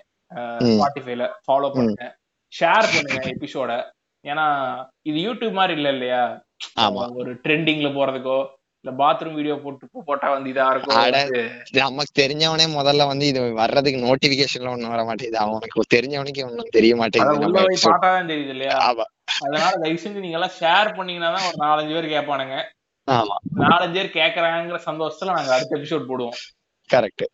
ஸ்பாட்டிஃபைல 0.59 1.31
ஃபாலோ 1.47 1.73
பண்ணுங்க. 1.73 2.17
ஷேர் 2.61 2.93
பண்ணுங்க 2.95 3.31
எபிசோட 3.31 3.95
ஏன்னா 4.25 4.47
இது 5.03 5.35
யூடியூப் 5.35 5.53
மாதிரி 5.53 5.75
இல்ல 5.75 5.89
இல்லையா? 5.89 6.45
ஒரு 7.15 7.35
ட்ரெண்டிங்ல 7.35 7.89
போறதுக்கோ 7.93 8.56
இல்ல 8.87 8.93
பாத்ரூம் 9.01 9.37
வீடியோ 9.39 9.55
போட்டு 9.63 10.03
போட்டா 10.09 10.27
வந்து 10.33 10.49
இதா 10.53 10.65
இருக்கும் 10.73 11.79
நமக்கு 11.79 12.13
தெரிஞ்சவனே 12.21 12.67
முதல்ல 12.77 13.07
வந்து 13.11 13.25
இது 13.31 13.41
வர்றதுக்கு 13.61 14.01
நோட்டிபிகேஷன்ல 14.05 14.73
ஒண்ணும் 14.75 14.93
வர 14.95 15.03
மாட்டேங்குது. 15.09 15.41
அவனுக்கு 15.45 15.87
தெரிஞ்சவனுக்கு 15.95 16.45
ஒண்ணும் 16.49 16.75
தெரிய 16.77 16.93
மாட்டேங்குது. 17.01 17.49
பார்த்தாதான் 17.87 18.31
தெரியுது 18.33 18.53
இல்லையா? 18.57 18.77
ஆமா. 18.89 19.07
அதனால 19.39 19.73
தயவு 19.83 19.99
செஞ்சு 20.05 20.23
நீங்க 20.25 20.39
எல்லாம் 20.39 20.55
ஷேர் 20.61 20.91
பண்ணீங்கன்னா 20.99 21.43
ஒரு 21.49 21.59
நாலஞ்சு 21.65 21.97
பேர் 21.97 22.13
கேட்பானுங்க. 22.15 22.59
ஆமா. 23.09 23.37
நாலஞ்சு 23.65 23.99
பேர் 23.99 24.17
கேக்குறாங்கிற 24.21 24.81
சந்தோஷத்துல 24.89 25.35
நாங்க 25.39 25.53
அடுத்த 25.57 25.79
எபிசோட் 25.81 26.09
போடுவோம். 26.13 26.39
கரெக்ட் 26.91 27.27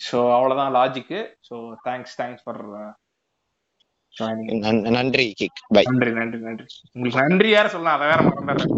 சோ 0.00 0.18
அவ்வளவுதான் 0.36 0.76
logic 0.78 1.16
so 1.48 1.54
thanks 1.88 2.16
thanks 2.20 2.44
for 2.44 2.62
நன்றி 4.98 5.26
கிக் 5.40 5.60
பை 5.74 5.82
நன்றி 5.90 6.12
நன்றி 6.12 6.38
நன்றி. 6.46 6.64
உங்களுக்கு 6.94 7.24
நன்றி 7.24 7.50
யார 7.52 7.66
சொல்லலாம் 7.74 7.98
அதை 7.98 8.06
வேற 8.12 8.20
மறந்துடுறேன். 8.28 8.76